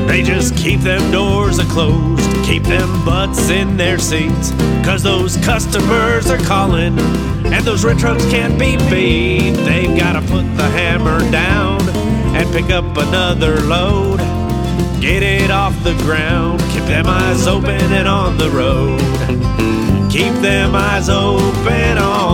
[0.08, 4.50] They just keep them doors a closed, keep them butts in their seats.
[4.84, 9.52] Cause those customers are calling, and those red trucks can't be beat.
[9.52, 11.80] They've gotta put the hammer down
[12.34, 14.18] and pick up another load.
[15.00, 19.00] Get it off the ground, keep them eyes open and on the road.
[20.10, 22.30] Keep them eyes open on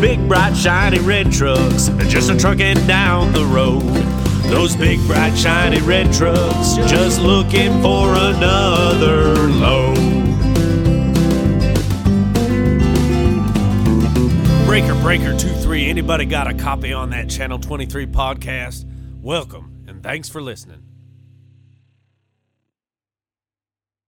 [0.00, 3.82] big, bright, shiny red trucks just a trucking down the road.
[4.50, 9.96] Those big, bright, shiny red trucks just looking for another load.
[14.66, 18.84] Breaker Breaker 23, anybody got a copy on that Channel 23 podcast?
[19.22, 20.85] Welcome and thanks for listening.